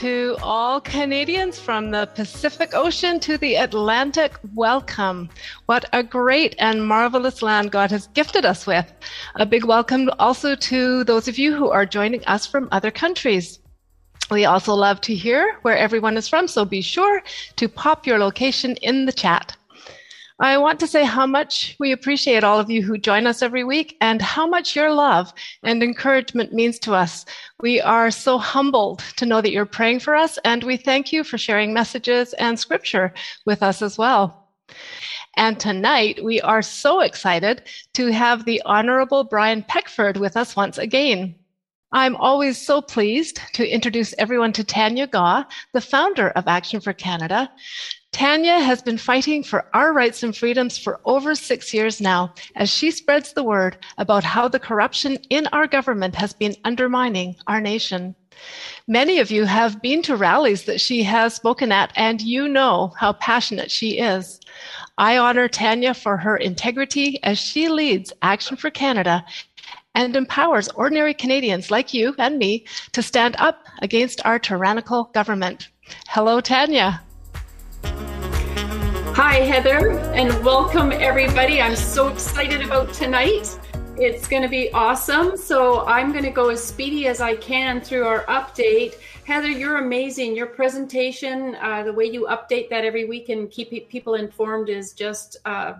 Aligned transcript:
to 0.00 0.34
all 0.42 0.80
Canadians 0.80 1.58
from 1.58 1.90
the 1.90 2.06
Pacific 2.14 2.70
Ocean 2.72 3.20
to 3.20 3.36
the 3.36 3.56
Atlantic. 3.56 4.32
Welcome. 4.54 5.28
What 5.66 5.84
a 5.92 6.02
great 6.02 6.54
and 6.58 6.88
marvelous 6.88 7.42
land 7.42 7.70
God 7.70 7.90
has 7.90 8.06
gifted 8.06 8.46
us 8.46 8.66
with. 8.66 8.90
A 9.34 9.44
big 9.44 9.66
welcome 9.66 10.08
also 10.18 10.54
to 10.54 11.04
those 11.04 11.28
of 11.28 11.38
you 11.38 11.54
who 11.54 11.68
are 11.68 11.84
joining 11.84 12.24
us 12.24 12.46
from 12.46 12.70
other 12.72 12.90
countries. 12.90 13.58
We 14.30 14.46
also 14.46 14.72
love 14.72 15.02
to 15.02 15.14
hear 15.14 15.58
where 15.60 15.76
everyone 15.76 16.16
is 16.16 16.28
from, 16.28 16.48
so 16.48 16.64
be 16.64 16.80
sure 16.80 17.22
to 17.56 17.68
pop 17.68 18.06
your 18.06 18.18
location 18.18 18.76
in 18.76 19.04
the 19.04 19.12
chat. 19.12 19.54
I 20.42 20.56
want 20.56 20.80
to 20.80 20.86
say 20.86 21.04
how 21.04 21.26
much 21.26 21.76
we 21.78 21.92
appreciate 21.92 22.44
all 22.44 22.58
of 22.58 22.70
you 22.70 22.82
who 22.82 22.96
join 22.96 23.26
us 23.26 23.42
every 23.42 23.62
week 23.62 23.98
and 24.00 24.22
how 24.22 24.46
much 24.46 24.74
your 24.74 24.90
love 24.90 25.34
and 25.62 25.82
encouragement 25.82 26.54
means 26.54 26.78
to 26.78 26.94
us. 26.94 27.26
We 27.60 27.78
are 27.82 28.10
so 28.10 28.38
humbled 28.38 29.00
to 29.16 29.26
know 29.26 29.42
that 29.42 29.52
you're 29.52 29.66
praying 29.66 30.00
for 30.00 30.16
us, 30.16 30.38
and 30.46 30.64
we 30.64 30.78
thank 30.78 31.12
you 31.12 31.24
for 31.24 31.36
sharing 31.36 31.74
messages 31.74 32.32
and 32.32 32.58
scripture 32.58 33.12
with 33.44 33.62
us 33.62 33.82
as 33.82 33.98
well. 33.98 34.48
And 35.36 35.60
tonight, 35.60 36.24
we 36.24 36.40
are 36.40 36.62
so 36.62 37.00
excited 37.00 37.64
to 37.92 38.10
have 38.10 38.46
the 38.46 38.62
Honorable 38.64 39.24
Brian 39.24 39.62
Peckford 39.62 40.16
with 40.16 40.38
us 40.38 40.56
once 40.56 40.78
again. 40.78 41.34
I'm 41.92 42.16
always 42.16 42.56
so 42.56 42.80
pleased 42.80 43.40
to 43.54 43.68
introduce 43.68 44.14
everyone 44.16 44.54
to 44.54 44.64
Tanya 44.64 45.06
Gaw, 45.06 45.44
the 45.74 45.80
founder 45.82 46.30
of 46.30 46.48
Action 46.48 46.80
for 46.80 46.94
Canada. 46.94 47.50
Tanya 48.12 48.58
has 48.58 48.82
been 48.82 48.98
fighting 48.98 49.44
for 49.44 49.66
our 49.72 49.92
rights 49.92 50.22
and 50.22 50.36
freedoms 50.36 50.76
for 50.76 51.00
over 51.04 51.34
six 51.34 51.72
years 51.72 52.00
now 52.00 52.34
as 52.56 52.68
she 52.68 52.90
spreads 52.90 53.32
the 53.32 53.44
word 53.44 53.78
about 53.98 54.24
how 54.24 54.48
the 54.48 54.58
corruption 54.58 55.16
in 55.30 55.46
our 55.48 55.66
government 55.66 56.16
has 56.16 56.32
been 56.32 56.56
undermining 56.64 57.36
our 57.46 57.60
nation. 57.60 58.16
Many 58.88 59.20
of 59.20 59.30
you 59.30 59.44
have 59.44 59.80
been 59.80 60.02
to 60.02 60.16
rallies 60.16 60.64
that 60.64 60.80
she 60.80 61.04
has 61.04 61.34
spoken 61.34 61.70
at, 61.70 61.92
and 61.94 62.20
you 62.20 62.48
know 62.48 62.92
how 62.98 63.12
passionate 63.12 63.70
she 63.70 63.98
is. 63.98 64.40
I 64.98 65.16
honor 65.16 65.46
Tanya 65.46 65.94
for 65.94 66.16
her 66.16 66.36
integrity 66.36 67.22
as 67.22 67.38
she 67.38 67.68
leads 67.68 68.12
Action 68.22 68.56
for 68.56 68.70
Canada 68.70 69.24
and 69.94 70.16
empowers 70.16 70.68
ordinary 70.70 71.14
Canadians 71.14 71.70
like 71.70 71.94
you 71.94 72.14
and 72.18 72.38
me 72.38 72.66
to 72.92 73.02
stand 73.02 73.36
up 73.38 73.66
against 73.82 74.24
our 74.24 74.38
tyrannical 74.38 75.04
government. 75.14 75.68
Hello, 76.08 76.40
Tanya. 76.40 77.02
Hi, 77.84 79.40
Heather, 79.44 79.98
and 80.14 80.28
welcome 80.44 80.92
everybody. 80.92 81.60
I'm 81.60 81.76
so 81.76 82.08
excited 82.08 82.62
about 82.62 82.92
tonight. 82.92 83.58
It's 83.96 84.26
going 84.26 84.42
to 84.42 84.48
be 84.48 84.72
awesome. 84.72 85.36
So, 85.36 85.84
I'm 85.86 86.12
going 86.12 86.24
to 86.24 86.30
go 86.30 86.48
as 86.48 86.62
speedy 86.62 87.06
as 87.06 87.20
I 87.20 87.36
can 87.36 87.80
through 87.80 88.06
our 88.06 88.24
update. 88.24 88.94
Heather, 89.26 89.48
you're 89.48 89.78
amazing. 89.78 90.34
Your 90.34 90.46
presentation, 90.46 91.56
uh, 91.56 91.82
the 91.82 91.92
way 91.92 92.06
you 92.06 92.26
update 92.30 92.68
that 92.70 92.84
every 92.84 93.04
week 93.04 93.28
and 93.28 93.50
keep 93.50 93.88
people 93.88 94.14
informed 94.14 94.68
is 94.68 94.92
just 94.92 95.36
uh, 95.44 95.74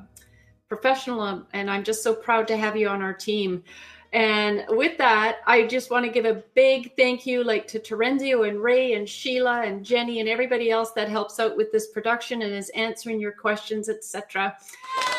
professional. 0.68 1.44
And 1.52 1.70
I'm 1.70 1.82
just 1.82 2.02
so 2.02 2.14
proud 2.14 2.46
to 2.48 2.56
have 2.56 2.76
you 2.76 2.88
on 2.88 3.02
our 3.02 3.14
team. 3.14 3.64
And 4.12 4.64
with 4.70 4.98
that, 4.98 5.38
I 5.46 5.66
just 5.66 5.90
want 5.90 6.04
to 6.04 6.10
give 6.10 6.24
a 6.24 6.42
big 6.54 6.96
thank 6.96 7.26
you, 7.26 7.44
like 7.44 7.68
to 7.68 7.78
Terenzio 7.78 8.48
and 8.48 8.60
Ray 8.60 8.94
and 8.94 9.08
Sheila 9.08 9.62
and 9.62 9.84
Jenny 9.84 10.18
and 10.18 10.28
everybody 10.28 10.70
else 10.70 10.90
that 10.92 11.08
helps 11.08 11.38
out 11.38 11.56
with 11.56 11.70
this 11.70 11.88
production 11.88 12.42
and 12.42 12.52
is 12.52 12.70
answering 12.70 13.20
your 13.20 13.32
questions, 13.32 13.88
etc. 13.88 14.56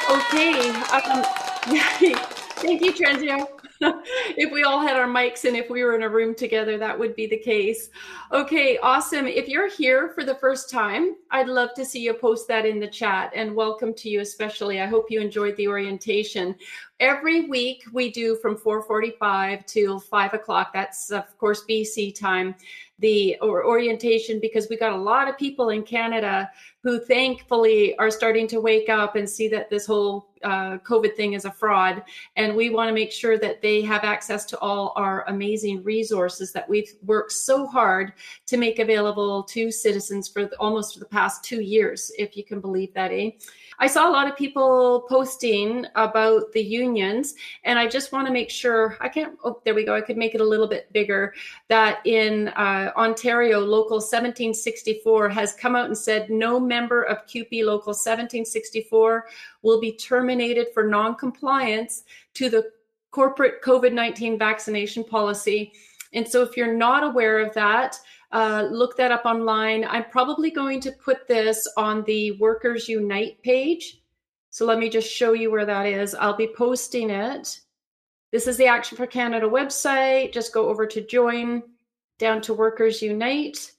Okay, 0.10 0.70
um, 0.70 1.24
thank 2.60 2.82
you, 2.82 2.92
Terenzio. 2.92 3.61
If 3.82 4.52
we 4.52 4.64
all 4.64 4.80
had 4.80 4.96
our 4.96 5.08
mics 5.08 5.46
and 5.46 5.58
if 5.58 5.70
we 5.70 5.84
were 5.84 5.96
in 5.96 6.04
a 6.04 6.10
room 6.10 6.36
together, 6.36 6.78
that 6.78 6.98
would 6.98 7.16
be 7.16 7.26
the 7.26 7.38
case. 7.38 7.90
Okay, 8.32 8.78
awesome. 8.78 9.26
If 9.26 9.48
you're 9.48 9.70
here 9.70 10.10
for 10.10 10.24
the 10.24 10.36
first 10.36 10.70
time, 10.70 11.16
I'd 11.32 11.48
love 11.48 11.74
to 11.76 11.86
see 11.86 12.02
you 12.02 12.14
post 12.14 12.48
that 12.48 12.66
in 12.66 12.80
the 12.80 12.88
chat 12.88 13.32
and 13.36 13.56
welcome 13.56 13.94
to 13.96 14.10
you 14.10 14.20
especially. 14.22 14.80
I 14.80 14.86
hope 14.86 15.10
you 15.10 15.20
enjoyed 15.20 15.58
the 15.58 15.68
orientation. 15.68 16.56
Every 17.00 17.48
week 17.48 17.84
we 17.92 18.12
do 18.12 18.36
from 18.36 18.56
4:45 18.56 19.66
till 19.66 20.00
5 20.00 20.34
o'clock. 20.36 20.72
That's 20.74 21.10
of 21.10 21.36
course 21.40 21.66
BC 21.68 22.16
time 22.16 22.56
the 23.00 23.36
or 23.42 23.66
orientation 23.66 24.40
because 24.40 24.68
we 24.70 24.78
got 24.78 24.94
a 24.94 24.96
lot 24.96 25.28
of 25.28 25.38
people 25.38 25.70
in 25.70 25.82
Canada 25.82 26.50
who 26.84 27.00
thankfully 27.00 27.96
are 27.98 28.10
starting 28.10 28.48
to 28.48 28.60
wake 28.60 28.90
up 28.90 29.16
and 29.16 29.30
see 29.30 29.48
that 29.48 29.70
this 29.70 29.86
whole 29.86 30.30
uh, 30.44 30.78
COVID 30.80 31.16
thing 31.16 31.34
is 31.34 31.46
a 31.46 31.52
fraud. 31.52 32.04
And 32.36 32.56
we 32.56 32.72
want 32.72 32.90
to 32.90 32.94
make 32.94 33.12
sure 33.12 33.38
that 33.38 33.62
they 33.62 33.82
have 33.82 34.04
access 34.04 34.46
to 34.46 34.60
all 34.60 34.94
our 34.96 35.24
amazing 35.28 35.84
resources 35.84 36.52
that 36.54 36.68
we've 36.68 36.92
worked 37.04 37.34
so 37.34 37.68
hard 37.68 38.14
to 38.48 38.58
make 38.58 38.80
available 38.80 39.44
to 39.44 39.72
citizens 39.72 40.28
for 40.28 40.50
almost 40.60 41.00
the 41.00 41.06
past 41.06 41.44
two 41.44 41.62
years, 41.62 42.12
if 42.18 42.36
you 42.36 42.44
can 42.44 42.60
believe 42.60 42.94
that, 42.96 43.12
eh? 43.12 43.32
I 43.82 43.88
saw 43.88 44.08
a 44.08 44.12
lot 44.12 44.28
of 44.28 44.38
people 44.38 45.08
posting 45.10 45.88
about 45.96 46.52
the 46.52 46.62
unions, 46.62 47.34
and 47.64 47.80
I 47.80 47.88
just 47.88 48.12
want 48.12 48.28
to 48.28 48.32
make 48.32 48.52
sure 48.52 48.96
I 49.02 49.10
can't. 49.10 49.40
Oh, 49.44 49.60
there 49.66 49.74
we 49.74 49.84
go. 49.84 49.96
I 49.96 50.02
could 50.02 50.18
make 50.18 50.36
it 50.36 50.40
a 50.40 50.46
little 50.46 50.68
bit 50.68 50.94
bigger. 50.94 51.34
That 51.68 51.98
in 52.06 52.50
uh, 52.50 52.92
Ontario, 52.96 53.60
Local 53.60 53.98
1764 53.98 55.30
has 55.30 55.56
come 55.56 55.76
out 55.76 55.88
and 55.88 55.98
said 55.98 56.30
no 56.30 56.60
member 56.60 57.02
of 57.02 57.26
CUPE 57.26 57.64
Local 57.64 57.94
1764 57.94 59.26
will 59.64 59.82
be 59.82 59.94
terminated 59.94 60.68
for 60.76 60.86
non-compliance 60.86 62.04
to 62.36 62.52
the 62.52 62.72
corporate 63.10 63.64
COVID 63.64 63.94
19 63.94 64.38
vaccination 64.38 65.04
policy. 65.04 65.74
And 66.14 66.28
so, 66.28 66.44
if 66.44 66.56
you're 66.56 66.76
not 66.76 67.04
aware 67.04 67.40
of 67.40 67.52
that, 67.56 67.98
uh, 68.32 68.68
look 68.72 68.96
that 68.98 69.12
up 69.12 69.26
online. 69.26 69.86
I'm 69.86 70.06
probably 70.06 70.52
going 70.52 70.80
to 70.82 70.92
put 70.92 71.28
this 71.28 71.68
on 71.78 72.04
the 72.04 72.32
Workers 72.34 72.88
Unite 72.88 73.42
page. 73.44 74.02
So 74.50 74.66
let 74.66 74.80
me 74.80 74.90
just 74.90 75.12
show 75.12 75.34
you 75.34 75.52
where 75.52 75.66
that 75.66 75.86
is. 75.86 76.16
I'll 76.16 76.36
be 76.36 76.54
posting 76.56 77.10
it. 77.10 77.60
This 78.32 78.48
is 78.48 78.58
the 78.58 78.68
Action 78.68 78.98
for 78.98 79.08
Canada 79.08 79.48
website. 79.48 80.34
Just 80.34 80.54
go 80.54 80.70
over 80.70 80.86
to 80.88 81.06
join, 81.06 81.64
down 82.20 82.42
to 82.42 82.54
Workers 82.54 83.02
Unite. 83.02 83.72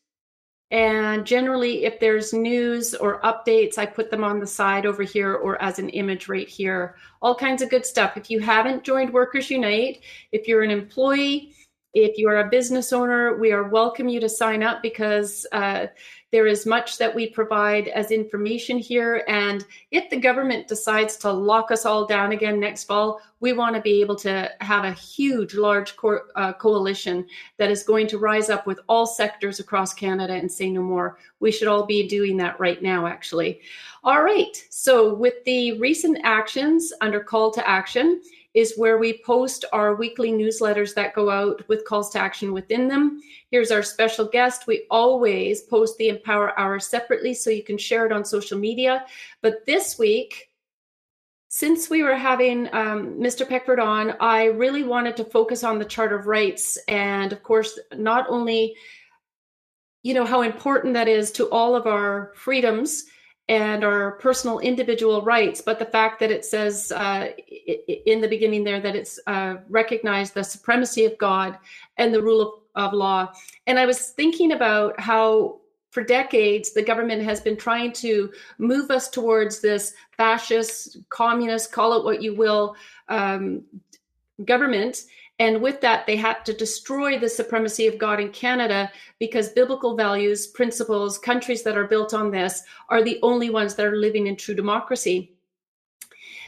And 0.70 1.26
generally, 1.26 1.84
if 1.84 2.00
there's 2.00 2.32
news 2.32 2.94
or 2.94 3.20
updates, 3.20 3.76
I 3.76 3.84
put 3.84 4.10
them 4.10 4.24
on 4.24 4.40
the 4.40 4.46
side 4.46 4.86
over 4.86 5.02
here 5.02 5.34
or 5.34 5.60
as 5.60 5.78
an 5.78 5.90
image 5.90 6.28
right 6.28 6.48
here. 6.48 6.96
All 7.20 7.34
kinds 7.34 7.60
of 7.60 7.68
good 7.68 7.84
stuff. 7.84 8.16
If 8.16 8.30
you 8.30 8.40
haven't 8.40 8.82
joined 8.82 9.12
Workers 9.12 9.50
Unite, 9.50 10.00
if 10.32 10.48
you're 10.48 10.62
an 10.62 10.70
employee, 10.70 11.52
if 11.94 12.16
you 12.16 12.28
are 12.28 12.40
a 12.40 12.48
business 12.48 12.92
owner, 12.92 13.36
we 13.36 13.52
are 13.52 13.68
welcome 13.68 14.08
you 14.08 14.18
to 14.20 14.28
sign 14.28 14.62
up 14.62 14.80
because 14.80 15.46
uh, 15.52 15.86
there 16.30 16.46
is 16.46 16.64
much 16.64 16.96
that 16.96 17.14
we 17.14 17.28
provide 17.28 17.88
as 17.88 18.10
information 18.10 18.78
here. 18.78 19.22
And 19.28 19.66
if 19.90 20.08
the 20.08 20.16
government 20.16 20.66
decides 20.66 21.16
to 21.18 21.30
lock 21.30 21.70
us 21.70 21.84
all 21.84 22.06
down 22.06 22.32
again 22.32 22.58
next 22.58 22.84
fall, 22.84 23.20
we 23.40 23.52
want 23.52 23.76
to 23.76 23.82
be 23.82 24.00
able 24.00 24.16
to 24.16 24.50
have 24.62 24.84
a 24.84 24.92
huge, 24.92 25.54
large 25.54 25.94
co- 25.96 26.24
uh, 26.34 26.54
coalition 26.54 27.26
that 27.58 27.70
is 27.70 27.82
going 27.82 28.06
to 28.06 28.18
rise 28.18 28.48
up 28.48 28.66
with 28.66 28.80
all 28.88 29.04
sectors 29.04 29.60
across 29.60 29.92
Canada 29.92 30.32
and 30.32 30.50
say 30.50 30.70
no 30.70 30.82
more. 30.82 31.18
We 31.40 31.52
should 31.52 31.68
all 31.68 31.84
be 31.84 32.08
doing 32.08 32.38
that 32.38 32.58
right 32.58 32.82
now, 32.82 33.06
actually. 33.06 33.60
All 34.02 34.22
right. 34.22 34.56
So, 34.70 35.14
with 35.14 35.44
the 35.44 35.78
recent 35.78 36.18
actions 36.24 36.92
under 37.02 37.20
call 37.20 37.50
to 37.52 37.68
action, 37.68 38.22
is 38.54 38.76
where 38.76 38.98
we 38.98 39.22
post 39.24 39.64
our 39.72 39.94
weekly 39.94 40.30
newsletters 40.30 40.94
that 40.94 41.14
go 41.14 41.30
out 41.30 41.66
with 41.68 41.86
calls 41.86 42.10
to 42.10 42.18
action 42.18 42.52
within 42.52 42.86
them. 42.86 43.20
Here's 43.50 43.70
our 43.70 43.82
special 43.82 44.26
guest. 44.26 44.66
We 44.66 44.86
always 44.90 45.62
post 45.62 45.96
the 45.96 46.10
Empower 46.10 46.58
Hour 46.58 46.78
separately 46.78 47.32
so 47.34 47.50
you 47.50 47.62
can 47.62 47.78
share 47.78 48.04
it 48.04 48.12
on 48.12 48.24
social 48.24 48.58
media. 48.58 49.06
But 49.40 49.64
this 49.64 49.98
week, 49.98 50.50
since 51.48 51.88
we 51.88 52.02
were 52.02 52.16
having 52.16 52.66
um, 52.74 53.14
Mr. 53.18 53.48
Peckford 53.48 53.80
on, 53.80 54.14
I 54.20 54.44
really 54.44 54.84
wanted 54.84 55.16
to 55.18 55.24
focus 55.24 55.64
on 55.64 55.78
the 55.78 55.84
Charter 55.84 56.16
of 56.16 56.26
Rights 56.26 56.78
and, 56.88 57.32
of 57.32 57.42
course, 57.42 57.78
not 57.94 58.26
only 58.28 58.74
you 60.02 60.14
know 60.14 60.24
how 60.24 60.42
important 60.42 60.94
that 60.94 61.08
is 61.08 61.30
to 61.32 61.48
all 61.50 61.76
of 61.76 61.86
our 61.86 62.32
freedoms 62.34 63.04
and 63.52 63.84
our 63.84 64.12
personal 64.12 64.60
individual 64.60 65.20
rights, 65.20 65.60
but 65.60 65.78
the 65.78 65.84
fact 65.84 66.18
that 66.20 66.30
it 66.30 66.42
says 66.42 66.90
uh, 66.90 67.28
in 68.06 68.22
the 68.22 68.26
beginning 68.26 68.64
there 68.64 68.80
that 68.80 68.96
it's 68.96 69.20
uh, 69.26 69.56
recognized 69.68 70.32
the 70.32 70.42
supremacy 70.42 71.04
of 71.04 71.18
God 71.18 71.58
and 71.98 72.14
the 72.14 72.22
rule 72.22 72.40
of, 72.74 72.86
of 72.86 72.94
law. 72.94 73.30
And 73.66 73.78
I 73.78 73.84
was 73.84 74.08
thinking 74.12 74.52
about 74.52 74.98
how 74.98 75.60
for 75.90 76.02
decades 76.02 76.72
the 76.72 76.82
government 76.82 77.22
has 77.24 77.42
been 77.42 77.58
trying 77.58 77.92
to 77.92 78.32
move 78.56 78.90
us 78.90 79.10
towards 79.10 79.60
this 79.60 79.92
fascist, 80.16 80.96
communist, 81.10 81.72
call 81.72 81.92
it 81.98 82.04
what 82.06 82.22
you 82.22 82.34
will, 82.34 82.74
um, 83.10 83.64
government 84.46 85.04
and 85.38 85.60
with 85.60 85.80
that, 85.80 86.06
they 86.06 86.16
had 86.16 86.44
to 86.44 86.52
destroy 86.52 87.18
the 87.18 87.28
supremacy 87.28 87.86
of 87.86 87.98
God 87.98 88.20
in 88.20 88.30
Canada 88.30 88.90
because 89.18 89.48
biblical 89.48 89.96
values, 89.96 90.46
principles, 90.46 91.18
countries 91.18 91.62
that 91.62 91.76
are 91.76 91.86
built 91.86 92.14
on 92.14 92.30
this 92.30 92.62
are 92.88 93.02
the 93.02 93.18
only 93.22 93.50
ones 93.50 93.74
that 93.74 93.86
are 93.86 93.96
living 93.96 94.26
in 94.26 94.36
true 94.36 94.54
democracy. 94.54 95.32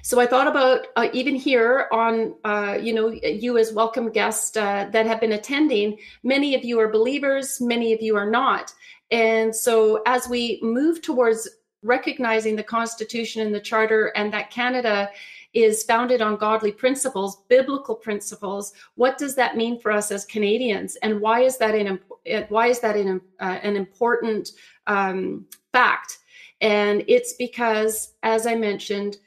So 0.03 0.21
I 0.21 0.27
thought 0.27 0.47
about 0.47 0.89
uh, 0.97 1.09
even 1.15 1.35
here 1.35 1.89
on, 1.91 2.35
uh, 2.45 2.79
you 2.81 2.93
know, 2.93 3.09
you 3.09 3.57
as 3.57 3.73
welcome 3.73 4.11
guests 4.13 4.55
uh, 4.55 4.89
that 4.93 5.07
have 5.07 5.19
been 5.19 5.33
attending. 5.33 5.99
Many 6.23 6.55
of 6.55 6.63
you 6.63 6.79
are 6.79 6.89
believers, 6.89 7.59
many 7.61 7.95
of 7.95 8.03
you 8.03 8.15
are 8.15 8.29
not. 8.29 8.75
And 9.11 9.57
so 9.57 10.03
as 10.05 10.29
we 10.29 10.61
move 10.63 11.01
towards 11.01 11.49
recognizing 11.83 12.55
the 12.55 12.63
Constitution 12.63 13.43
and 13.43 13.55
the 13.55 13.61
Charter 13.61 14.13
and 14.17 14.33
that 14.33 14.51
Canada 14.51 15.11
is 15.55 15.85
founded 15.85 16.21
on 16.21 16.37
godly 16.37 16.73
principles, 16.73 17.43
biblical 17.49 17.95
principles. 17.95 18.73
What 18.97 19.17
does 19.17 19.35
that 19.37 19.57
mean 19.57 19.81
for 19.81 19.93
us 19.93 20.11
as 20.11 20.25
Canadians, 20.25 20.97
and 20.97 21.21
why 21.21 21.41
is 21.41 21.57
that 21.59 21.75
an 21.75 22.01
why 22.49 22.67
is 22.69 22.81
that 22.81 22.97
an, 22.97 23.21
uh, 23.41 23.59
an 23.63 23.77
important 23.77 24.53
um, 24.87 25.47
fact? 25.73 26.19
And 26.61 27.05
it's 27.09 27.35
because, 27.35 28.15
as 28.23 28.47
I 28.47 28.55
mentioned, 28.55 29.19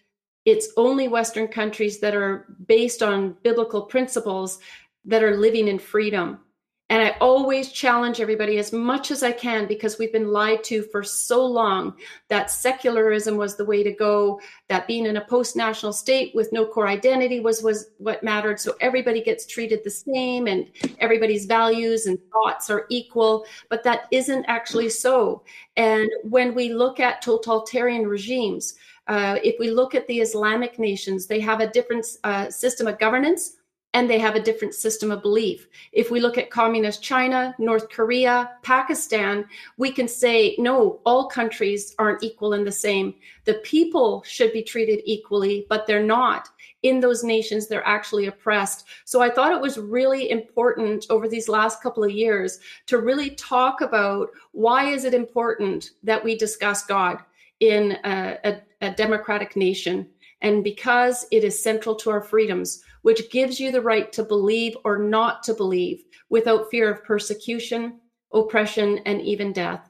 it's 0.46 0.70
only 0.78 1.08
Western 1.08 1.48
countries 1.48 2.00
that 2.00 2.16
are 2.16 2.46
based 2.68 3.04
on 3.04 3.36
biblical 3.44 3.82
principles 3.82 4.60
that 5.06 5.24
are 5.24 5.36
living 5.38 5.68
in 5.68 5.78
freedom. 5.78 6.40
And 6.90 7.02
I 7.02 7.18
always 7.20 7.74
challenge 7.74 8.22
everybody 8.22 8.60
as 8.60 8.72
much 8.72 9.12
as 9.12 9.22
I 9.22 9.34
can 9.34 9.68
because 9.68 10.00
we've 10.00 10.14
been 10.14 10.32
lied 10.32 10.64
to 10.66 10.84
for 10.84 11.04
so 11.04 11.46
long 11.46 11.96
that 12.30 12.50
secularism 12.50 13.36
was 13.36 13.58
the 13.58 13.66
way 13.66 13.84
to 13.84 13.92
go, 13.92 14.40
that 14.70 14.88
being 14.88 15.06
in 15.06 15.18
a 15.18 15.26
post 15.26 15.58
national 15.58 15.92
state 15.92 16.34
with 16.34 16.54
no 16.54 16.66
core 16.66 16.88
identity 16.88 17.42
was, 17.42 17.62
was 17.62 17.90
what 17.98 18.24
mattered. 18.24 18.58
So 18.58 18.76
everybody 18.80 19.22
gets 19.22 19.46
treated 19.46 19.84
the 19.84 19.90
same 19.90 20.48
and 20.48 20.66
everybody's 21.00 21.46
values 21.46 22.06
and 22.06 22.18
thoughts 22.32 22.70
are 22.70 22.86
equal. 22.90 23.46
But 23.68 23.84
that 23.84 24.04
isn't 24.12 24.46
actually 24.48 24.90
so. 24.90 25.44
And 25.76 26.10
when 26.24 26.56
we 26.56 26.74
look 26.74 27.02
at 27.02 27.22
totalitarian 27.22 28.08
regimes, 28.08 28.76
uh, 29.08 29.40
if 29.44 29.56
we 29.60 29.72
look 29.72 29.94
at 29.94 30.08
the 30.08 30.22
Islamic 30.22 30.80
nations, 30.80 31.28
they 31.28 31.42
have 31.42 31.60
a 31.60 31.68
different 31.68 32.06
uh, 32.24 32.50
system 32.50 32.88
of 32.88 32.98
governance 32.98 33.57
and 33.98 34.08
they 34.08 34.20
have 34.20 34.36
a 34.36 34.40
different 34.40 34.76
system 34.76 35.10
of 35.10 35.24
belief. 35.24 35.68
If 35.92 36.12
we 36.12 36.20
look 36.20 36.38
at 36.38 36.52
communist 36.52 37.02
China, 37.02 37.56
North 37.58 37.90
Korea, 37.90 38.52
Pakistan, 38.62 39.44
we 39.78 39.92
can 39.92 40.08
say, 40.08 40.56
no, 40.60 41.00
all 41.04 41.28
countries 41.28 41.96
aren't 41.98 42.22
equal 42.22 42.54
and 42.54 42.68
the 42.68 42.72
same. 42.72 43.16
The 43.46 43.56
people 43.56 44.22
should 44.24 44.54
be 44.54 44.62
treated 44.62 45.02
equally, 45.06 45.66
but 45.68 45.88
they're 45.88 46.04
not. 46.04 46.48
In 46.84 47.00
those 47.00 47.24
nations, 47.24 47.66
they're 47.66 47.88
actually 47.88 48.28
oppressed. 48.28 48.86
So 49.04 49.20
I 49.20 49.32
thought 49.32 49.52
it 49.52 49.62
was 49.62 49.80
really 49.80 50.30
important 50.30 51.08
over 51.10 51.28
these 51.28 51.50
last 51.50 51.82
couple 51.82 52.04
of 52.04 52.12
years 52.12 52.60
to 52.86 53.00
really 53.00 53.32
talk 53.32 53.82
about 53.82 54.30
why 54.52 54.92
is 54.92 55.06
it 55.06 55.16
important 55.16 55.90
that 56.04 56.24
we 56.24 56.38
discuss 56.38 56.86
God 56.86 57.18
in 57.62 57.98
a, 58.04 58.38
a, 58.44 58.62
a 58.80 58.92
democratic 58.92 59.56
nation 59.56 60.08
and 60.42 60.64
because 60.64 61.26
it 61.32 61.44
is 61.44 61.62
central 61.62 61.96
to 61.96 62.12
our 62.12 62.22
freedoms, 62.22 62.84
which 63.02 63.30
gives 63.32 63.60
you 63.60 63.72
the 63.72 63.82
right 63.82 64.12
to 64.14 64.24
believe 64.24 64.76
or 64.84 64.98
not 64.98 65.44
to 65.44 65.54
believe 65.54 66.04
without 66.30 66.70
fear 66.70 66.92
of 66.92 67.04
persecution, 67.04 68.00
oppression, 68.34 69.00
and 69.06 69.22
even 69.22 69.54
death. 69.54 69.90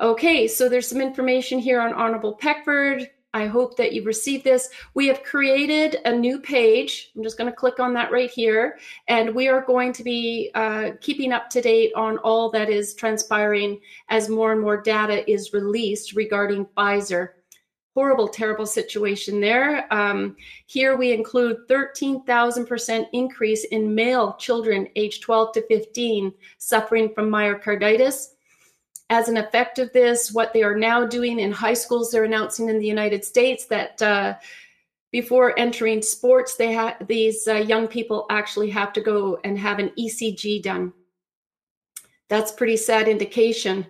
Okay, 0.00 0.48
so 0.48 0.68
there's 0.68 0.88
some 0.88 1.00
information 1.00 1.58
here 1.58 1.80
on 1.80 1.92
Honorable 1.92 2.34
Peckford. 2.34 3.08
I 3.34 3.46
hope 3.46 3.76
that 3.76 3.92
you've 3.92 4.06
received 4.06 4.44
this. 4.44 4.68
We 4.94 5.06
have 5.06 5.22
created 5.22 5.96
a 6.04 6.14
new 6.14 6.38
page. 6.38 7.10
I'm 7.16 7.22
just 7.22 7.38
going 7.38 7.50
to 7.50 7.56
click 7.56 7.80
on 7.80 7.94
that 7.94 8.12
right 8.12 8.30
here. 8.30 8.78
And 9.08 9.34
we 9.34 9.48
are 9.48 9.62
going 9.62 9.92
to 9.94 10.04
be 10.04 10.50
uh, 10.54 10.90
keeping 11.00 11.32
up 11.32 11.48
to 11.50 11.62
date 11.62 11.92
on 11.96 12.18
all 12.18 12.50
that 12.50 12.68
is 12.68 12.94
transpiring 12.94 13.80
as 14.10 14.28
more 14.28 14.52
and 14.52 14.60
more 14.60 14.80
data 14.80 15.28
is 15.30 15.54
released 15.54 16.12
regarding 16.14 16.66
Pfizer 16.76 17.30
horrible, 17.94 18.28
terrible 18.28 18.66
situation 18.66 19.40
there. 19.40 19.92
Um, 19.92 20.36
here 20.66 20.96
we 20.96 21.12
include 21.12 21.68
13,000% 21.68 23.06
increase 23.12 23.64
in 23.64 23.94
male 23.94 24.34
children 24.34 24.88
aged 24.96 25.22
12 25.22 25.52
to 25.54 25.66
15 25.66 26.32
suffering 26.58 27.12
from 27.14 27.30
myocarditis. 27.30 28.28
As 29.10 29.28
an 29.28 29.36
effect 29.36 29.78
of 29.78 29.92
this, 29.92 30.32
what 30.32 30.54
they 30.54 30.62
are 30.62 30.76
now 30.76 31.06
doing 31.06 31.38
in 31.38 31.52
high 31.52 31.74
schools, 31.74 32.10
they're 32.10 32.24
announcing 32.24 32.70
in 32.70 32.78
the 32.78 32.86
United 32.86 33.24
States 33.24 33.66
that 33.66 34.00
uh, 34.00 34.34
before 35.10 35.58
entering 35.58 36.00
sports, 36.00 36.56
they 36.56 36.72
ha- 36.72 36.96
these 37.06 37.46
uh, 37.46 37.56
young 37.56 37.86
people 37.86 38.24
actually 38.30 38.70
have 38.70 38.94
to 38.94 39.02
go 39.02 39.38
and 39.44 39.58
have 39.58 39.78
an 39.78 39.90
ECG 39.98 40.62
done. 40.62 40.94
That's 42.30 42.52
pretty 42.52 42.78
sad 42.78 43.08
indication. 43.08 43.86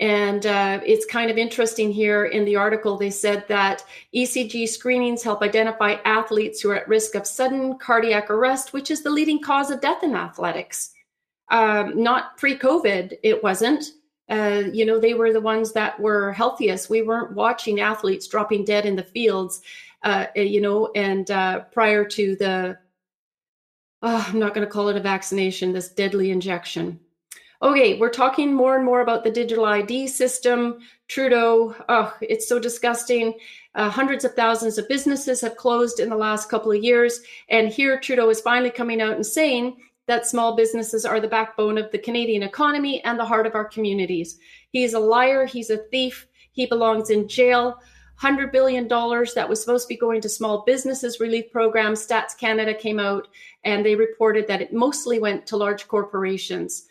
And 0.00 0.44
uh, 0.44 0.80
it's 0.84 1.06
kind 1.06 1.30
of 1.30 1.38
interesting 1.38 1.92
here 1.92 2.24
in 2.24 2.44
the 2.44 2.56
article, 2.56 2.96
they 2.96 3.10
said 3.10 3.46
that 3.48 3.84
ECG 4.14 4.68
screenings 4.68 5.22
help 5.22 5.40
identify 5.40 5.96
athletes 6.04 6.60
who 6.60 6.70
are 6.70 6.76
at 6.76 6.88
risk 6.88 7.14
of 7.14 7.26
sudden 7.26 7.78
cardiac 7.78 8.28
arrest, 8.28 8.72
which 8.72 8.90
is 8.90 9.02
the 9.02 9.10
leading 9.10 9.40
cause 9.40 9.70
of 9.70 9.80
death 9.80 10.02
in 10.02 10.16
athletics. 10.16 10.90
Um, 11.50 12.02
not 12.02 12.36
pre 12.36 12.58
COVID, 12.58 13.18
it 13.22 13.42
wasn't. 13.42 13.84
Uh, 14.28 14.62
you 14.72 14.86
know, 14.86 14.98
they 14.98 15.14
were 15.14 15.32
the 15.32 15.40
ones 15.40 15.72
that 15.72 16.00
were 16.00 16.32
healthiest. 16.32 16.90
We 16.90 17.02
weren't 17.02 17.34
watching 17.34 17.80
athletes 17.80 18.26
dropping 18.26 18.64
dead 18.64 18.86
in 18.86 18.96
the 18.96 19.02
fields, 19.02 19.60
uh, 20.02 20.26
you 20.34 20.60
know, 20.60 20.90
and 20.96 21.30
uh, 21.30 21.60
prior 21.72 22.04
to 22.06 22.34
the, 22.36 22.78
oh, 24.02 24.26
I'm 24.28 24.38
not 24.38 24.54
going 24.54 24.66
to 24.66 24.72
call 24.72 24.88
it 24.88 24.96
a 24.96 25.00
vaccination, 25.00 25.72
this 25.72 25.90
deadly 25.90 26.30
injection. 26.30 26.98
Okay, 27.64 27.98
we're 27.98 28.10
talking 28.10 28.52
more 28.52 28.76
and 28.76 28.84
more 28.84 29.00
about 29.00 29.24
the 29.24 29.30
digital 29.30 29.64
ID 29.64 30.06
system. 30.08 30.80
Trudeau, 31.08 31.74
oh, 31.88 32.14
it's 32.20 32.46
so 32.46 32.58
disgusting. 32.58 33.32
Uh, 33.74 33.88
hundreds 33.88 34.22
of 34.22 34.34
thousands 34.34 34.76
of 34.76 34.86
businesses 34.86 35.40
have 35.40 35.56
closed 35.56 35.98
in 35.98 36.10
the 36.10 36.16
last 36.16 36.50
couple 36.50 36.70
of 36.72 36.84
years. 36.84 37.22
And 37.48 37.70
here 37.70 37.98
Trudeau 37.98 38.28
is 38.28 38.42
finally 38.42 38.70
coming 38.70 39.00
out 39.00 39.14
and 39.14 39.24
saying 39.24 39.78
that 40.06 40.26
small 40.26 40.54
businesses 40.54 41.06
are 41.06 41.20
the 41.20 41.26
backbone 41.26 41.78
of 41.78 41.90
the 41.90 41.96
Canadian 41.96 42.42
economy 42.42 43.02
and 43.02 43.18
the 43.18 43.24
heart 43.24 43.46
of 43.46 43.54
our 43.54 43.64
communities. 43.64 44.38
He's 44.68 44.92
a 44.92 44.98
liar. 44.98 45.46
He's 45.46 45.70
a 45.70 45.78
thief. 45.90 46.26
He 46.52 46.66
belongs 46.66 47.08
in 47.08 47.28
jail. 47.28 47.80
$100 48.20 48.52
billion 48.52 48.86
that 48.88 49.48
was 49.48 49.62
supposed 49.62 49.88
to 49.88 49.94
be 49.94 49.98
going 49.98 50.20
to 50.20 50.28
small 50.28 50.64
businesses 50.66 51.18
relief 51.18 51.50
programs. 51.50 52.06
Stats 52.06 52.36
Canada 52.38 52.74
came 52.74 53.00
out 53.00 53.26
and 53.64 53.86
they 53.86 53.96
reported 53.96 54.46
that 54.48 54.60
it 54.60 54.74
mostly 54.74 55.18
went 55.18 55.46
to 55.46 55.56
large 55.56 55.88
corporations. 55.88 56.88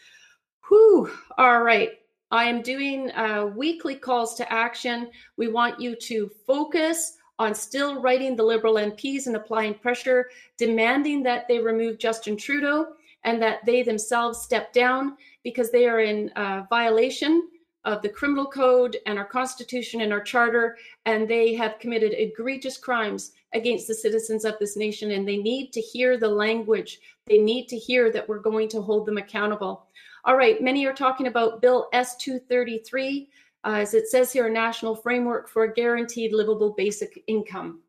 Whew. 0.74 1.08
All 1.38 1.62
right. 1.62 2.00
I 2.32 2.46
am 2.46 2.64
doing 2.64 3.12
uh, 3.12 3.46
weekly 3.56 3.94
calls 3.94 4.34
to 4.36 4.52
action. 4.52 5.12
We 5.38 5.48
want 5.50 5.80
you 5.80 5.96
to 5.96 6.32
focus 6.48 7.18
on 7.38 7.54
still 7.54 8.02
writing 8.02 8.36
the 8.36 8.42
Liberal 8.42 8.74
MPs 8.74 9.28
and 9.28 9.36
applying 9.36 9.76
pressure, 9.76 10.32
demanding 10.58 11.22
that 11.22 11.48
they 11.48 11.60
remove 11.60 12.00
Justin 12.00 12.36
Trudeau 12.36 12.88
and 13.24 13.40
that 13.40 13.64
they 13.68 13.84
themselves 13.84 14.42
step 14.42 14.74
down 14.74 15.16
because 15.44 15.70
they 15.70 15.88
are 15.88 16.00
in 16.00 16.30
uh, 16.30 16.64
violation 16.72 17.50
of 17.86 18.02
the 18.02 18.10
criminal 18.10 18.46
code 18.46 18.98
and 19.06 19.20
our 19.20 19.26
constitution 19.26 20.02
and 20.02 20.14
our 20.14 20.22
charter, 20.22 20.78
and 21.06 21.28
they 21.28 21.54
have 21.54 21.80
committed 21.80 22.14
egregious 22.14 22.78
crimes 22.78 23.34
against 23.54 23.88
the 23.88 23.94
citizens 23.94 24.46
of 24.46 24.58
this 24.60 24.78
nation. 24.78 25.12
And 25.12 25.28
they 25.28 25.38
need 25.38 25.72
to 25.74 25.82
hear 25.82 26.18
the 26.18 26.30
language. 26.30 27.00
They 27.28 27.38
need 27.38 27.68
to 27.68 27.78
hear 27.78 28.12
that 28.12 28.28
we're 28.28 28.40
going 28.40 28.70
to 28.70 28.82
hold 28.82 29.06
them 29.06 29.18
accountable. 29.18 29.88
All 30.26 30.38
right, 30.38 30.62
many 30.62 30.86
are 30.86 30.94
talking 30.94 31.28
about 31.28 31.62
Bill 31.62 31.90
S 31.92 32.16
233, 32.16 33.30
uh, 33.66 33.72
as 33.72 33.94
it 33.94 34.08
says 34.08 34.32
here, 34.32 34.48
a 34.48 34.52
national 34.52 34.96
framework 34.96 35.50
for 35.50 35.64
a 35.64 35.74
guaranteed 35.74 36.32
livable 36.32 36.72
basic 36.72 37.22
income. 37.28 37.82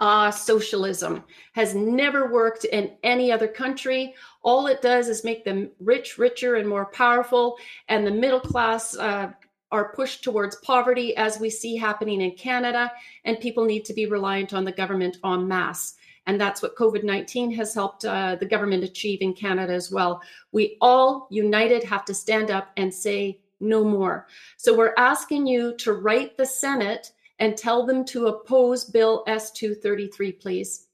Ah, 0.00 0.26
uh, 0.26 0.30
socialism 0.32 1.22
has 1.52 1.76
never 1.76 2.32
worked 2.32 2.64
in 2.64 2.96
any 3.04 3.30
other 3.30 3.46
country. 3.46 4.14
All 4.42 4.66
it 4.66 4.82
does 4.82 5.08
is 5.08 5.22
make 5.22 5.44
them 5.44 5.70
rich, 5.78 6.18
richer, 6.18 6.56
and 6.56 6.68
more 6.68 6.86
powerful, 6.86 7.56
and 7.88 8.04
the 8.04 8.10
middle 8.10 8.40
class 8.40 8.96
uh, 8.96 9.30
are 9.70 9.94
pushed 9.94 10.24
towards 10.24 10.56
poverty, 10.56 11.16
as 11.16 11.38
we 11.38 11.50
see 11.50 11.76
happening 11.76 12.20
in 12.20 12.32
Canada, 12.32 12.90
and 13.24 13.38
people 13.38 13.64
need 13.64 13.84
to 13.84 13.94
be 13.94 14.06
reliant 14.06 14.52
on 14.54 14.64
the 14.64 14.72
government 14.72 15.18
en 15.24 15.46
masse. 15.46 15.94
And 16.26 16.40
that's 16.40 16.62
what 16.62 16.76
COVID 16.76 17.04
19 17.04 17.52
has 17.52 17.74
helped 17.74 18.04
uh, 18.04 18.36
the 18.36 18.46
government 18.46 18.84
achieve 18.84 19.20
in 19.20 19.34
Canada 19.34 19.72
as 19.72 19.90
well. 19.90 20.22
We 20.52 20.76
all 20.80 21.28
united 21.30 21.84
have 21.84 22.04
to 22.06 22.14
stand 22.14 22.50
up 22.50 22.70
and 22.76 22.92
say 22.92 23.40
no 23.60 23.84
more. 23.84 24.26
So 24.56 24.76
we're 24.76 24.94
asking 24.96 25.46
you 25.46 25.76
to 25.78 25.92
write 25.92 26.36
the 26.36 26.46
Senate 26.46 27.12
and 27.38 27.56
tell 27.56 27.84
them 27.84 28.04
to 28.06 28.28
oppose 28.28 28.84
Bill 28.84 29.24
S 29.26 29.50
233, 29.52 30.32
please. 30.32 30.86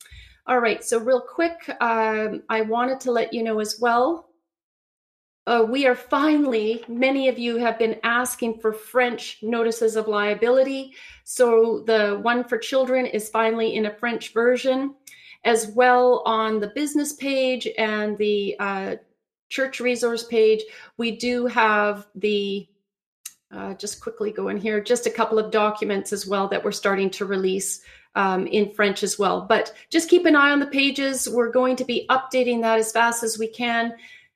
All 0.46 0.58
right, 0.58 0.82
so 0.82 0.98
real 0.98 1.20
quick, 1.20 1.70
um, 1.80 2.42
I 2.48 2.62
wanted 2.62 2.98
to 3.00 3.12
let 3.12 3.32
you 3.32 3.42
know 3.42 3.60
as 3.60 3.78
well. 3.80 4.30
Uh, 5.46 5.64
we 5.68 5.86
are 5.86 5.94
finally, 5.94 6.84
many 6.88 7.28
of 7.28 7.38
you 7.38 7.56
have 7.56 7.78
been 7.78 7.98
asking 8.02 8.58
for 8.58 8.72
French 8.72 9.38
notices 9.42 9.96
of 9.96 10.06
liability. 10.06 10.92
So 11.24 11.82
the 11.86 12.18
one 12.22 12.44
for 12.44 12.58
children 12.58 13.06
is 13.06 13.28
finally 13.28 13.74
in 13.74 13.86
a 13.86 13.94
French 13.94 14.32
version 14.32 14.94
as 15.44 15.68
well 15.68 16.22
on 16.26 16.60
the 16.60 16.68
business 16.68 17.12
page 17.14 17.68
and 17.78 18.16
the 18.18 18.56
uh, 18.58 18.96
church 19.48 19.80
resource 19.80 20.24
page. 20.24 20.62
We 20.96 21.16
do 21.16 21.46
have 21.46 22.06
the 22.14 22.66
uh, 23.52 23.74
just 23.74 24.00
quickly 24.00 24.30
go 24.30 24.48
in 24.48 24.56
here, 24.56 24.80
just 24.80 25.06
a 25.06 25.10
couple 25.10 25.38
of 25.38 25.50
documents 25.50 26.12
as 26.12 26.26
well 26.26 26.46
that 26.48 26.62
we're 26.62 26.70
starting 26.70 27.10
to 27.10 27.24
release 27.24 27.82
um, 28.14 28.46
in 28.46 28.72
French 28.72 29.02
as 29.02 29.18
well. 29.18 29.40
But 29.48 29.72
just 29.90 30.08
keep 30.08 30.24
an 30.26 30.36
eye 30.36 30.50
on 30.50 30.60
the 30.60 30.66
pages. 30.66 31.28
We're 31.28 31.50
going 31.50 31.76
to 31.76 31.84
be 31.84 32.06
updating 32.10 32.60
that 32.62 32.78
as 32.78 32.92
fast 32.92 33.22
as 33.22 33.38
we 33.38 33.48
can. 33.48 33.94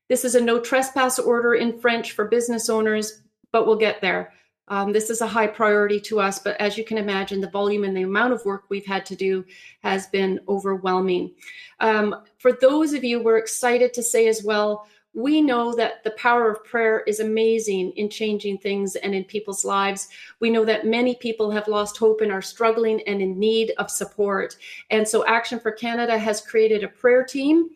This 0.08 0.24
is 0.24 0.34
a 0.34 0.40
no 0.40 0.60
trespass 0.60 1.18
order 1.18 1.54
in 1.54 1.78
French 1.78 2.12
for 2.12 2.26
business 2.26 2.68
owners, 2.68 3.22
but 3.52 3.66
we'll 3.66 3.76
get 3.76 4.00
there. 4.00 4.32
Um, 4.68 4.92
this 4.92 5.10
is 5.10 5.20
a 5.20 5.26
high 5.26 5.46
priority 5.46 6.00
to 6.00 6.20
us, 6.20 6.38
but 6.38 6.58
as 6.60 6.78
you 6.78 6.84
can 6.84 6.98
imagine, 6.98 7.40
the 7.40 7.50
volume 7.50 7.84
and 7.84 7.96
the 7.96 8.02
amount 8.02 8.32
of 8.32 8.44
work 8.44 8.64
we've 8.68 8.86
had 8.86 9.04
to 9.06 9.16
do 9.16 9.44
has 9.82 10.06
been 10.06 10.40
overwhelming. 10.48 11.32
Um, 11.80 12.16
for 12.38 12.52
those 12.52 12.94
of 12.94 13.04
you, 13.04 13.22
we're 13.22 13.38
excited 13.38 13.92
to 13.94 14.02
say 14.02 14.26
as 14.26 14.42
well, 14.42 14.86
we 15.14 15.40
know 15.40 15.74
that 15.74 16.02
the 16.02 16.10
power 16.12 16.50
of 16.50 16.64
prayer 16.64 17.02
is 17.06 17.20
amazing 17.20 17.92
in 17.92 18.10
changing 18.10 18.58
things 18.58 18.96
and 18.96 19.14
in 19.14 19.22
people's 19.22 19.64
lives. 19.64 20.08
We 20.40 20.50
know 20.50 20.64
that 20.64 20.86
many 20.86 21.14
people 21.14 21.52
have 21.52 21.68
lost 21.68 21.96
hope 21.96 22.20
and 22.20 22.32
are 22.32 22.42
struggling 22.42 23.00
and 23.06 23.22
in 23.22 23.38
need 23.38 23.72
of 23.78 23.90
support. 23.90 24.56
And 24.90 25.06
so 25.06 25.24
Action 25.26 25.60
for 25.60 25.70
Canada 25.70 26.18
has 26.18 26.40
created 26.40 26.82
a 26.82 26.88
prayer 26.88 27.22
team. 27.22 27.70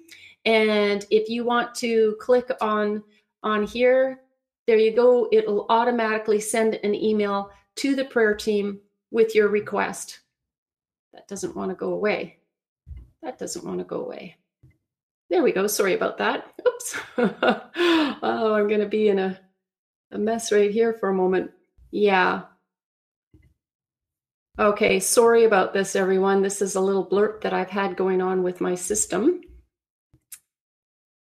And 0.45 1.07
if 1.11 1.28
you 1.28 1.45
want 1.45 1.75
to 1.76 2.16
click 2.21 2.50
on 2.61 3.04
on 3.45 3.62
here, 3.64 4.21
there 4.68 4.76
you 4.76 4.94
go. 4.94 5.30
It'll 5.32 5.64
automatically 5.70 6.40
send 6.40 6.75
an 6.84 6.94
email 6.94 7.50
to 7.76 7.96
the 7.96 8.04
prayer 8.04 8.34
team 8.34 8.80
with 9.10 9.34
your 9.34 9.48
request. 9.48 10.20
That 11.14 11.26
doesn't 11.26 11.56
want 11.56 11.70
to 11.70 11.75
go 11.75 11.94
away. 11.94 12.37
That 13.22 13.38
doesn't 13.38 13.64
want 13.64 13.78
to 13.78 13.84
go 13.84 14.04
away. 14.04 14.37
There 15.30 15.42
we 15.42 15.52
go. 15.52 15.66
Sorry 15.68 15.94
about 15.94 16.18
that. 16.18 16.52
Oops. 16.68 16.96
oh, 17.16 18.54
I'm 18.54 18.68
going 18.68 18.80
to 18.80 18.87
be 18.87 19.08
in 19.08 19.18
a, 19.18 19.40
a 20.12 20.18
mess 20.18 20.52
right 20.52 20.70
here 20.70 20.92
for 20.92 21.08
a 21.08 21.14
moment. 21.14 21.50
Yeah. 21.90 22.42
Okay, 24.58 25.00
sorry 25.00 25.44
about 25.44 25.72
this, 25.72 25.96
everyone. 25.96 26.42
This 26.42 26.60
is 26.60 26.75
a 26.75 26.80
little 26.80 27.06
blurb 27.06 27.40
that 27.40 27.54
I've 27.54 27.70
had 27.70 27.96
going 27.96 28.20
on 28.20 28.42
with 28.42 28.60
my 28.60 28.75
system. 28.75 29.40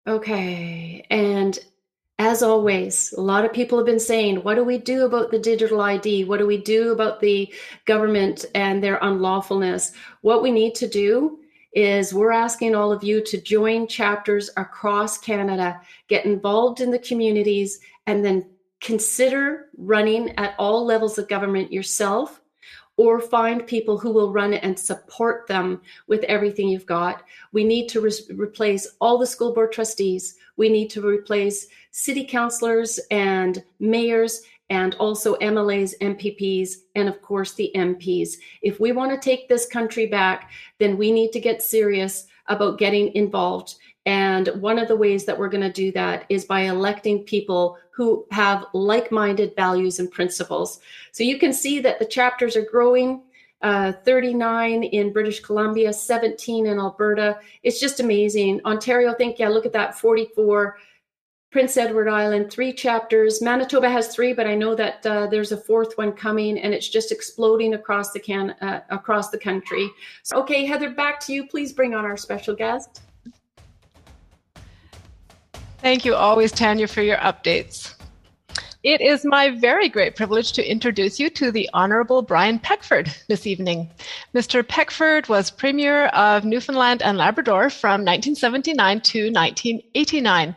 Okay, 0.08 1.06
and 1.08 1.56
as 2.18 2.42
always, 2.42 3.12
a 3.16 3.20
lot 3.20 3.44
of 3.44 3.52
people 3.52 3.78
have 3.78 3.86
been 3.86 4.00
saying, 4.00 4.42
what 4.42 4.56
do 4.56 4.64
we 4.64 4.76
do 4.76 5.04
about 5.04 5.30
the 5.30 5.38
digital 5.38 5.80
ID? 5.80 6.24
What 6.24 6.38
do 6.38 6.46
we 6.46 6.58
do 6.58 6.90
about 6.90 7.20
the 7.20 7.52
government 7.84 8.44
and 8.54 8.82
their 8.82 8.98
unlawfulness? 8.98 9.92
What 10.22 10.42
we 10.42 10.50
need 10.50 10.74
to 10.76 10.88
do 10.88 11.38
is 11.72 12.12
we're 12.12 12.32
asking 12.32 12.74
all 12.74 12.90
of 12.90 13.04
you 13.04 13.22
to 13.22 13.40
join 13.40 13.86
chapters 13.86 14.50
across 14.56 15.16
Canada, 15.18 15.80
get 16.08 16.24
involved 16.24 16.80
in 16.80 16.90
the 16.90 16.98
communities, 16.98 17.78
and 18.06 18.24
then 18.24 18.44
consider 18.80 19.66
running 19.76 20.36
at 20.38 20.54
all 20.58 20.84
levels 20.84 21.18
of 21.18 21.28
government 21.28 21.72
yourself 21.72 22.40
or 22.96 23.20
find 23.20 23.64
people 23.66 23.96
who 23.96 24.10
will 24.10 24.32
run 24.32 24.54
and 24.54 24.76
support 24.76 25.46
them 25.46 25.80
with 26.08 26.24
everything 26.24 26.68
you've 26.68 26.84
got. 26.84 27.22
We 27.52 27.62
need 27.62 27.88
to 27.90 28.00
re- 28.00 28.12
replace 28.34 28.88
all 29.00 29.18
the 29.18 29.26
school 29.26 29.54
board 29.54 29.70
trustees. 29.72 30.36
We 30.58 30.68
need 30.68 30.90
to 30.90 31.06
replace 31.06 31.68
city 31.90 32.24
councilors 32.24 33.00
and 33.10 33.64
mayors 33.80 34.42
and 34.70 34.94
also 34.96 35.36
MLAs, 35.36 35.94
MPPs, 36.02 36.74
and 36.94 37.08
of 37.08 37.22
course 37.22 37.54
the 37.54 37.72
MPs. 37.74 38.34
If 38.60 38.78
we 38.80 38.92
want 38.92 39.10
to 39.12 39.18
take 39.18 39.48
this 39.48 39.66
country 39.66 40.04
back, 40.04 40.50
then 40.78 40.98
we 40.98 41.10
need 41.10 41.32
to 41.32 41.40
get 41.40 41.62
serious 41.62 42.26
about 42.48 42.78
getting 42.78 43.14
involved. 43.14 43.76
And 44.04 44.48
one 44.60 44.78
of 44.78 44.88
the 44.88 44.96
ways 44.96 45.24
that 45.24 45.38
we're 45.38 45.48
going 45.48 45.62
to 45.62 45.72
do 45.72 45.92
that 45.92 46.24
is 46.28 46.44
by 46.44 46.62
electing 46.62 47.24
people 47.24 47.78
who 47.90 48.26
have 48.30 48.64
like 48.72 49.10
minded 49.10 49.54
values 49.56 49.98
and 49.98 50.10
principles. 50.10 50.80
So 51.12 51.24
you 51.24 51.38
can 51.38 51.52
see 51.52 51.80
that 51.80 51.98
the 51.98 52.06
chapters 52.06 52.56
are 52.56 52.64
growing. 52.70 53.22
Uh, 53.60 53.92
39 54.04 54.84
in 54.84 55.12
British 55.12 55.40
Columbia, 55.40 55.92
17 55.92 56.66
in 56.66 56.78
Alberta. 56.78 57.40
It's 57.64 57.80
just 57.80 57.98
amazing. 57.98 58.60
Ontario, 58.64 59.12
think, 59.14 59.40
yeah, 59.40 59.48
look 59.48 59.66
at 59.66 59.72
that 59.72 59.98
44. 59.98 60.76
Prince 61.50 61.78
Edward 61.78 62.08
Island, 62.08 62.50
three 62.50 62.72
chapters. 62.74 63.40
Manitoba 63.40 63.88
has 63.88 64.14
three, 64.14 64.34
but 64.34 64.46
I 64.46 64.54
know 64.54 64.74
that 64.74 65.04
uh, 65.06 65.26
there's 65.28 65.50
a 65.50 65.56
fourth 65.56 65.96
one 65.96 66.12
coming, 66.12 66.58
and 66.58 66.74
it's 66.74 66.88
just 66.88 67.10
exploding 67.10 67.72
across 67.72 68.12
the 68.12 68.20
can 68.20 68.50
uh, 68.60 68.82
across 68.90 69.30
the 69.30 69.38
country. 69.38 69.90
So, 70.22 70.38
okay, 70.42 70.66
Heather, 70.66 70.90
back 70.90 71.20
to 71.20 71.32
you. 71.32 71.46
Please 71.46 71.72
bring 71.72 71.94
on 71.94 72.04
our 72.04 72.18
special 72.18 72.54
guest. 72.54 73.00
Thank 75.78 76.04
you 76.04 76.14
always, 76.14 76.52
Tanya, 76.52 76.86
for 76.86 77.02
your 77.02 77.16
updates. 77.16 77.97
It 78.84 79.00
is 79.00 79.24
my 79.24 79.50
very 79.50 79.88
great 79.88 80.14
privilege 80.14 80.52
to 80.52 80.64
introduce 80.64 81.18
you 81.18 81.30
to 81.30 81.50
the 81.50 81.68
Honorable 81.74 82.22
Brian 82.22 82.60
Peckford 82.60 83.12
this 83.26 83.44
evening. 83.44 83.90
Mr. 84.32 84.66
Peckford 84.66 85.28
was 85.28 85.50
Premier 85.50 86.06
of 86.06 86.44
Newfoundland 86.44 87.02
and 87.02 87.18
Labrador 87.18 87.70
from 87.70 88.04
1979 88.04 89.00
to 89.00 89.32
1989. 89.32 90.54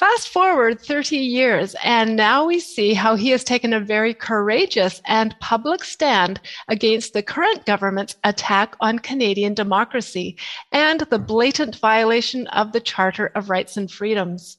Fast 0.00 0.30
forward 0.30 0.80
30 0.80 1.18
years, 1.18 1.76
and 1.84 2.16
now 2.16 2.46
we 2.46 2.58
see 2.58 2.94
how 2.94 3.16
he 3.16 3.28
has 3.32 3.44
taken 3.44 3.74
a 3.74 3.80
very 3.80 4.14
courageous 4.14 5.02
and 5.04 5.38
public 5.40 5.84
stand 5.84 6.40
against 6.68 7.12
the 7.12 7.22
current 7.22 7.66
government's 7.66 8.16
attack 8.24 8.76
on 8.80 8.98
Canadian 8.98 9.52
democracy 9.52 10.38
and 10.72 11.00
the 11.10 11.18
blatant 11.18 11.76
violation 11.76 12.46
of 12.46 12.72
the 12.72 12.80
Charter 12.80 13.26
of 13.34 13.50
Rights 13.50 13.76
and 13.76 13.90
Freedoms. 13.90 14.56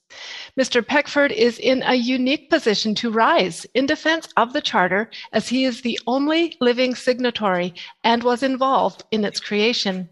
Mr. 0.59 0.85
Peckford 0.85 1.31
is 1.31 1.57
in 1.57 1.81
a 1.87 1.95
unique 1.95 2.51
position 2.51 2.93
to 2.93 3.09
rise 3.09 3.65
in 3.73 3.87
defense 3.87 4.29
of 4.37 4.53
the 4.53 4.61
Charter 4.61 5.09
as 5.33 5.49
he 5.49 5.65
is 5.65 5.81
the 5.81 5.99
only 6.05 6.55
living 6.61 6.93
signatory 6.93 7.73
and 8.03 8.21
was 8.21 8.43
involved 8.43 9.05
in 9.09 9.25
its 9.25 9.39
creation. 9.39 10.07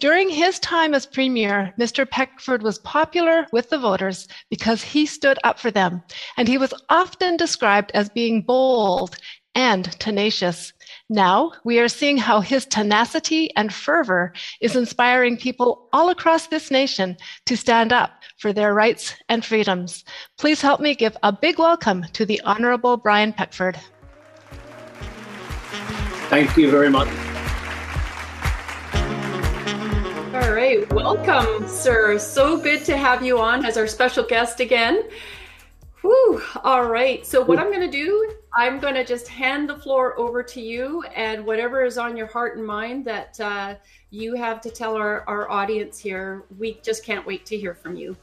During 0.00 0.30
his 0.30 0.58
time 0.60 0.94
as 0.94 1.04
premier, 1.04 1.74
Mr. 1.78 2.08
Peckford 2.08 2.62
was 2.62 2.78
popular 2.78 3.46
with 3.52 3.68
the 3.68 3.78
voters 3.78 4.28
because 4.48 4.82
he 4.82 5.04
stood 5.04 5.38
up 5.44 5.58
for 5.58 5.70
them, 5.70 6.02
and 6.38 6.48
he 6.48 6.56
was 6.56 6.72
often 6.88 7.36
described 7.36 7.90
as 7.92 8.08
being 8.08 8.40
bold 8.40 9.18
and 9.54 9.92
tenacious. 10.00 10.72
Now 11.10 11.52
we 11.66 11.78
are 11.80 11.88
seeing 11.88 12.16
how 12.16 12.40
his 12.40 12.64
tenacity 12.64 13.54
and 13.56 13.74
fervor 13.74 14.32
is 14.62 14.74
inspiring 14.74 15.36
people 15.36 15.86
all 15.92 16.08
across 16.08 16.46
this 16.46 16.70
nation 16.70 17.18
to 17.44 17.54
stand 17.54 17.92
up 17.92 18.22
for 18.38 18.54
their 18.54 18.72
rights 18.72 19.14
and 19.28 19.44
freedoms. 19.44 20.02
Please 20.38 20.62
help 20.62 20.80
me 20.80 20.94
give 20.94 21.14
a 21.22 21.30
big 21.30 21.58
welcome 21.58 22.06
to 22.14 22.24
the 22.24 22.40
Honorable 22.46 22.96
Brian 22.96 23.34
Peckford. 23.34 23.78
Thank 26.30 26.56
you 26.56 26.70
very 26.70 26.88
much. 26.88 27.29
Right, 30.76 30.92
welcome, 30.92 31.66
sir. 31.68 32.18
So 32.18 32.56
good 32.56 32.84
to 32.84 32.96
have 32.96 33.24
you 33.24 33.38
on 33.40 33.64
as 33.64 33.76
our 33.76 33.86
special 33.86 34.24
guest 34.24 34.60
again. 34.60 35.04
Whew. 36.02 36.42
All 36.64 36.86
right. 36.86 37.26
So, 37.26 37.44
what 37.44 37.58
I'm 37.58 37.70
going 37.70 37.80
to 37.80 37.90
do, 37.90 38.32
I'm 38.54 38.78
going 38.78 38.94
to 38.94 39.04
just 39.04 39.28
hand 39.28 39.68
the 39.68 39.76
floor 39.76 40.18
over 40.18 40.42
to 40.42 40.60
you, 40.60 41.02
and 41.14 41.44
whatever 41.44 41.84
is 41.84 41.98
on 41.98 42.16
your 42.16 42.26
heart 42.26 42.56
and 42.56 42.66
mind 42.66 43.04
that 43.04 43.38
uh, 43.40 43.74
you 44.10 44.34
have 44.34 44.60
to 44.62 44.70
tell 44.70 44.96
our, 44.96 45.24
our 45.28 45.50
audience 45.50 45.98
here, 45.98 46.44
we 46.58 46.80
just 46.82 47.04
can't 47.04 47.26
wait 47.26 47.44
to 47.46 47.58
hear 47.58 47.74
from 47.74 47.96
you. 47.96 48.16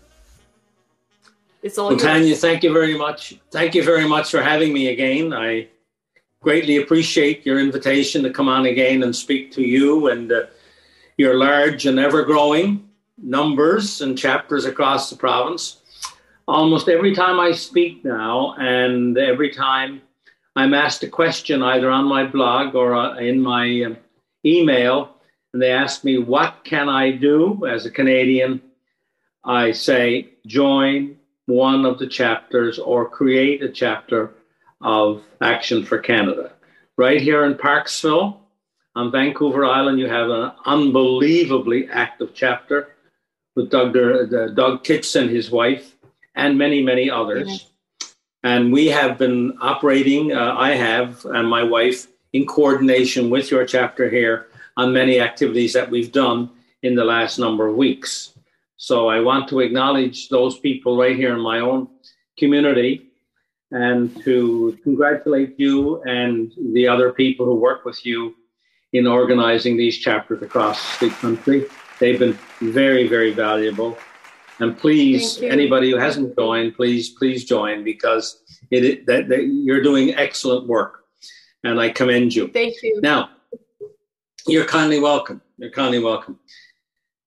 It's 1.62 1.78
all 1.78 1.90
well, 1.90 1.98
Tanya, 1.98 2.36
thank 2.36 2.64
you 2.64 2.74
very 2.74 2.98
much. 2.98 3.38
Thank 3.52 3.76
you 3.76 3.84
very 3.84 4.08
much 4.08 4.32
for 4.32 4.42
having 4.42 4.74
me 4.74 4.88
again. 4.88 5.34
I 5.34 5.68
greatly 6.42 6.78
appreciate 6.78 7.46
your 7.46 7.60
invitation 7.60 8.24
to 8.24 8.32
come 8.32 8.48
on 8.48 8.66
again 8.66 9.04
and 9.04 9.16
speak 9.16 9.52
to 9.52 9.62
you 9.62 10.08
and 10.08 10.32
uh, 10.32 10.46
your 11.18 11.36
large 11.36 11.86
and 11.86 12.00
ever 12.00 12.24
growing 12.24 12.88
numbers 13.18 14.02
and 14.02 14.18
chapters 14.18 14.66
across 14.66 15.10
the 15.10 15.16
province. 15.16 15.82
Almost 16.48 16.88
every 16.88 17.14
time 17.14 17.40
I 17.40 17.52
speak 17.52 18.06
now, 18.06 18.54
and 18.58 19.18
every 19.18 19.50
time 19.50 20.02
I'm 20.56 20.74
asked 20.74 21.04
a 21.04 21.10
question 21.10 21.62
either 21.62 21.90
on 21.92 22.06
my 22.06 22.26
blog 22.26 22.76
or 22.76 22.96
uh, 22.96 23.18
in 23.18 23.42
my 23.42 23.84
um, 23.84 23.98
email, 24.46 25.16
and 25.52 25.62
they 25.62 25.72
ask 25.72 26.04
me, 26.04 26.20
What 26.20 26.64
can 26.64 26.88
I 26.88 27.12
do 27.12 27.66
as 27.66 27.86
a 27.86 27.92
Canadian? 27.92 28.62
I 29.44 29.72
say, 29.72 30.30
Join 30.46 31.18
one 31.48 31.86
of 31.86 32.00
the 32.00 32.08
chapters 32.08 32.80
or 32.80 33.10
create 33.10 33.64
a 33.64 33.70
chapter 33.70 34.32
of 34.82 35.24
Action 35.42 35.84
for 35.84 35.98
Canada. 35.98 36.52
Right 36.98 37.22
here 37.22 37.44
in 37.46 37.56
Parksville, 37.56 38.38
on 38.98 39.12
Vancouver 39.12 39.64
Island, 39.64 40.00
you 40.00 40.10
have 40.10 40.32
an 40.32 40.52
unbelievably 40.66 41.88
active 41.90 42.32
chapter 42.34 42.96
with 43.56 43.70
Doug, 43.70 43.96
uh, 43.96 44.48
Doug 44.48 44.84
Titz 44.84 45.16
and 45.16 45.30
his 45.30 45.52
wife, 45.52 45.96
and 46.34 46.58
many, 46.58 46.82
many 46.82 47.08
others. 47.08 47.70
And 48.42 48.74
we 48.74 48.88
have 48.88 49.20
been 49.20 49.56
operating, 49.62 50.34
uh, 50.34 50.56
I 50.58 50.72
have, 50.72 51.24
and 51.26 51.48
my 51.48 51.62
wife, 51.62 52.08
in 52.34 52.48
coordination 52.48 53.30
with 53.30 53.52
your 53.52 53.68
chapter 53.68 54.10
here 54.10 54.48
on 54.78 54.94
many 54.94 55.20
activities 55.20 55.74
that 55.74 55.92
we've 55.92 56.12
done 56.12 56.50
in 56.82 56.96
the 56.96 57.06
last 57.06 57.38
number 57.38 57.68
of 57.68 57.76
weeks. 57.76 58.34
So 58.78 59.10
I 59.10 59.20
want 59.20 59.48
to 59.50 59.60
acknowledge 59.60 60.30
those 60.30 60.58
people 60.58 60.98
right 60.98 61.16
here 61.16 61.36
in 61.36 61.40
my 61.40 61.60
own 61.60 61.88
community 62.40 63.12
and 63.70 64.24
to 64.24 64.76
congratulate 64.84 65.60
you 65.60 66.02
and 66.04 66.52
the 66.74 66.88
other 66.88 67.12
people 67.14 67.46
who 67.46 67.56
work 67.56 67.86
with 67.86 68.04
you 68.04 68.34
in 68.94 69.08
organizing 69.08 69.78
these 69.78 69.98
chapters 69.98 70.42
across 70.42 70.98
the 71.00 71.10
country. 71.10 71.66
They've 72.00 72.20
been 72.20 72.38
very, 72.62 73.08
very 73.08 73.32
valuable. 73.32 73.98
And 74.60 74.78
please, 74.78 75.42
anybody 75.42 75.92
who 75.92 75.98
hasn't 75.98 76.36
joined, 76.36 76.76
please, 76.76 77.10
please 77.10 77.46
join 77.46 77.84
because 77.84 78.42
it, 78.72 78.84
it 78.84 79.06
that, 79.06 79.30
that, 79.30 79.44
you're 79.44 79.84
doing 79.84 80.16
excellent 80.16 80.68
work, 80.68 81.04
and 81.64 81.80
I 81.80 81.90
commend 81.90 82.34
you. 82.34 82.48
Thank 82.48 82.82
you. 82.82 83.00
Now, 83.02 83.30
you're 84.48 84.66
kindly 84.66 85.00
welcome. 85.00 85.42
You're 85.58 85.72
kindly 85.72 86.00
welcome. 86.00 86.40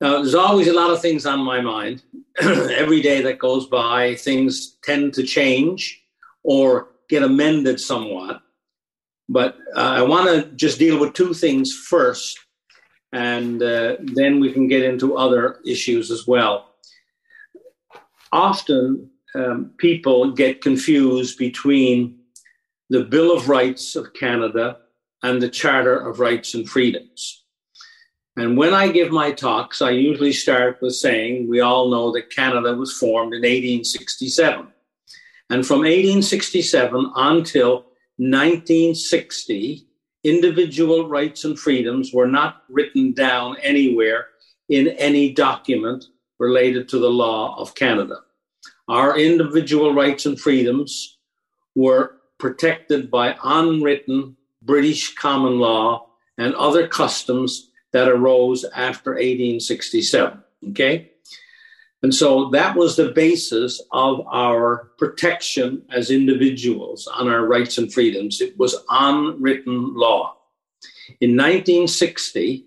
Now, 0.00 0.14
there's 0.14 0.34
always 0.34 0.66
a 0.66 0.72
lot 0.72 0.90
of 0.90 1.00
things 1.00 1.24
on 1.24 1.40
my 1.40 1.60
mind. 1.60 2.02
Every 2.40 3.00
day 3.00 3.22
that 3.22 3.38
goes 3.38 3.66
by, 3.66 4.16
things 4.16 4.78
tend 4.82 5.14
to 5.14 5.22
change 5.22 6.02
or 6.42 6.88
get 7.08 7.22
amended 7.22 7.78
somewhat. 7.78 8.42
But 9.30 9.58
uh, 9.76 9.94
I 9.98 10.02
want 10.02 10.26
to 10.28 10.50
just 10.56 10.80
deal 10.80 10.98
with 10.98 11.14
two 11.14 11.32
things 11.32 11.72
first, 11.72 12.36
and 13.12 13.62
uh, 13.62 13.94
then 14.00 14.40
we 14.40 14.52
can 14.52 14.66
get 14.66 14.82
into 14.82 15.16
other 15.16 15.60
issues 15.64 16.10
as 16.10 16.26
well. 16.26 16.74
Often, 18.32 19.08
um, 19.36 19.70
people 19.78 20.32
get 20.32 20.62
confused 20.62 21.38
between 21.38 22.18
the 22.88 23.04
Bill 23.04 23.36
of 23.36 23.48
Rights 23.48 23.94
of 23.94 24.12
Canada 24.14 24.78
and 25.22 25.40
the 25.40 25.48
Charter 25.48 25.96
of 25.96 26.18
Rights 26.18 26.54
and 26.54 26.68
Freedoms. 26.68 27.44
And 28.36 28.56
when 28.56 28.74
I 28.74 28.88
give 28.88 29.12
my 29.12 29.30
talks, 29.30 29.80
I 29.80 29.90
usually 29.90 30.32
start 30.32 30.78
with 30.82 30.96
saying 30.96 31.48
we 31.48 31.60
all 31.60 31.88
know 31.88 32.10
that 32.12 32.34
Canada 32.34 32.74
was 32.74 32.92
formed 32.98 33.32
in 33.32 33.42
1867. 33.42 34.66
And 35.50 35.64
from 35.64 35.80
1867 35.80 37.12
until 37.14 37.89
1960, 38.20 39.86
individual 40.24 41.08
rights 41.08 41.44
and 41.44 41.58
freedoms 41.58 42.12
were 42.12 42.26
not 42.26 42.64
written 42.68 43.14
down 43.14 43.56
anywhere 43.62 44.26
in 44.68 44.88
any 44.88 45.32
document 45.32 46.04
related 46.38 46.86
to 46.90 46.98
the 46.98 47.08
law 47.08 47.58
of 47.58 47.74
Canada. 47.74 48.16
Our 48.88 49.18
individual 49.18 49.94
rights 49.94 50.26
and 50.26 50.38
freedoms 50.38 51.16
were 51.74 52.16
protected 52.38 53.10
by 53.10 53.36
unwritten 53.42 54.36
British 54.60 55.14
common 55.14 55.58
law 55.58 56.10
and 56.36 56.54
other 56.56 56.86
customs 56.88 57.70
that 57.92 58.06
arose 58.06 58.64
after 58.74 59.12
1867. 59.12 60.42
Okay? 60.68 61.12
And 62.02 62.14
so 62.14 62.48
that 62.50 62.76
was 62.76 62.96
the 62.96 63.10
basis 63.10 63.80
of 63.92 64.26
our 64.26 64.90
protection 64.96 65.82
as 65.90 66.10
individuals 66.10 67.06
on 67.06 67.28
our 67.28 67.44
rights 67.44 67.76
and 67.76 67.92
freedoms. 67.92 68.40
It 68.40 68.56
was 68.56 68.76
unwritten 68.88 69.94
law. 69.94 70.36
In 71.20 71.36
1960, 71.36 72.64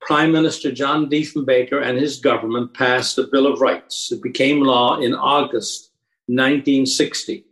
Prime 0.00 0.30
Minister 0.30 0.70
John 0.70 1.10
Diefenbaker 1.10 1.82
and 1.82 1.98
his 1.98 2.20
government 2.20 2.74
passed 2.74 3.18
a 3.18 3.24
Bill 3.24 3.52
of 3.52 3.60
Rights. 3.60 4.12
It 4.12 4.22
became 4.22 4.60
law 4.60 5.00
in 5.00 5.14
August 5.14 5.90
1960. 6.26 7.44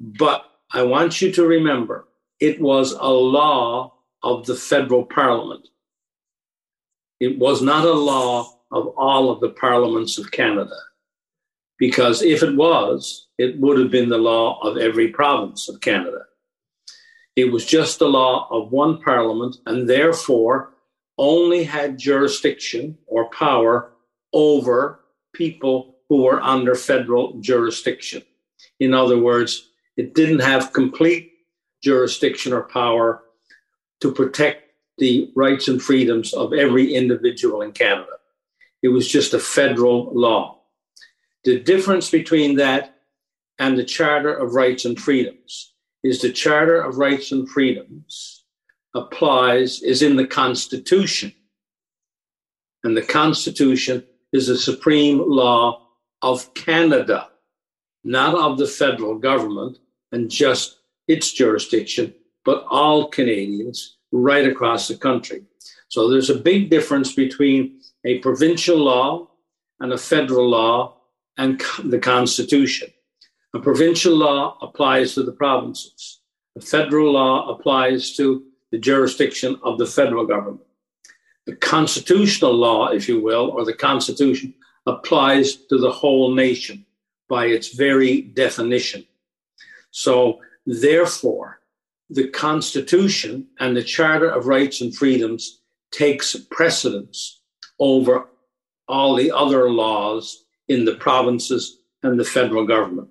But 0.00 0.44
I 0.72 0.82
want 0.82 1.22
you 1.22 1.30
to 1.32 1.46
remember 1.46 2.08
it 2.40 2.60
was 2.60 2.92
a 2.92 3.08
law 3.08 3.94
of 4.22 4.46
the 4.46 4.56
federal 4.56 5.04
parliament. 5.04 5.68
It 7.20 7.38
was 7.38 7.62
not 7.62 7.84
a 7.84 7.92
law 7.92 8.59
of 8.70 8.88
all 8.96 9.30
of 9.30 9.40
the 9.40 9.50
parliaments 9.50 10.18
of 10.18 10.30
Canada. 10.30 10.76
Because 11.78 12.22
if 12.22 12.42
it 12.42 12.56
was, 12.56 13.26
it 13.38 13.58
would 13.58 13.78
have 13.78 13.90
been 13.90 14.08
the 14.08 14.18
law 14.18 14.60
of 14.60 14.76
every 14.76 15.08
province 15.08 15.68
of 15.68 15.80
Canada. 15.80 16.26
It 17.36 17.50
was 17.50 17.64
just 17.64 17.98
the 17.98 18.08
law 18.08 18.48
of 18.50 18.70
one 18.70 19.00
parliament 19.00 19.56
and 19.66 19.88
therefore 19.88 20.74
only 21.16 21.64
had 21.64 21.98
jurisdiction 21.98 22.98
or 23.06 23.30
power 23.30 23.92
over 24.32 25.00
people 25.32 25.96
who 26.08 26.22
were 26.22 26.40
under 26.42 26.74
federal 26.74 27.38
jurisdiction. 27.40 28.22
In 28.78 28.92
other 28.94 29.18
words, 29.18 29.70
it 29.96 30.14
didn't 30.14 30.40
have 30.40 30.72
complete 30.72 31.32
jurisdiction 31.82 32.52
or 32.52 32.62
power 32.62 33.22
to 34.00 34.12
protect 34.12 34.64
the 34.98 35.30
rights 35.34 35.68
and 35.68 35.80
freedoms 35.80 36.32
of 36.34 36.52
every 36.52 36.94
individual 36.94 37.62
in 37.62 37.72
Canada. 37.72 38.19
It 38.82 38.88
was 38.88 39.08
just 39.08 39.34
a 39.34 39.38
federal 39.38 40.12
law. 40.14 40.62
The 41.44 41.60
difference 41.60 42.10
between 42.10 42.56
that 42.56 42.96
and 43.58 43.76
the 43.76 43.84
Charter 43.84 44.32
of 44.32 44.54
Rights 44.54 44.84
and 44.84 44.98
Freedoms 44.98 45.74
is 46.02 46.20
the 46.20 46.32
Charter 46.32 46.80
of 46.80 46.96
Rights 46.96 47.32
and 47.32 47.48
Freedoms 47.48 48.44
applies, 48.94 49.82
is 49.82 50.02
in 50.02 50.16
the 50.16 50.26
Constitution. 50.26 51.32
And 52.82 52.96
the 52.96 53.02
Constitution 53.02 54.04
is 54.32 54.46
the 54.46 54.56
supreme 54.56 55.22
law 55.24 55.86
of 56.22 56.52
Canada, 56.54 57.28
not 58.04 58.34
of 58.34 58.58
the 58.58 58.66
federal 58.66 59.16
government 59.18 59.78
and 60.12 60.30
just 60.30 60.78
its 61.06 61.32
jurisdiction, 61.32 62.14
but 62.44 62.64
all 62.70 63.08
Canadians 63.08 63.96
right 64.12 64.46
across 64.46 64.88
the 64.88 64.96
country. 64.96 65.44
So 65.88 66.08
there's 66.08 66.30
a 66.30 66.34
big 66.34 66.70
difference 66.70 67.12
between 67.12 67.79
a 68.04 68.18
provincial 68.18 68.78
law 68.78 69.28
and 69.80 69.92
a 69.92 69.98
federal 69.98 70.48
law 70.48 70.96
and 71.36 71.60
the 71.84 71.98
Constitution. 71.98 72.88
A 73.54 73.58
provincial 73.58 74.14
law 74.14 74.58
applies 74.62 75.14
to 75.14 75.22
the 75.22 75.32
provinces. 75.32 76.20
A 76.56 76.60
federal 76.60 77.12
law 77.12 77.48
applies 77.54 78.16
to 78.16 78.44
the 78.70 78.78
jurisdiction 78.78 79.58
of 79.62 79.78
the 79.78 79.86
federal 79.86 80.26
government. 80.26 80.66
The 81.46 81.56
constitutional 81.56 82.52
law, 82.52 82.88
if 82.88 83.08
you 83.08 83.20
will, 83.20 83.50
or 83.50 83.64
the 83.64 83.74
Constitution, 83.74 84.54
applies 84.86 85.56
to 85.56 85.78
the 85.78 85.90
whole 85.90 86.34
nation 86.34 86.86
by 87.28 87.46
its 87.46 87.74
very 87.74 88.22
definition. 88.22 89.04
So, 89.90 90.40
therefore, 90.66 91.60
the 92.08 92.28
Constitution 92.28 93.48
and 93.58 93.76
the 93.76 93.82
Charter 93.82 94.28
of 94.28 94.46
Rights 94.46 94.80
and 94.80 94.94
Freedoms 94.94 95.60
takes 95.90 96.36
precedence 96.50 97.39
over 97.80 98.28
all 98.86 99.16
the 99.16 99.32
other 99.32 99.70
laws 99.70 100.44
in 100.68 100.84
the 100.84 100.94
provinces 100.94 101.78
and 102.02 102.18
the 102.18 102.24
federal 102.24 102.66
government. 102.66 103.08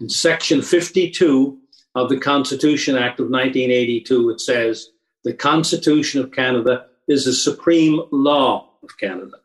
In 0.00 0.08
Section 0.08 0.62
52 0.62 1.58
of 1.94 2.08
the 2.08 2.18
Constitution 2.18 2.96
Act 2.96 3.18
of 3.18 3.30
1982, 3.30 4.30
it 4.30 4.40
says 4.40 4.90
the 5.24 5.32
Constitution 5.32 6.20
of 6.20 6.32
Canada 6.32 6.86
is 7.08 7.24
the 7.24 7.32
supreme 7.32 8.00
law 8.12 8.70
of 8.82 8.96
Canada. 8.98 9.38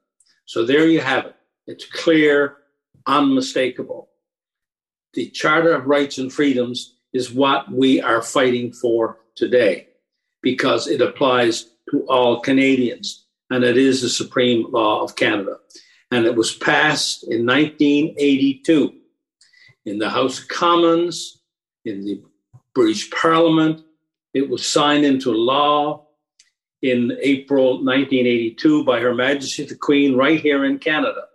So 0.45 0.65
there 0.65 0.87
you 0.87 0.99
have 0.99 1.25
it. 1.25 1.35
It's 1.67 1.85
clear, 1.85 2.57
unmistakable. 3.07 4.09
The 5.13 5.29
Charter 5.29 5.73
of 5.73 5.85
Rights 5.85 6.17
and 6.17 6.31
Freedoms 6.31 6.95
is 7.13 7.31
what 7.31 7.71
we 7.71 8.01
are 8.01 8.21
fighting 8.21 8.73
for 8.73 9.19
today 9.35 9.87
because 10.41 10.87
it 10.87 11.01
applies 11.01 11.69
to 11.91 12.05
all 12.07 12.41
Canadians 12.41 13.25
and 13.51 13.65
it 13.65 13.77
is 13.77 14.01
the 14.01 14.09
supreme 14.09 14.65
law 14.71 15.03
of 15.03 15.15
Canada. 15.15 15.57
And 16.09 16.25
it 16.25 16.35
was 16.35 16.55
passed 16.55 17.23
in 17.23 17.45
1982 17.45 18.93
in 19.85 19.99
the 19.99 20.09
House 20.09 20.39
of 20.39 20.47
Commons, 20.47 21.41
in 21.85 22.03
the 22.05 22.23
British 22.73 23.11
Parliament. 23.11 23.81
It 24.33 24.49
was 24.49 24.65
signed 24.65 25.05
into 25.05 25.31
law 25.31 26.07
in 26.81 27.17
April 27.21 27.83
1982 27.83 28.85
by 28.85 28.99
Her 28.99 29.13
Majesty 29.13 29.65
the 29.65 29.75
Queen 29.75 30.15
right 30.15 30.39
here 30.39 30.63
in 30.65 30.79
Canada. 30.79 31.25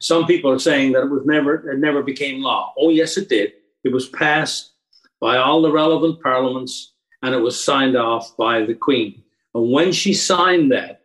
Some 0.00 0.26
people 0.26 0.50
are 0.50 0.58
saying 0.58 0.92
that 0.92 1.04
it 1.04 1.10
was 1.10 1.26
never 1.26 1.70
it 1.70 1.78
never 1.78 2.02
became 2.02 2.40
law. 2.40 2.72
Oh 2.78 2.90
yes 2.90 3.16
it 3.16 3.28
did. 3.28 3.52
It 3.84 3.92
was 3.92 4.08
passed 4.08 4.72
by 5.20 5.38
all 5.38 5.60
the 5.60 5.72
relevant 5.72 6.22
parliaments 6.22 6.94
and 7.22 7.34
it 7.34 7.38
was 7.38 7.62
signed 7.62 7.96
off 7.96 8.36
by 8.36 8.64
the 8.64 8.74
Queen. 8.74 9.22
And 9.54 9.70
when 9.70 9.92
she 9.92 10.14
signed 10.14 10.72
that, 10.72 11.01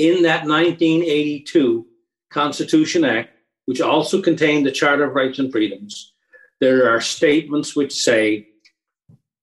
in 0.00 0.22
that 0.22 0.46
1982 0.46 1.86
Constitution 2.30 3.04
Act, 3.04 3.36
which 3.66 3.82
also 3.82 4.22
contained 4.22 4.64
the 4.64 4.72
Charter 4.72 5.04
of 5.04 5.14
Rights 5.14 5.38
and 5.38 5.52
Freedoms, 5.52 6.14
there 6.58 6.90
are 6.90 7.02
statements 7.02 7.76
which 7.76 7.92
say 7.92 8.48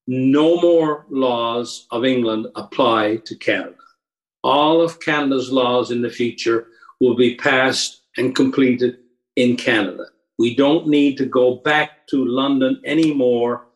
no 0.07 0.59
more 0.59 1.05
laws 1.09 1.85
of 1.91 2.05
England 2.05 2.47
apply 2.55 3.17
to 3.25 3.35
Canada. 3.35 3.75
All 4.43 4.81
of 4.81 4.99
Canada's 4.99 5.51
laws 5.51 5.91
in 5.91 6.01
the 6.01 6.09
future 6.09 6.69
will 6.99 7.15
be 7.15 7.35
passed 7.35 8.01
and 8.17 8.35
completed 8.35 8.97
in 9.35 9.57
Canada. 9.57 10.05
We 10.39 10.55
don't 10.55 10.87
need 10.87 11.17
to 11.17 11.25
go 11.25 11.55
back 11.55 12.07
to 12.07 12.25
London 12.25 12.81
anymore 12.83 13.67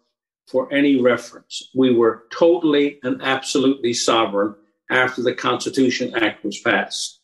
for 0.47 0.71
any 0.73 0.99
reference. 0.99 1.69
We 1.75 1.93
were 1.93 2.23
totally 2.31 2.99
and 3.03 3.21
absolutely 3.21 3.93
sovereign 3.93 4.55
after 4.91 5.23
the 5.23 5.33
Constitution 5.33 6.13
Act 6.15 6.43
was 6.43 6.59
passed. 6.59 7.21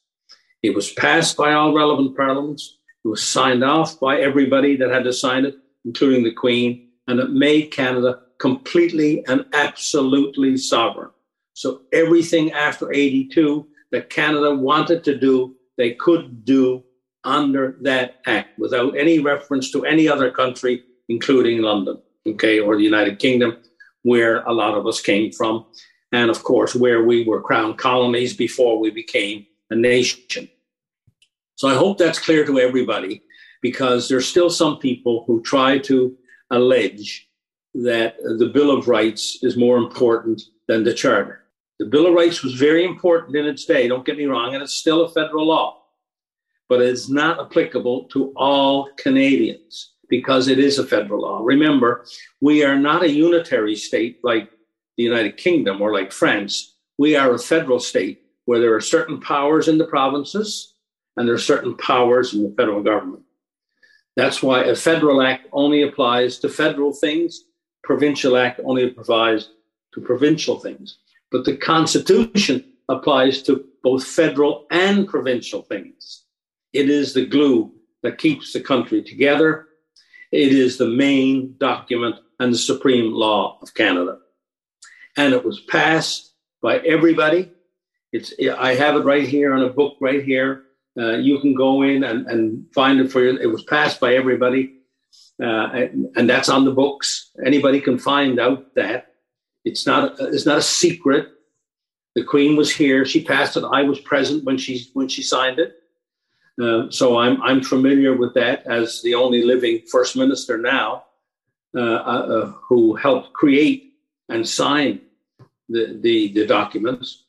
It 0.63 0.73
was 0.73 0.91
passed 0.93 1.37
by 1.37 1.53
all 1.53 1.75
relevant 1.75 2.17
parliaments. 2.17 2.77
It 3.05 3.09
was 3.09 3.23
signed 3.23 3.63
off 3.63 3.99
by 3.99 4.19
everybody 4.19 4.75
that 4.77 4.89
had 4.89 5.03
to 5.03 5.13
sign 5.13 5.45
it, 5.45 5.55
including 5.85 6.23
the 6.23 6.33
Queen, 6.33 6.89
and 7.07 7.19
it 7.19 7.29
made 7.29 7.71
Canada 7.71 8.21
completely 8.39 9.25
and 9.27 9.45
absolutely 9.53 10.57
sovereign. 10.57 11.11
So 11.53 11.81
everything 11.93 12.51
after 12.51 12.91
82 12.91 13.67
that 13.91 14.09
Canada 14.09 14.55
wanted 14.55 15.03
to 15.05 15.17
do, 15.17 15.55
they 15.77 15.93
could 15.93 16.45
do 16.45 16.83
under 17.23 17.77
that 17.81 18.15
act 18.25 18.57
without 18.59 18.97
any 18.97 19.19
reference 19.19 19.71
to 19.71 19.85
any 19.85 20.07
other 20.07 20.31
country, 20.31 20.83
including 21.09 21.61
London, 21.61 21.99
okay, 22.27 22.59
or 22.59 22.77
the 22.77 22.83
United 22.83 23.19
Kingdom, 23.19 23.57
where 24.03 24.43
a 24.43 24.53
lot 24.53 24.77
of 24.77 24.87
us 24.87 25.01
came 25.01 25.31
from. 25.31 25.65
And 26.11 26.29
of 26.29 26.43
course, 26.43 26.73
where 26.75 27.03
we 27.03 27.25
were 27.25 27.41
crown 27.41 27.75
colonies 27.75 28.35
before 28.35 28.79
we 28.79 28.91
became 28.91 29.45
a 29.69 29.75
nation. 29.75 30.49
So 31.55 31.67
I 31.67 31.75
hope 31.75 31.97
that's 31.97 32.19
clear 32.19 32.45
to 32.45 32.59
everybody 32.59 33.23
because 33.61 34.07
there's 34.07 34.27
still 34.27 34.49
some 34.49 34.77
people 34.77 35.23
who 35.27 35.41
try 35.41 35.79
to 35.79 36.15
allege 36.51 37.27
that 37.73 38.15
the 38.37 38.51
Bill 38.53 38.71
of 38.71 38.87
Rights 38.87 39.39
is 39.41 39.57
more 39.57 39.77
important 39.77 40.41
than 40.67 40.83
the 40.83 40.93
Charter. 40.93 41.43
The 41.79 41.85
Bill 41.85 42.07
of 42.07 42.13
Rights 42.13 42.43
was 42.43 42.53
very 42.53 42.85
important 42.85 43.35
in 43.35 43.45
its 43.45 43.65
day, 43.65 43.87
don't 43.87 44.05
get 44.05 44.17
me 44.17 44.25
wrong, 44.25 44.53
and 44.53 44.63
it's 44.63 44.73
still 44.73 45.03
a 45.03 45.11
federal 45.11 45.45
law, 45.45 45.83
but 46.69 46.81
it's 46.81 47.09
not 47.09 47.39
applicable 47.39 48.05
to 48.05 48.33
all 48.35 48.89
Canadians 48.97 49.93
because 50.09 50.47
it 50.47 50.57
is 50.57 50.79
a 50.79 50.85
federal 50.85 51.21
law. 51.21 51.41
Remember, 51.43 52.05
we 52.41 52.63
are 52.63 52.77
not 52.77 53.03
a 53.03 53.11
unitary 53.11 53.75
state 53.75 54.19
like 54.23 54.49
the 54.97 55.03
United 55.03 55.37
Kingdom 55.37 55.81
or 55.81 55.93
like 55.93 56.11
France. 56.11 56.75
We 56.97 57.15
are 57.15 57.33
a 57.33 57.39
federal 57.39 57.79
state 57.79 58.23
where 58.45 58.59
there 58.59 58.73
are 58.73 58.81
certain 58.81 59.19
powers 59.19 59.67
in 59.67 59.77
the 59.77 59.85
provinces 59.85 60.73
and 61.15 61.27
there 61.27 61.35
are 61.35 61.39
certain 61.39 61.75
powers 61.77 62.33
in 62.33 62.43
the 62.43 62.53
federal 62.57 62.81
government. 62.81 63.23
That's 64.15 64.41
why 64.41 64.63
a 64.63 64.75
federal 64.75 65.21
act 65.21 65.47
only 65.51 65.83
applies 65.83 66.39
to 66.39 66.49
federal 66.49 66.91
things, 66.91 67.43
provincial 67.83 68.35
act 68.35 68.59
only 68.63 68.83
applies 68.83 69.49
to 69.93 70.01
provincial 70.01 70.59
things. 70.59 70.97
But 71.31 71.45
the 71.45 71.55
Constitution 71.57 72.63
applies 72.89 73.43
to 73.43 73.65
both 73.83 74.05
federal 74.05 74.65
and 74.71 75.07
provincial 75.07 75.61
things. 75.61 76.23
It 76.73 76.89
is 76.89 77.13
the 77.13 77.25
glue 77.25 77.71
that 78.03 78.17
keeps 78.17 78.53
the 78.53 78.61
country 78.61 79.03
together. 79.03 79.67
It 80.31 80.51
is 80.51 80.77
the 80.77 80.87
main 80.87 81.55
document 81.57 82.15
and 82.39 82.53
the 82.53 82.57
supreme 82.57 83.11
law 83.13 83.59
of 83.61 83.73
Canada. 83.73 84.19
And 85.17 85.33
it 85.33 85.43
was 85.43 85.59
passed 85.59 86.33
by 86.61 86.77
everybody. 86.79 87.51
It's, 88.13 88.33
I 88.57 88.75
have 88.75 88.95
it 88.95 89.03
right 89.03 89.27
here 89.27 89.53
on 89.53 89.63
a 89.63 89.69
book 89.69 89.97
right 89.99 90.23
here. 90.23 90.63
Uh, 90.97 91.17
you 91.17 91.39
can 91.39 91.53
go 91.53 91.81
in 91.83 92.03
and, 92.03 92.25
and 92.27 92.65
find 92.73 92.99
it 92.99 93.11
for 93.11 93.23
you. 93.23 93.37
It 93.37 93.47
was 93.47 93.63
passed 93.63 93.99
by 93.99 94.15
everybody. 94.15 94.73
Uh, 95.41 95.69
and, 95.73 96.07
and, 96.15 96.27
that's 96.27 96.49
on 96.49 96.65
the 96.65 96.71
books. 96.71 97.29
Anybody 97.45 97.79
can 97.79 97.99
find 97.99 98.39
out 98.39 98.73
that. 98.73 99.13
It's 99.63 99.85
not, 99.85 100.15
it's 100.19 100.47
not 100.47 100.57
a 100.57 100.63
secret. 100.63 101.27
The 102.15 102.23
Queen 102.23 102.55
was 102.55 102.73
here. 102.73 103.05
She 103.05 103.23
passed 103.23 103.55
it. 103.55 103.63
I 103.63 103.83
was 103.83 103.99
present 103.99 104.43
when 104.45 104.57
she, 104.57 104.89
when 104.93 105.07
she 105.07 105.21
signed 105.21 105.59
it. 105.59 105.75
Uh, 106.59 106.89
so 106.89 107.19
I'm, 107.19 107.39
I'm 107.43 107.61
familiar 107.61 108.17
with 108.17 108.33
that 108.33 108.65
as 108.65 109.03
the 109.03 109.13
only 109.13 109.43
living 109.43 109.83
First 109.91 110.15
Minister 110.15 110.57
now 110.57 111.03
uh, 111.75 111.81
uh, 111.81 112.45
who 112.67 112.95
helped 112.95 113.33
create 113.33 113.93
and 114.29 114.47
sign 114.47 115.01
the, 115.69 115.97
the, 116.01 116.33
the 116.33 116.45
documents 116.45 117.25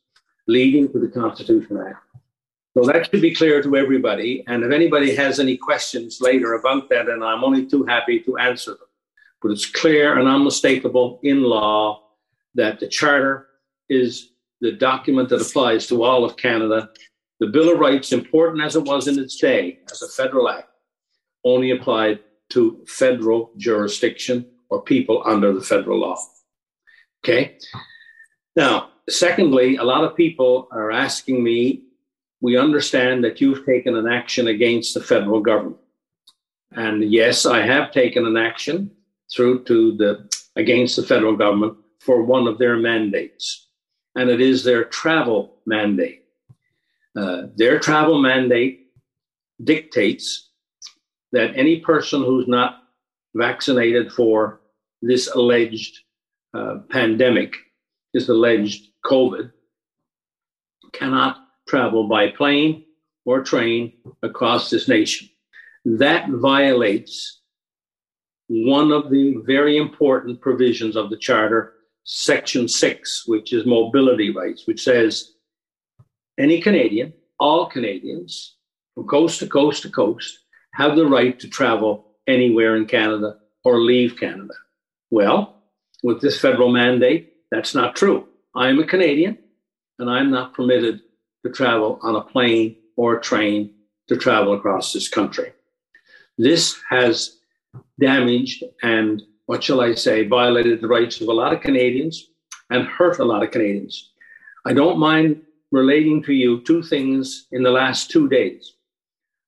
leading 0.46 0.90
to 0.92 0.98
the 0.98 1.08
Constitution 1.08 1.78
Act. 1.78 2.02
So 2.74 2.84
that 2.84 3.10
should 3.10 3.22
be 3.22 3.34
clear 3.34 3.62
to 3.62 3.76
everybody. 3.76 4.44
And 4.46 4.62
if 4.62 4.72
anybody 4.72 5.14
has 5.14 5.40
any 5.40 5.56
questions 5.56 6.20
later 6.20 6.54
about 6.54 6.88
that, 6.90 7.08
and 7.08 7.24
I'm 7.24 7.42
only 7.42 7.66
too 7.66 7.84
happy 7.84 8.20
to 8.20 8.38
answer 8.38 8.72
them. 8.72 8.88
But 9.42 9.52
it's 9.52 9.66
clear 9.66 10.18
and 10.18 10.28
unmistakable 10.28 11.20
in 11.22 11.42
law 11.42 12.02
that 12.54 12.80
the 12.80 12.88
Charter 12.88 13.48
is 13.88 14.32
the 14.60 14.72
document 14.72 15.28
that 15.28 15.42
applies 15.42 15.86
to 15.88 16.02
all 16.02 16.24
of 16.24 16.36
Canada. 16.36 16.90
The 17.40 17.46
Bill 17.46 17.72
of 17.72 17.78
Rights, 17.78 18.12
important 18.12 18.62
as 18.62 18.76
it 18.76 18.84
was 18.84 19.08
in 19.08 19.18
its 19.18 19.36
day 19.36 19.80
as 19.90 20.02
a 20.02 20.08
federal 20.08 20.48
act, 20.48 20.68
only 21.44 21.70
applied 21.70 22.20
to 22.50 22.84
federal 22.86 23.52
jurisdiction 23.56 24.46
or 24.70 24.82
people 24.82 25.22
under 25.24 25.52
the 25.52 25.60
federal 25.60 26.00
law. 26.00 26.18
Okay? 27.24 27.58
Now, 28.58 28.90
secondly, 29.08 29.76
a 29.76 29.84
lot 29.84 30.02
of 30.02 30.16
people 30.16 30.66
are 30.72 30.90
asking 30.90 31.44
me, 31.44 31.84
we 32.40 32.58
understand 32.58 33.22
that 33.22 33.40
you've 33.40 33.64
taken 33.64 33.94
an 33.94 34.08
action 34.08 34.48
against 34.48 34.94
the 34.94 35.00
federal 35.00 35.40
government. 35.40 35.76
And 36.72 37.04
yes, 37.04 37.46
I 37.46 37.60
have 37.64 37.92
taken 37.92 38.26
an 38.26 38.36
action 38.36 38.90
through 39.32 39.62
to 39.66 39.96
the 39.96 40.28
against 40.56 40.96
the 40.96 41.04
federal 41.04 41.36
government 41.36 41.76
for 42.00 42.24
one 42.24 42.48
of 42.48 42.58
their 42.58 42.76
mandates, 42.76 43.68
and 44.16 44.28
it 44.28 44.40
is 44.40 44.64
their 44.64 44.82
travel 44.86 45.60
mandate. 45.64 46.24
Uh, 47.14 47.42
their 47.54 47.78
travel 47.78 48.20
mandate 48.20 48.88
dictates 49.62 50.50
that 51.30 51.56
any 51.56 51.78
person 51.78 52.24
who's 52.24 52.48
not 52.48 52.82
vaccinated 53.36 54.10
for 54.10 54.60
this 55.00 55.28
alleged 55.28 56.00
uh, 56.54 56.78
pandemic, 56.90 57.54
this 58.12 58.28
alleged 58.28 58.88
COVID, 59.04 59.52
cannot 60.92 61.36
travel 61.68 62.08
by 62.08 62.28
plane 62.28 62.84
or 63.24 63.42
train 63.42 63.92
across 64.22 64.70
this 64.70 64.88
nation. 64.88 65.28
That 65.84 66.28
violates 66.30 67.40
one 68.48 68.90
of 68.90 69.10
the 69.10 69.36
very 69.44 69.76
important 69.76 70.40
provisions 70.40 70.96
of 70.96 71.10
the 71.10 71.18
Charter 71.18 71.74
Section 72.04 72.68
6, 72.68 73.24
which 73.26 73.52
is 73.52 73.66
mobility 73.66 74.30
rights, 74.30 74.66
which 74.66 74.82
says 74.82 75.34
any 76.38 76.60
Canadian, 76.60 77.12
all 77.38 77.66
Canadians, 77.66 78.56
from 78.94 79.06
coast 79.06 79.40
to 79.40 79.46
coast 79.46 79.82
to 79.82 79.90
coast, 79.90 80.38
have 80.72 80.96
the 80.96 81.06
right 81.06 81.38
to 81.40 81.48
travel 81.48 82.16
anywhere 82.26 82.76
in 82.76 82.86
Canada 82.86 83.36
or 83.64 83.80
leave 83.80 84.18
Canada. 84.18 84.54
Well, 85.10 85.62
with 86.02 86.20
this 86.20 86.40
federal 86.40 86.70
mandate, 86.72 87.32
that's 87.50 87.74
not 87.74 87.96
true. 87.96 88.28
I 88.54 88.68
am 88.68 88.78
a 88.78 88.86
Canadian 88.86 89.38
and 89.98 90.10
I'm 90.10 90.30
not 90.30 90.54
permitted 90.54 91.00
to 91.44 91.52
travel 91.52 91.98
on 92.02 92.16
a 92.16 92.22
plane 92.22 92.76
or 92.96 93.16
a 93.16 93.20
train 93.20 93.74
to 94.08 94.16
travel 94.16 94.54
across 94.54 94.92
this 94.92 95.08
country. 95.08 95.52
This 96.36 96.80
has 96.88 97.38
damaged 98.00 98.64
and 98.82 99.22
what 99.46 99.64
shall 99.64 99.80
I 99.80 99.94
say, 99.94 100.26
violated 100.26 100.82
the 100.82 100.88
rights 100.88 101.22
of 101.22 101.28
a 101.28 101.32
lot 101.32 101.54
of 101.54 101.62
Canadians 101.62 102.28
and 102.68 102.86
hurt 102.86 103.18
a 103.18 103.24
lot 103.24 103.42
of 103.42 103.50
Canadians. 103.50 104.10
I 104.66 104.74
don't 104.74 104.98
mind 104.98 105.40
relating 105.72 106.22
to 106.24 106.34
you 106.34 106.60
two 106.60 106.82
things 106.82 107.46
in 107.50 107.62
the 107.62 107.70
last 107.70 108.10
two 108.10 108.28
days. 108.28 108.74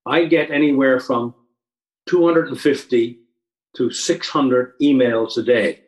I 0.07 0.25
get 0.25 0.51
anywhere 0.51 1.01
from 1.01 1.35
250 2.09 3.19
to 3.77 3.91
600 3.91 4.73
emails 4.81 5.37
a 5.37 5.43
day, 5.43 5.81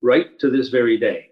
right 0.00 0.38
to 0.38 0.50
this 0.50 0.70
very 0.70 0.96
day. 0.96 1.31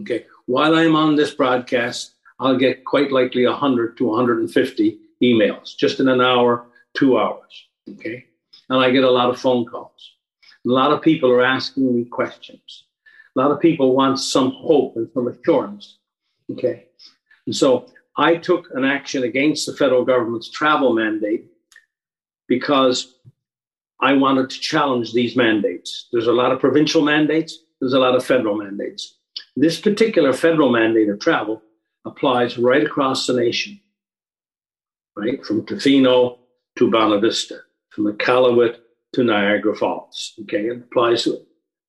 Okay. 0.00 0.26
While 0.46 0.74
I'm 0.74 0.96
on 0.96 1.16
this 1.16 1.34
broadcast, 1.34 2.14
I'll 2.40 2.56
get 2.56 2.84
quite 2.84 3.12
likely 3.12 3.46
100 3.46 3.96
to 3.98 4.06
150 4.06 4.98
emails 5.22 5.76
just 5.76 6.00
in 6.00 6.08
an 6.08 6.20
hour, 6.20 6.66
two 6.94 7.18
hours. 7.18 7.66
Okay. 7.88 8.26
And 8.68 8.82
I 8.82 8.90
get 8.90 9.04
a 9.04 9.10
lot 9.10 9.30
of 9.30 9.40
phone 9.40 9.66
calls. 9.66 10.12
A 10.66 10.70
lot 10.70 10.92
of 10.92 11.02
people 11.02 11.30
are 11.30 11.44
asking 11.44 11.94
me 11.94 12.04
questions. 12.04 12.84
A 13.36 13.40
lot 13.40 13.50
of 13.50 13.60
people 13.60 13.94
want 13.94 14.18
some 14.18 14.52
hope 14.52 14.96
and 14.96 15.08
some 15.12 15.28
assurance. 15.28 15.98
Okay. 16.50 16.86
And 17.46 17.54
so 17.54 17.86
I 18.16 18.36
took 18.36 18.70
an 18.72 18.84
action 18.84 19.24
against 19.24 19.66
the 19.66 19.74
federal 19.74 20.04
government's 20.04 20.50
travel 20.50 20.92
mandate 20.94 21.46
because 22.46 23.14
I 24.00 24.14
wanted 24.14 24.50
to 24.50 24.60
challenge 24.60 25.12
these 25.12 25.36
mandates. 25.36 26.08
There's 26.12 26.26
a 26.26 26.32
lot 26.32 26.52
of 26.52 26.60
provincial 26.60 27.02
mandates, 27.02 27.58
there's 27.80 27.92
a 27.92 27.98
lot 27.98 28.14
of 28.14 28.24
federal 28.24 28.56
mandates. 28.56 29.16
This 29.56 29.80
particular 29.80 30.32
federal 30.32 30.70
mandate 30.70 31.08
of 31.08 31.20
travel 31.20 31.62
applies 32.04 32.58
right 32.58 32.82
across 32.82 33.26
the 33.26 33.34
nation, 33.34 33.80
right? 35.16 35.44
From 35.44 35.64
Tofino 35.64 36.38
to 36.76 36.90
Bonavista, 36.90 37.60
from 37.90 38.12
Iqaluit 38.12 38.78
to 39.14 39.22
Niagara 39.22 39.76
Falls. 39.76 40.34
Okay, 40.42 40.66
it 40.66 40.78
applies 40.78 41.28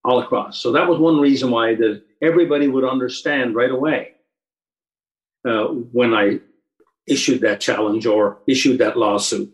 all 0.04 0.20
across. 0.20 0.60
So 0.62 0.72
that 0.74 0.88
was 0.88 1.00
one 1.00 1.20
reason 1.20 1.50
why 1.50 1.74
that 1.76 2.04
everybody 2.22 2.68
would 2.68 2.84
understand 2.84 3.56
right 3.56 3.72
away 3.72 4.12
uh, 5.48 5.66
when 5.66 6.14
I 6.14 6.40
issued 7.08 7.42
that 7.42 7.60
challenge 7.62 8.06
or 8.06 8.40
issued 8.48 8.78
that 8.80 8.98
lawsuit, 8.98 9.52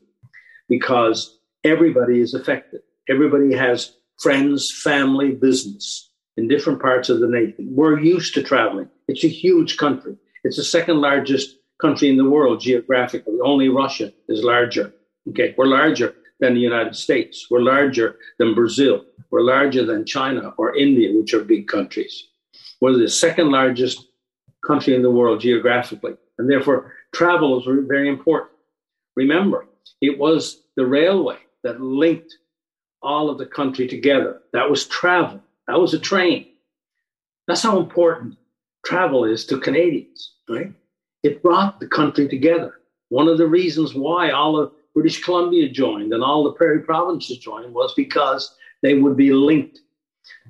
because 0.67 1.39
everybody 1.63 2.19
is 2.19 2.33
affected. 2.33 2.81
Everybody 3.09 3.53
has 3.53 3.95
friends, 4.19 4.71
family, 4.83 5.31
business 5.31 6.10
in 6.37 6.47
different 6.47 6.81
parts 6.81 7.09
of 7.09 7.19
the 7.19 7.27
nation. 7.27 7.67
We're 7.71 7.99
used 7.99 8.33
to 8.35 8.43
traveling. 8.43 8.89
It's 9.07 9.23
a 9.23 9.27
huge 9.27 9.77
country. 9.77 10.15
It's 10.43 10.57
the 10.57 10.63
second 10.63 11.01
largest 11.01 11.57
country 11.81 12.09
in 12.09 12.17
the 12.17 12.29
world 12.29 12.61
geographically. 12.61 13.37
Only 13.43 13.69
Russia 13.69 14.13
is 14.29 14.43
larger. 14.43 14.93
Okay, 15.29 15.53
we're 15.57 15.65
larger 15.65 16.15
than 16.39 16.53
the 16.53 16.59
United 16.59 16.95
States. 16.95 17.47
We're 17.49 17.61
larger 17.61 18.17
than 18.39 18.55
Brazil. 18.55 19.05
We're 19.29 19.41
larger 19.41 19.85
than 19.85 20.05
China 20.05 20.53
or 20.57 20.75
India, 20.75 21.09
which 21.13 21.33
are 21.33 21.43
big 21.43 21.67
countries. 21.67 22.27
We're 22.79 22.97
the 22.97 23.07
second 23.07 23.49
largest 23.51 24.07
country 24.65 24.95
in 24.95 25.01
the 25.01 25.11
world 25.11 25.41
geographically. 25.41 26.15
And 26.37 26.49
therefore, 26.49 26.93
travel 27.13 27.59
is 27.59 27.65
very 27.87 28.09
important. 28.09 28.51
Remember, 29.15 29.67
it 30.01 30.17
was 30.17 30.63
the 30.75 30.85
railway 30.85 31.37
that 31.63 31.81
linked 31.81 32.33
all 33.01 33.29
of 33.29 33.37
the 33.37 33.45
country 33.45 33.87
together. 33.87 34.41
That 34.53 34.69
was 34.69 34.87
travel. 34.87 35.41
That 35.71 35.79
was 35.79 35.93
a 35.93 35.99
train. 35.99 36.47
That's 37.47 37.63
how 37.63 37.79
important 37.79 38.35
travel 38.85 39.23
is 39.23 39.45
to 39.45 39.57
Canadians, 39.57 40.33
right? 40.49 40.73
It 41.23 41.41
brought 41.41 41.79
the 41.79 41.87
country 41.87 42.27
together. 42.27 42.81
One 43.07 43.29
of 43.29 43.37
the 43.37 43.47
reasons 43.47 43.93
why 43.93 44.31
all 44.31 44.59
of 44.59 44.73
British 44.93 45.23
Columbia 45.23 45.69
joined 45.69 46.11
and 46.11 46.21
all 46.21 46.43
the 46.43 46.51
prairie 46.51 46.81
provinces 46.81 47.37
joined 47.37 47.73
was 47.73 47.93
because 47.93 48.53
they 48.81 48.95
would 48.95 49.15
be 49.15 49.31
linked 49.31 49.79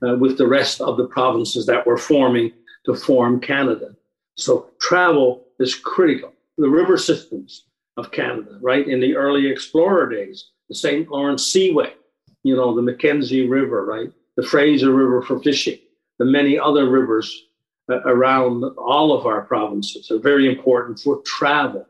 uh, 0.01 0.15
with 0.15 0.39
the 0.39 0.47
rest 0.47 0.81
of 0.81 0.97
the 0.97 1.05
provinces 1.05 1.67
that 1.67 1.85
were 1.85 1.99
forming 1.99 2.51
to 2.85 2.95
form 2.95 3.39
Canada. 3.39 3.95
So 4.37 4.71
travel 4.79 5.45
is 5.59 5.75
critical. 5.75 6.33
The 6.57 6.67
river 6.67 6.97
systems 6.97 7.67
of 7.95 8.11
Canada, 8.11 8.57
right? 8.59 8.87
In 8.87 8.99
the 8.99 9.15
early 9.15 9.45
explorer 9.45 10.09
days, 10.09 10.49
the 10.67 10.73
St. 10.73 11.07
Lawrence 11.11 11.45
Seaway, 11.45 11.93
you 12.41 12.55
know, 12.55 12.75
the 12.75 12.81
Mackenzie 12.81 13.47
River, 13.47 13.85
right? 13.85 14.11
The 14.37 14.43
Fraser 14.43 14.93
River 14.93 15.21
for 15.21 15.39
fishing, 15.39 15.79
the 16.19 16.25
many 16.25 16.57
other 16.57 16.89
rivers 16.89 17.45
uh, 17.89 17.99
around 18.05 18.63
all 18.77 19.13
of 19.13 19.25
our 19.25 19.41
provinces 19.41 20.09
are 20.11 20.19
very 20.19 20.47
important 20.47 20.99
for 20.99 21.21
travel. 21.25 21.85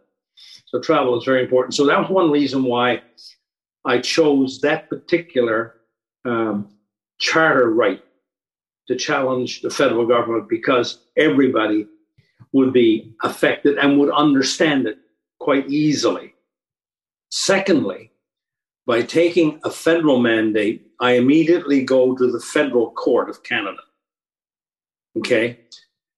So 0.66 0.82
travel 0.82 1.18
is 1.18 1.26
very 1.26 1.44
important. 1.44 1.76
So 1.76 1.86
that 1.86 2.00
was 2.00 2.10
one 2.10 2.32
reason 2.32 2.64
why 2.64 3.02
I 3.86 4.00
chose 4.00 4.62
that 4.62 4.90
particular 4.90 5.76
um, 6.26 6.70
charter 7.20 7.70
right 7.70 8.04
to 8.88 8.96
challenge 8.96 9.62
the 9.62 9.70
federal 9.70 10.06
government 10.06 10.50
because 10.50 11.00
everybody 11.18 11.88
would 12.52 12.74
be 12.74 13.14
affected 13.24 13.78
and 13.78 14.00
would 14.00 14.12
understand 14.12 14.88
it 14.88 14.98
quite 15.40 15.68
easily. 15.70 16.34
Secondly, 17.30 18.11
by 18.86 19.02
taking 19.02 19.60
a 19.64 19.72
federal 19.72 20.20
mandate, 20.20 20.88
I 21.00 21.14
immediately 21.14 21.84
go 21.84 22.16
to 22.16 22.32
the 22.32 22.40
federal 22.40 22.92
court 22.92 23.30
of 23.30 23.44
Canada. 23.44 23.82
Okay. 25.18 25.60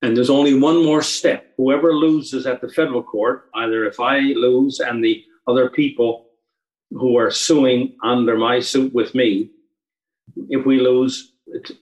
And 0.01 0.15
there's 0.15 0.29
only 0.29 0.53
one 0.53 0.83
more 0.83 1.01
step. 1.01 1.53
Whoever 1.57 1.93
loses 1.93 2.45
at 2.45 2.61
the 2.61 2.69
federal 2.69 3.03
court, 3.03 3.49
either 3.55 3.85
if 3.85 3.99
I 3.99 4.19
lose 4.19 4.79
and 4.79 5.03
the 5.03 5.23
other 5.47 5.69
people 5.69 6.27
who 6.91 7.17
are 7.17 7.31
suing 7.31 7.95
under 8.03 8.37
my 8.37 8.59
suit 8.59 8.93
with 8.93 9.15
me, 9.15 9.49
if 10.49 10.65
we 10.65 10.79
lose, 10.79 11.33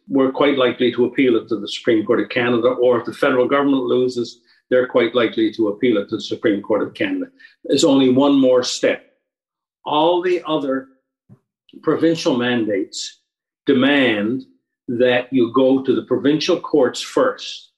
we're 0.08 0.32
quite 0.32 0.58
likely 0.58 0.92
to 0.94 1.06
appeal 1.06 1.36
it 1.36 1.48
to 1.50 1.60
the 1.60 1.68
Supreme 1.68 2.06
Court 2.06 2.22
of 2.22 2.30
Canada, 2.30 2.68
or 2.68 3.00
if 3.00 3.06
the 3.06 3.14
federal 3.14 3.48
government 3.48 3.84
loses, 3.84 4.40
they're 4.70 4.88
quite 4.88 5.16
likely 5.16 5.52
to 5.54 5.70
appeal 5.70 5.98
it 5.98 6.10
to 6.10 6.16
the 6.16 6.22
Supreme 6.22 6.62
Court 6.62 6.84
of 6.84 6.94
Canada. 6.94 7.26
There's 7.66 7.84
only 7.84 8.10
one 8.10 8.40
more 8.40 8.64
step. 8.64 9.11
All 9.86 10.22
the 10.22 10.44
other 10.46 10.88
provincial 11.82 12.38
mandates 12.38 13.22
demand 13.66 14.46
that 14.88 15.32
you 15.32 15.54
go 15.54 15.82
to 15.82 15.96
the 15.96 16.04
provincial 16.04 16.60
courts 16.60 17.02
first, 17.02 17.72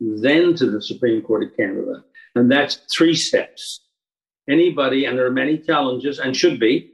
then 0.00 0.54
to 0.54 0.70
the 0.70 0.82
Supreme 0.82 1.22
Court 1.22 1.44
of 1.44 1.56
Canada. 1.56 2.04
And 2.34 2.50
that's 2.50 2.76
three 2.92 3.14
steps. 3.14 3.80
Anybody, 4.48 5.04
and 5.04 5.16
there 5.16 5.26
are 5.26 5.32
many 5.32 5.58
challenges, 5.58 6.18
and 6.18 6.36
should 6.36 6.58
be, 6.58 6.92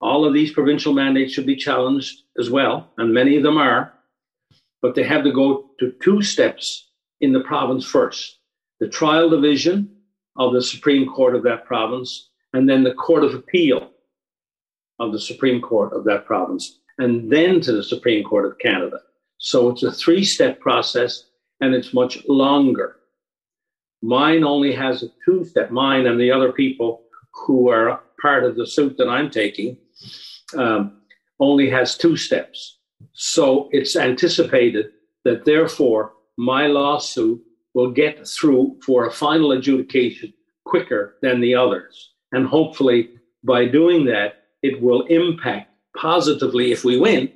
all 0.00 0.24
of 0.24 0.34
these 0.34 0.52
provincial 0.52 0.92
mandates 0.92 1.32
should 1.32 1.46
be 1.46 1.56
challenged 1.56 2.22
as 2.38 2.50
well, 2.50 2.90
and 2.98 3.14
many 3.14 3.36
of 3.36 3.42
them 3.42 3.56
are, 3.56 3.92
but 4.82 4.94
they 4.94 5.04
have 5.04 5.24
to 5.24 5.32
go 5.32 5.70
to 5.80 5.92
two 6.02 6.22
steps 6.22 6.90
in 7.20 7.32
the 7.32 7.40
province 7.40 7.84
first 7.84 8.38
the 8.78 8.88
trial 8.88 9.30
division 9.30 9.90
of 10.36 10.52
the 10.52 10.60
Supreme 10.60 11.08
Court 11.08 11.34
of 11.34 11.42
that 11.44 11.64
province, 11.64 12.28
and 12.56 12.66
then 12.66 12.82
the 12.82 12.94
Court 12.94 13.22
of 13.22 13.34
Appeal 13.34 13.90
of 14.98 15.12
the 15.12 15.20
Supreme 15.20 15.60
Court 15.60 15.92
of 15.92 16.04
that 16.04 16.24
province, 16.24 16.80
and 16.96 17.30
then 17.30 17.60
to 17.60 17.72
the 17.72 17.82
Supreme 17.82 18.24
Court 18.24 18.46
of 18.46 18.58
Canada. 18.58 18.98
So 19.36 19.68
it's 19.68 19.82
a 19.82 19.92
three 19.92 20.24
step 20.24 20.58
process 20.58 21.24
and 21.60 21.74
it's 21.74 21.92
much 21.92 22.24
longer. 22.28 22.96
Mine 24.00 24.42
only 24.42 24.72
has 24.72 25.02
a 25.02 25.08
two 25.22 25.44
step, 25.44 25.70
mine 25.70 26.06
and 26.06 26.18
the 26.18 26.30
other 26.30 26.50
people 26.50 27.02
who 27.34 27.68
are 27.68 28.00
part 28.22 28.44
of 28.44 28.56
the 28.56 28.66
suit 28.66 28.96
that 28.96 29.08
I'm 29.08 29.30
taking 29.30 29.76
um, 30.56 31.02
only 31.38 31.68
has 31.68 31.98
two 31.98 32.16
steps. 32.16 32.78
So 33.12 33.68
it's 33.70 33.96
anticipated 33.96 34.86
that 35.24 35.44
therefore 35.44 36.14
my 36.38 36.68
lawsuit 36.68 37.42
will 37.74 37.90
get 37.90 38.26
through 38.26 38.78
for 38.82 39.04
a 39.04 39.12
final 39.12 39.52
adjudication 39.52 40.32
quicker 40.64 41.16
than 41.20 41.42
the 41.42 41.54
others. 41.54 42.14
And 42.36 42.46
hopefully, 42.46 43.08
by 43.42 43.64
doing 43.64 44.04
that, 44.06 44.44
it 44.62 44.82
will 44.82 45.06
impact 45.06 45.70
positively, 45.96 46.70
if 46.70 46.84
we 46.84 46.98
win, 46.98 47.32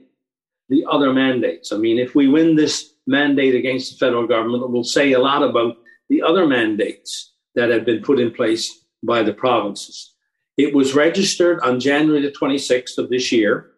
the 0.69 0.85
other 0.91 1.11
mandates. 1.11 1.73
I 1.73 1.79
mean, 1.79 1.99
if 1.99 2.15
we 2.15 2.29
win 2.29 2.55
this 2.55 2.93
mandate 3.07 3.55
against 3.55 3.93
the 3.93 3.97
federal 3.97 4.27
government, 4.27 4.63
it 4.63 4.69
will 4.69 4.85
say 4.85 5.13
a 5.13 5.19
lot 5.19 5.43
about 5.43 5.79
the 6.11 6.21
other 6.21 6.47
mandates 6.47 7.33
that 7.55 7.71
have 7.71 7.87
been 7.87 8.03
put 8.03 8.21
in 8.21 8.31
place 8.31 8.85
by 9.03 9.23
the 9.23 9.33
provinces. 9.33 10.13
It 10.59 10.75
was 10.75 10.95
registered 10.95 11.61
on 11.61 11.81
January 11.81 12.21
the 12.21 12.31
26th 12.31 12.99
of 12.99 13.09
this 13.09 13.33
year. 13.33 13.71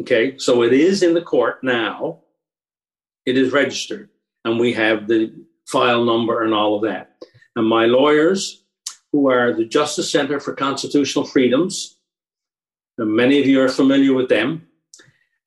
Okay, 0.00 0.36
so 0.38 0.64
it 0.64 0.72
is 0.72 1.04
in 1.04 1.14
the 1.14 1.22
court 1.22 1.62
now. 1.62 2.22
It 3.26 3.38
is 3.38 3.52
registered, 3.52 4.08
and 4.44 4.58
we 4.58 4.72
have 4.72 5.06
the 5.06 5.32
file 5.66 6.04
number 6.04 6.42
and 6.42 6.52
all 6.52 6.74
of 6.74 6.82
that. 6.82 7.24
And 7.54 7.68
my 7.68 7.86
lawyers, 7.86 8.63
who 9.14 9.30
are 9.30 9.52
the 9.52 9.64
Justice 9.64 10.10
Center 10.10 10.40
for 10.40 10.54
Constitutional 10.54 11.24
Freedoms, 11.24 11.98
many 12.98 13.38
of 13.38 13.46
you 13.46 13.62
are 13.62 13.68
familiar 13.68 14.12
with 14.12 14.28
them. 14.28 14.66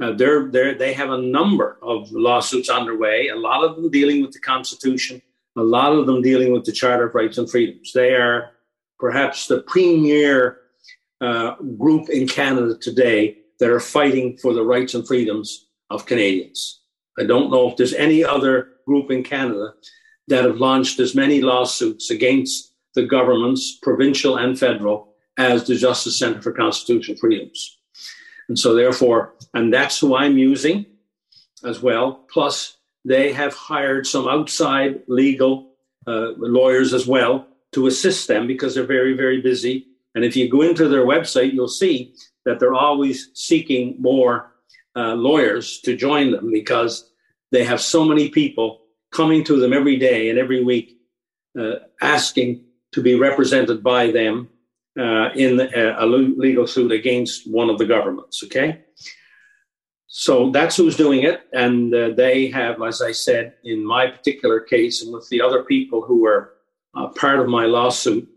Uh, 0.02 0.14
they're, 0.14 0.50
they're, 0.50 0.74
they 0.74 0.94
have 0.94 1.10
a 1.10 1.18
number 1.18 1.78
of 1.82 2.10
lawsuits 2.14 2.70
underway, 2.70 3.28
a 3.28 3.36
lot 3.36 3.66
of 3.66 3.76
them 3.76 3.92
dealing 3.92 4.22
with 4.22 4.32
the 4.32 4.40
Constitution, 4.40 5.22
a 5.58 5.62
lot 5.62 5.92
of 5.92 6.06
them 6.06 6.22
dealing 6.22 6.54
with 6.54 6.64
the 6.64 6.72
Charter 6.72 7.08
of 7.08 7.16
Rights 7.16 7.40
and 7.40 7.52
Freedoms. 7.52 7.92
They 7.92 8.14
are 8.14 8.52
perhaps 9.00 9.48
the 9.48 9.64
premier 9.64 10.60
uh, 11.20 11.56
group 11.78 12.10
in 12.10 12.26
Canada 12.26 12.78
today 12.78 13.40
that 13.60 13.70
are 13.70 13.82
fighting 13.82 14.38
for 14.38 14.54
the 14.54 14.64
rights 14.64 14.94
and 14.94 15.06
freedoms 15.06 15.68
of 15.90 16.06
Canadians. 16.06 16.84
I 17.20 17.26
don't 17.26 17.52
know 17.52 17.70
if 17.70 17.76
there's 17.76 17.94
any 17.96 18.24
other 18.24 18.70
group 18.86 19.12
in 19.12 19.24
Canada 19.24 19.74
that 20.30 20.46
have 20.46 20.56
launched 20.56 21.02
as 21.02 21.16
many 21.16 21.42
lawsuits 21.42 22.12
against 22.12 22.76
the 22.98 23.06
governments, 23.06 23.78
provincial 23.82 24.36
and 24.36 24.60
federal, 24.60 25.14
as 25.38 25.66
the 25.66 25.76
Justice 25.76 26.20
Center 26.20 26.42
for 26.42 26.52
Constitutional 26.52 27.18
Freedoms. 27.18 27.78
And 28.50 28.60
so, 28.60 28.74
therefore, 28.74 29.34
and 29.54 29.74
that's 29.74 30.00
who 30.00 30.16
I'm 30.16 30.38
using 30.38 30.86
as 31.64 31.82
well. 31.82 32.26
Plus, 32.30 32.78
they 33.06 33.32
have 33.32 33.54
hired 33.54 34.06
some 34.06 34.28
outside 34.28 35.02
legal 35.08 35.72
uh, 36.06 36.32
lawyers 36.38 36.94
as 36.94 37.08
well 37.08 37.48
to 37.72 37.88
assist 37.88 38.28
them 38.28 38.48
because 38.48 38.76
they're 38.76 38.86
very, 38.86 39.14
very 39.16 39.42
busy 39.42 39.88
and 40.18 40.26
if 40.26 40.36
you 40.36 40.50
go 40.50 40.64
into 40.64 40.88
their 40.88 41.06
website, 41.06 41.54
you'll 41.54 41.68
see 41.68 42.16
that 42.44 42.60
they're 42.60 42.74
always 42.74 43.30
seeking 43.36 43.98
more 44.00 44.52
uh, 44.96 45.14
lawyers 45.14 45.80
to 45.82 45.96
join 45.96 46.32
them 46.32 46.52
because 46.52 47.12
they 47.52 47.64
have 47.64 47.80
so 47.80 48.04
many 48.04 48.30
people 48.30 48.82
coming 49.12 49.44
to 49.44 49.60
them 49.60 49.74
every 49.74 49.96
day 49.96 50.32
and 50.32 50.40
every 50.40 50.64
week 50.64 50.98
uh, 51.56 51.76
asking 52.02 52.64
to 52.98 53.04
be 53.04 53.14
represented 53.14 53.84
by 53.84 54.10
them 54.10 54.50
uh, 55.00 55.30
in 55.36 55.60
a, 55.60 55.96
a 56.00 56.06
legal 56.08 56.66
suit 56.66 56.92
against 56.92 57.48
one 57.48 57.70
of 57.70 57.78
the 57.78 57.86
governments. 57.86 58.44
Okay. 58.44 58.82
So 60.08 60.50
that's 60.50 60.76
who's 60.76 60.98
doing 60.98 61.22
it. 61.22 61.42
And 61.54 61.94
uh, 61.94 62.10
they 62.18 62.48
have, 62.48 62.82
as 62.82 63.04
I 63.04 63.12
said, 63.12 63.54
in 63.64 63.86
my 63.86 64.08
particular 64.08 64.60
case, 64.60 65.04
and 65.04 65.14
with 65.14 65.30
the 65.30 65.44
other 65.44 65.64
people 65.64 66.02
who 66.02 66.26
are 66.26 66.54
uh, 66.96 67.10
part 67.10 67.40
of 67.40 67.48
my 67.48 67.66
lawsuit, 67.66 68.28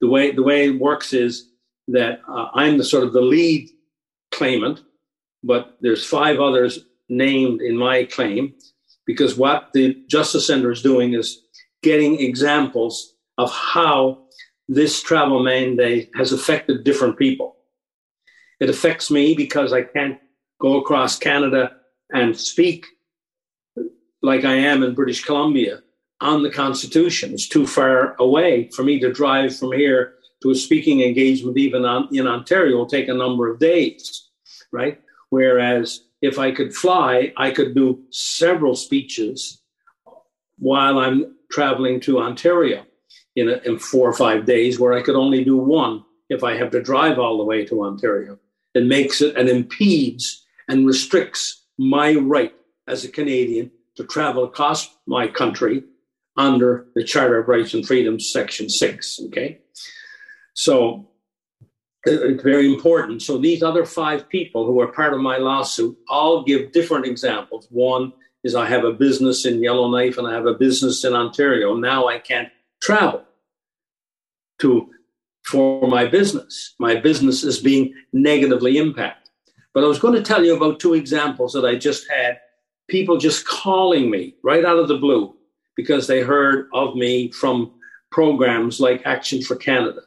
the 0.00 0.08
way 0.08 0.32
the 0.32 0.42
way 0.42 0.66
it 0.66 0.80
works 0.80 1.12
is 1.12 1.48
that 1.86 2.22
uh, 2.28 2.48
I'm 2.54 2.78
the 2.78 2.84
sort 2.92 3.04
of 3.04 3.12
the 3.12 3.20
lead 3.20 3.68
claimant, 4.32 4.82
but 5.44 5.76
there's 5.80 6.04
five 6.04 6.40
others 6.40 6.80
named 7.08 7.60
in 7.60 7.76
my 7.76 8.02
claim 8.02 8.54
because 9.06 9.36
what 9.36 9.72
the 9.74 10.02
Justice 10.08 10.44
Center 10.44 10.72
is 10.72 10.82
doing 10.82 11.14
is 11.14 11.40
getting 11.84 12.18
examples 12.18 13.12
of 13.38 13.52
how 13.52 14.26
this 14.68 15.02
travel 15.02 15.42
mandate 15.42 16.10
has 16.14 16.32
affected 16.32 16.84
different 16.84 17.18
people. 17.18 17.56
It 18.60 18.70
affects 18.70 19.10
me 19.10 19.34
because 19.34 19.72
I 19.72 19.82
can't 19.82 20.18
go 20.60 20.78
across 20.78 21.18
Canada 21.18 21.76
and 22.12 22.36
speak 22.36 22.86
like 24.22 24.44
I 24.44 24.54
am 24.54 24.82
in 24.82 24.94
British 24.94 25.24
Columbia 25.24 25.82
on 26.20 26.42
the 26.42 26.50
Constitution. 26.50 27.32
It's 27.32 27.48
too 27.48 27.66
far 27.66 28.16
away 28.18 28.70
for 28.74 28.82
me 28.82 28.98
to 29.00 29.12
drive 29.12 29.56
from 29.56 29.72
here 29.72 30.14
to 30.42 30.50
a 30.50 30.54
speaking 30.54 31.02
engagement, 31.02 31.58
even 31.58 31.84
on, 31.84 32.08
in 32.12 32.26
Ontario, 32.26 32.76
will 32.76 32.86
take 32.86 33.08
a 33.08 33.14
number 33.14 33.50
of 33.50 33.58
days, 33.58 34.28
right? 34.72 35.00
Whereas 35.30 36.04
if 36.22 36.38
I 36.38 36.52
could 36.52 36.74
fly, 36.74 37.32
I 37.36 37.50
could 37.50 37.74
do 37.74 38.02
several 38.10 38.74
speeches 38.74 39.62
while 40.58 40.98
I'm 40.98 41.36
traveling 41.50 42.00
to 42.00 42.20
Ontario 42.20 42.84
in, 43.36 43.48
a, 43.48 43.56
in 43.64 43.78
four 43.78 44.08
or 44.08 44.14
five 44.14 44.46
days, 44.46 44.80
where 44.80 44.94
I 44.94 45.02
could 45.02 45.14
only 45.14 45.44
do 45.44 45.56
one 45.56 46.04
if 46.28 46.42
I 46.42 46.56
have 46.56 46.70
to 46.72 46.82
drive 46.82 47.18
all 47.18 47.38
the 47.38 47.44
way 47.44 47.64
to 47.66 47.84
Ontario. 47.84 48.38
It 48.74 48.84
makes 48.86 49.20
it 49.20 49.36
and 49.36 49.48
impedes 49.48 50.44
and 50.68 50.86
restricts 50.86 51.64
my 51.78 52.14
right 52.14 52.52
as 52.88 53.04
a 53.04 53.08
Canadian 53.08 53.70
to 53.96 54.04
travel 54.04 54.44
across 54.44 54.96
my 55.06 55.28
country 55.28 55.84
under 56.36 56.86
the 56.94 57.04
Charter 57.04 57.38
of 57.38 57.48
Rights 57.48 57.74
and 57.74 57.86
Freedoms, 57.86 58.30
Section 58.30 58.68
6. 58.68 59.20
Okay. 59.26 59.60
So 60.54 61.08
it's 62.04 62.42
very 62.42 62.72
important. 62.72 63.22
So 63.22 63.38
these 63.38 63.62
other 63.62 63.84
five 63.84 64.28
people 64.28 64.66
who 64.66 64.80
are 64.80 64.88
part 64.88 65.14
of 65.14 65.20
my 65.20 65.38
lawsuit 65.38 65.96
all 66.08 66.44
give 66.44 66.72
different 66.72 67.06
examples. 67.06 67.66
One 67.70 68.12
is 68.44 68.54
I 68.54 68.66
have 68.66 68.84
a 68.84 68.92
business 68.92 69.44
in 69.44 69.62
Yellowknife 69.62 70.18
and 70.18 70.26
I 70.26 70.32
have 70.32 70.46
a 70.46 70.54
business 70.54 71.04
in 71.04 71.14
Ontario. 71.14 71.74
Now 71.74 72.06
I 72.06 72.18
can't 72.18 72.48
travel 72.86 73.24
to 74.60 74.88
for 75.44 75.88
my 75.88 76.06
business. 76.06 76.74
My 76.78 76.94
business 76.94 77.42
is 77.42 77.58
being 77.58 77.92
negatively 78.12 78.78
impacted. 78.78 79.30
But 79.74 79.84
I 79.84 79.88
was 79.88 79.98
going 79.98 80.14
to 80.14 80.22
tell 80.22 80.44
you 80.44 80.56
about 80.56 80.80
two 80.80 80.94
examples 80.94 81.52
that 81.52 81.64
I 81.64 81.74
just 81.76 82.08
had. 82.08 82.38
People 82.88 83.18
just 83.18 83.46
calling 83.46 84.10
me 84.10 84.36
right 84.42 84.64
out 84.64 84.78
of 84.78 84.88
the 84.88 84.98
blue 84.98 85.34
because 85.76 86.06
they 86.06 86.20
heard 86.20 86.68
of 86.72 86.94
me 86.94 87.30
from 87.32 87.72
programs 88.10 88.80
like 88.80 89.02
Action 89.04 89.42
for 89.42 89.56
Canada. 89.56 90.02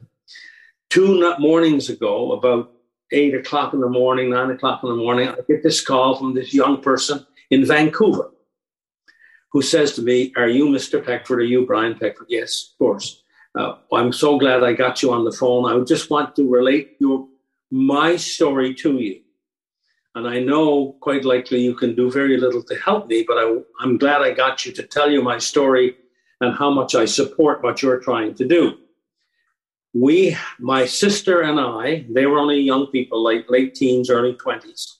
Two 0.90 1.36
mornings 1.38 1.90
ago, 1.90 2.32
about 2.32 2.72
eight 3.12 3.36
o'clock 3.36 3.74
in 3.74 3.82
the 3.82 3.90
morning, 3.90 4.30
nine 4.30 4.52
o'clock 4.52 4.82
in 4.84 4.90
the 4.90 4.96
morning, 4.96 5.28
I 5.28 5.36
get 5.48 5.64
this 5.64 5.82
call 5.82 6.18
from 6.18 6.34
this 6.34 6.54
young 6.54 6.82
person 6.82 7.26
in 7.52 7.66
Vancouver 7.66 8.32
who 9.52 9.62
says 9.62 9.94
to 9.94 10.02
me, 10.02 10.34
Are 10.36 10.48
you 10.48 10.66
Mr. 10.68 11.04
Peckford? 11.04 11.40
Are 11.40 11.44
you 11.44 11.66
Brian 11.66 11.96
Peckford? 11.96 12.28
Yes, 12.30 12.72
of 12.72 12.78
course. 12.78 13.24
Uh, 13.56 13.76
I'm 13.92 14.14
so 14.14 14.38
glad 14.38 14.64
I 14.64 14.74
got 14.74 15.02
you 15.02 15.12
on 15.12 15.26
the 15.26 15.32
phone. 15.32 15.66
I 15.66 15.84
just 15.84 16.10
want 16.10 16.36
to 16.36 16.48
relate 16.48 16.98
your 17.00 17.28
my 17.72 18.16
story 18.16 18.74
to 18.76 18.98
you. 18.98 19.22
And 20.16 20.28
I 20.28 20.40
know 20.40 20.98
quite 21.02 21.24
likely 21.24 21.62
you 21.62 21.76
can 21.76 21.96
do 21.96 22.12
very 22.12 22.38
little 22.38 22.64
to 22.64 22.76
help 22.76 23.08
me, 23.08 23.24
but 23.28 23.38
I, 23.38 23.58
I'm 23.80 23.98
glad 23.98 24.22
I 24.22 24.32
got 24.32 24.66
you 24.66 24.72
to 24.74 24.84
tell 24.84 25.10
you 25.10 25.22
my 25.22 25.38
story 25.38 25.96
and 26.42 26.56
how 26.56 26.72
much 26.72 26.96
I 26.96 27.06
support 27.06 27.64
what 27.64 27.82
you're 27.82 28.00
trying 28.00 28.34
to 28.36 28.48
do. 28.48 28.78
We, 29.94 30.36
my 30.60 30.86
sister 30.86 31.42
and 31.42 31.60
I, 31.60 32.06
they 32.10 32.26
were 32.26 32.40
only 32.40 32.60
young 32.60 32.88
people, 32.88 33.24
like 33.24 33.50
late 33.50 33.76
teens, 33.76 34.10
early 34.10 34.34
20s, 34.34 34.96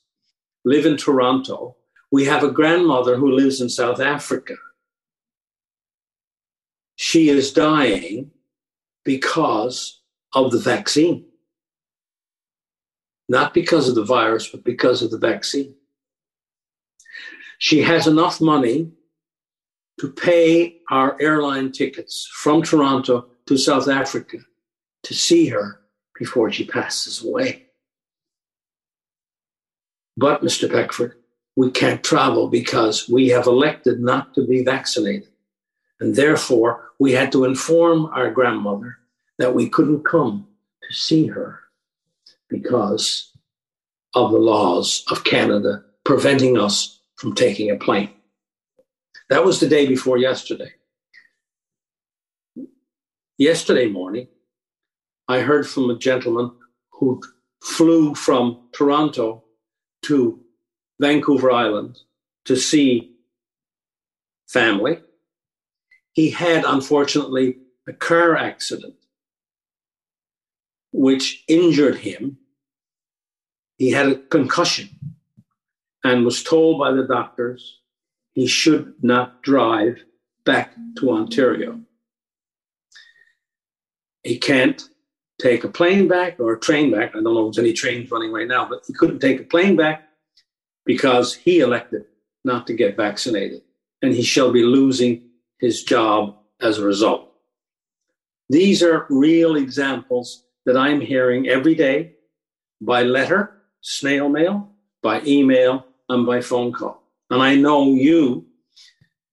live 0.66 0.86
in 0.86 0.98
Toronto. 0.98 1.76
We 2.12 2.26
have 2.26 2.44
a 2.44 2.52
grandmother 2.52 3.16
who 3.16 3.32
lives 3.32 3.62
in 3.62 3.70
South 3.70 4.00
Africa. 4.00 4.56
She 6.96 7.30
is 7.30 7.54
dying 7.54 8.32
because 9.06 10.02
of 10.34 10.52
the 10.52 10.60
vaccine. 10.60 11.26
Not 13.28 13.54
because 13.54 13.88
of 13.88 13.96
the 13.96 14.04
virus, 14.04 14.48
but 14.48 14.64
because 14.64 15.02
of 15.02 15.12
the 15.12 15.18
vaccine. 15.18 15.76
She 17.60 17.82
has 17.82 18.08
enough 18.08 18.42
money 18.42 18.92
to 20.00 20.12
pay 20.12 20.78
our 20.90 21.16
airline 21.22 21.72
tickets 21.72 22.28
from 22.34 22.64
Toronto 22.64 23.28
to 23.46 23.58
South 23.58 23.88
Africa 23.88 24.38
to 25.04 25.14
see 25.14 25.48
her 25.48 25.82
before 26.18 26.52
she 26.52 26.66
passes 26.66 27.24
away. 27.24 27.68
But, 30.18 30.42
Mr. 30.42 30.70
Peckford, 30.70 31.19
we 31.60 31.70
can't 31.70 32.02
travel 32.06 32.48
because 32.48 33.10
we 33.10 33.28
have 33.28 33.46
elected 33.46 34.00
not 34.00 34.34
to 34.34 34.48
be 34.48 34.64
vaccinated. 34.64 35.28
And 36.00 36.16
therefore, 36.16 36.92
we 37.00 37.12
had 37.12 37.34
to 37.34 37.44
inform 37.44 38.06
our 38.06 38.32
grandmother 38.32 38.98
that 39.40 39.54
we 39.54 39.68
couldn't 39.68 40.06
come 40.06 40.48
to 40.84 40.96
see 40.96 41.28
her 41.28 41.60
because 42.48 43.34
of 44.16 44.32
the 44.32 44.38
laws 44.38 45.04
of 45.12 45.26
Canada 45.26 45.84
preventing 46.06 46.58
us 46.58 47.02
from 47.18 47.36
taking 47.36 47.70
a 47.70 47.76
plane. 47.76 48.12
That 49.30 49.44
was 49.44 49.60
the 49.60 49.68
day 49.68 49.86
before 49.86 50.18
yesterday. 50.18 50.72
Yesterday 53.38 53.88
morning, 53.88 54.30
I 55.28 55.42
heard 55.42 55.68
from 55.68 55.90
a 55.90 56.00
gentleman 56.00 56.52
who 56.92 57.22
flew 57.62 58.16
from 58.16 58.70
Toronto 58.72 59.44
to 60.04 60.40
Vancouver 61.00 61.52
Island 61.52 62.00
to 62.46 62.56
see 62.56 63.12
family. 64.48 65.00
He 66.14 66.32
had, 66.32 66.66
unfortunately, 66.66 67.58
a 67.88 67.94
car 67.94 68.36
accident 68.36 68.96
which 70.92 71.44
injured 71.48 71.98
him. 71.98 72.38
He 73.78 73.92
had 73.92 74.08
a 74.08 74.16
concussion 74.16 74.90
and 76.04 76.26
was 76.26 76.44
told 76.44 76.80
by 76.80 76.92
the 76.92 77.04
doctors 77.04 77.80
he 78.34 78.48
should 78.48 78.96
not 79.02 79.42
drive 79.44 80.04
back 80.46 80.74
to 80.98 81.12
Ontario. 81.12 81.80
He 84.24 84.38
can't 84.38 84.82
take 85.40 85.64
a 85.64 85.70
plane 85.70 86.08
back 86.08 86.40
or 86.40 86.54
a 86.54 86.60
train 86.60 86.92
back. 86.92 87.12
I 87.12 87.22
don't 87.22 87.24
know 87.24 87.48
if 87.48 87.56
there's 87.56 87.66
any 87.66 87.74
trains 87.74 88.12
running 88.12 88.32
right 88.32 88.48
now, 88.48 88.68
but 88.68 88.84
he 88.86 88.94
couldn't 88.94 89.20
take 89.20 89.40
a 89.40 89.44
plane 89.44 89.76
back 89.76 90.09
because 90.90 91.36
he 91.36 91.60
elected 91.60 92.04
not 92.44 92.66
to 92.66 92.74
get 92.74 92.98
vaccinated. 92.98 93.62
And 94.02 94.12
he 94.12 94.24
shall 94.24 94.52
be 94.52 94.64
losing 94.64 95.30
his 95.60 95.84
job 95.84 96.36
as 96.62 96.80
a 96.80 96.84
result. 96.84 97.32
These 98.50 98.82
are 98.82 99.06
real 99.12 99.56
examples 99.56 100.46
that 100.66 100.76
I'm 100.76 101.00
hearing 101.00 101.48
every 101.48 101.76
day 101.76 102.16
by 102.82 103.04
letter, 103.04 103.62
snail 103.82 104.30
mail, 104.30 104.72
by 105.04 105.22
email, 105.28 105.86
and 106.10 106.26
by 106.26 106.42
phone 106.42 106.72
call. 106.74 107.04
And 107.30 107.40
I 107.40 107.54
know 107.54 107.94
you 107.94 108.48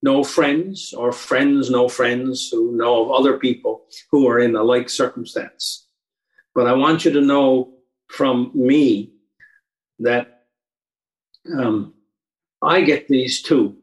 know 0.03 0.23
friends 0.23 0.93
or 0.93 1.11
friends 1.11 1.71
know 1.71 1.89
friends 1.89 2.49
who 2.51 2.77
know 2.77 3.03
of 3.03 3.11
other 3.11 3.39
people 3.39 3.85
who 4.11 4.27
are 4.27 4.37
in 4.37 4.55
a 4.55 4.61
like 4.61 4.91
circumstance. 4.91 5.87
But 6.53 6.67
I 6.67 6.73
want 6.73 7.03
you 7.03 7.09
to 7.13 7.21
know 7.21 7.73
from 8.09 8.51
me 8.53 9.13
that 9.97 10.36
um, 11.55 11.93
I 12.61 12.81
get 12.81 13.07
these 13.07 13.41
too. 13.41 13.75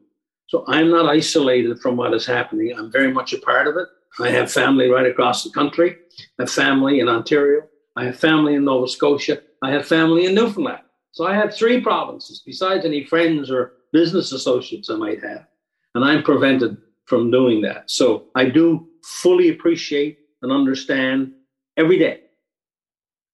So 0.47 0.63
I'm 0.67 0.89
not 0.89 1.07
isolated 1.07 1.79
from 1.79 1.97
what 1.97 2.13
is 2.13 2.25
happening. 2.25 2.73
I'm 2.77 2.91
very 2.91 3.11
much 3.11 3.33
a 3.33 3.39
part 3.39 3.67
of 3.67 3.77
it. 3.77 3.87
I 4.19 4.29
have 4.29 4.51
family 4.51 4.89
right 4.89 5.05
across 5.05 5.43
the 5.43 5.49
country. 5.49 5.97
I 6.39 6.43
have 6.43 6.51
family 6.51 6.99
in 6.99 7.09
Ontario. 7.09 7.63
I 7.95 8.05
have 8.05 8.17
family 8.17 8.55
in 8.55 8.65
Nova 8.65 8.87
Scotia. 8.87 9.41
I 9.61 9.71
have 9.71 9.87
family 9.87 10.25
in 10.25 10.35
Newfoundland. 10.35 10.81
So 11.11 11.25
I 11.25 11.33
have 11.33 11.53
three 11.53 11.81
provinces 11.81 12.41
besides 12.45 12.85
any 12.85 13.05
friends 13.05 13.49
or 13.49 13.73
business 13.91 14.31
associates 14.31 14.89
I 14.89 14.95
might 14.95 15.23
have. 15.23 15.47
And 15.95 16.03
I'm 16.03 16.23
prevented 16.23 16.77
from 17.05 17.31
doing 17.31 17.61
that. 17.61 17.89
So 17.89 18.25
I 18.35 18.45
do 18.45 18.87
fully 19.03 19.49
appreciate 19.49 20.19
and 20.41 20.51
understand 20.51 21.33
every 21.77 21.97
day 21.97 22.21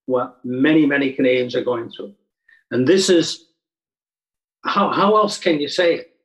what 0.05 0.39
many, 0.43 0.85
many 0.85 1.13
Canadians 1.13 1.55
are 1.55 1.63
going 1.63 1.89
through. 1.89 2.13
And 2.69 2.87
this 2.87 3.09
is 3.09 3.47
how, 4.63 4.91
how 4.91 5.17
else 5.17 5.37
can 5.37 5.59
you 5.59 5.67
say 5.67 5.95
it? 5.95 6.15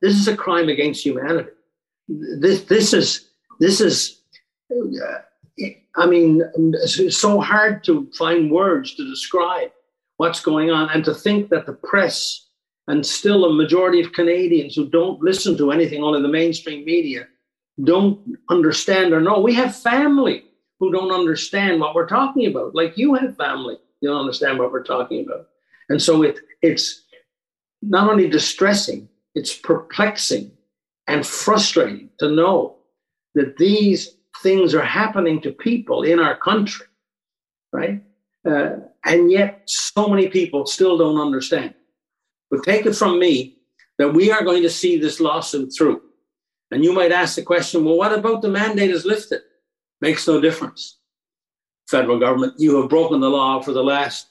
This 0.00 0.14
is 0.14 0.28
a 0.28 0.36
crime 0.36 0.68
against 0.68 1.04
humanity. 1.04 1.50
This, 2.08 2.62
this 2.64 2.92
is 2.92 3.28
this 3.58 3.80
is, 3.80 4.20
uh, 4.70 5.64
I 5.96 6.06
mean, 6.06 6.42
it's 6.56 7.16
so 7.16 7.40
hard 7.40 7.82
to 7.84 8.10
find 8.18 8.50
words 8.50 8.94
to 8.94 9.08
describe 9.08 9.70
what's 10.18 10.40
going 10.40 10.70
on 10.70 10.90
and 10.90 11.04
to 11.04 11.14
think 11.14 11.48
that 11.50 11.66
the 11.66 11.72
press 11.72 12.46
and 12.86 13.04
still 13.04 13.44
a 13.44 13.54
majority 13.54 14.00
of 14.00 14.12
Canadians 14.12 14.74
who 14.74 14.88
don't 14.88 15.20
listen 15.20 15.56
to 15.58 15.72
anything 15.72 16.02
only 16.02 16.22
the 16.22 16.28
mainstream 16.28 16.84
media 16.84 17.26
don't 17.82 18.20
understand 18.48 19.12
or 19.12 19.20
know. 19.20 19.40
We 19.40 19.54
have 19.54 19.76
family 19.76 20.44
who 20.78 20.92
don't 20.92 21.12
understand 21.12 21.80
what 21.80 21.94
we're 21.94 22.08
talking 22.08 22.46
about. 22.46 22.74
Like 22.74 22.96
you 22.96 23.14
have 23.14 23.36
family, 23.36 23.76
you 24.00 24.08
don't 24.08 24.20
understand 24.20 24.58
what 24.58 24.72
we're 24.72 24.84
talking 24.84 25.26
about. 25.26 25.48
And 25.88 26.00
so 26.00 26.22
it, 26.22 26.38
it's 26.62 27.04
not 27.88 28.10
only 28.10 28.28
distressing, 28.28 29.08
it's 29.34 29.54
perplexing 29.54 30.50
and 31.06 31.26
frustrating 31.26 32.10
to 32.18 32.30
know 32.30 32.76
that 33.34 33.56
these 33.56 34.16
things 34.42 34.74
are 34.74 34.84
happening 34.84 35.40
to 35.42 35.52
people 35.52 36.02
in 36.02 36.18
our 36.18 36.36
country, 36.36 36.86
right? 37.72 38.02
Uh, 38.46 38.76
and 39.04 39.30
yet, 39.30 39.62
so 39.66 40.08
many 40.08 40.28
people 40.28 40.66
still 40.66 40.98
don't 40.98 41.20
understand. 41.20 41.74
But 42.50 42.64
take 42.64 42.86
it 42.86 42.94
from 42.94 43.18
me 43.18 43.58
that 43.98 44.12
we 44.12 44.30
are 44.30 44.44
going 44.44 44.62
to 44.62 44.70
see 44.70 44.98
this 44.98 45.20
lawsuit 45.20 45.72
through. 45.76 46.02
And 46.70 46.84
you 46.84 46.92
might 46.92 47.12
ask 47.12 47.36
the 47.36 47.42
question 47.42 47.84
well, 47.84 47.96
what 47.96 48.12
about 48.12 48.42
the 48.42 48.48
mandate 48.48 48.90
is 48.90 49.04
lifted? 49.04 49.42
Makes 50.00 50.26
no 50.26 50.40
difference. 50.40 50.98
Federal 51.88 52.18
government, 52.18 52.54
you 52.58 52.80
have 52.80 52.90
broken 52.90 53.20
the 53.20 53.30
law 53.30 53.60
for 53.60 53.72
the 53.72 53.84
last 53.84 54.28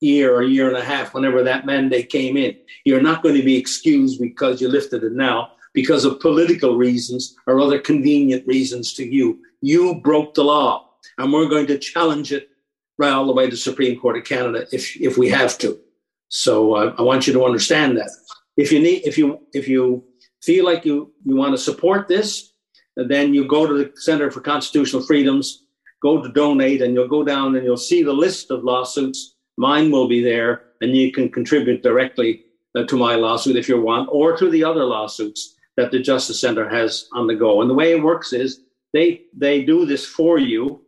year 0.00 0.34
or 0.34 0.42
year 0.42 0.68
and 0.68 0.76
a 0.76 0.84
half, 0.84 1.14
whenever 1.14 1.42
that 1.42 1.66
mandate 1.66 2.10
came 2.10 2.36
in. 2.36 2.56
You're 2.84 3.02
not 3.02 3.22
going 3.22 3.34
to 3.36 3.42
be 3.42 3.56
excused 3.56 4.20
because 4.20 4.60
you 4.60 4.68
lifted 4.68 5.04
it 5.04 5.12
now 5.12 5.52
because 5.72 6.04
of 6.04 6.20
political 6.20 6.76
reasons 6.76 7.36
or 7.46 7.60
other 7.60 7.78
convenient 7.78 8.46
reasons 8.46 8.94
to 8.94 9.04
you. 9.04 9.38
You 9.60 10.00
broke 10.02 10.34
the 10.34 10.44
law, 10.44 10.90
and 11.18 11.32
we're 11.32 11.48
going 11.48 11.66
to 11.68 11.78
challenge 11.78 12.32
it 12.32 12.48
right 12.98 13.12
all 13.12 13.26
the 13.26 13.32
way 13.32 13.48
to 13.48 13.56
Supreme 13.56 13.98
Court 14.00 14.16
of 14.16 14.24
Canada 14.24 14.66
if 14.72 14.96
if 15.00 15.18
we 15.18 15.28
have 15.28 15.58
to. 15.58 15.78
So 16.28 16.74
uh, 16.74 16.94
I 16.98 17.02
want 17.02 17.26
you 17.26 17.32
to 17.34 17.44
understand 17.44 17.96
that. 17.98 18.10
If 18.56 18.72
you 18.72 18.80
need, 18.80 19.06
if 19.06 19.18
you 19.18 19.40
if 19.52 19.68
you 19.68 20.04
feel 20.42 20.64
like 20.64 20.84
you 20.84 21.12
you 21.24 21.36
want 21.36 21.52
to 21.52 21.58
support 21.58 22.08
this, 22.08 22.52
then 22.96 23.34
you 23.34 23.46
go 23.46 23.66
to 23.66 23.74
the 23.74 23.92
Center 23.96 24.30
for 24.30 24.40
Constitutional 24.40 25.02
Freedoms, 25.02 25.64
go 26.02 26.22
to 26.22 26.32
donate, 26.32 26.82
and 26.82 26.94
you'll 26.94 27.08
go 27.08 27.22
down 27.22 27.54
and 27.54 27.64
you'll 27.64 27.76
see 27.76 28.02
the 28.02 28.12
list 28.12 28.50
of 28.50 28.64
lawsuits. 28.64 29.35
Mine 29.56 29.90
will 29.90 30.08
be 30.08 30.22
there, 30.22 30.64
and 30.80 30.94
you 30.94 31.12
can 31.12 31.30
contribute 31.30 31.82
directly 31.82 32.44
uh, 32.76 32.84
to 32.84 32.96
my 32.96 33.14
lawsuit 33.14 33.56
if 33.56 33.68
you 33.68 33.80
want, 33.80 34.08
or 34.12 34.36
to 34.36 34.50
the 34.50 34.62
other 34.62 34.84
lawsuits 34.84 35.56
that 35.76 35.90
the 35.90 35.98
Justice 35.98 36.40
Center 36.40 36.68
has 36.68 37.08
on 37.12 37.26
the 37.26 37.34
go. 37.34 37.60
And 37.60 37.70
the 37.70 37.74
way 37.74 37.92
it 37.92 38.02
works 38.02 38.32
is 38.32 38.60
they 38.92 39.22
they 39.36 39.62
do 39.62 39.86
this 39.86 40.04
for 40.04 40.38
you, 40.38 40.82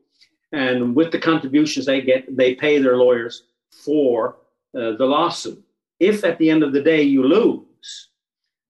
and 0.52 0.94
with 0.94 1.12
the 1.12 1.18
contributions 1.18 1.86
they 1.86 2.00
get, 2.00 2.36
they 2.36 2.54
pay 2.54 2.78
their 2.78 2.96
lawyers 2.96 3.44
for 3.70 4.36
uh, 4.76 4.92
the 4.96 5.06
lawsuit. 5.06 5.62
If 6.00 6.24
at 6.24 6.38
the 6.38 6.50
end 6.50 6.62
of 6.62 6.72
the 6.72 6.82
day 6.82 7.02
you 7.02 7.22
lose, 7.24 8.08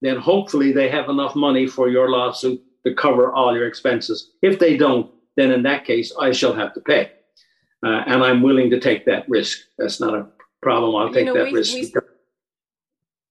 then 0.00 0.16
hopefully 0.16 0.72
they 0.72 0.88
have 0.88 1.08
enough 1.08 1.34
money 1.34 1.66
for 1.66 1.88
your 1.88 2.08
lawsuit 2.08 2.62
to 2.86 2.94
cover 2.94 3.32
all 3.32 3.54
your 3.54 3.66
expenses. 3.66 4.32
If 4.42 4.58
they 4.58 4.76
don't, 4.76 5.10
then 5.36 5.50
in 5.52 5.62
that 5.64 5.84
case, 5.84 6.12
I 6.18 6.32
shall 6.32 6.54
have 6.54 6.72
to 6.74 6.80
pay. 6.80 7.12
Uh, 7.84 8.02
and 8.06 8.22
I'm 8.22 8.42
willing 8.42 8.70
to 8.70 8.80
take 8.80 9.04
that 9.06 9.28
risk. 9.28 9.58
That's 9.78 10.00
not 10.00 10.14
a 10.14 10.26
problem. 10.60 10.96
I'll 10.96 11.12
take 11.12 11.26
you 11.26 11.34
know, 11.34 11.34
that 11.34 11.52
we, 11.52 11.52
risk. 11.52 11.74
We, 11.74 11.92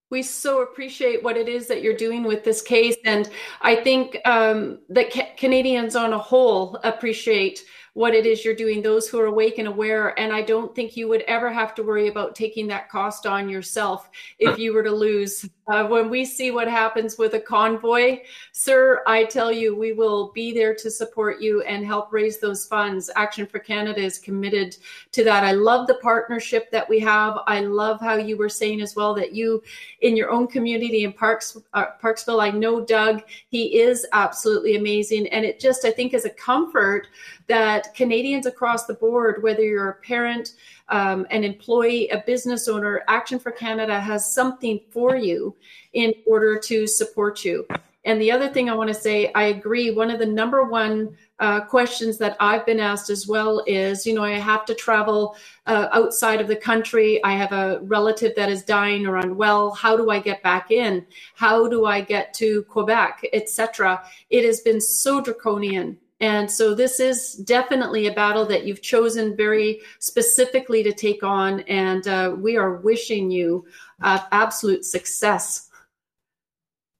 we 0.10 0.24
so 0.24 0.62
appreciate 0.62 1.22
what 1.22 1.36
it 1.36 1.50
is 1.50 1.68
that 1.68 1.82
you're 1.82 1.98
doing 1.98 2.24
with 2.24 2.44
this 2.44 2.62
case. 2.62 2.96
And 3.04 3.30
I 3.62 3.76
think 3.76 4.18
um, 4.26 4.80
that 4.90 5.12
ca- 5.12 5.34
Canadians 5.36 5.96
on 5.96 6.14
a 6.14 6.18
whole 6.18 6.76
appreciate 6.84 7.66
what 7.94 8.14
it 8.14 8.26
is 8.26 8.46
you're 8.46 8.56
doing, 8.56 8.82
those 8.82 9.10
who 9.10 9.20
are 9.20 9.26
awake 9.26 9.58
and 9.58 9.68
aware. 9.68 10.18
And 10.20 10.32
I 10.32 10.44
don't 10.44 10.74
think 10.76 10.96
you 10.96 11.08
would 11.10 11.24
ever 11.24 11.52
have 11.52 11.76
to 11.76 11.84
worry 11.84 12.08
about 12.08 12.36
taking 12.36 12.68
that 12.68 12.90
cost 12.90 13.26
on 13.26 13.50
yourself 13.50 14.10
if 14.40 14.58
you 14.58 14.74
were 14.74 14.84
to 14.84 14.92
lose. 14.92 15.50
Uh, 15.68 15.86
when 15.86 16.10
we 16.10 16.24
see 16.24 16.52
what 16.52 16.68
happens 16.68 17.18
with 17.18 17.34
a 17.34 17.40
convoy, 17.40 18.20
sir, 18.54 19.04
I 19.06 19.26
tell 19.26 19.52
you, 19.52 19.76
we 19.76 19.92
will 19.92 20.32
be 20.32 20.54
there 20.54 20.74
to 20.76 20.90
support 20.90 21.42
you 21.42 21.62
and 21.64 21.86
help 21.86 22.14
raise 22.14 22.40
those 22.40 22.66
funds. 22.66 23.10
Action 23.18 23.46
for 23.46 23.60
Canada 23.60 24.00
is 24.00 24.18
committed 24.18 24.78
to 25.12 25.26
that. 25.26 25.44
I 25.44 25.52
love 25.52 25.86
the 25.88 25.96
partnership 25.96 26.72
that 26.72 26.88
we 26.88 27.00
have. 27.00 27.40
I 27.48 27.60
love 27.60 28.00
how 28.00 28.16
you 28.16 28.38
were 28.38 28.48
saying 28.48 28.80
as 28.80 28.96
well 28.96 29.14
that 29.16 29.34
you, 29.34 29.62
in 30.00 30.16
your 30.16 30.32
own 30.32 30.48
community 30.48 31.04
in 31.04 31.12
Parks, 31.12 31.58
uh, 31.74 31.88
Parksville, 32.02 32.42
I 32.42 32.50
know 32.50 32.80
Doug, 32.86 33.24
he 33.50 33.80
is 33.80 34.08
absolutely 34.14 34.78
amazing. 34.78 35.28
And 35.28 35.44
it 35.44 35.60
just, 35.60 35.84
I 35.84 35.92
think, 35.92 36.14
is 36.14 36.24
a 36.24 36.30
comfort 36.30 37.08
that 37.48 37.94
Canadians 37.94 38.46
across 38.46 38.86
the 38.86 38.94
board, 38.94 39.44
whether 39.44 39.64
you're 39.64 39.90
a 39.90 39.96
parent, 39.96 40.54
um, 40.90 41.28
an 41.30 41.44
employee, 41.44 42.10
a 42.10 42.24
business 42.26 42.68
owner, 42.68 43.04
Action 43.08 43.40
for 43.40 43.52
Canada 43.52 44.00
has 44.00 44.34
something 44.34 44.80
for 44.92 45.16
you 45.16 45.56
in 45.94 46.14
order 46.26 46.58
to 46.60 46.88
support 46.88 47.44
you. 47.44 47.68
And 48.08 48.22
the 48.22 48.32
other 48.32 48.48
thing 48.48 48.70
I 48.70 48.74
want 48.74 48.88
to 48.88 48.94
say, 48.94 49.34
I 49.34 49.44
agree. 49.46 49.92
One 49.92 50.10
of 50.10 50.18
the 50.18 50.26
number 50.26 50.64
one 50.64 51.18
uh, 51.40 51.60
questions 51.66 52.18
that 52.20 52.38
I've 52.40 52.66
been 52.66 52.80
asked 52.80 53.10
as 53.10 53.28
well 53.28 53.62
is, 53.68 54.06
you 54.06 54.14
know, 54.14 54.24
I 54.24 54.32
have 54.32 54.66
to 54.68 54.74
travel 54.74 55.36
uh, 55.66 55.90
outside 55.92 56.40
of 56.40 56.48
the 56.48 56.56
country. 56.56 57.22
I 57.26 57.34
have 57.34 57.52
a 57.52 57.82
relative 57.82 58.34
that 58.38 58.50
is 58.50 58.64
dying 58.64 59.06
or 59.06 59.18
unwell. 59.18 59.72
How 59.72 59.98
do 59.98 60.10
I 60.10 60.20
get 60.20 60.42
back 60.42 60.72
in? 60.72 61.06
How 61.36 61.68
do 61.68 61.86
I 61.86 62.00
get 62.00 62.34
to 62.36 62.64
Quebec, 62.64 63.26
etc. 63.34 64.02
It 64.30 64.46
has 64.46 64.62
been 64.62 64.80
so 64.80 65.20
draconian 65.20 65.98
and 66.20 66.50
so 66.50 66.74
this 66.74 67.00
is 67.00 67.34
definitely 67.34 68.08
a 68.08 68.14
battle 68.14 68.46
that 68.48 68.66
you've 68.66 68.82
chosen 68.82 69.36
very 69.36 69.82
specifically 70.00 70.82
to 70.84 70.92
take 70.92 71.24
on. 71.24 71.60
And 71.62 72.08
uh, 72.08 72.36
we 72.38 72.58
are 72.58 72.78
wishing 72.78 73.30
you 73.30 73.66
uh, 74.02 74.22
absolute 74.32 74.84
success. 74.84 75.70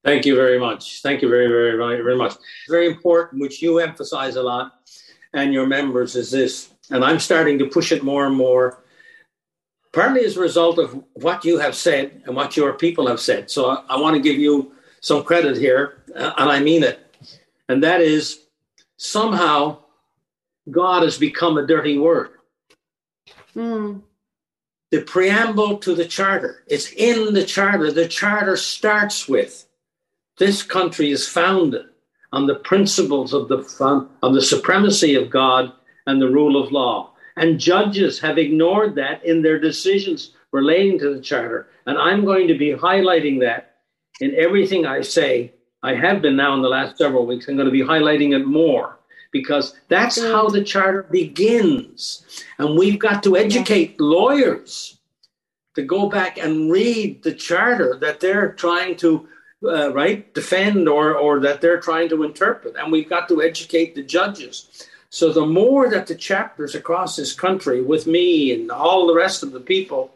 Thank 0.04 0.26
you 0.26 0.36
very 0.36 0.60
much. 0.60 1.02
Thank 1.02 1.22
you 1.22 1.30
very, 1.30 1.48
very, 1.48 1.76
very, 1.78 2.02
very 2.02 2.16
much. 2.16 2.36
Very 2.70 2.88
important, 2.88 3.42
which 3.42 3.62
you 3.62 3.80
emphasize 3.80 4.36
a 4.36 4.44
lot, 4.44 4.74
and 5.34 5.52
your 5.52 5.66
members, 5.66 6.16
is 6.16 6.32
this. 6.32 6.70
And 6.92 7.04
I'm 7.04 7.20
starting 7.20 7.58
to 7.60 7.66
push 7.66 7.92
it 7.92 8.04
more 8.04 8.28
and 8.28 8.36
more, 8.36 8.84
partly 9.92 10.24
as 10.24 10.38
a 10.38 10.40
result 10.40 10.78
of 10.78 11.04
what 11.16 11.44
you 11.44 11.58
have 11.58 11.76
said 11.76 12.22
and 12.26 12.36
what 12.36 12.56
your 12.56 12.74
people 12.74 13.08
have 13.08 13.20
said. 13.20 13.50
So 13.50 13.72
I, 13.72 13.84
I 13.90 14.00
want 14.00 14.16
to 14.16 14.22
give 14.22 14.38
you 14.38 14.74
some 15.02 15.24
credit 15.24 15.58
here, 15.58 16.04
uh, 16.16 16.34
and 16.38 16.50
I 16.50 16.60
mean 16.60 16.84
it. 16.84 17.00
And 17.68 17.84
that 17.84 18.00
is 18.00 18.47
somehow 18.98 19.80
God 20.70 21.04
has 21.04 21.18
become 21.18 21.58
a 21.58 21.66
dirty 21.66 21.98
word. 21.98 22.32
Mm. 23.56 24.02
The 24.92 25.02
preamble 25.02 25.78
to 25.80 25.96
the 25.96 26.06
charter, 26.06 26.64
it's 26.68 26.92
in 26.94 27.34
the 27.34 27.44
charter. 27.44 27.92
The 27.92 28.08
charter 28.08 28.56
starts 28.56 29.28
with 29.28 29.68
this 30.38 30.62
country 30.62 31.12
is 31.12 31.28
founded 31.28 31.86
on 32.32 32.46
the 32.46 32.56
principles 32.56 33.34
of 33.34 33.48
the, 33.48 34.08
of 34.22 34.34
the 34.34 34.42
supremacy 34.42 35.16
of 35.16 35.30
God 35.30 35.72
and 36.06 36.22
the 36.22 36.30
rule 36.30 36.62
of 36.62 36.72
law. 36.72 37.14
And 37.36 37.60
judges 37.60 38.20
have 38.20 38.38
ignored 38.38 38.96
that 38.96 39.24
in 39.26 39.42
their 39.42 39.60
decisions 39.60 40.32
relating 40.52 41.00
to 41.00 41.14
the 41.14 41.22
charter. 41.22 41.68
And 41.86 41.98
I'm 41.98 42.26
going 42.26 42.48
to 42.48 42.58
be 42.58 42.72
highlighting 42.72 43.40
that 43.42 43.78
in 44.20 44.36
everything 44.36 44.86
I 44.86 45.02
say 45.02 45.54
I 45.88 45.96
have 45.96 46.22
been 46.22 46.36
now 46.36 46.54
in 46.54 46.62
the 46.62 46.68
last 46.68 46.98
several 46.98 47.26
weeks. 47.26 47.48
I'm 47.48 47.56
going 47.56 47.66
to 47.66 47.72
be 47.72 47.82
highlighting 47.82 48.36
it 48.36 48.46
more 48.46 49.00
because 49.32 49.74
that's 49.88 50.20
mm. 50.20 50.30
how 50.30 50.50
the 50.50 50.64
charter 50.64 51.04
begins. 51.04 52.44
And 52.58 52.78
we've 52.78 53.00
got 53.00 53.24
to 53.24 53.38
educate 53.38 53.92
yeah. 53.92 53.96
lawyers 54.00 54.98
to 55.76 55.84
go 55.84 56.10
back 56.10 56.38
and 56.38 56.70
read 56.70 57.24
the 57.24 57.34
charter 57.34 57.98
that 58.02 58.20
they're 58.20 58.52
trying 58.54 58.98
to 58.98 59.30
uh, 59.64 59.94
right 59.94 60.34
defend 60.34 60.90
or 60.90 61.16
or 61.16 61.40
that 61.40 61.62
they're 61.62 61.80
trying 61.80 62.08
to 62.08 62.24
interpret 62.24 62.76
and 62.78 62.92
we've 62.92 63.10
got 63.10 63.28
to 63.28 63.42
educate 63.42 63.96
the 63.96 64.04
judges 64.04 64.88
so 65.10 65.34
the 65.34 65.46
more 65.46 65.90
that 65.90 66.06
the 66.06 66.14
chapters 66.14 66.76
across 66.76 67.16
this 67.16 67.34
country 67.34 67.82
with 67.82 68.06
me 68.06 68.54
and 68.54 68.70
all 68.70 69.08
the 69.08 69.16
rest 69.16 69.42
of 69.42 69.52
the 69.52 69.60
people 69.60 70.14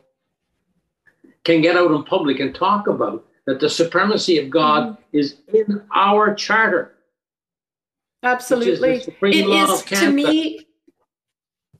can 1.43 1.59
get 1.59 1.75
out 1.75 1.89
in 1.89 2.03
public 2.03 2.39
and 2.39 2.53
talk 2.53 2.85
about 2.85 3.25
that 3.47 3.59
the 3.59 3.69
supremacy 3.69 4.37
of 4.37 4.49
God 4.49 4.89
mm-hmm. 4.89 5.17
is 5.17 5.37
in 5.53 5.83
our 5.93 6.33
charter. 6.33 6.95
Absolutely. 8.23 8.97
Is 8.97 9.07
it 9.07 9.47
is 9.47 9.81
to 9.99 10.11
me 10.11 10.67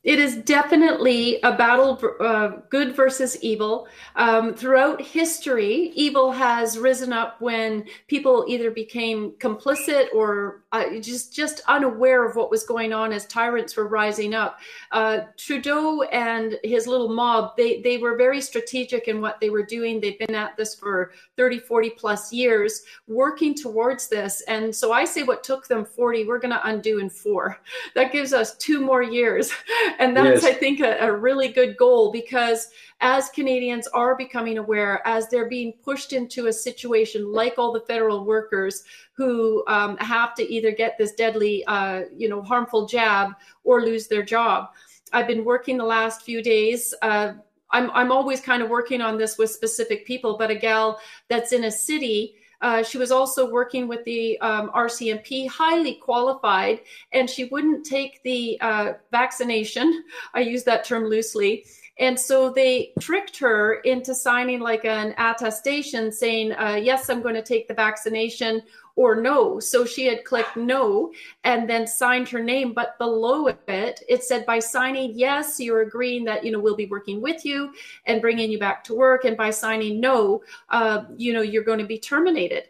it 0.04 0.18
is 0.18 0.38
definitely 0.38 1.40
a 1.44 1.56
battle 1.56 2.02
uh, 2.20 2.62
good 2.70 2.96
versus 2.96 3.38
evil 3.44 3.88
um, 4.16 4.56
throughout 4.56 5.00
history 5.00 5.92
evil 5.96 6.32
has 6.32 6.78
risen 6.80 7.14
up 7.14 7.40
when 7.40 7.86
people 8.08 8.46
either 8.48 8.72
became 8.72 9.32
complicit 9.34 10.08
or 10.14 10.61
uh, 10.72 11.00
just 11.00 11.34
just 11.34 11.62
unaware 11.68 12.26
of 12.26 12.36
what 12.36 12.50
was 12.50 12.64
going 12.64 12.94
on 12.94 13.12
as 13.12 13.26
tyrants 13.26 13.76
were 13.76 13.88
rising 13.88 14.34
up. 14.34 14.60
Uh, 14.92 15.20
trudeau 15.38 16.04
and 16.04 16.58
his 16.64 16.88
little 16.88 17.10
mob 17.10 17.56
they 17.58 17.82
they 17.82 17.98
were 17.98 18.16
very 18.16 18.40
strategic 18.40 19.08
in 19.08 19.20
what 19.22 19.40
they 19.40 19.50
were 19.50 19.66
doing. 19.66 20.00
They've 20.00 20.18
been 20.18 20.36
at 20.36 20.56
this 20.56 20.74
for 20.74 21.12
30 21.36 21.60
40 21.60 21.90
plus 21.92 22.32
years 22.32 22.84
working 23.08 23.54
towards 23.54 24.08
this. 24.08 24.42
And 24.48 24.74
so 24.74 24.92
i 24.92 25.04
say 25.06 25.24
what 25.24 25.44
took 25.44 25.68
them 25.68 25.84
40 25.84 26.26
we're 26.26 26.40
going 26.40 26.54
to 26.54 26.68
undo 26.68 27.00
in 27.00 27.10
four. 27.10 27.60
That 27.96 28.12
gives 28.12 28.34
us 28.34 28.58
two 28.58 28.80
more 28.80 29.04
years. 29.04 29.52
And 30.00 30.16
that's 30.16 30.44
yes. 30.44 30.52
i 30.52 30.54
think 30.54 30.80
a, 30.80 30.98
a, 31.00 31.12
really 31.12 31.48
good 31.48 31.76
goal 31.78 32.12
because 32.12 32.70
as 33.02 33.30
canadians 33.30 33.88
are 33.88 34.16
becoming 34.16 34.58
aware 34.58 35.06
as 35.08 35.28
they're 35.28 35.50
being 35.50 35.74
pushed 35.84 36.14
into 36.14 36.48
a 36.48 36.54
situation 36.54 37.32
like 37.32 37.56
all 37.58 37.74
the 37.74 37.82
federal 37.82 38.26
workers 38.26 38.84
who 39.14 39.64
um, 39.68 39.98
have 39.98 40.34
to 40.36 40.44
either 40.54 40.72
get 40.72 40.98
this 40.98 41.14
deadly 41.14 41.66
uh, 41.66 42.04
you 42.16 42.30
know 42.30 42.42
harmful 42.42 42.86
jab 42.86 43.32
or 43.64 43.82
lose 43.82 44.08
their 44.08 44.24
job 44.24 44.70
i've 45.14 45.28
been 45.28 45.44
working 45.44 45.78
the 45.78 45.84
last 45.84 46.22
few 46.22 46.42
days 46.42 46.94
uh, 47.02 47.34
I'm, 47.72 47.90
I'm 47.92 48.12
always 48.12 48.42
kind 48.42 48.62
of 48.62 48.70
working 48.70 49.02
on 49.02 49.18
this 49.18 49.38
with 49.38 49.50
specific 49.50 50.06
people 50.06 50.38
but 50.38 50.52
a 50.52 50.56
gal 50.56 51.00
that's 51.28 51.52
in 51.52 51.66
a 51.66 51.72
city 51.72 52.36
uh, 52.62 52.84
she 52.84 52.98
was 52.98 53.12
also 53.12 53.50
working 53.50 53.88
with 53.88 54.04
the 54.06 54.40
um, 54.40 54.70
RCMP, 54.76 55.50
highly 55.50 55.96
qualified, 55.96 56.82
and 57.12 57.28
she 57.28 57.46
wouldn't 57.46 57.86
take 57.86 58.22
the 58.24 58.60
uh, 58.62 58.94
vaccination. 59.12 60.04
I 60.36 60.42
use 60.42 60.64
that 60.66 60.86
term 60.86 61.06
loosely. 61.06 61.66
And 62.00 62.20
so 62.20 62.50
they 62.50 62.94
tricked 63.00 63.38
her 63.40 63.76
into 63.82 64.16
signing 64.16 64.60
like 64.60 64.86
an 64.86 65.14
attestation 65.18 66.12
saying, 66.12 66.54
uh, 66.54 66.80
Yes, 66.82 67.10
I'm 67.10 67.22
going 67.22 67.36
to 67.36 67.44
take 67.44 67.68
the 67.68 67.74
vaccination 67.74 68.64
or 68.96 69.16
no. 69.16 69.60
So 69.60 69.86
she 69.86 70.06
had 70.06 70.26
clicked 70.26 70.58
no 70.58 71.12
and 71.44 71.70
then 71.70 71.88
signed 71.88 72.30
her 72.30 72.42
name. 72.42 72.74
But 72.74 72.98
below 72.98 73.48
it, 73.48 74.02
it 74.08 74.24
said 74.24 74.46
by 74.46 74.60
signing 74.60 75.14
yes, 75.16 75.60
you're 75.60 75.82
agreeing 75.82 76.26
that, 76.26 76.44
you 76.44 76.52
know, 76.52 76.60
we'll 76.60 76.76
be 76.76 76.86
working 76.88 77.22
with 77.22 77.46
you 77.46 77.74
and 78.06 78.22
bringing 78.22 78.52
you 78.52 78.60
back 78.60 78.84
to 78.86 78.94
work. 78.94 79.26
And 79.26 79.38
by 79.38 79.52
signing 79.52 80.00
no, 80.00 80.44
uh, 80.70 81.06
you 81.18 81.34
know, 81.34 81.42
you're 81.42 81.64
going 81.64 81.80
to 81.80 81.86
be 81.86 82.00
terminated. 82.00 82.66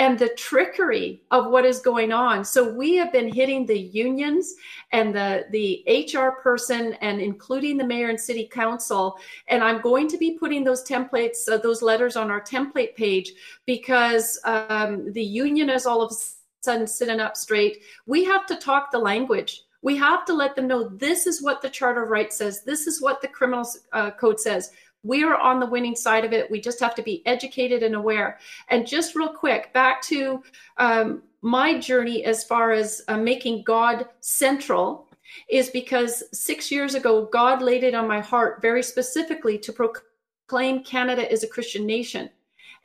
And 0.00 0.18
the 0.18 0.30
trickery 0.30 1.20
of 1.30 1.50
what 1.50 1.66
is 1.66 1.80
going 1.80 2.10
on. 2.10 2.42
So 2.42 2.72
we 2.72 2.96
have 2.96 3.12
been 3.12 3.30
hitting 3.30 3.66
the 3.66 3.78
unions 3.78 4.54
and 4.92 5.14
the, 5.14 5.44
the 5.50 5.84
HR 5.86 6.40
person 6.40 6.94
and 7.02 7.20
including 7.20 7.76
the 7.76 7.86
mayor 7.86 8.08
and 8.08 8.18
city 8.18 8.48
council. 8.50 9.18
And 9.48 9.62
I'm 9.62 9.82
going 9.82 10.08
to 10.08 10.16
be 10.16 10.38
putting 10.38 10.64
those 10.64 10.82
templates, 10.82 11.46
uh, 11.52 11.58
those 11.58 11.82
letters 11.82 12.16
on 12.16 12.30
our 12.30 12.40
template 12.40 12.96
page 12.96 13.32
because 13.66 14.40
um, 14.44 15.12
the 15.12 15.22
union 15.22 15.68
is 15.68 15.84
all 15.84 16.00
of 16.00 16.12
a 16.12 16.16
sudden 16.62 16.86
sitting 16.86 17.20
up 17.20 17.36
straight. 17.36 17.82
We 18.06 18.24
have 18.24 18.46
to 18.46 18.56
talk 18.56 18.90
the 18.90 18.98
language. 18.98 19.64
We 19.82 19.98
have 19.98 20.24
to 20.26 20.32
let 20.32 20.56
them 20.56 20.66
know 20.66 20.88
this 20.88 21.26
is 21.26 21.42
what 21.42 21.60
the 21.60 21.68
Charter 21.68 22.04
of 22.04 22.08
Rights 22.08 22.38
says. 22.38 22.64
This 22.64 22.86
is 22.86 23.02
what 23.02 23.20
the 23.20 23.28
criminal 23.28 23.70
uh, 23.92 24.12
code 24.12 24.40
says 24.40 24.70
we 25.02 25.24
are 25.24 25.36
on 25.36 25.60
the 25.60 25.66
winning 25.66 25.96
side 25.96 26.24
of 26.24 26.32
it. 26.32 26.50
We 26.50 26.60
just 26.60 26.80
have 26.80 26.94
to 26.96 27.02
be 27.02 27.26
educated 27.26 27.82
and 27.82 27.94
aware. 27.94 28.38
And 28.68 28.86
just 28.86 29.14
real 29.14 29.32
quick, 29.32 29.72
back 29.72 30.02
to 30.02 30.42
um, 30.76 31.22
my 31.42 31.78
journey 31.78 32.24
as 32.24 32.44
far 32.44 32.72
as 32.72 33.02
uh, 33.08 33.16
making 33.16 33.62
God 33.64 34.06
central 34.20 35.08
is 35.48 35.70
because 35.70 36.22
six 36.32 36.70
years 36.70 36.94
ago, 36.94 37.28
God 37.32 37.62
laid 37.62 37.84
it 37.84 37.94
on 37.94 38.08
my 38.08 38.20
heart 38.20 38.60
very 38.60 38.82
specifically 38.82 39.58
to 39.58 39.72
proclaim 39.72 40.84
Canada 40.84 41.30
is 41.30 41.44
a 41.44 41.48
Christian 41.48 41.86
nation. 41.86 42.28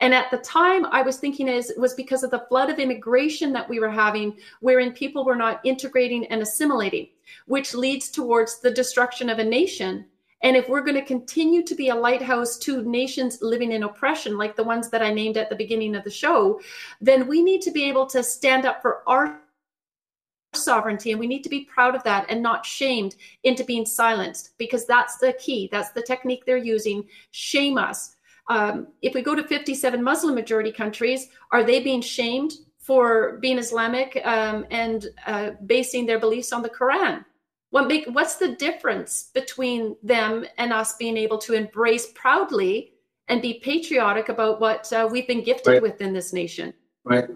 And 0.00 0.12
at 0.14 0.30
the 0.30 0.38
time, 0.38 0.84
I 0.86 1.00
was 1.02 1.16
thinking 1.16 1.48
is 1.48 1.72
was 1.78 1.94
because 1.94 2.22
of 2.22 2.30
the 2.30 2.44
flood 2.48 2.68
of 2.68 2.78
immigration 2.78 3.52
that 3.54 3.68
we 3.68 3.80
were 3.80 3.90
having, 3.90 4.36
wherein 4.60 4.92
people 4.92 5.24
were 5.24 5.36
not 5.36 5.60
integrating 5.64 6.26
and 6.26 6.42
assimilating, 6.42 7.08
which 7.46 7.74
leads 7.74 8.10
towards 8.10 8.60
the 8.60 8.70
destruction 8.70 9.30
of 9.30 9.38
a 9.38 9.44
nation 9.44 10.04
and 10.42 10.56
if 10.56 10.68
we're 10.68 10.82
going 10.82 10.96
to 10.96 11.04
continue 11.04 11.62
to 11.62 11.74
be 11.74 11.88
a 11.88 11.94
lighthouse 11.94 12.58
to 12.58 12.82
nations 12.82 13.38
living 13.40 13.72
in 13.72 13.82
oppression, 13.82 14.36
like 14.36 14.54
the 14.54 14.64
ones 14.64 14.90
that 14.90 15.02
I 15.02 15.12
named 15.12 15.36
at 15.36 15.48
the 15.48 15.56
beginning 15.56 15.94
of 15.94 16.04
the 16.04 16.10
show, 16.10 16.60
then 17.00 17.26
we 17.26 17.42
need 17.42 17.62
to 17.62 17.70
be 17.70 17.84
able 17.84 18.06
to 18.06 18.22
stand 18.22 18.66
up 18.66 18.82
for 18.82 19.02
our 19.06 19.40
sovereignty 20.52 21.10
and 21.10 21.20
we 21.20 21.26
need 21.26 21.42
to 21.42 21.48
be 21.48 21.64
proud 21.64 21.94
of 21.94 22.02
that 22.04 22.26
and 22.30 22.42
not 22.42 22.64
shamed 22.64 23.16
into 23.44 23.64
being 23.64 23.86
silenced 23.86 24.56
because 24.58 24.86
that's 24.86 25.16
the 25.18 25.32
key. 25.34 25.68
That's 25.70 25.90
the 25.90 26.02
technique 26.02 26.44
they're 26.44 26.56
using. 26.56 27.04
Shame 27.30 27.78
us. 27.78 28.14
Um, 28.48 28.88
if 29.02 29.14
we 29.14 29.22
go 29.22 29.34
to 29.34 29.42
57 29.42 30.02
Muslim 30.02 30.34
majority 30.34 30.72
countries, 30.72 31.28
are 31.50 31.64
they 31.64 31.82
being 31.82 32.00
shamed 32.00 32.52
for 32.78 33.38
being 33.38 33.58
Islamic 33.58 34.20
um, 34.24 34.64
and 34.70 35.06
uh, 35.26 35.50
basing 35.66 36.06
their 36.06 36.20
beliefs 36.20 36.52
on 36.52 36.62
the 36.62 36.70
Quran? 36.70 37.24
What 37.76 37.88
make 37.88 38.06
what's 38.06 38.36
the 38.36 38.54
difference 38.54 39.28
between 39.34 39.96
them 40.02 40.46
and 40.56 40.72
us 40.72 40.96
being 40.96 41.18
able 41.18 41.36
to 41.36 41.52
embrace 41.52 42.06
proudly 42.14 42.94
and 43.28 43.42
be 43.42 43.60
patriotic 43.62 44.30
about 44.30 44.62
what 44.62 44.90
uh, 44.94 45.06
we've 45.12 45.28
been 45.28 45.44
gifted 45.44 45.74
right. 45.74 45.82
with 45.82 46.00
in 46.00 46.14
this 46.14 46.32
nation? 46.32 46.72
Right. 47.04 47.28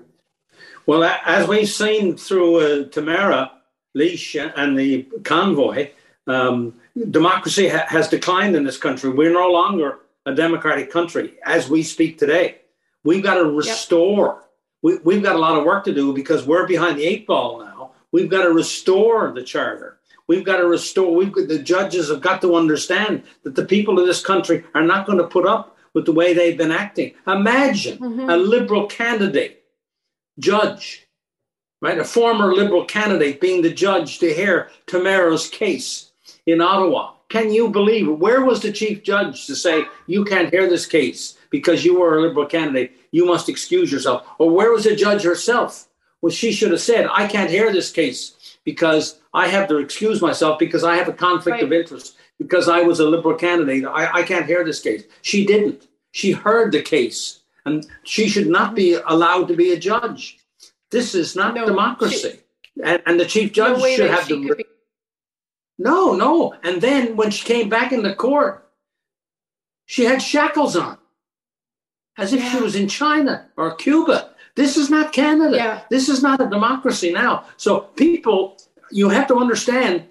Well, 0.87 1.05
as 1.05 1.47
we've 1.47 1.69
seen 1.69 2.17
through 2.17 2.57
uh, 2.57 2.89
Tamara 2.89 3.53
Lich 3.95 4.35
and 4.35 4.79
the 4.79 5.07
convoy, 5.25 5.91
um, 6.27 6.73
democracy 7.11 7.69
ha- 7.69 7.85
has 7.89 8.09
declined 8.09 8.57
in 8.57 8.65
this 8.65 8.79
country. 8.79 9.11
We're 9.11 9.35
no 9.35 9.51
longer 9.51 9.99
a 10.25 10.35
democratic 10.35 10.91
country 10.91 11.35
as 11.45 11.69
we 11.69 11.83
speak 11.83 12.17
today. 12.17 12.63
We've 13.05 13.23
got 13.23 13.35
to 13.35 13.45
restore. 13.45 14.47
Yep. 14.83 15.03
We, 15.05 15.17
have 15.17 15.23
got 15.23 15.37
a 15.37 15.39
lot 15.39 15.59
of 15.59 15.67
work 15.67 15.85
to 15.85 15.93
do 15.93 16.15
because 16.15 16.47
we're 16.47 16.67
behind 16.67 16.99
the 16.99 17.05
eight 17.05 17.27
ball 17.27 17.63
now. 17.63 17.91
We've 18.11 18.31
got 18.31 18.45
to 18.45 18.53
restore 18.53 19.33
the 19.33 19.43
charter. 19.43 20.00
We've 20.31 20.45
got 20.45 20.59
to 20.59 20.67
restore. 20.69 21.13
We've 21.13 21.35
the 21.35 21.59
judges 21.59 22.09
have 22.09 22.21
got 22.21 22.41
to 22.43 22.55
understand 22.55 23.25
that 23.43 23.57
the 23.57 23.65
people 23.65 23.99
of 23.99 24.07
this 24.07 24.25
country 24.25 24.63
are 24.77 24.85
not 24.85 25.05
going 25.05 25.19
to 25.19 25.27
put 25.27 25.45
up 25.45 25.77
with 25.93 26.07
the 26.07 26.13
way 26.13 26.33
they've 26.33 26.57
been 26.57 26.71
acting. 26.71 27.15
Imagine 27.27 27.99
mm-hmm. 27.99 28.31
a 28.31 28.37
liberal 28.37 28.87
candidate, 28.87 29.65
judge, 30.39 31.09
right? 31.83 31.99
A 31.99 32.05
former 32.05 32.55
liberal 32.55 32.85
candidate 32.85 33.41
being 33.41 33.63
the 33.63 33.75
judge 33.75 34.21
to 34.21 34.33
hear 34.33 34.71
Tamara's 34.87 35.49
case 35.49 36.13
in 36.47 36.61
Ottawa. 36.61 37.15
Can 37.29 37.53
you 37.53 37.69
believe 37.69 38.07
it? 38.07 38.21
Where 38.21 38.45
was 38.45 38.63
the 38.63 38.71
chief 38.71 39.03
judge 39.03 39.49
to 39.49 39.57
say, 39.57 39.83
you 40.07 40.25
can't 40.25 40.53
hear 40.53 40.71
this 40.71 40.87
case 40.87 41.39
because 41.51 41.85
you 41.85 41.99
were 41.99 42.17
a 42.17 42.23
liberal 42.23 42.47
candidate? 42.47 42.93
You 43.11 43.27
must 43.27 43.49
excuse 43.49 43.91
yourself. 43.91 44.25
Or 44.39 44.49
where 44.49 44.71
was 44.71 44.85
the 44.85 44.95
judge 44.95 45.25
herself? 45.25 45.89
Well, 46.23 46.31
she 46.31 46.53
should 46.53 46.71
have 46.71 46.81
said, 46.81 47.09
I 47.11 47.27
can't 47.27 47.51
hear 47.51 47.73
this 47.73 47.91
case 47.91 48.37
because 48.65 49.21
I 49.33 49.49
have 49.49 49.69
to 49.69 49.79
excuse 49.79 50.21
myself 50.21 50.59
because 50.59 50.85
I 50.85 50.97
have 50.97 51.09
a 51.09 51.13
conflict 51.13 51.57
right. 51.57 51.65
of 51.65 51.73
interest 51.73 52.17
because 52.39 52.69
I 52.69 52.81
was 52.81 53.01
a 53.01 53.09
liberal 53.09 53.37
candidate. 53.37 53.85
I, 53.85 54.21
I 54.21 54.23
can't 54.23 54.47
hear 54.47 54.65
this 54.65 54.81
case. 54.81 55.05
She 55.23 55.47
didn't. 55.47 55.89
She 56.13 56.33
heard 56.33 56.73
the 56.73 56.83
case, 56.83 57.41
and 57.65 57.87
she 58.03 58.29
should 58.29 58.49
not 58.49 58.75
be 58.75 58.95
allowed 59.07 59.47
to 59.49 59.55
be 59.55 59.73
a 59.73 59.79
judge. 59.79 60.39
This 60.91 61.15
is 61.15 61.37
not 61.37 61.55
no, 61.55 61.67
democracy. 61.67 62.31
She, 62.31 62.83
and, 62.83 63.03
and, 63.07 63.21
the 63.21 63.27
chief 63.27 63.53
judge 63.53 63.79
no 63.79 63.89
should 63.95 64.11
have 64.11 64.27
to. 64.29 64.55
Be... 64.55 64.65
No, 65.79 66.15
no. 66.15 66.55
And 66.65 66.81
then 66.81 67.17
when 67.17 67.31
she 67.31 67.45
came 67.45 67.69
back 67.69 67.93
in 67.93 68.03
the 68.03 68.15
court, 68.15 68.69
she 69.87 70.05
had 70.05 70.21
shackles 70.21 70.77
on, 70.77 70.99
as 72.19 72.33
if 72.33 72.41
yeah. 72.41 72.51
she 72.51 72.61
was 72.61 72.75
in 72.75 72.89
China 72.89 73.49
or 73.57 73.75
Cuba. 73.77 74.30
This 74.61 74.77
is 74.77 74.91
not 74.91 75.15
Canada. 75.15 75.57
Yeah. 75.57 75.81
This 75.89 76.11
is 76.11 76.23
not 76.23 76.39
a 76.43 76.47
democracy 76.47 77.11
now. 77.11 77.45
So 77.57 77.81
people 78.05 78.59
you 78.91 79.09
have 79.09 79.27
to 79.29 79.37
understand 79.37 80.05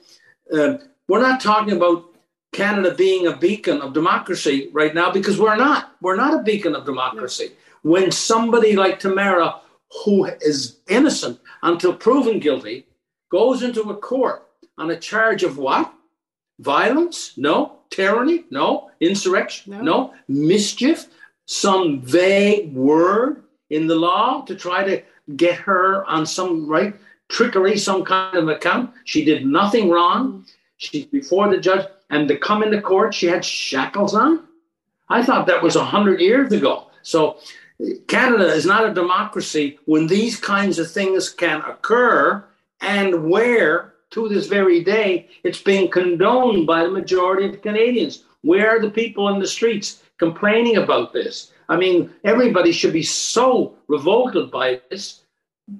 uh, 0.52 0.80
we're 1.08 1.22
not 1.22 1.40
talking 1.40 1.76
about 1.78 2.06
Canada 2.52 2.96
being 2.96 3.28
a 3.28 3.38
beacon 3.38 3.80
of 3.80 3.94
democracy 3.94 4.70
right 4.74 4.96
now 4.96 5.12
because 5.12 5.40
we're 5.40 5.56
not. 5.56 5.96
We're 6.02 6.16
not 6.16 6.34
a 6.34 6.42
beacon 6.42 6.74
of 6.76 6.84
democracy. 6.84 7.50
No. 7.84 7.92
When 7.92 8.12
somebody 8.12 8.76
like 8.76 9.00
Tamara, 9.00 9.62
who 10.04 10.26
is 10.26 10.80
innocent 10.88 11.40
until 11.62 11.94
proven 11.94 12.40
guilty, 12.40 12.88
goes 13.30 13.62
into 13.62 13.84
a 13.84 13.98
court 13.98 14.48
on 14.80 14.90
a 14.90 15.00
charge 15.00 15.44
of 15.44 15.60
what? 15.60 15.94
Violence? 16.58 17.38
No. 17.38 17.82
Tyranny? 17.92 18.46
No. 18.50 18.90
Insurrection? 19.00 19.74
No. 19.74 19.82
no. 19.84 20.14
Mischief? 20.28 21.06
Some 21.46 22.02
vague 22.02 22.74
word 22.74 23.44
in 23.70 23.88
the 23.88 23.96
law 23.96 24.42
to 24.44 24.56
try 24.56 24.84
to 24.84 25.02
get 25.36 25.56
her 25.56 26.06
on 26.06 26.26
some 26.26 26.68
right 26.68 26.96
trickery, 27.30 27.78
some 27.78 28.04
kind 28.04 28.38
of 28.38 28.48
account. 28.48 28.92
She 29.06 29.24
did 29.24 29.46
nothing 29.46 29.90
wrong. 29.90 30.46
She's 30.78 31.06
before 31.06 31.50
the 31.50 31.60
judge, 31.60 31.86
and 32.10 32.28
to 32.28 32.38
come 32.38 32.64
into 32.64 32.82
court, 32.82 33.14
she 33.14 33.28
had 33.28 33.46
shackles 33.46 34.16
on. 34.16 34.44
I 35.10 35.24
thought 35.24 35.48
that 35.48 35.62
was 35.62 35.76
a 35.76 35.84
hundred 35.84 36.22
years 36.22 36.52
ago. 36.52 36.88
So 37.04 37.38
Canada 38.08 38.48
is 38.48 38.66
not 38.66 38.90
a 38.90 38.94
democracy 38.94 39.80
when 39.86 40.08
these 40.08 40.40
kinds 40.40 40.80
of 40.80 40.92
things 40.92 41.30
can 41.30 41.62
occur, 41.62 42.44
and 42.82 43.30
where 43.30 43.94
to 44.12 44.28
this 44.28 44.48
very 44.48 44.84
day 44.84 45.30
it's 45.44 45.62
being 45.62 45.90
condoned 45.90 46.66
by 46.66 46.84
the 46.84 46.90
majority 46.90 47.48
of 47.48 47.62
Canadians. 47.62 48.24
Where 48.42 48.70
are 48.70 48.80
the 48.80 48.90
people 48.90 49.28
in 49.30 49.40
the 49.40 49.48
streets 49.48 50.02
complaining 50.20 50.78
about 50.78 51.14
this? 51.14 51.52
I 51.70 51.78
mean, 51.78 52.12
everybody 52.24 52.72
should 52.72 52.94
be 52.94 53.04
so 53.04 53.76
revolted 53.88 54.52
by 54.52 54.82
this 54.90 55.22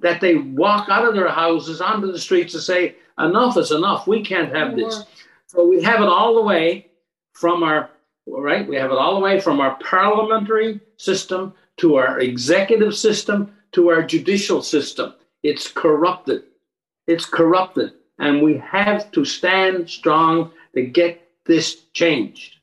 that 0.00 0.20
they 0.20 0.36
walk 0.36 0.88
out 0.88 1.06
of 1.06 1.14
their 1.14 1.28
houses 1.28 1.80
onto 1.80 2.10
the 2.10 2.18
streets 2.18 2.52
to 2.52 2.60
say, 2.60 2.96
enough 3.18 3.56
is 3.56 3.70
enough. 3.70 4.06
We 4.06 4.24
can't 4.24 4.54
have 4.54 4.76
this. 4.76 5.04
So 5.46 5.66
we 5.66 5.82
have 5.82 6.00
it 6.00 6.08
all 6.08 6.34
the 6.34 6.42
way 6.42 6.86
from 7.32 7.62
our, 7.62 7.90
right? 8.26 8.66
We 8.66 8.76
have 8.76 8.92
it 8.92 8.98
all 8.98 9.14
the 9.14 9.20
way 9.20 9.40
from 9.40 9.60
our 9.60 9.76
parliamentary 9.82 10.80
system 10.96 11.54
to 11.78 11.96
our 11.96 12.20
executive 12.20 12.96
system 12.96 13.52
to 13.72 13.90
our 13.90 14.02
judicial 14.02 14.62
system. 14.62 15.14
It's 15.42 15.68
corrupted. 15.68 16.44
It's 17.06 17.24
corrupted. 17.24 17.92
And 18.18 18.42
we 18.42 18.58
have 18.58 19.10
to 19.12 19.24
stand 19.24 19.90
strong 19.90 20.52
to 20.74 20.82
get 20.82 21.28
this 21.46 21.84
changed 21.94 22.59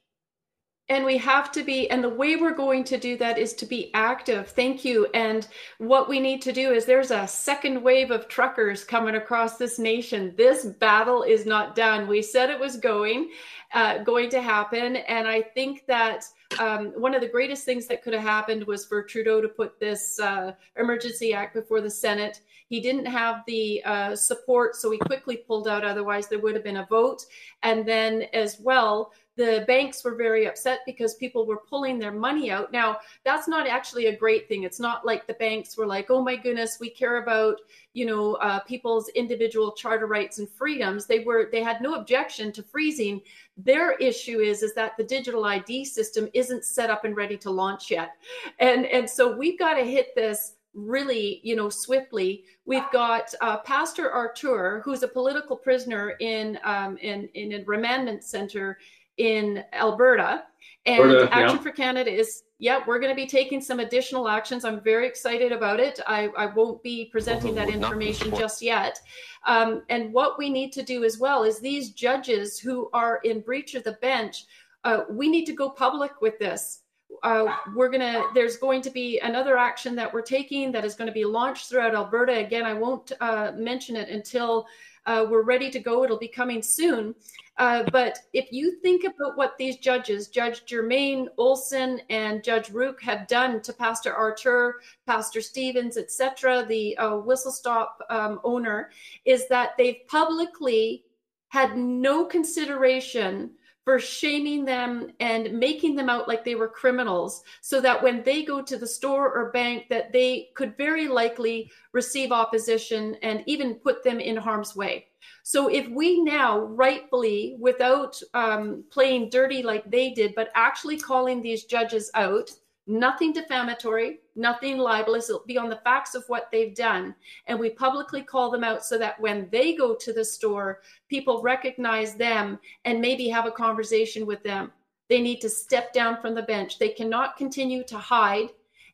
and 0.89 1.05
we 1.05 1.17
have 1.17 1.51
to 1.51 1.63
be 1.63 1.89
and 1.89 2.03
the 2.03 2.09
way 2.09 2.35
we're 2.37 2.53
going 2.53 2.83
to 2.85 2.97
do 2.97 3.17
that 3.17 3.37
is 3.37 3.53
to 3.55 3.65
be 3.65 3.91
active. 3.93 4.49
Thank 4.49 4.85
you. 4.85 5.07
And 5.13 5.47
what 5.79 6.07
we 6.07 6.19
need 6.19 6.41
to 6.43 6.53
do 6.53 6.71
is 6.71 6.85
there's 6.85 7.11
a 7.11 7.27
second 7.27 7.81
wave 7.81 8.09
of 8.11 8.27
truckers 8.27 8.83
coming 8.83 9.15
across 9.15 9.57
this 9.57 9.79
nation. 9.79 10.33
This 10.37 10.65
battle 10.65 11.23
is 11.23 11.45
not 11.45 11.75
done. 11.75 12.07
We 12.07 12.21
said 12.21 12.49
it 12.49 12.59
was 12.59 12.77
going 12.77 13.31
uh, 13.73 13.99
going 13.99 14.29
to 14.29 14.41
happen. 14.41 14.95
And 14.95 15.27
i 15.27 15.41
think 15.41 15.85
that 15.87 16.25
um, 16.59 16.93
one 16.95 17.13
of 17.13 17.21
the 17.21 17.27
greatest 17.27 17.65
things 17.65 17.87
that 17.87 18.01
could 18.01 18.13
have 18.13 18.23
happened 18.23 18.63
was 18.63 18.85
for 18.85 19.03
trudeau 19.03 19.41
to 19.41 19.49
put 19.49 19.79
this 19.79 20.19
uh, 20.19 20.53
emergency 20.77 21.33
act 21.33 21.53
before 21.53 21.81
the 21.81 21.89
senate 21.89 22.41
he 22.69 22.79
didn't 22.79 23.05
have 23.05 23.43
the 23.47 23.81
uh, 23.85 24.15
support 24.15 24.75
so 24.75 24.91
he 24.91 24.97
quickly 24.97 25.37
pulled 25.37 25.67
out 25.67 25.83
otherwise 25.83 26.27
there 26.27 26.39
would 26.39 26.55
have 26.55 26.63
been 26.63 26.77
a 26.77 26.87
vote 26.87 27.25
and 27.63 27.87
then 27.87 28.23
as 28.33 28.59
well 28.59 29.11
the 29.37 29.63
banks 29.67 30.03
were 30.03 30.15
very 30.15 30.47
upset 30.47 30.79
because 30.85 31.13
people 31.13 31.45
were 31.45 31.61
pulling 31.69 31.99
their 31.99 32.11
money 32.11 32.49
out. 32.49 32.71
Now, 32.71 32.97
that's 33.23 33.47
not 33.47 33.67
actually 33.67 34.07
a 34.07 34.17
great 34.17 34.49
thing. 34.49 34.63
It's 34.63 34.79
not 34.79 35.05
like 35.05 35.27
the 35.27 35.35
banks 35.35 35.77
were 35.77 35.85
like, 35.85 36.09
"Oh 36.09 36.23
my 36.23 36.35
goodness, 36.35 36.79
we 36.79 36.89
care 36.89 37.21
about 37.21 37.57
you 37.93 38.05
know 38.07 38.33
uh, 38.35 38.59
people's 38.61 39.09
individual 39.09 39.71
charter 39.73 40.07
rights 40.07 40.39
and 40.39 40.49
freedoms." 40.49 41.05
They 41.05 41.19
were 41.19 41.49
they 41.51 41.61
had 41.61 41.81
no 41.81 41.93
objection 41.93 42.51
to 42.53 42.63
freezing. 42.63 43.21
Their 43.55 43.93
issue 43.93 44.39
is 44.39 44.63
is 44.63 44.73
that 44.73 44.97
the 44.97 45.03
digital 45.03 45.45
ID 45.45 45.85
system 45.85 46.27
isn't 46.33 46.65
set 46.65 46.89
up 46.89 47.05
and 47.05 47.15
ready 47.15 47.37
to 47.37 47.51
launch 47.51 47.91
yet, 47.91 48.13
and 48.59 48.87
and 48.87 49.07
so 49.07 49.37
we've 49.37 49.59
got 49.59 49.75
to 49.75 49.83
hit 49.83 50.15
this 50.15 50.53
really, 50.77 51.41
you 51.43 51.55
know, 51.55 51.69
swiftly. 51.69 52.45
We've 52.65 52.89
got 52.93 53.33
uh, 53.41 53.57
Pastor 53.57 54.09
Artur, 54.09 54.81
who's 54.85 55.03
a 55.03 55.07
political 55.07 55.57
prisoner 55.57 56.11
in 56.19 56.59
um, 56.63 56.97
in 56.97 57.27
in 57.33 57.53
a 57.53 57.63
remandment 57.65 58.23
center 58.23 58.77
in 59.17 59.63
Alberta, 59.73 60.43
and 60.85 61.01
Alberta, 61.01 61.33
Action 61.33 61.57
yeah. 61.57 61.63
for 61.63 61.71
Canada 61.71 62.11
is 62.11 62.43
yeah, 62.59 62.79
we're 62.87 62.99
going 62.99 63.11
to 63.11 63.15
be 63.15 63.27
taking 63.27 63.61
some 63.61 63.79
additional 63.79 64.27
actions. 64.27 64.65
I'm 64.65 64.81
very 64.81 65.07
excited 65.07 65.51
about 65.51 65.79
it. 65.79 65.99
I, 66.07 66.29
I 66.35 66.47
won't 66.47 66.81
be 66.81 67.05
presenting 67.05 67.53
that 67.55 67.69
information 67.69 68.31
just 68.35 68.63
yet. 68.63 68.99
Um, 69.45 69.83
and 69.89 70.11
what 70.11 70.39
we 70.39 70.49
need 70.49 70.71
to 70.73 70.81
do 70.81 71.03
as 71.03 71.19
well 71.19 71.43
is 71.43 71.59
these 71.59 71.91
judges 71.91 72.57
who 72.57 72.89
are 72.93 73.19
in 73.23 73.41
breach 73.41 73.75
of 73.75 73.83
the 73.83 73.93
bench, 73.93 74.45
uh, 74.85 75.01
we 75.09 75.29
need 75.29 75.45
to 75.45 75.53
go 75.53 75.69
public 75.69 76.19
with 76.19 76.39
this. 76.39 76.81
Uh, 77.23 77.55
we're 77.75 77.89
gonna 77.89 78.23
there's 78.33 78.57
going 78.57 78.81
to 78.81 78.89
be 78.89 79.19
another 79.19 79.57
action 79.57 79.95
that 79.95 80.13
we're 80.13 80.21
taking 80.21 80.71
that 80.71 80.85
is 80.85 80.93
going 80.93 81.07
to 81.07 81.13
be 81.13 81.25
launched 81.25 81.67
throughout 81.67 81.95
alberta 81.95 82.33
again 82.33 82.63
i 82.63 82.73
won't 82.73 83.11
uh, 83.21 83.51
mention 83.55 83.95
it 83.95 84.09
until 84.09 84.67
uh, 85.07 85.25
we're 85.27 85.41
ready 85.41 85.71
to 85.71 85.79
go 85.79 86.03
it'll 86.03 86.19
be 86.19 86.27
coming 86.27 86.61
soon 86.61 87.15
uh, 87.57 87.83
but 87.91 88.19
if 88.33 88.51
you 88.51 88.79
think 88.81 89.03
about 89.03 89.35
what 89.35 89.57
these 89.57 89.77
judges, 89.77 90.27
Judge 90.27 90.65
Germain 90.65 91.27
Olson 91.37 91.99
and 92.09 92.43
Judge 92.43 92.69
Rook, 92.69 93.01
have 93.01 93.27
done 93.27 93.61
to 93.63 93.73
Pastor 93.73 94.13
Artur, 94.13 94.75
Pastor 95.07 95.41
Stephens, 95.41 95.97
etc., 95.97 96.65
the 96.67 96.95
uh, 96.97 97.17
whistle 97.17 97.51
stop 97.51 97.99
um, 98.11 98.39
owner, 98.43 98.91
is 99.25 99.47
that 99.47 99.71
they've 99.77 100.07
publicly 100.07 101.03
had 101.49 101.75
no 101.75 102.25
consideration 102.25 103.51
for 103.87 103.99
shaming 103.99 104.65
them 104.65 105.13
and 105.21 105.57
making 105.57 105.95
them 105.95 106.09
out 106.09 106.27
like 106.27 106.43
they 106.43 106.55
were 106.55 106.67
criminals 106.67 107.41
so 107.61 107.79
that 107.79 108.03
when 108.03 108.21
they 108.23 108.43
go 108.43 108.61
to 108.61 108.75
the 108.75 108.85
store 108.85 109.33
or 109.33 109.49
bank 109.53 109.85
that 109.89 110.11
they 110.11 110.49
could 110.55 110.75
very 110.75 111.07
likely 111.07 111.71
receive 111.93 112.33
opposition 112.33 113.15
and 113.21 113.45
even 113.45 113.75
put 113.75 114.03
them 114.03 114.19
in 114.19 114.35
harm's 114.35 114.75
way. 114.75 115.05
So 115.43 115.69
if 115.69 115.87
we 115.87 116.21
now 116.21 116.59
rightfully 116.59 117.55
without 117.61 118.21
um, 118.33 118.83
playing 118.91 119.29
dirty 119.29 119.63
like 119.63 119.89
they 119.89 120.09
did 120.09 120.35
but 120.35 120.49
actually 120.53 120.99
calling 120.99 121.41
these 121.41 121.63
judges 121.63 122.11
out 122.13 122.51
nothing 122.87 123.33
defamatory, 123.33 124.19
nothing 124.35 124.77
libelous. 124.77 125.29
It'll 125.29 125.43
be 125.45 125.57
on 125.57 125.69
the 125.69 125.81
facts 125.83 126.15
of 126.15 126.23
what 126.27 126.49
they've 126.51 126.73
done. 126.73 127.13
And 127.47 127.59
we 127.59 127.69
publicly 127.69 128.23
call 128.23 128.49
them 128.49 128.63
out 128.63 128.85
so 128.85 128.97
that 128.97 129.19
when 129.19 129.49
they 129.51 129.75
go 129.75 129.93
to 129.95 130.13
the 130.13 130.23
store, 130.23 130.81
people 131.09 131.41
recognize 131.41 132.15
them 132.15 132.59
and 132.85 133.01
maybe 133.01 133.27
have 133.27 133.45
a 133.45 133.51
conversation 133.51 134.25
with 134.25 134.41
them. 134.43 134.71
They 135.09 135.21
need 135.21 135.41
to 135.41 135.49
step 135.49 135.93
down 135.93 136.21
from 136.21 136.33
the 136.33 136.41
bench. 136.41 136.79
They 136.79 136.89
cannot 136.89 137.37
continue 137.37 137.83
to 137.85 137.97
hide 137.97 138.49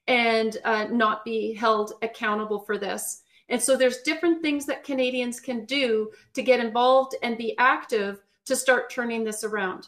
and 0.07 0.57
uh, 0.65 0.85
not 0.85 1.23
be 1.23 1.53
held 1.53 1.93
accountable 2.01 2.59
for 2.59 2.77
this. 2.77 3.21
And 3.49 3.61
so 3.61 3.77
there's 3.77 4.01
different 4.01 4.41
things 4.41 4.65
that 4.65 4.83
Canadians 4.83 5.39
can 5.39 5.65
do 5.65 6.11
to 6.33 6.41
get 6.41 6.59
involved 6.59 7.15
and 7.23 7.37
be 7.37 7.57
active 7.57 8.21
to 8.45 8.55
start 8.55 8.89
turning 8.89 9.23
this 9.23 9.43
around. 9.43 9.87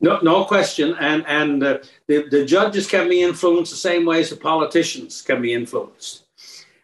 No, 0.00 0.18
no 0.22 0.44
question. 0.44 0.94
And 1.00 1.24
and 1.26 1.62
uh, 1.62 1.78
the 2.06 2.26
the 2.30 2.44
judges 2.44 2.86
can 2.86 3.08
be 3.08 3.22
influenced 3.22 3.72
the 3.72 3.78
same 3.78 4.04
way 4.04 4.20
as 4.20 4.30
the 4.30 4.36
politicians 4.36 5.22
can 5.22 5.40
be 5.40 5.54
influenced. 5.54 6.24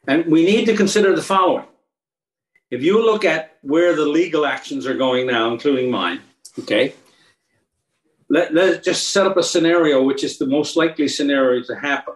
And 0.09 0.27
we 0.27 0.45
need 0.45 0.65
to 0.67 0.77
consider 0.77 1.15
the 1.15 1.23
following: 1.23 1.67
if 2.71 2.83
you 2.83 3.05
look 3.05 3.25
at 3.25 3.59
where 3.63 3.95
the 3.95 4.07
legal 4.07 4.47
actions 4.47 4.87
are 4.87 4.97
going 4.97 5.27
now, 5.27 5.53
including 5.53 5.91
mine, 5.91 6.21
okay. 6.61 6.95
Let, 8.29 8.55
let's 8.55 8.83
just 8.83 9.13
set 9.13 9.27
up 9.27 9.37
a 9.37 9.43
scenario, 9.43 10.03
which 10.03 10.25
is 10.25 10.39
the 10.39 10.47
most 10.47 10.75
likely 10.75 11.07
scenario 11.07 11.63
to 11.65 11.77
happen. 11.77 12.15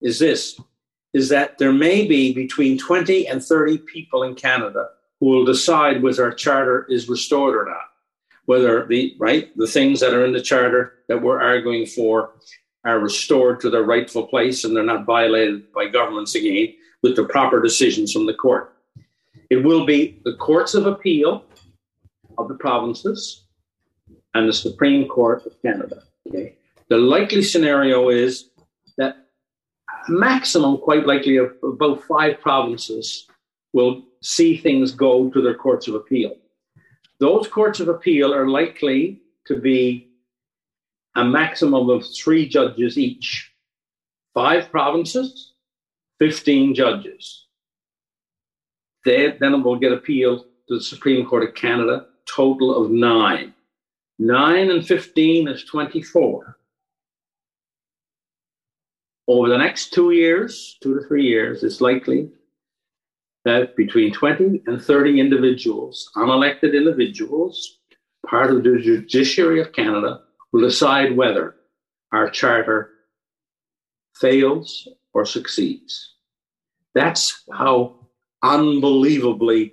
Is 0.00 0.20
this? 0.20 0.60
Is 1.12 1.30
that 1.30 1.58
there 1.58 1.72
may 1.72 2.06
be 2.06 2.32
between 2.32 2.78
20 2.78 3.26
and 3.26 3.42
30 3.42 3.78
people 3.78 4.22
in 4.22 4.36
Canada 4.36 4.90
who 5.18 5.26
will 5.26 5.44
decide 5.44 6.00
whether 6.00 6.22
our 6.22 6.32
charter 6.32 6.86
is 6.88 7.08
restored 7.08 7.56
or 7.56 7.64
not 7.68 7.91
whether 8.52 8.86
the 8.86 9.16
right 9.18 9.44
the 9.56 9.66
things 9.66 9.98
that 9.98 10.12
are 10.12 10.26
in 10.26 10.32
the 10.34 10.48
charter 10.50 10.82
that 11.08 11.22
we're 11.22 11.40
arguing 11.40 11.86
for 11.86 12.32
are 12.84 12.98
restored 12.98 13.58
to 13.58 13.70
their 13.70 13.84
rightful 13.84 14.26
place 14.26 14.64
and 14.64 14.76
they're 14.76 14.92
not 14.94 15.06
violated 15.06 15.72
by 15.72 15.86
governments 15.86 16.34
again 16.34 16.74
with 17.02 17.16
the 17.16 17.24
proper 17.24 17.62
decisions 17.62 18.12
from 18.12 18.26
the 18.26 18.34
court. 18.34 18.76
It 19.48 19.64
will 19.64 19.86
be 19.86 20.20
the 20.26 20.36
courts 20.36 20.74
of 20.74 20.84
appeal 20.84 21.46
of 22.36 22.48
the 22.48 22.58
provinces 22.66 23.44
and 24.34 24.46
the 24.46 24.52
Supreme 24.52 25.08
Court 25.08 25.46
of 25.46 25.52
Canada. 25.62 26.02
Okay. 26.28 26.56
The 26.90 26.98
likely 26.98 27.42
scenario 27.42 28.10
is 28.10 28.50
that 28.98 29.16
maximum, 30.08 30.76
quite 30.76 31.06
likely, 31.06 31.38
of 31.38 31.52
about 31.62 32.04
five 32.04 32.38
provinces 32.42 33.26
will 33.72 34.02
see 34.20 34.58
things 34.58 34.92
go 34.92 35.30
to 35.30 35.40
their 35.40 35.54
courts 35.54 35.88
of 35.88 35.94
appeal. 35.94 36.32
Those 37.22 37.46
courts 37.46 37.78
of 37.78 37.86
appeal 37.86 38.34
are 38.34 38.48
likely 38.48 39.20
to 39.46 39.56
be 39.56 40.08
a 41.14 41.24
maximum 41.24 41.88
of 41.88 42.04
three 42.04 42.48
judges 42.48 42.98
each. 42.98 43.52
Five 44.34 44.72
provinces, 44.72 45.52
15 46.18 46.74
judges. 46.74 47.46
They 49.04 49.36
then 49.38 49.54
it 49.54 49.62
will 49.62 49.78
get 49.78 49.92
appealed 49.92 50.46
to 50.68 50.78
the 50.78 50.82
Supreme 50.82 51.24
Court 51.24 51.48
of 51.48 51.54
Canada, 51.54 52.06
total 52.26 52.74
of 52.74 52.90
nine. 52.90 53.54
Nine 54.18 54.72
and 54.72 54.84
15 54.84 55.46
is 55.46 55.62
24. 55.62 56.56
Over 59.28 59.48
the 59.48 59.58
next 59.58 59.92
two 59.92 60.10
years, 60.10 60.76
two 60.82 60.98
to 60.98 61.06
three 61.06 61.28
years, 61.28 61.62
it's 61.62 61.80
likely 61.80 62.32
that 63.44 63.76
between 63.76 64.12
20 64.12 64.62
and 64.66 64.80
30 64.80 65.20
individuals, 65.20 66.10
unelected 66.16 66.74
individuals, 66.74 67.78
part 68.26 68.50
of 68.50 68.62
the 68.62 68.78
judiciary 68.78 69.60
of 69.60 69.72
Canada, 69.72 70.20
will 70.52 70.60
decide 70.60 71.16
whether 71.16 71.56
our 72.12 72.30
charter 72.30 72.90
fails 74.14 74.88
or 75.12 75.24
succeeds. 75.24 76.14
That's 76.94 77.42
how 77.52 77.96
unbelievably 78.42 79.72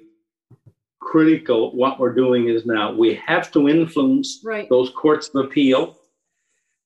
critical 1.00 1.76
what 1.76 2.00
we're 2.00 2.14
doing 2.14 2.50
is 2.50 2.66
now. 2.66 2.94
We 2.94 3.16
have 3.26 3.52
to 3.52 3.68
influence 3.68 4.42
right. 4.44 4.70
those 4.70 4.92
courts 4.92 5.30
of 5.34 5.46
appeal. 5.46 5.98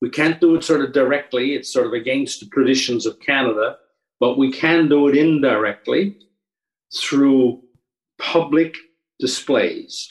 We 0.01 0.09
can't 0.09 0.41
do 0.41 0.55
it 0.55 0.63
sort 0.63 0.81
of 0.81 0.91
directly, 0.91 1.55
it's 1.55 1.71
sort 1.71 1.87
of 1.87 1.93
against 1.93 2.39
the 2.39 2.47
traditions 2.47 3.05
of 3.05 3.19
Canada, 3.19 3.77
but 4.19 4.37
we 4.37 4.51
can 4.51 4.89
do 4.89 5.07
it 5.07 5.15
indirectly 5.15 6.17
through 6.95 7.61
public 8.19 8.75
displays. 9.19 10.09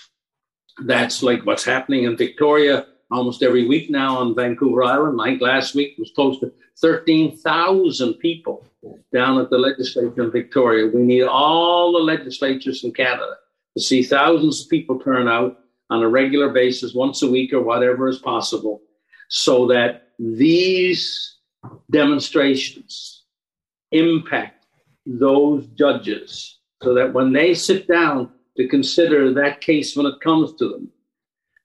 That's 0.85 1.23
like 1.23 1.45
what's 1.45 1.65
happening 1.65 2.05
in 2.05 2.17
Victoria 2.17 2.87
almost 3.11 3.43
every 3.43 3.67
week 3.67 3.91
now 3.91 4.19
on 4.19 4.35
Vancouver 4.35 4.83
Island. 4.83 5.17
Like 5.17 5.41
last 5.41 5.75
week 5.75 5.97
was 5.99 6.11
close 6.15 6.41
to 6.41 6.53
13,000 6.81 8.15
people 8.15 8.65
down 9.13 9.39
at 9.39 9.51
the 9.51 9.59
legislature 9.59 10.25
in 10.25 10.31
Victoria. 10.31 10.91
We 10.93 11.03
need 11.03 11.25
all 11.25 11.93
the 11.93 11.99
legislatures 11.99 12.83
in 12.85 12.93
Canada 12.93 13.37
to 13.77 13.83
see 13.83 14.03
thousands 14.03 14.63
of 14.63 14.71
people 14.71 14.99
turn 14.99 15.29
out 15.29 15.59
on 15.91 16.03
a 16.03 16.09
regular 16.09 16.49
basis, 16.49 16.95
once 16.95 17.23
a 17.23 17.31
week 17.31 17.53
or 17.53 17.61
whatever 17.61 18.09
is 18.09 18.19
possible, 18.19 18.81
so 19.29 19.67
that 19.67 20.09
these 20.19 21.37
demonstrations 21.91 23.25
impact 23.91 24.65
those 25.05 25.67
judges 25.69 26.59
so 26.83 26.95
that 26.95 27.13
when 27.13 27.33
they 27.33 27.55
sit 27.55 27.89
down 27.89 28.31
to 28.57 28.69
consider 28.69 29.33
that 29.33 29.61
case 29.61 29.97
when 29.97 30.07
it 30.07 30.21
comes 30.21 30.55
to 30.55 30.69
them, 30.69 30.91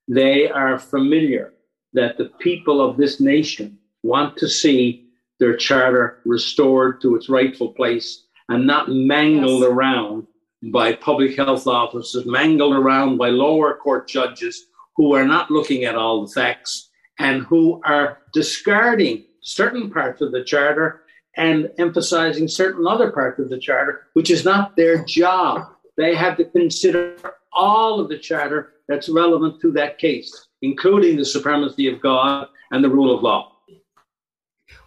they 0.08 0.50
are 0.50 0.80
familiar 0.80 1.54
that 1.94 2.18
the 2.18 2.32
people 2.40 2.80
of 2.82 2.98
this 2.98 3.20
nation 3.20 3.78
want 4.04 4.38
to 4.38 4.48
see 4.48 5.10
their 5.40 5.56
charter 5.56 6.20
restored 6.26 7.02
to 7.02 7.16
its 7.16 7.30
rightful 7.30 7.74
place 7.74 8.26
and 8.50 8.66
not 8.66 8.90
mangled 8.90 9.62
yes. 9.62 9.70
around 9.70 10.28
by 10.72 10.94
public 10.94 11.36
health 11.36 11.68
officers, 11.68 12.26
mangled 12.26 12.76
around 12.76 13.18
by 13.18 13.30
lower 13.30 13.76
court 13.76 14.08
judges 14.08 14.66
who 14.96 15.14
are 15.14 15.26
not 15.26 15.52
looking 15.52 15.84
at 15.84 15.96
all 15.96 16.26
the 16.26 16.32
facts 16.32 16.90
and 17.20 17.44
who 17.44 17.82
are 17.86 18.20
discarding 18.34 19.26
certain 19.42 19.90
parts 19.90 20.22
of 20.22 20.32
the 20.32 20.44
charter 20.44 21.02
and 21.38 21.70
emphasizing 21.78 22.48
certain 22.48 22.86
other 22.88 23.12
parts 23.12 23.40
of 23.40 23.50
the 23.50 23.60
charter, 23.60 24.08
which 24.14 24.32
is 24.32 24.44
not 24.44 24.76
their 24.76 25.06
job. 25.06 25.68
They 25.96 26.16
have 26.16 26.38
to 26.38 26.46
consider 26.46 27.16
all 27.54 28.00
of 28.00 28.10
the 28.10 28.18
charter 28.18 28.74
that's 28.88 29.10
relevant 29.10 29.62
to 29.62 29.72
that 29.74 29.98
case, 29.98 30.48
including 30.62 31.18
the 31.18 31.26
supremacy 31.26 31.88
of 31.88 32.02
God 32.02 32.48
and 32.72 32.84
the 32.84 32.90
rule 32.90 33.16
of 33.16 33.24
law. 33.24 33.54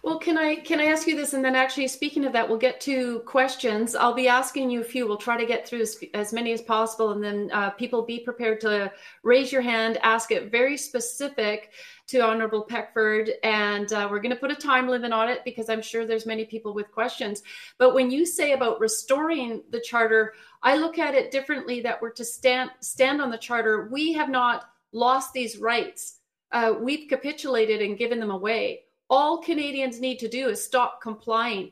Well, 0.03 0.17
can 0.17 0.35
I 0.35 0.55
can 0.55 0.79
I 0.79 0.85
ask 0.85 1.05
you 1.07 1.15
this, 1.15 1.33
and 1.33 1.45
then 1.45 1.55
actually 1.55 1.87
speaking 1.87 2.25
of 2.25 2.33
that, 2.33 2.47
we'll 2.47 2.57
get 2.57 2.81
to 2.81 3.19
questions. 3.19 3.95
I'll 3.95 4.15
be 4.15 4.27
asking 4.27 4.71
you 4.71 4.81
a 4.81 4.83
few. 4.83 5.07
We'll 5.07 5.17
try 5.17 5.37
to 5.37 5.45
get 5.45 5.67
through 5.67 5.81
as, 5.81 5.97
as 6.15 6.33
many 6.33 6.53
as 6.53 6.61
possible, 6.61 7.11
and 7.11 7.23
then 7.23 7.51
uh, 7.53 7.69
people 7.71 8.01
be 8.01 8.19
prepared 8.19 8.61
to 8.61 8.91
raise 9.23 9.51
your 9.51 9.61
hand, 9.61 9.99
ask 10.01 10.31
it 10.31 10.51
very 10.51 10.75
specific 10.75 11.71
to 12.11 12.21
Honorable 12.21 12.63
Peckford, 12.63 13.31
and 13.43 13.91
uh, 13.91 14.07
we're 14.09 14.21
going 14.21 14.33
to 14.33 14.39
put 14.39 14.51
a 14.51 14.55
time 14.55 14.87
limit 14.87 15.11
on 15.11 15.27
it 15.27 15.43
because 15.43 15.69
I'm 15.69 15.81
sure 15.81 16.05
there's 16.05 16.25
many 16.25 16.45
people 16.45 16.73
with 16.73 16.91
questions. 16.91 17.43
But 17.77 17.93
when 17.93 18.09
you 18.09 18.25
say 18.25 18.53
about 18.53 18.79
restoring 18.79 19.63
the 19.71 19.81
charter, 19.81 20.33
I 20.63 20.77
look 20.77 20.97
at 20.99 21.15
it 21.15 21.31
differently. 21.31 21.81
That 21.81 22.01
we're 22.01 22.11
to 22.11 22.25
stand 22.25 22.71
stand 22.79 23.21
on 23.21 23.31
the 23.31 23.37
charter. 23.37 23.89
We 23.91 24.13
have 24.13 24.29
not 24.29 24.69
lost 24.93 25.33
these 25.33 25.57
rights. 25.57 26.19
Uh, 26.51 26.75
we've 26.79 27.09
capitulated 27.09 27.81
and 27.81 27.97
given 27.97 28.19
them 28.19 28.31
away 28.31 28.83
all 29.11 29.39
Canadians 29.39 29.99
need 29.99 30.19
to 30.19 30.29
do 30.29 30.47
is 30.47 30.63
stop 30.63 31.01
complying. 31.01 31.71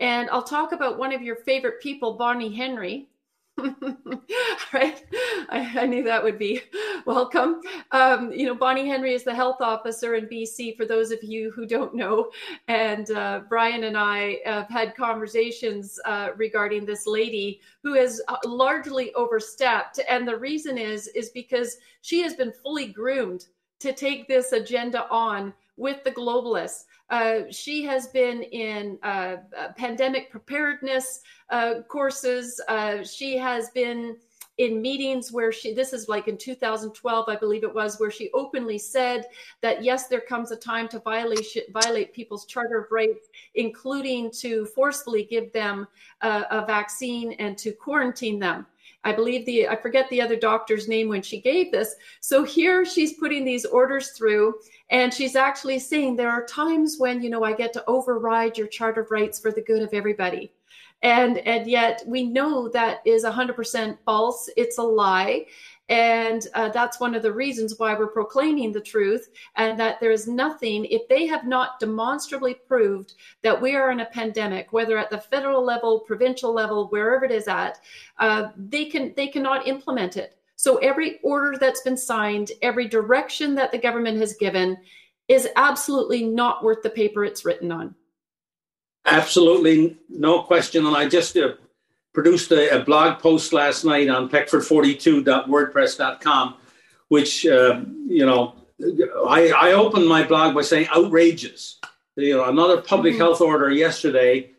And 0.00 0.28
I'll 0.28 0.42
talk 0.42 0.72
about 0.72 0.98
one 0.98 1.14
of 1.14 1.22
your 1.22 1.36
favorite 1.36 1.80
people, 1.80 2.12
Bonnie 2.12 2.54
Henry. 2.54 3.08
right? 4.72 5.04
I, 5.48 5.72
I, 5.76 5.86
knew 5.86 6.02
that 6.02 6.22
would 6.22 6.38
be 6.38 6.62
welcome. 7.06 7.60
Um, 7.92 8.32
you 8.32 8.46
know, 8.46 8.54
Bonnie 8.54 8.88
Henry 8.88 9.14
is 9.14 9.22
the 9.22 9.34
health 9.34 9.60
officer 9.60 10.16
in 10.16 10.26
BC, 10.26 10.76
for 10.76 10.84
those 10.84 11.12
of 11.12 11.22
you 11.22 11.52
who 11.52 11.64
don't 11.64 11.94
know. 11.94 12.30
And 12.66 13.10
uh, 13.12 13.42
Brian 13.48 13.84
and 13.84 13.96
I 13.96 14.40
have 14.44 14.68
had 14.68 14.96
conversations 14.96 16.00
uh, 16.04 16.30
regarding 16.36 16.84
this 16.84 17.06
lady 17.06 17.60
who 17.82 17.94
has 17.94 18.20
uh, 18.26 18.36
largely 18.44 19.14
overstepped. 19.14 20.00
And 20.08 20.26
the 20.26 20.36
reason 20.36 20.76
is, 20.76 21.06
is 21.08 21.30
because 21.30 21.76
she 22.02 22.22
has 22.22 22.34
been 22.34 22.52
fully 22.52 22.86
groomed 22.86 23.46
to 23.80 23.92
take 23.92 24.26
this 24.26 24.52
agenda 24.52 25.06
on 25.10 25.54
with 25.76 26.02
the 26.04 26.10
globalists. 26.10 26.84
Uh, 27.10 27.40
she 27.50 27.82
has 27.82 28.08
been 28.08 28.42
in 28.42 28.98
uh, 29.02 29.36
uh, 29.56 29.72
pandemic 29.76 30.30
preparedness 30.30 31.20
uh, 31.50 31.82
courses. 31.88 32.60
Uh, 32.68 33.02
she 33.04 33.36
has 33.36 33.70
been 33.70 34.16
in 34.58 34.80
meetings 34.80 35.32
where 35.32 35.50
she, 35.50 35.74
this 35.74 35.92
is 35.92 36.08
like 36.08 36.28
in 36.28 36.38
2012, 36.38 37.28
I 37.28 37.36
believe 37.36 37.64
it 37.64 37.74
was, 37.74 37.98
where 37.98 38.10
she 38.10 38.30
openly 38.32 38.78
said 38.78 39.26
that 39.62 39.82
yes, 39.82 40.06
there 40.06 40.20
comes 40.20 40.52
a 40.52 40.56
time 40.56 40.86
to 40.88 41.00
violate, 41.00 41.44
violate 41.72 42.14
people's 42.14 42.46
charter 42.46 42.78
of 42.78 42.92
rights, 42.92 43.28
including 43.56 44.30
to 44.30 44.64
forcefully 44.66 45.24
give 45.24 45.52
them 45.52 45.88
a 46.22 46.64
vaccine 46.64 47.32
and 47.32 47.58
to 47.58 47.72
quarantine 47.72 48.38
them. 48.38 48.64
I 49.04 49.12
believe 49.12 49.44
the, 49.46 49.68
I 49.68 49.76
forget 49.76 50.08
the 50.08 50.20
other 50.20 50.36
doctor's 50.36 50.88
name 50.88 51.08
when 51.08 51.22
she 51.22 51.40
gave 51.40 51.70
this. 51.70 51.94
So 52.20 52.42
here 52.42 52.84
she's 52.84 53.14
putting 53.14 53.44
these 53.44 53.64
orders 53.64 54.10
through 54.10 54.54
and 54.90 55.12
she's 55.12 55.36
actually 55.36 55.78
saying 55.78 56.16
there 56.16 56.30
are 56.30 56.46
times 56.46 56.96
when, 56.98 57.22
you 57.22 57.30
know, 57.30 57.44
I 57.44 57.52
get 57.52 57.72
to 57.74 57.84
override 57.86 58.56
your 58.56 58.66
charter 58.66 59.02
of 59.02 59.10
rights 59.10 59.38
for 59.38 59.52
the 59.52 59.62
good 59.62 59.82
of 59.82 59.92
everybody. 59.92 60.52
And, 61.02 61.38
and 61.38 61.66
yet 61.66 62.02
we 62.06 62.24
know 62.24 62.68
that 62.70 63.00
is 63.04 63.24
100% 63.24 63.98
false. 64.06 64.48
It's 64.56 64.78
a 64.78 64.82
lie. 64.82 65.46
And 65.88 66.46
uh, 66.54 66.70
that's 66.70 66.98
one 66.98 67.14
of 67.14 67.22
the 67.22 67.32
reasons 67.32 67.78
why 67.78 67.92
we're 67.94 68.06
proclaiming 68.06 68.72
the 68.72 68.80
truth 68.80 69.28
and 69.56 69.78
that 69.78 70.00
there 70.00 70.12
is 70.12 70.26
nothing, 70.26 70.86
if 70.86 71.06
they 71.08 71.26
have 71.26 71.46
not 71.46 71.78
demonstrably 71.78 72.54
proved 72.54 73.14
that 73.42 73.60
we 73.60 73.76
are 73.76 73.90
in 73.90 74.00
a 74.00 74.06
pandemic, 74.06 74.72
whether 74.72 74.96
at 74.96 75.10
the 75.10 75.18
federal 75.18 75.62
level, 75.62 76.00
provincial 76.00 76.54
level, 76.54 76.88
wherever 76.88 77.26
it 77.26 77.30
is 77.30 77.48
at, 77.48 77.80
uh, 78.18 78.48
they 78.56 78.86
can 78.86 79.12
they 79.14 79.26
cannot 79.26 79.66
implement 79.66 80.16
it. 80.16 80.38
So 80.56 80.76
every 80.76 81.18
order 81.22 81.58
that's 81.58 81.82
been 81.82 81.96
signed, 81.98 82.52
every 82.62 82.88
direction 82.88 83.54
that 83.56 83.70
the 83.70 83.78
government 83.78 84.18
has 84.18 84.34
given 84.36 84.78
is 85.28 85.48
absolutely 85.56 86.24
not 86.24 86.64
worth 86.64 86.82
the 86.82 86.90
paper 86.90 87.24
it's 87.24 87.44
written 87.44 87.70
on. 87.70 87.94
Absolutely, 89.04 89.98
no 90.08 90.42
question. 90.42 90.86
And 90.86 90.96
I 90.96 91.08
just 91.08 91.36
uh, 91.36 91.54
produced 92.14 92.50
a, 92.52 92.80
a, 92.80 92.84
blog 92.84 93.18
post 93.18 93.52
last 93.52 93.84
night 93.84 94.08
on 94.08 94.30
peckford42.wordpress.com, 94.30 96.54
which, 97.08 97.44
uh, 97.44 97.82
you 98.06 98.24
know, 98.24 98.54
I, 99.28 99.50
I 99.50 99.72
opened 99.72 100.08
my 100.08 100.22
blog 100.22 100.54
by 100.54 100.62
saying 100.62 100.86
outrageous. 100.94 101.78
You 102.16 102.38
know, 102.38 102.44
another 102.44 102.80
public 102.80 103.14
mm-hmm. 103.14 103.22
health 103.22 103.40
order 103.40 103.68
yesterday 103.70 104.52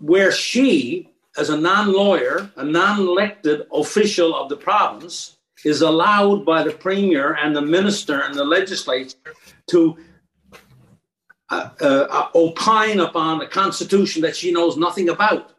where 0.00 0.30
she, 0.30 1.08
as 1.38 1.48
a 1.50 1.56
non 1.56 1.92
lawyer, 1.92 2.50
a 2.56 2.64
non 2.64 3.00
elected 3.00 3.66
official 3.72 4.36
of 4.36 4.50
the 4.50 4.56
province, 4.56 5.38
is 5.64 5.80
allowed 5.80 6.44
by 6.44 6.62
the 6.62 6.72
premier 6.72 7.32
and 7.34 7.56
the 7.56 7.62
minister 7.62 8.20
and 8.20 8.34
the 8.34 8.44
legislature 8.44 9.16
to 9.68 9.96
uh, 11.50 11.70
uh, 11.80 12.28
opine 12.34 13.00
upon 13.00 13.40
a 13.40 13.48
constitution 13.48 14.20
that 14.22 14.36
she 14.36 14.52
knows 14.52 14.76
nothing 14.76 15.08
about. 15.08 15.54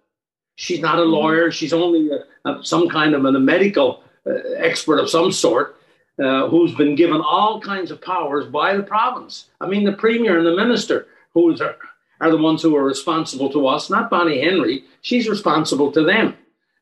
She's 0.60 0.82
not 0.82 0.99
a 0.99 1.03
lawyer. 1.03 1.51
She's 1.51 1.72
only 1.72 2.10
a, 2.10 2.49
a, 2.49 2.62
some 2.66 2.89
kind 2.89 3.16
of 3.16 3.24
a 3.24 3.32
medical 3.32 4.03
uh, 4.28 4.32
expert 4.57 4.99
of 4.99 5.10
some 5.10 5.32
sort 5.32 5.78
uh, 6.22 6.49
who's 6.49 6.76
been 6.76 6.95
given 6.95 7.22
all 7.22 7.62
kinds 7.62 7.91
of 7.91 8.01
powers 8.01 8.45
by 8.45 8.76
the 8.76 8.84
province. 8.84 9.45
I 9.62 9.68
mean, 9.68 9.86
the 9.86 9.93
premier 9.93 10.38
and 10.38 10.45
the 10.45 10.57
minister, 10.57 11.07
who 11.34 11.55
are, 11.62 11.78
are 12.20 12.30
the 12.30 12.36
ones 12.36 12.62
who 12.62 12.76
are 12.76 12.84
responsible 12.84 13.49
to 13.53 13.68
us, 13.68 13.89
not 13.89 14.10
Bonnie 14.10 14.41
Henry. 14.41 14.84
She's 14.99 15.30
responsible 15.30 15.93
to 15.93 16.03
them. 16.03 16.36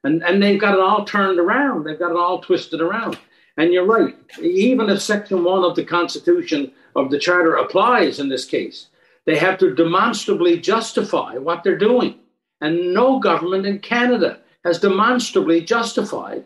And, 0.04 0.24
and 0.24 0.42
they've 0.42 0.60
got 0.60 0.74
it 0.74 0.80
all 0.80 1.06
turned 1.06 1.38
around. 1.38 1.84
They've 1.84 2.00
got 2.00 2.10
it 2.10 2.18
all 2.18 2.42
twisted 2.42 2.82
around. 2.82 3.20
And 3.58 3.72
you're 3.72 3.86
right. 3.86 4.16
Even 4.42 4.90
if 4.90 5.04
Section 5.04 5.44
1 5.44 5.64
of 5.64 5.76
the 5.76 5.86
Constitution 5.86 6.72
of 6.96 7.12
the 7.12 7.20
Charter 7.20 7.58
applies 7.58 8.18
in 8.18 8.30
this 8.30 8.46
case, 8.46 8.88
they 9.26 9.38
have 9.38 9.60
to 9.60 9.76
demonstrably 9.76 10.60
justify 10.60 11.38
what 11.38 11.64
they're 11.64 11.78
doing. 11.78 12.18
And 12.62 12.94
no 12.94 13.20
government 13.20 13.66
in 13.66 13.80
Canada 13.80 14.40
has 14.64 14.80
demonstrably 14.80 15.62
justified 15.62 16.46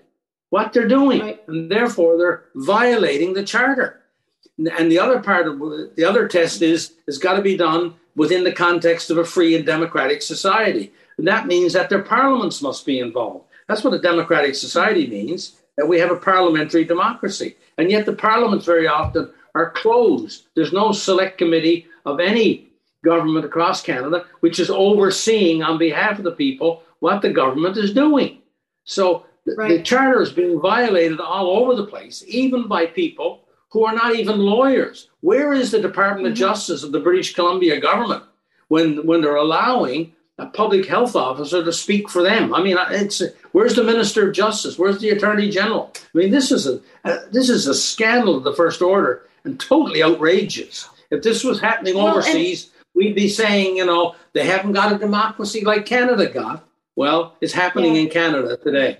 what 0.49 0.73
they're 0.73 0.87
doing. 0.87 1.21
Right. 1.21 1.47
And 1.47 1.71
therefore, 1.71 2.17
they're 2.17 2.43
violating 2.55 3.33
the 3.33 3.43
Charter. 3.43 4.01
And 4.57 4.91
the 4.91 4.99
other 4.99 5.19
part 5.19 5.47
of 5.47 5.59
the 5.95 6.03
other 6.03 6.27
test 6.27 6.61
is 6.61 6.93
has 7.07 7.17
got 7.17 7.35
to 7.35 7.41
be 7.41 7.57
done 7.57 7.95
within 8.15 8.43
the 8.43 8.51
context 8.51 9.09
of 9.09 9.17
a 9.17 9.25
free 9.25 9.55
and 9.55 9.65
democratic 9.65 10.21
society. 10.21 10.91
And 11.17 11.27
that 11.27 11.47
means 11.47 11.73
that 11.73 11.89
their 11.89 12.01
parliaments 12.01 12.61
must 12.61 12.85
be 12.85 12.99
involved. 12.99 13.45
That's 13.67 13.83
what 13.83 13.93
a 13.93 13.99
democratic 13.99 14.55
society 14.55 15.07
means, 15.07 15.55
that 15.77 15.87
we 15.87 15.99
have 15.99 16.11
a 16.11 16.17
parliamentary 16.17 16.83
democracy. 16.83 17.55
And 17.77 17.89
yet 17.89 18.05
the 18.05 18.13
parliaments 18.13 18.65
very 18.65 18.87
often 18.87 19.31
are 19.55 19.71
closed. 19.71 20.47
There's 20.55 20.73
no 20.73 20.91
select 20.91 21.37
committee 21.37 21.87
of 22.05 22.19
any 22.19 22.70
government 23.03 23.45
across 23.45 23.81
Canada 23.81 24.25
which 24.41 24.59
is 24.59 24.69
overseeing 24.69 25.63
on 25.63 25.77
behalf 25.77 26.17
of 26.17 26.23
the 26.23 26.31
people 26.31 26.83
what 26.99 27.21
the 27.21 27.31
government 27.31 27.77
is 27.77 27.93
doing. 27.93 28.39
So 28.83 29.25
right. 29.57 29.69
the 29.69 29.83
charter 29.83 30.21
is 30.21 30.31
being 30.31 30.59
violated 30.59 31.19
all 31.19 31.47
over 31.47 31.75
the 31.75 31.87
place, 31.87 32.23
even 32.27 32.67
by 32.67 32.85
people 32.85 33.41
who 33.69 33.85
are 33.85 33.95
not 33.95 34.15
even 34.15 34.37
lawyers. 34.39 35.09
Where 35.21 35.53
is 35.53 35.71
the 35.71 35.81
Department 35.81 36.25
mm-hmm. 36.25 36.33
of 36.33 36.37
Justice 36.37 36.83
of 36.83 36.91
the 36.91 36.99
British 36.99 37.33
Columbia 37.33 37.79
government 37.79 38.23
when, 38.67 39.05
when 39.05 39.21
they're 39.21 39.35
allowing 39.35 40.13
a 40.37 40.47
public 40.47 40.85
health 40.85 41.15
officer 41.15 41.63
to 41.63 41.71
speak 41.71 42.09
for 42.09 42.23
them. 42.23 42.53
I 42.53 42.63
mean, 42.63 42.75
it's 42.89 43.21
where's 43.51 43.75
the 43.75 43.83
Minister 43.83 44.27
of 44.27 44.33
Justice? 44.33 44.77
Where's 44.77 44.99
the 44.99 45.09
Attorney 45.09 45.49
General? 45.49 45.91
I 45.95 46.17
mean, 46.17 46.31
this 46.31 46.51
is 46.51 46.65
a, 46.65 46.81
a 47.03 47.19
this 47.31 47.49
is 47.49 47.67
a 47.67 47.75
scandal 47.75 48.37
of 48.37 48.43
the 48.43 48.53
first 48.53 48.81
order 48.81 49.27
and 49.43 49.59
totally 49.59 50.01
outrageous. 50.01 50.89
If 51.11 51.21
this 51.21 51.43
was 51.43 51.59
happening 51.59 51.95
well, 51.95 52.07
overseas, 52.07 52.70
we'd 52.95 53.15
be 53.15 53.29
saying, 53.29 53.77
you 53.77 53.85
know, 53.85 54.15
they 54.33 54.45
haven't 54.45 54.73
got 54.73 54.93
a 54.93 54.97
democracy 54.97 55.63
like 55.63 55.85
Canada 55.85 56.27
got. 56.27 56.67
Well, 56.95 57.35
it's 57.41 57.53
happening 57.53 57.95
yeah. 57.95 58.01
in 58.01 58.09
Canada 58.09 58.57
today. 58.57 58.99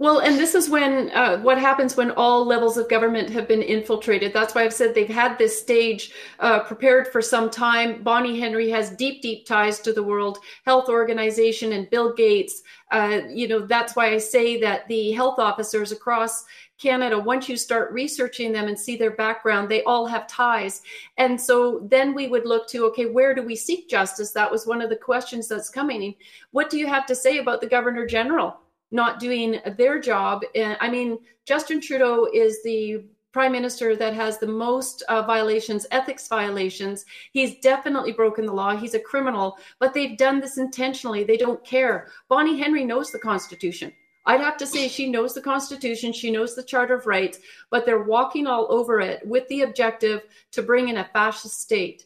Well, 0.00 0.20
and 0.20 0.38
this 0.38 0.54
is 0.54 0.70
when 0.70 1.10
uh, 1.10 1.38
what 1.38 1.58
happens 1.58 1.96
when 1.96 2.12
all 2.12 2.46
levels 2.46 2.76
of 2.76 2.88
government 2.88 3.30
have 3.30 3.48
been 3.48 3.62
infiltrated. 3.62 4.32
That's 4.32 4.54
why 4.54 4.62
I've 4.62 4.72
said 4.72 4.94
they've 4.94 5.08
had 5.08 5.36
this 5.38 5.60
stage 5.60 6.12
uh, 6.38 6.60
prepared 6.60 7.08
for 7.08 7.20
some 7.20 7.50
time. 7.50 8.04
Bonnie 8.04 8.38
Henry 8.38 8.70
has 8.70 8.90
deep, 8.90 9.22
deep 9.22 9.44
ties 9.44 9.80
to 9.80 9.92
the 9.92 10.02
World 10.02 10.38
Health 10.64 10.88
Organization 10.88 11.72
and 11.72 11.90
Bill 11.90 12.14
Gates. 12.14 12.62
Uh, 12.92 13.22
you 13.28 13.48
know, 13.48 13.66
that's 13.66 13.96
why 13.96 14.14
I 14.14 14.18
say 14.18 14.60
that 14.60 14.86
the 14.86 15.10
health 15.12 15.40
officers 15.40 15.90
across 15.90 16.44
Canada, 16.78 17.18
once 17.18 17.48
you 17.48 17.56
start 17.56 17.92
researching 17.92 18.52
them 18.52 18.68
and 18.68 18.78
see 18.78 18.96
their 18.96 19.10
background, 19.10 19.68
they 19.68 19.82
all 19.84 20.06
have 20.06 20.26
ties. 20.26 20.82
And 21.16 21.40
so 21.40 21.86
then 21.90 22.14
we 22.14 22.28
would 22.28 22.46
look 22.46 22.68
to, 22.68 22.86
okay, 22.86 23.06
where 23.06 23.34
do 23.34 23.42
we 23.42 23.56
seek 23.56 23.88
justice? 23.88 24.32
That 24.32 24.50
was 24.50 24.66
one 24.66 24.80
of 24.80 24.90
the 24.90 24.96
questions 24.96 25.48
that's 25.48 25.70
coming. 25.70 26.14
What 26.52 26.70
do 26.70 26.78
you 26.78 26.86
have 26.86 27.06
to 27.06 27.14
say 27.14 27.38
about 27.38 27.60
the 27.60 27.66
Governor 27.66 28.06
General? 28.06 28.60
not 28.90 29.20
doing 29.20 29.60
their 29.76 30.00
job. 30.00 30.42
I 30.56 30.88
mean, 30.88 31.18
Justin 31.44 31.80
Trudeau 31.80 32.28
is 32.32 32.62
the 32.62 33.04
prime 33.32 33.52
minister 33.52 33.94
that 33.96 34.14
has 34.14 34.38
the 34.38 34.46
most 34.46 35.02
uh, 35.08 35.22
violations, 35.22 35.86
ethics 35.90 36.26
violations. 36.28 37.04
He's 37.32 37.60
definitely 37.60 38.12
broken 38.12 38.46
the 38.46 38.52
law. 38.52 38.76
He's 38.76 38.94
a 38.94 39.00
criminal, 39.00 39.58
but 39.78 39.92
they've 39.92 40.16
done 40.16 40.40
this 40.40 40.58
intentionally. 40.58 41.24
They 41.24 41.36
don't 41.36 41.62
care. 41.64 42.08
Bonnie 42.28 42.58
Henry 42.58 42.84
knows 42.84 43.12
the 43.12 43.18
Constitution. 43.18 43.92
I'd 44.28 44.40
have 44.40 44.58
to 44.58 44.66
say 44.66 44.88
she 44.88 45.10
knows 45.10 45.34
the 45.34 45.40
Constitution, 45.40 46.12
she 46.12 46.30
knows 46.30 46.54
the 46.54 46.62
Charter 46.62 46.94
of 46.94 47.06
Rights, 47.06 47.40
but 47.70 47.84
they're 47.84 48.02
walking 48.02 48.46
all 48.46 48.70
over 48.70 49.00
it 49.00 49.26
with 49.26 49.48
the 49.48 49.62
objective 49.62 50.22
to 50.52 50.62
bring 50.62 50.90
in 50.90 50.98
a 50.98 51.10
fascist 51.12 51.60
state. 51.60 52.04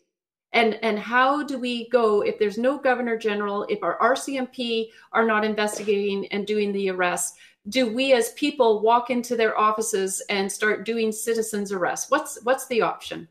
and 0.55 0.79
and 0.83 0.99
how 0.99 1.43
do 1.43 1.59
we 1.59 1.89
go 1.89 2.23
if 2.23 2.39
there's 2.39 2.59
no 2.59 2.79
governor 2.79 3.17
general 3.17 3.65
if 3.75 3.83
our 3.83 3.97
rcmp 4.11 4.89
are 5.13 5.25
not 5.25 5.47
investigating 5.47 6.27
and 6.33 6.47
doing 6.47 6.73
the 6.73 6.91
arrests 6.91 7.39
do 7.69 7.93
we 7.93 8.13
as 8.13 8.33
people 8.33 8.81
walk 8.81 9.11
into 9.11 9.37
their 9.37 9.59
offices 9.59 10.21
and 10.29 10.51
start 10.51 10.85
doing 10.85 11.13
citizens 11.13 11.71
arrests? 11.71 12.11
What's 12.11 12.43
what's 12.43 12.67
the 12.67 12.83
option? 12.83 13.29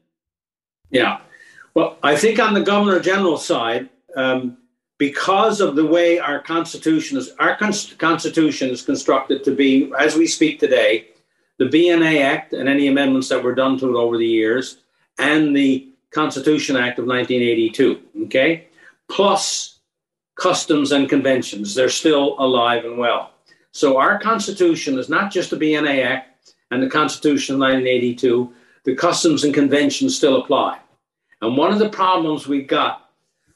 Yeah. 0.90 1.20
Well 1.74 1.98
i 2.04 2.16
think 2.16 2.40
on 2.40 2.54
the 2.54 2.62
governor 2.62 3.00
general 3.00 3.38
side 3.38 3.90
um, 4.16 4.58
because 5.02 5.62
of 5.62 5.76
the 5.76 5.86
way 5.86 6.20
our 6.20 6.40
constitution 6.40 7.18
is 7.18 7.32
our 7.40 7.58
constitution 7.58 8.70
is 8.70 8.82
constructed 8.84 9.44
to 9.44 9.52
be 9.62 9.92
as 9.98 10.16
we 10.16 10.28
speak 10.28 10.60
today 10.60 11.08
the 11.58 11.66
bna 11.66 12.22
act 12.22 12.54
and 12.54 12.70
any 12.70 12.88
amendments 12.88 13.28
that 13.30 13.44
were 13.44 13.56
done 13.56 13.78
to 13.80 13.90
it 13.90 14.00
over 14.00 14.18
the 14.18 14.34
years 14.42 14.78
and 15.18 15.56
the 15.56 15.92
Constitution 16.12 16.76
Act 16.76 17.00
of 17.00 17.06
1982, 17.06 18.02
okay? 18.26 18.68
Plus 19.10 19.80
customs 20.36 20.92
and 20.92 21.10
conventions. 21.10 21.74
They're 21.74 21.90
still 21.90 22.36
alive 22.40 22.84
and 22.84 22.98
well. 22.98 23.32
So 23.72 23.98
our 23.98 24.20
Constitution 24.20 25.00
is 25.00 25.10
not 25.10 25.32
just 25.32 25.52
the 25.52 25.58
BNA 25.58 26.06
Act 26.06 26.54
and 26.70 26.84
the 26.84 26.90
Constitution 26.90 27.56
of 27.56 27.62
1982, 27.62 28.54
the 28.84 28.96
customs 28.96 29.44
and 29.44 29.54
conventions 29.54 30.18
still 30.18 30.42
apply. 30.42 30.80
And 31.42 31.56
one 31.56 31.72
of 31.72 31.80
the 31.80 31.90
problems 31.90 32.48
we 32.48 32.64
got 32.64 33.11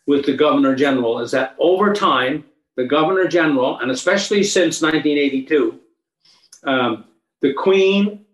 with 0.08 0.26
the 0.26 0.36
Governor 0.36 0.76
General 0.76 1.20
is 1.20 1.32
that 1.32 1.56
over 1.60 1.94
time, 1.94 2.44
the 2.76 2.86
Governor 2.86 3.28
General, 3.28 3.80
and 3.80 3.92
especially 3.92 4.44
since 4.44 4.82
1982, 4.82 5.80
um, 6.66 7.06
the 7.42 7.54
Queen 7.54 8.26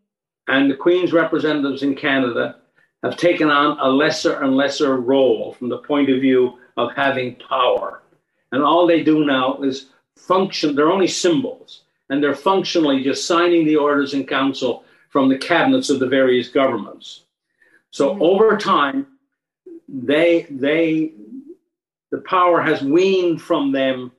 and 0.47 0.69
the 0.69 0.75
Queen's 0.75 1.13
representatives 1.13 1.83
in 1.83 1.95
Canada 1.95 2.57
have 3.03 3.17
taken 3.17 3.49
on 3.49 3.77
a 3.79 3.87
lesser 3.87 4.41
and 4.41 4.55
lesser 4.55 4.97
role 4.97 5.53
from 5.53 5.69
the 5.69 5.77
point 5.79 6.09
of 6.09 6.21
view 6.21 6.57
of 6.77 6.91
having 6.95 7.35
power. 7.35 8.01
And 8.51 8.63
all 8.63 8.85
they 8.85 9.03
do 9.03 9.25
now 9.25 9.61
is 9.61 9.87
function, 10.17 10.75
they're 10.75 10.91
only 10.91 11.07
symbols, 11.07 11.83
and 12.09 12.21
they're 12.21 12.35
functionally 12.35 13.03
just 13.03 13.25
signing 13.25 13.65
the 13.65 13.77
orders 13.77 14.13
in 14.13 14.25
council 14.25 14.83
from 15.09 15.29
the 15.29 15.37
cabinets 15.37 15.89
of 15.89 15.99
the 15.99 16.07
various 16.07 16.49
governments. 16.49 17.23
So 17.91 18.09
mm-hmm. 18.09 18.21
over 18.21 18.57
time, 18.57 19.07
they 19.87 20.47
they 20.49 21.13
the 22.11 22.19
power 22.19 22.61
has 22.61 22.81
weaned 22.81 23.41
from 23.41 23.71
them 23.71 24.11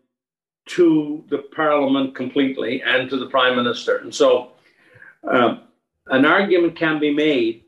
to 0.66 1.24
the 1.28 1.38
parliament 1.54 2.14
completely 2.14 2.82
and 2.82 3.10
to 3.10 3.16
the 3.16 3.26
prime 3.26 3.56
minister. 3.56 3.98
And 3.98 4.14
so 4.14 4.52
uh, 5.30 5.58
an 6.06 6.24
argument 6.24 6.76
can 6.76 6.98
be 6.98 7.12
made 7.12 7.64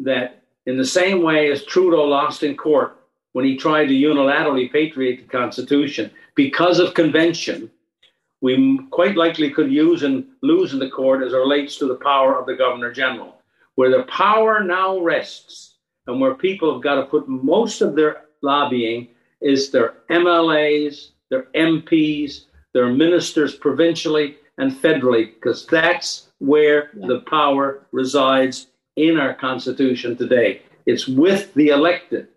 that 0.00 0.42
in 0.66 0.76
the 0.76 0.84
same 0.84 1.22
way 1.22 1.50
as 1.50 1.64
Trudeau 1.64 2.04
lost 2.04 2.42
in 2.42 2.56
court 2.56 2.98
when 3.32 3.44
he 3.44 3.56
tried 3.56 3.86
to 3.86 3.94
unilaterally 3.94 4.70
patriate 4.70 5.22
the 5.22 5.38
Constitution 5.38 6.10
because 6.34 6.78
of 6.78 6.94
convention, 6.94 7.70
we 8.40 8.78
quite 8.90 9.16
likely 9.16 9.50
could 9.50 9.72
use 9.72 10.02
and 10.02 10.26
lose 10.42 10.72
in 10.72 10.78
the 10.78 10.90
court 10.90 11.22
as 11.22 11.32
it 11.32 11.36
relates 11.36 11.76
to 11.76 11.86
the 11.86 11.96
power 11.96 12.38
of 12.38 12.46
the 12.46 12.54
Governor 12.54 12.92
General. 12.92 13.36
Where 13.76 13.90
the 13.90 14.04
power 14.04 14.62
now 14.62 15.00
rests 15.00 15.78
and 16.06 16.20
where 16.20 16.34
people 16.34 16.72
have 16.72 16.82
got 16.82 16.96
to 16.96 17.06
put 17.06 17.28
most 17.28 17.80
of 17.80 17.96
their 17.96 18.26
lobbying 18.42 19.08
is 19.44 19.70
their 19.70 19.94
MLAs, 20.10 21.10
their 21.30 21.44
MPs, 21.54 22.46
their 22.72 22.88
ministers 22.88 23.54
provincially 23.54 24.36
and 24.58 24.72
federally, 24.72 25.34
because 25.34 25.66
that's 25.66 26.28
where 26.38 26.90
yeah. 26.96 27.06
the 27.06 27.20
power 27.20 27.86
resides 27.92 28.68
in 28.96 29.18
our 29.18 29.34
Constitution 29.34 30.16
today. 30.16 30.62
It's 30.86 31.06
with 31.06 31.52
the 31.54 31.68
elected, 31.68 32.28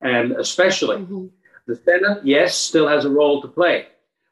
and 0.00 0.32
especially 0.32 0.96
mm-hmm. 0.98 1.26
the 1.66 1.76
Senate, 1.76 2.24
yes, 2.24 2.56
still 2.56 2.88
has 2.88 3.04
a 3.04 3.10
role 3.10 3.42
to 3.42 3.48
play, 3.48 3.86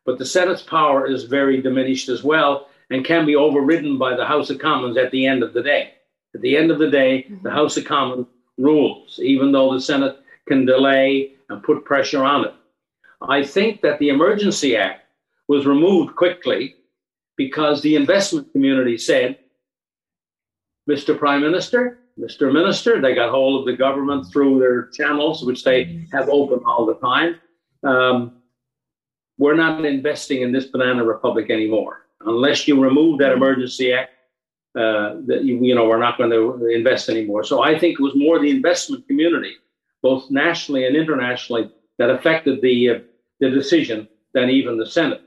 but 0.04 0.18
the 0.18 0.26
Senate's 0.26 0.62
power 0.62 1.06
is 1.06 1.24
very 1.24 1.60
diminished 1.60 2.08
as 2.08 2.24
well 2.24 2.68
and 2.90 3.04
can 3.04 3.24
be 3.24 3.36
overridden 3.36 3.98
by 3.98 4.14
the 4.14 4.26
House 4.26 4.50
of 4.50 4.58
Commons 4.58 4.96
at 4.96 5.10
the 5.10 5.26
end 5.26 5.42
of 5.42 5.54
the 5.54 5.62
day. 5.62 5.94
At 6.34 6.40
the 6.40 6.56
end 6.56 6.70
of 6.70 6.78
the 6.78 6.90
day, 6.90 7.22
mm-hmm. 7.22 7.42
the 7.42 7.50
House 7.50 7.76
of 7.76 7.84
Commons 7.84 8.26
rules, 8.58 9.18
even 9.22 9.52
though 9.52 9.72
the 9.72 9.80
Senate 9.80 10.18
can 10.46 10.66
delay 10.66 11.32
and 11.53 11.62
put 11.62 11.84
pressure 11.84 12.24
on 12.24 12.44
it. 12.44 12.55
I 13.20 13.44
think 13.44 13.82
that 13.82 13.98
the 13.98 14.09
Emergency 14.09 14.76
Act 14.76 15.03
was 15.48 15.66
removed 15.66 16.16
quickly 16.16 16.74
because 17.36 17.82
the 17.82 17.96
investment 17.96 18.50
community 18.53 18.98
said 18.98 19.38
Mr. 20.88 21.16
Prime 21.16 21.40
Minister, 21.40 22.00
Mr. 22.18 22.53
Minister. 22.53 23.00
They 23.00 23.14
got 23.14 23.30
hold 23.30 23.61
of 23.61 23.66
the 23.66 23.76
government 23.76 24.26
through 24.30 24.59
their 24.59 24.86
channels, 24.88 25.44
which 25.44 25.64
they 25.64 26.07
have 26.12 26.28
open 26.28 26.61
all 26.66 26.86
the 26.86 26.94
time. 26.96 27.40
Um, 27.82 28.42
we're 29.38 29.57
not 29.57 29.84
investing 29.84 30.42
in 30.42 30.53
this 30.53 30.66
banana 30.66 31.05
republic 31.05 31.50
anymore 31.50 32.07
unless 32.20 32.68
you 32.68 32.80
remove 32.80 33.18
that 33.18 33.32
emergency 33.32 33.92
act. 33.92 34.11
Uh, 34.74 35.16
that 35.26 35.44
you, 35.44 35.62
you 35.62 35.74
know 35.74 35.86
we're 35.86 35.98
not 35.98 36.16
going 36.16 36.30
to 36.30 36.66
invest 36.68 37.11
anymore. 37.11 37.44
So 37.44 37.62
I 37.62 37.78
think 37.78 38.00
it 38.00 38.03
was 38.03 38.14
more 38.16 38.38
the 38.38 38.48
investment 38.50 39.07
community, 39.07 39.57
both 40.03 40.30
nationally 40.30 40.86
and 40.86 40.96
internationally, 40.96 41.70
that 41.98 42.11
affected 42.11 42.61
the 42.62 42.90
uh, 42.90 42.98
the 43.40 43.50
decision 43.50 44.09
than 44.34 44.50
even 44.50 44.78
the 44.78 44.86
Senate 44.86 45.22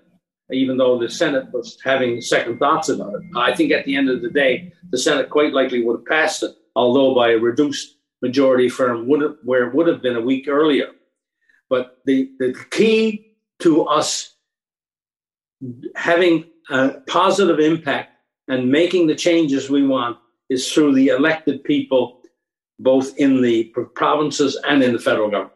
even 0.51 0.77
though 0.77 0.99
the 0.99 1.09
Senate 1.09 1.51
was 1.51 1.77
having 1.83 2.21
second 2.21 2.59
thoughts 2.59 2.89
about 2.89 3.13
it. 3.15 3.21
I 3.35 3.55
think 3.55 3.71
at 3.71 3.85
the 3.85 3.95
end 3.95 4.09
of 4.09 4.21
the 4.21 4.29
day, 4.29 4.71
the 4.91 4.97
Senate 4.97 5.29
quite 5.29 5.53
likely 5.53 5.83
would 5.83 5.99
have 5.99 6.05
passed 6.05 6.43
it, 6.43 6.51
although 6.75 7.15
by 7.15 7.31
a 7.31 7.37
reduced 7.37 7.97
majority 8.21 8.69
firm 8.69 9.07
would 9.07 9.21
have, 9.21 9.35
where 9.43 9.67
it 9.67 9.73
would 9.73 9.87
have 9.87 10.01
been 10.01 10.15
a 10.15 10.21
week 10.21 10.47
earlier. 10.47 10.91
But 11.69 11.97
the, 12.05 12.29
the 12.37 12.55
key 12.69 13.35
to 13.59 13.85
us 13.85 14.35
having 15.95 16.45
a 16.69 17.01
positive 17.07 17.59
impact 17.59 18.11
and 18.47 18.71
making 18.71 19.07
the 19.07 19.15
changes 19.15 19.69
we 19.69 19.85
want 19.87 20.17
is 20.49 20.71
through 20.71 20.93
the 20.93 21.07
elected 21.07 21.63
people, 21.63 22.21
both 22.79 23.17
in 23.17 23.41
the 23.41 23.65
provinces 23.95 24.59
and 24.67 24.83
in 24.83 24.93
the 24.93 24.99
federal 24.99 25.29
government. 25.29 25.55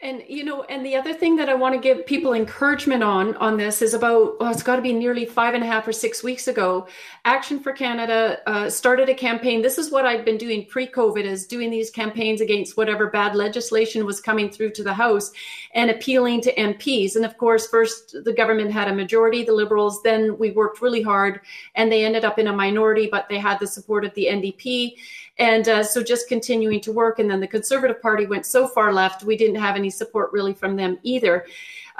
And 0.00 0.22
you 0.28 0.44
know, 0.44 0.62
and 0.62 0.86
the 0.86 0.94
other 0.94 1.12
thing 1.12 1.34
that 1.36 1.48
I 1.48 1.54
want 1.54 1.74
to 1.74 1.80
give 1.80 2.06
people 2.06 2.32
encouragement 2.32 3.02
on 3.02 3.34
on 3.38 3.56
this 3.56 3.82
is 3.82 3.94
about 3.94 4.36
oh, 4.38 4.48
it's 4.48 4.62
got 4.62 4.76
to 4.76 4.82
be 4.82 4.92
nearly 4.92 5.24
five 5.24 5.54
and 5.54 5.64
a 5.64 5.66
half 5.66 5.88
or 5.88 5.92
six 5.92 6.22
weeks 6.22 6.46
ago. 6.46 6.86
Action 7.24 7.58
for 7.58 7.72
Canada 7.72 8.38
uh, 8.46 8.70
started 8.70 9.08
a 9.08 9.14
campaign. 9.14 9.60
This 9.60 9.76
is 9.76 9.90
what 9.90 10.06
I'd 10.06 10.24
been 10.24 10.38
doing 10.38 10.66
pre-COVID, 10.66 11.24
is 11.24 11.48
doing 11.48 11.68
these 11.68 11.90
campaigns 11.90 12.40
against 12.40 12.76
whatever 12.76 13.10
bad 13.10 13.34
legislation 13.34 14.06
was 14.06 14.20
coming 14.20 14.50
through 14.50 14.70
to 14.70 14.84
the 14.84 14.94
House, 14.94 15.32
and 15.74 15.90
appealing 15.90 16.42
to 16.42 16.54
MPs. 16.54 17.16
And 17.16 17.24
of 17.24 17.36
course, 17.36 17.66
first 17.66 18.14
the 18.22 18.32
government 18.32 18.70
had 18.70 18.86
a 18.86 18.94
majority, 18.94 19.42
the 19.42 19.52
Liberals. 19.52 20.00
Then 20.04 20.38
we 20.38 20.52
worked 20.52 20.80
really 20.80 21.02
hard, 21.02 21.40
and 21.74 21.90
they 21.90 22.04
ended 22.04 22.24
up 22.24 22.38
in 22.38 22.46
a 22.46 22.52
minority, 22.52 23.08
but 23.10 23.28
they 23.28 23.40
had 23.40 23.58
the 23.58 23.66
support 23.66 24.04
of 24.04 24.14
the 24.14 24.26
NDP 24.26 24.94
and 25.38 25.68
uh, 25.68 25.84
so 25.84 26.02
just 26.02 26.28
continuing 26.28 26.80
to 26.80 26.92
work. 26.92 27.18
And 27.18 27.30
then 27.30 27.40
the 27.40 27.46
Conservative 27.46 28.02
Party 28.02 28.26
went 28.26 28.46
so 28.46 28.66
far 28.66 28.92
left, 28.92 29.22
we 29.22 29.36
didn't 29.36 29.60
have 29.60 29.76
any 29.76 29.90
support 29.90 30.32
really 30.32 30.54
from 30.54 30.76
them 30.76 30.98
either. 31.02 31.46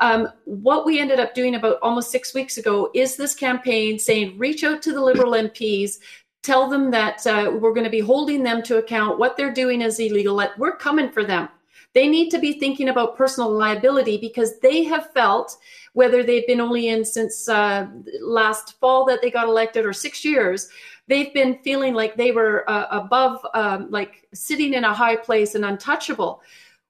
Um, 0.01 0.29
what 0.45 0.87
we 0.87 1.01
ended 1.01 1.21
up 1.21 1.35
doing 1.35 1.55
about 1.55 1.79
almost 1.83 2.11
six 2.11 2.35
weeks 2.35 2.57
ago 2.57 2.91
is 2.95 3.17
this 3.17 3.35
campaign 3.35 3.99
saying, 3.99 4.39
reach 4.39 4.65
out 4.65 4.83
to 4.83 4.93
the 4.93 5.01
Liberal 5.01 5.33
MPs, 5.33 5.99
tell 6.43 6.69
them 6.69 6.91
that 6.93 7.27
uh, 7.27 7.51
we're 7.53 7.75
going 7.75 7.85
to 7.85 7.91
be 7.91 8.01
holding 8.01 8.43
them 8.43 8.63
to 8.63 8.79
account. 8.79 9.19
What 9.19 9.37
they're 9.37 9.53
doing 9.53 9.83
is 9.83 9.99
illegal. 9.99 10.41
We're 10.57 10.77
coming 10.77 11.11
for 11.11 11.25
them. 11.25 11.49
They 11.95 12.07
need 12.07 12.31
to 12.31 12.39
be 12.39 12.61
thinking 12.61 12.91
about 12.91 13.17
personal 13.17 13.51
liability 13.51 14.19
because 14.19 14.59
they 14.61 14.85
have 14.85 15.13
felt, 15.13 15.57
whether 15.95 16.23
they've 16.23 16.47
been 16.47 16.61
only 16.61 16.89
in 16.89 17.05
since 17.05 17.49
uh, 17.49 17.87
last 18.21 18.79
fall 18.79 19.05
that 19.07 19.21
they 19.21 19.31
got 19.31 19.49
elected 19.49 19.85
or 19.85 19.93
six 19.93 20.25
years, 20.25 20.69
they've 21.09 21.33
been 21.35 21.59
feeling 21.65 21.95
like 21.95 22.17
they 22.17 22.31
were 22.31 22.69
uh, 22.71 22.87
above, 22.91 23.45
um, 23.55 23.91
like 23.91 24.29
sitting 24.33 24.75
in 24.75 24.85
a 24.85 24.95
high 24.95 25.17
place 25.17 25.55
and 25.55 25.65
untouchable. 25.65 26.43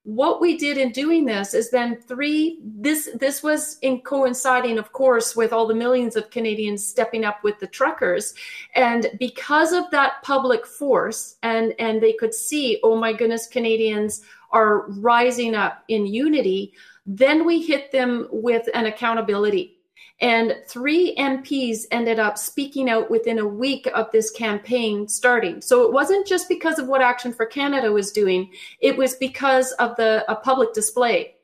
What 0.02 0.40
we 0.40 0.56
did 0.56 0.78
in 0.78 0.90
doing 0.92 1.24
this 1.24 1.54
is 1.54 1.70
then 1.70 2.00
three. 2.00 2.60
This 2.62 3.10
this 3.20 3.42
was 3.42 3.78
in 3.82 4.00
coinciding, 4.00 4.78
of 4.78 4.92
course, 4.92 5.36
with 5.36 5.52
all 5.52 5.66
the 5.66 5.74
millions 5.74 6.16
of 6.16 6.30
Canadians 6.30 6.86
stepping 6.86 7.24
up 7.24 7.44
with 7.44 7.58
the 7.58 7.66
truckers, 7.66 8.34
and 8.74 9.10
because 9.18 9.72
of 9.72 9.90
that 9.90 10.22
public 10.22 10.64
force, 10.66 11.36
and 11.42 11.74
and 11.78 12.00
they 12.00 12.14
could 12.14 12.32
see, 12.32 12.80
oh 12.82 12.96
my 12.96 13.12
goodness, 13.12 13.46
Canadians 13.46 14.22
are 14.50 14.88
rising 14.92 15.54
up 15.54 15.84
in 15.88 16.06
unity. 16.06 16.72
Then 17.04 17.44
we 17.44 17.62
hit 17.62 17.92
them 17.92 18.28
with 18.30 18.66
an 18.72 18.86
accountability 18.86 19.77
and 20.20 20.56
three 20.66 21.14
MPs 21.16 21.86
ended 21.90 22.18
up 22.18 22.38
speaking 22.38 22.90
out 22.90 23.10
within 23.10 23.38
a 23.38 23.46
week 23.46 23.86
of 23.94 24.10
this 24.10 24.30
campaign 24.30 25.06
starting. 25.06 25.60
So 25.60 25.84
it 25.84 25.92
wasn't 25.92 26.26
just 26.26 26.48
because 26.48 26.78
of 26.78 26.88
what 26.88 27.02
Action 27.02 27.32
for 27.32 27.46
Canada 27.46 27.92
was 27.92 28.10
doing, 28.10 28.50
it 28.80 28.96
was 28.96 29.14
because 29.14 29.72
of 29.72 29.96
the 29.96 30.24
a 30.30 30.34
public 30.34 30.74
display. 30.74 31.34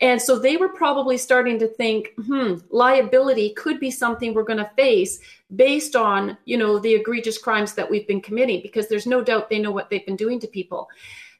And 0.00 0.20
so 0.20 0.38
they 0.38 0.56
were 0.56 0.68
probably 0.68 1.16
starting 1.16 1.58
to 1.60 1.68
think, 1.68 2.12
hmm, 2.20 2.56
liability 2.70 3.54
could 3.54 3.78
be 3.78 3.90
something 3.90 4.34
we're 4.34 4.42
going 4.42 4.58
to 4.58 4.70
face 4.76 5.20
based 5.54 5.94
on, 5.94 6.36
you 6.44 6.56
know, 6.56 6.78
the 6.78 6.94
egregious 6.94 7.38
crimes 7.38 7.74
that 7.74 7.88
we've 7.88 8.06
been 8.06 8.20
committing, 8.20 8.60
because 8.62 8.88
there's 8.88 9.06
no 9.06 9.22
doubt 9.22 9.48
they 9.48 9.60
know 9.60 9.70
what 9.70 9.90
they've 9.90 10.06
been 10.06 10.16
doing 10.16 10.40
to 10.40 10.48
people. 10.48 10.88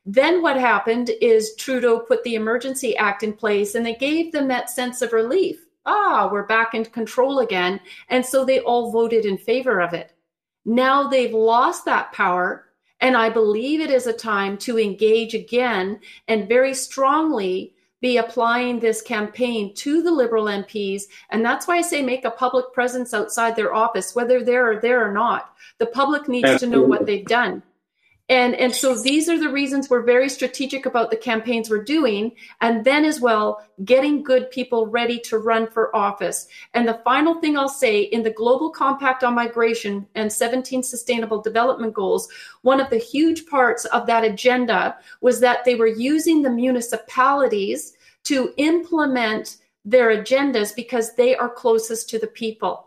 Then 0.07 0.42
what 0.42 0.57
happened 0.57 1.11
is 1.20 1.57
Trudeau 1.57 2.01
put 2.01 2.22
the 2.22 2.34
Emergency 2.34 2.97
Act 2.97 3.22
in 3.22 3.32
place 3.32 3.74
and 3.74 3.84
they 3.84 3.95
gave 3.95 4.32
them 4.32 4.49
that 4.49 4.70
sense 4.70 5.03
of 5.03 5.12
relief. 5.12 5.59
Ah, 5.87 6.28
we're 6.30 6.47
back 6.47 6.74
in 6.74 6.85
control 6.85 7.41
again. 7.41 7.80
And 8.09 8.24
so 8.24 8.45
they 8.45 8.61
all 8.61 8.91
voted 8.91 9.24
in 9.24 9.37
favor 9.37 9.80
of 9.80 9.93
it. 9.93 10.12
Now 10.64 11.09
they've 11.09 11.35
lost 11.35 11.85
that 11.85 12.12
power. 12.12 12.66
And 13.01 13.16
I 13.16 13.28
believe 13.28 13.80
it 13.80 13.91
is 13.91 14.07
a 14.07 14.12
time 14.12 14.57
to 14.59 14.78
engage 14.78 15.35
again 15.35 16.01
and 16.26 16.49
very 16.49 16.72
strongly 16.72 17.74
be 18.01 18.16
applying 18.18 18.80
this 18.80 19.03
campaign 19.03 19.74
to 19.74 20.03
the 20.03 20.11
Liberal 20.11 20.45
MPs. 20.45 21.05
And 21.30 21.45
that's 21.45 21.66
why 21.66 21.78
I 21.78 21.82
say 21.82 22.03
make 22.03 22.24
a 22.24 22.30
public 22.30 22.72
presence 22.72 23.14
outside 23.14 23.57
their 23.57 23.74
office, 23.74 24.14
whether 24.14 24.43
they're 24.43 24.80
there 24.80 25.07
or 25.07 25.12
not. 25.12 25.55
The 25.78 25.87
public 25.87 26.28
needs 26.28 26.49
Absolutely. 26.49 26.76
to 26.76 26.82
know 26.82 26.89
what 26.89 27.07
they've 27.07 27.24
done. 27.24 27.62
And, 28.31 28.55
and 28.55 28.75
so 28.75 29.01
these 29.01 29.29
are 29.29 29.39
the 29.39 29.51
reasons 29.51 29.91
we're 29.91 30.03
very 30.03 30.31
strategic 30.31 30.87
about 30.87 31.11
the 31.11 31.16
campaigns 31.16 31.68
we're 31.68 31.85
doing. 31.85 32.33
And 32.62 32.83
then 32.83 33.05
as 33.05 33.20
well, 33.20 33.66
getting 33.85 34.22
good 34.22 34.51
people 34.51 34.87
ready 34.87 35.18
to 35.20 35.39
run 35.39 35.66
for 35.66 35.95
office. 35.95 36.49
And 36.72 36.89
the 36.89 37.01
final 37.05 37.41
thing 37.41 37.59
I'll 37.59 37.68
say 37.68 38.01
in 38.01 38.22
the 38.22 38.31
Global 38.31 38.70
Compact 38.70 39.25
on 39.25 39.35
Migration 39.35 40.07
and 40.14 40.33
17 40.33 40.83
Sustainable 40.83 41.43
Development 41.43 41.93
Goals, 41.93 42.29
one 42.62 42.81
of 42.81 42.89
the 42.89 42.97
huge 42.97 43.47
parts 43.47 43.85
of 43.87 44.07
that 44.07 44.25
agenda 44.25 44.97
was 45.20 45.41
that 45.41 45.66
they 45.66 45.75
were 45.75 45.87
using 45.87 46.41
the 46.41 46.51
municipalities 46.51 47.95
to 48.25 48.55
implement 48.57 49.59
their 49.85 50.16
agendas 50.16 50.75
because 50.75 51.14
they 51.14 51.37
are 51.37 51.51
closest 51.51 52.09
to 52.09 52.18
the 52.18 52.27
people. 52.27 52.84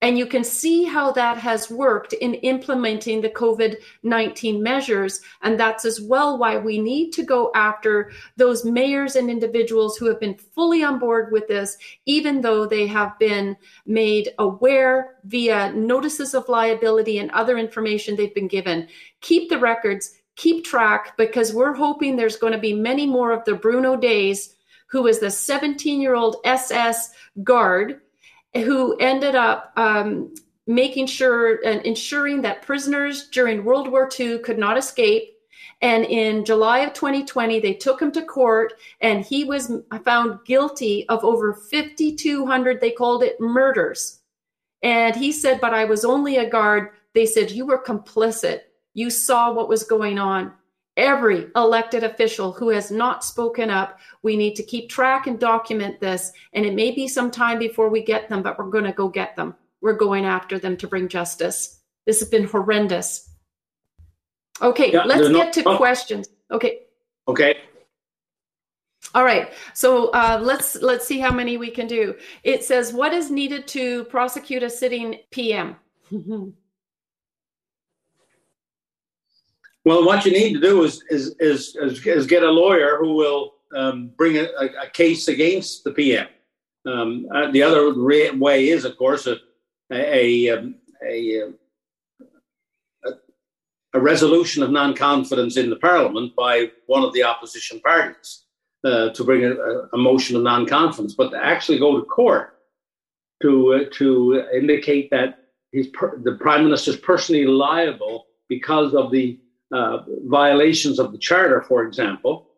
And 0.00 0.16
you 0.16 0.26
can 0.26 0.44
see 0.44 0.84
how 0.84 1.10
that 1.12 1.38
has 1.38 1.70
worked 1.70 2.12
in 2.12 2.34
implementing 2.34 3.20
the 3.20 3.30
COVID 3.30 3.76
19 4.04 4.62
measures. 4.62 5.20
And 5.42 5.58
that's 5.58 5.84
as 5.84 6.00
well 6.00 6.38
why 6.38 6.56
we 6.56 6.78
need 6.78 7.10
to 7.14 7.24
go 7.24 7.50
after 7.54 8.12
those 8.36 8.64
mayors 8.64 9.16
and 9.16 9.28
individuals 9.28 9.96
who 9.96 10.06
have 10.06 10.20
been 10.20 10.36
fully 10.36 10.84
on 10.84 11.00
board 11.00 11.32
with 11.32 11.48
this, 11.48 11.76
even 12.06 12.40
though 12.40 12.64
they 12.64 12.86
have 12.86 13.18
been 13.18 13.56
made 13.86 14.30
aware 14.38 15.16
via 15.24 15.72
notices 15.72 16.32
of 16.32 16.48
liability 16.48 17.18
and 17.18 17.32
other 17.32 17.58
information 17.58 18.14
they've 18.14 18.34
been 18.34 18.48
given. 18.48 18.86
Keep 19.20 19.48
the 19.48 19.58
records, 19.58 20.14
keep 20.36 20.64
track, 20.64 21.16
because 21.16 21.52
we're 21.52 21.74
hoping 21.74 22.14
there's 22.14 22.36
going 22.36 22.52
to 22.52 22.58
be 22.58 22.72
many 22.72 23.04
more 23.04 23.32
of 23.32 23.44
the 23.44 23.54
Bruno 23.54 23.96
Deys, 23.96 24.54
who 24.86 25.08
is 25.08 25.18
the 25.18 25.30
17 25.30 26.00
year 26.00 26.14
old 26.14 26.36
SS 26.44 27.10
guard 27.42 28.00
who 28.54 28.96
ended 28.96 29.34
up 29.34 29.72
um, 29.76 30.34
making 30.66 31.06
sure 31.06 31.64
and 31.64 31.84
ensuring 31.84 32.42
that 32.42 32.62
prisoners 32.62 33.28
during 33.28 33.64
World 33.64 33.90
War 33.90 34.08
II 34.18 34.38
could 34.40 34.58
not 34.58 34.78
escape. 34.78 35.34
And 35.80 36.04
in 36.04 36.44
July 36.44 36.80
of 36.80 36.92
2020, 36.92 37.60
they 37.60 37.74
took 37.74 38.02
him 38.02 38.10
to 38.12 38.22
court 38.22 38.74
and 39.00 39.24
he 39.24 39.44
was 39.44 39.72
found 40.04 40.40
guilty 40.44 41.08
of 41.08 41.24
over 41.24 41.54
5,200, 41.54 42.80
they 42.80 42.90
called 42.90 43.22
it 43.22 43.40
murders. 43.40 44.20
And 44.82 45.14
he 45.14 45.32
said, 45.32 45.60
But 45.60 45.74
I 45.74 45.84
was 45.84 46.04
only 46.04 46.36
a 46.36 46.48
guard. 46.48 46.90
They 47.14 47.26
said, 47.26 47.50
You 47.50 47.66
were 47.66 47.82
complicit. 47.82 48.60
You 48.94 49.10
saw 49.10 49.52
what 49.52 49.68
was 49.68 49.84
going 49.84 50.18
on 50.18 50.52
every 50.98 51.46
elected 51.56 52.02
official 52.02 52.52
who 52.52 52.68
has 52.68 52.90
not 52.90 53.24
spoken 53.24 53.70
up. 53.70 53.98
We 54.22 54.36
need 54.36 54.56
to 54.56 54.62
keep 54.62 54.90
track 54.90 55.26
and 55.26 55.38
document 55.38 56.00
this. 56.00 56.32
And 56.52 56.66
it 56.66 56.74
may 56.74 56.90
be 56.90 57.08
some 57.08 57.30
time 57.30 57.58
before 57.58 57.88
we 57.88 58.02
get 58.02 58.28
them, 58.28 58.42
but 58.42 58.58
we're 58.58 58.68
going 58.68 58.84
to 58.84 58.92
go 58.92 59.08
get 59.08 59.36
them. 59.36 59.54
We're 59.80 59.96
going 59.96 60.26
after 60.26 60.58
them 60.58 60.76
to 60.78 60.88
bring 60.88 61.08
justice. 61.08 61.80
This 62.04 62.18
has 62.18 62.28
been 62.28 62.44
horrendous. 62.44 63.30
Okay, 64.60 64.92
yeah, 64.92 65.04
let's 65.04 65.28
get 65.28 65.52
to 65.52 65.62
questions. 65.62 66.28
Okay. 66.50 66.80
Okay. 67.28 67.56
All 69.14 69.22
right. 69.22 69.52
So 69.72 70.08
uh, 70.10 70.40
let's 70.42 70.74
let's 70.82 71.06
see 71.06 71.20
how 71.20 71.30
many 71.30 71.56
we 71.56 71.70
can 71.70 71.86
do. 71.86 72.16
It 72.42 72.64
says, 72.64 72.92
"What 72.92 73.12
is 73.12 73.30
needed 73.30 73.68
to 73.68 74.04
prosecute 74.04 74.64
a 74.64 74.70
sitting 74.70 75.20
PM?" 75.30 75.76
Well, 79.88 80.04
what 80.04 80.26
you 80.26 80.32
need 80.32 80.52
to 80.52 80.60
do 80.60 80.84
is 80.84 81.02
is 81.08 81.34
is, 81.40 81.74
is, 81.76 82.06
is 82.06 82.26
get 82.26 82.42
a 82.42 82.50
lawyer 82.50 82.98
who 83.00 83.14
will 83.14 83.54
um, 83.74 84.12
bring 84.18 84.36
a, 84.36 84.46
a, 84.84 84.90
case 84.92 85.28
against 85.28 85.82
the 85.82 85.92
PM. 85.92 86.26
Um, 86.84 87.26
uh, 87.34 87.50
the 87.52 87.62
other 87.62 87.94
re- 87.94 88.32
way 88.32 88.68
is, 88.68 88.84
of 88.84 88.98
course, 88.98 89.26
a 89.26 89.36
a, 89.90 90.48
a, 90.48 90.62
a, 91.02 91.52
a 93.94 93.98
resolution 93.98 94.62
of 94.62 94.70
non-confidence 94.70 95.56
in 95.56 95.70
the 95.70 95.76
Parliament 95.76 96.36
by 96.36 96.70
one 96.84 97.02
of 97.02 97.14
the 97.14 97.22
opposition 97.22 97.80
parties 97.80 98.44
uh, 98.84 99.08
to 99.14 99.24
bring 99.24 99.42
a, 99.42 99.52
a, 99.94 99.96
motion 99.96 100.36
of 100.36 100.42
non-confidence, 100.42 101.14
but 101.14 101.30
to 101.30 101.42
actually 101.42 101.78
go 101.78 101.98
to 101.98 102.04
court 102.04 102.58
to 103.40 103.72
uh, 103.72 103.84
to 103.92 104.44
indicate 104.52 105.08
that 105.12 105.48
he's 105.72 105.86
per- 105.86 106.18
the 106.18 106.32
Prime 106.32 106.64
Minister 106.64 106.90
is 106.90 106.98
personally 106.98 107.46
liable 107.46 108.26
because 108.50 108.92
of 108.92 109.10
the 109.10 109.40
uh, 109.72 109.98
violations 110.24 110.98
of 110.98 111.12
the 111.12 111.18
charter, 111.18 111.62
for 111.62 111.84
example, 111.84 112.48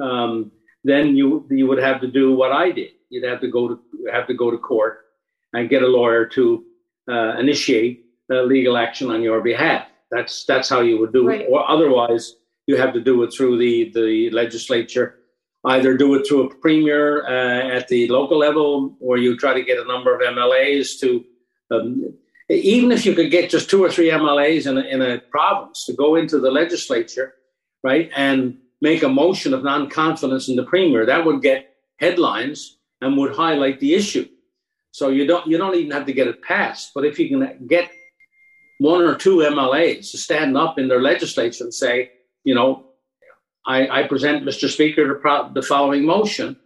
um, 0.00 0.52
then 0.84 1.16
you 1.16 1.46
you 1.50 1.66
would 1.66 1.78
have 1.78 2.00
to 2.00 2.08
do 2.08 2.34
what 2.34 2.52
I 2.52 2.70
did. 2.70 2.90
You'd 3.10 3.24
have 3.24 3.40
to 3.40 3.48
go 3.48 3.68
to 3.68 3.80
have 4.12 4.26
to 4.28 4.34
go 4.34 4.50
to 4.50 4.58
court 4.58 5.00
and 5.52 5.68
get 5.68 5.82
a 5.82 5.86
lawyer 5.86 6.26
to 6.26 6.64
uh, 7.08 7.38
initiate 7.38 8.06
legal 8.28 8.76
action 8.76 9.10
on 9.10 9.22
your 9.22 9.40
behalf. 9.40 9.86
That's 10.10 10.44
that's 10.44 10.68
how 10.68 10.80
you 10.80 10.98
would 10.98 11.12
do 11.12 11.26
right. 11.28 11.42
it. 11.42 11.48
Or 11.50 11.68
otherwise, 11.68 12.36
you 12.66 12.76
have 12.76 12.92
to 12.94 13.00
do 13.00 13.22
it 13.22 13.32
through 13.32 13.58
the 13.58 13.90
the 13.94 14.30
legislature. 14.30 15.18
Either 15.66 15.96
do 15.96 16.14
it 16.14 16.26
through 16.26 16.42
a 16.50 16.54
premier 16.56 17.26
uh, 17.26 17.76
at 17.76 17.88
the 17.88 18.06
local 18.08 18.38
level, 18.38 18.96
or 19.00 19.16
you 19.16 19.34
try 19.36 19.54
to 19.54 19.64
get 19.64 19.78
a 19.78 19.84
number 19.84 20.14
of 20.14 20.20
MLAs 20.20 21.00
to 21.00 21.24
um, 21.70 22.14
even 22.48 22.92
if 22.92 23.06
you 23.06 23.14
could 23.14 23.30
get 23.30 23.50
just 23.50 23.70
two 23.70 23.82
or 23.82 23.90
three 23.90 24.10
MLAs 24.10 24.66
in 24.66 24.76
a, 24.76 24.82
in 24.82 25.02
a 25.02 25.18
province 25.18 25.86
to 25.86 25.94
go 25.94 26.16
into 26.16 26.38
the 26.38 26.50
legislature, 26.50 27.34
right, 27.82 28.10
and 28.14 28.58
make 28.80 29.02
a 29.02 29.08
motion 29.08 29.54
of 29.54 29.62
non-confidence 29.62 30.48
in 30.48 30.56
the 30.56 30.64
premier, 30.64 31.06
that 31.06 31.24
would 31.24 31.40
get 31.40 31.74
headlines 31.98 32.78
and 33.00 33.16
would 33.16 33.34
highlight 33.34 33.80
the 33.80 33.94
issue. 33.94 34.28
So 34.90 35.08
you 35.08 35.26
don't 35.26 35.46
you 35.46 35.58
don't 35.58 35.74
even 35.74 35.90
have 35.90 36.06
to 36.06 36.12
get 36.12 36.28
it 36.28 36.42
passed. 36.42 36.92
But 36.94 37.04
if 37.04 37.18
you 37.18 37.28
can 37.28 37.66
get 37.66 37.90
one 38.78 39.02
or 39.02 39.16
two 39.16 39.38
MLAs 39.38 40.10
to 40.10 40.18
stand 40.18 40.56
up 40.56 40.78
in 40.78 40.88
their 40.88 41.00
legislature 41.00 41.64
and 41.64 41.74
say, 41.74 42.12
you 42.44 42.54
know, 42.54 42.84
I, 43.66 44.02
I 44.02 44.06
present, 44.06 44.44
Mr. 44.44 44.68
Speaker, 44.68 45.08
the, 45.08 45.14
pro- 45.14 45.52
the 45.52 45.62
following 45.62 46.04
motion 46.04 46.56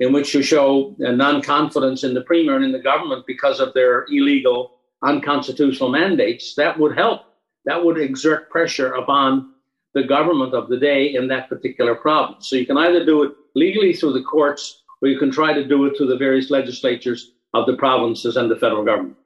in 0.00 0.12
which 0.12 0.34
you 0.34 0.42
show 0.42 0.94
non-confidence 0.98 2.04
in 2.04 2.14
the 2.14 2.20
premier 2.22 2.56
and 2.56 2.64
in 2.64 2.72
the 2.72 2.78
government 2.80 3.24
because 3.26 3.60
of 3.60 3.72
their 3.74 4.04
illegal 4.10 4.73
unconstitutional 5.04 5.90
mandates, 5.90 6.54
that 6.54 6.78
would 6.78 6.96
help. 6.96 7.22
That 7.64 7.84
would 7.84 7.98
exert 7.98 8.50
pressure 8.50 8.94
upon 8.94 9.52
the 9.94 10.02
government 10.02 10.54
of 10.54 10.68
the 10.68 10.78
day 10.78 11.14
in 11.14 11.28
that 11.28 11.48
particular 11.48 11.94
province. 11.94 12.48
So 12.48 12.56
you 12.56 12.66
can 12.66 12.76
either 12.76 13.04
do 13.04 13.22
it 13.22 13.32
legally 13.54 13.92
through 13.92 14.14
the 14.14 14.22
courts 14.22 14.82
or 15.00 15.08
you 15.08 15.18
can 15.18 15.30
try 15.30 15.52
to 15.52 15.66
do 15.66 15.84
it 15.86 15.96
through 15.96 16.08
the 16.08 16.16
various 16.16 16.50
legislatures 16.50 17.32
of 17.54 17.66
the 17.66 17.76
provinces 17.76 18.36
and 18.36 18.50
the 18.50 18.56
federal 18.56 18.84
government. 18.84 19.16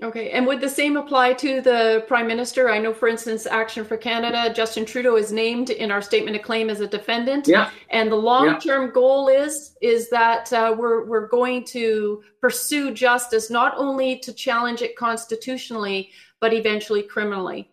Okay, 0.00 0.30
and 0.30 0.46
would 0.46 0.60
the 0.60 0.68
same 0.68 0.96
apply 0.96 1.32
to 1.34 1.60
the 1.60 2.04
Prime 2.06 2.28
Minister? 2.28 2.70
I 2.70 2.78
know, 2.78 2.94
for 2.94 3.08
instance, 3.08 3.46
Action 3.46 3.84
for 3.84 3.96
Canada, 3.96 4.52
Justin 4.54 4.84
Trudeau 4.84 5.16
is 5.16 5.32
named 5.32 5.70
in 5.70 5.90
our 5.90 6.00
statement 6.00 6.36
of 6.36 6.42
claim 6.42 6.70
as 6.70 6.80
a 6.80 6.86
defendant. 6.86 7.48
Yeah. 7.48 7.70
And 7.90 8.12
the 8.12 8.16
long-term 8.16 8.86
yeah. 8.86 8.92
goal 8.92 9.26
is 9.28 9.76
is 9.82 10.08
that 10.10 10.52
uh, 10.52 10.76
we're 10.78 11.04
we're 11.04 11.26
going 11.26 11.64
to 11.66 12.22
pursue 12.40 12.94
justice 12.94 13.50
not 13.50 13.76
only 13.76 14.20
to 14.20 14.32
challenge 14.32 14.82
it 14.82 14.94
constitutionally, 14.94 16.10
but 16.40 16.52
eventually 16.52 17.02
criminally. 17.02 17.68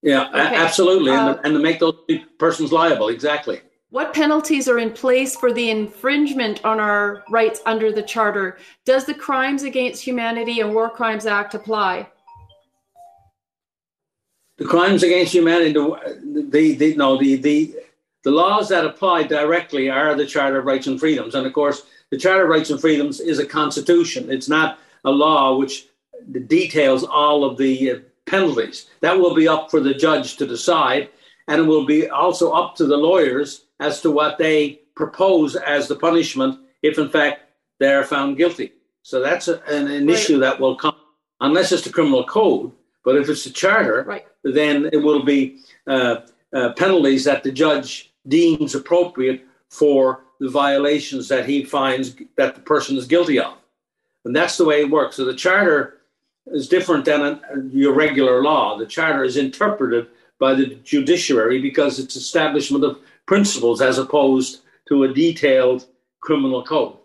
Yeah, 0.00 0.28
okay. 0.28 0.56
absolutely, 0.56 1.10
uh, 1.10 1.28
and, 1.28 1.36
to, 1.36 1.46
and 1.46 1.54
to 1.54 1.60
make 1.60 1.78
those 1.78 1.96
persons 2.38 2.72
liable. 2.72 3.08
Exactly. 3.08 3.60
What 3.94 4.12
penalties 4.12 4.66
are 4.66 4.80
in 4.80 4.90
place 4.90 5.36
for 5.36 5.52
the 5.52 5.70
infringement 5.70 6.64
on 6.64 6.80
our 6.80 7.22
rights 7.30 7.60
under 7.64 7.92
the 7.92 8.02
Charter? 8.02 8.58
Does 8.84 9.04
the 9.04 9.14
Crimes 9.14 9.62
Against 9.62 10.02
Humanity 10.02 10.58
and 10.58 10.74
War 10.74 10.90
Crimes 10.90 11.26
Act 11.26 11.54
apply? 11.54 12.08
The 14.58 14.64
crimes 14.64 15.04
against 15.04 15.32
humanity, 15.32 15.74
the, 15.74 16.48
the, 16.50 16.74
the 16.74 16.96
no, 16.96 17.16
the, 17.16 17.36
the, 17.36 17.76
the 18.24 18.32
laws 18.32 18.68
that 18.70 18.84
apply 18.84 19.28
directly 19.28 19.88
are 19.88 20.16
the 20.16 20.26
Charter 20.26 20.58
of 20.58 20.64
Rights 20.64 20.88
and 20.88 20.98
Freedoms. 20.98 21.36
And 21.36 21.46
of 21.46 21.52
course, 21.52 21.84
the 22.10 22.18
Charter 22.18 22.42
of 22.42 22.50
Rights 22.50 22.70
and 22.70 22.80
Freedoms 22.80 23.20
is 23.20 23.38
a 23.38 23.46
constitution. 23.46 24.28
It's 24.28 24.48
not 24.48 24.80
a 25.04 25.10
law 25.12 25.56
which 25.56 25.86
details 26.48 27.04
all 27.04 27.44
of 27.44 27.58
the 27.58 27.92
uh, 27.92 27.98
penalties. 28.26 28.90
That 29.02 29.20
will 29.20 29.36
be 29.36 29.46
up 29.46 29.70
for 29.70 29.78
the 29.78 29.94
judge 29.94 30.36
to 30.38 30.48
decide. 30.48 31.10
And 31.46 31.60
it 31.60 31.64
will 31.64 31.86
be 31.86 32.08
also 32.08 32.50
up 32.50 32.74
to 32.76 32.86
the 32.86 32.96
lawyers 32.96 33.66
as 33.84 34.00
to 34.02 34.10
what 34.10 34.38
they 34.38 34.80
propose 34.94 35.56
as 35.56 35.88
the 35.88 35.96
punishment 35.96 36.60
if, 36.82 36.98
in 36.98 37.08
fact, 37.08 37.36
they 37.80 37.92
are 37.92 38.04
found 38.04 38.36
guilty. 38.36 38.72
So 39.02 39.20
that's 39.20 39.48
a, 39.48 39.56
an, 39.64 39.88
an 39.88 40.06
right. 40.06 40.14
issue 40.14 40.38
that 40.40 40.58
will 40.60 40.76
come, 40.76 40.96
unless 41.40 41.72
it's 41.72 41.84
the 41.84 41.90
criminal 41.90 42.24
code. 42.24 42.72
But 43.04 43.16
if 43.16 43.28
it's 43.28 43.44
the 43.44 43.50
charter, 43.50 44.04
right. 44.06 44.26
then 44.42 44.88
it 44.92 45.02
will 45.06 45.22
be 45.22 45.58
uh, 45.86 46.16
uh, 46.54 46.72
penalties 46.72 47.24
that 47.24 47.42
the 47.42 47.52
judge 47.52 48.12
deems 48.26 48.74
appropriate 48.74 49.44
for 49.68 50.24
the 50.40 50.48
violations 50.48 51.28
that 51.28 51.46
he 51.46 51.64
finds 51.64 52.16
that 52.36 52.54
the 52.54 52.60
person 52.60 52.96
is 52.96 53.06
guilty 53.06 53.38
of. 53.38 53.54
And 54.24 54.34
that's 54.34 54.56
the 54.56 54.64
way 54.64 54.80
it 54.80 54.90
works. 54.90 55.16
So 55.16 55.24
the 55.24 55.34
charter 55.34 56.00
is 56.46 56.68
different 56.68 57.04
than 57.04 57.20
a, 57.22 57.40
your 57.70 57.92
regular 57.92 58.42
law. 58.42 58.78
The 58.78 58.86
charter 58.86 59.24
is 59.24 59.36
interpreted 59.36 60.06
by 60.38 60.54
the 60.54 60.66
judiciary 60.92 61.60
because 61.60 61.98
it's 61.98 62.16
establishment 62.16 62.84
of 62.84 62.98
principles 63.26 63.80
as 63.80 63.98
opposed 63.98 64.62
to 64.88 65.04
a 65.04 65.12
detailed 65.12 65.86
criminal 66.20 66.62
code. 66.62 66.98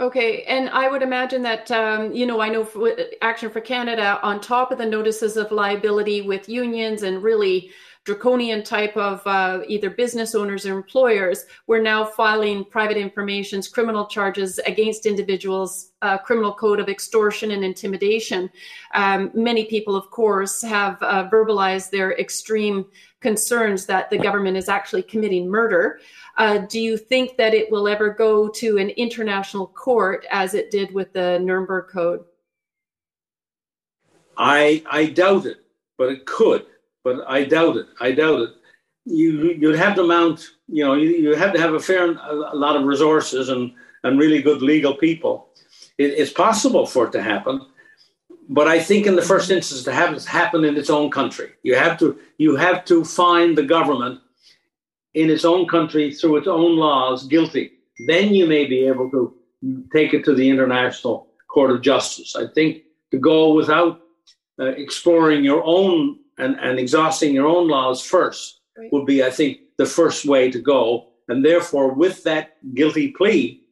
Okay, 0.00 0.44
and 0.44 0.68
I 0.68 0.88
would 0.88 1.02
imagine 1.02 1.42
that 1.42 1.70
um, 1.72 2.12
you 2.12 2.24
know 2.24 2.40
I 2.40 2.48
know 2.48 2.64
for, 2.64 2.96
Action 3.20 3.50
for 3.50 3.60
Canada 3.60 4.20
on 4.22 4.40
top 4.40 4.70
of 4.70 4.78
the 4.78 4.86
notices 4.86 5.36
of 5.36 5.50
liability 5.50 6.22
with 6.22 6.48
unions 6.48 7.02
and 7.02 7.22
really 7.22 7.72
draconian 8.08 8.62
type 8.62 8.96
of 8.96 9.20
uh, 9.26 9.60
either 9.68 9.90
business 9.90 10.34
owners 10.34 10.64
or 10.64 10.74
employers, 10.74 11.44
we're 11.66 11.82
now 11.82 12.06
filing 12.06 12.64
private 12.64 12.96
information's 12.96 13.68
criminal 13.68 14.06
charges 14.06 14.58
against 14.60 15.04
individuals, 15.04 15.92
uh, 16.00 16.16
criminal 16.16 16.54
code 16.54 16.80
of 16.80 16.88
extortion 16.88 17.50
and 17.50 17.62
intimidation. 17.62 18.48
Um, 18.94 19.30
many 19.34 19.66
people, 19.66 19.94
of 19.94 20.10
course, 20.10 20.62
have 20.62 20.96
uh, 21.02 21.28
verbalized 21.28 21.90
their 21.90 22.18
extreme 22.18 22.86
concerns 23.20 23.84
that 23.84 24.08
the 24.08 24.16
government 24.16 24.56
is 24.56 24.70
actually 24.70 25.02
committing 25.02 25.46
murder. 25.46 26.00
Uh, 26.38 26.60
do 26.60 26.80
you 26.80 26.96
think 26.96 27.36
that 27.36 27.52
it 27.52 27.70
will 27.70 27.86
ever 27.86 28.08
go 28.08 28.48
to 28.48 28.78
an 28.78 28.88
international 28.90 29.66
court 29.66 30.24
as 30.30 30.54
it 30.54 30.70
did 30.70 30.94
with 30.94 31.12
the 31.12 31.38
Nuremberg 31.40 31.90
Code? 31.92 32.24
I 34.38 34.82
I 34.90 35.06
doubt 35.06 35.44
it, 35.44 35.58
but 35.98 36.08
it 36.10 36.24
could 36.24 36.64
but 37.08 37.24
I 37.28 37.44
doubt 37.44 37.76
it. 37.76 37.86
I 38.00 38.12
doubt 38.12 38.40
it. 38.40 38.50
You 39.04 39.52
you'd 39.60 39.78
have 39.78 39.94
to 39.96 40.04
mount. 40.04 40.40
You 40.68 40.84
know, 40.84 40.94
you, 40.94 41.08
you 41.10 41.34
have 41.34 41.52
to 41.54 41.60
have 41.60 41.74
a 41.74 41.80
fair 41.80 42.04
a 42.10 42.56
lot 42.64 42.76
of 42.76 42.84
resources 42.84 43.48
and 43.48 43.72
and 44.04 44.18
really 44.18 44.42
good 44.42 44.60
legal 44.62 44.94
people. 44.94 45.48
It, 45.96 46.10
it's 46.20 46.32
possible 46.32 46.86
for 46.86 47.06
it 47.06 47.12
to 47.12 47.22
happen, 47.22 47.56
but 48.48 48.66
I 48.68 48.78
think 48.78 49.06
in 49.06 49.16
the 49.16 49.28
first 49.32 49.50
instance 49.50 49.82
to 49.84 49.92
have 49.92 50.12
it 50.14 50.24
happen 50.24 50.64
in 50.64 50.76
its 50.76 50.90
own 50.90 51.10
country. 51.10 51.50
You 51.62 51.74
have 51.76 51.98
to 52.00 52.18
you 52.36 52.56
have 52.56 52.84
to 52.86 53.04
find 53.04 53.56
the 53.56 53.68
government 53.76 54.20
in 55.14 55.30
its 55.30 55.44
own 55.44 55.66
country 55.66 56.12
through 56.12 56.36
its 56.36 56.48
own 56.48 56.76
laws 56.76 57.26
guilty. 57.26 57.72
Then 58.06 58.34
you 58.34 58.46
may 58.46 58.66
be 58.66 58.86
able 58.86 59.10
to 59.10 59.20
take 59.92 60.12
it 60.14 60.24
to 60.26 60.34
the 60.34 60.48
International 60.48 61.26
Court 61.48 61.70
of 61.70 61.80
Justice. 61.80 62.36
I 62.36 62.46
think 62.54 62.82
to 63.10 63.18
go 63.18 63.54
without 63.54 64.02
uh, 64.60 64.66
exploring 64.84 65.42
your 65.44 65.62
own 65.64 66.18
and, 66.38 66.56
and 66.60 66.78
exhausting 66.78 67.34
your 67.34 67.46
own 67.46 67.68
laws 67.68 68.02
first 68.02 68.60
right. 68.76 68.92
would 68.92 69.06
be, 69.06 69.22
I 69.22 69.30
think, 69.30 69.58
the 69.76 69.86
first 69.86 70.24
way 70.24 70.50
to 70.50 70.60
go. 70.60 71.08
And 71.28 71.44
therefore, 71.44 71.92
with 71.92 72.24
that 72.24 72.56
guilty 72.74 73.08
plea, 73.08 73.62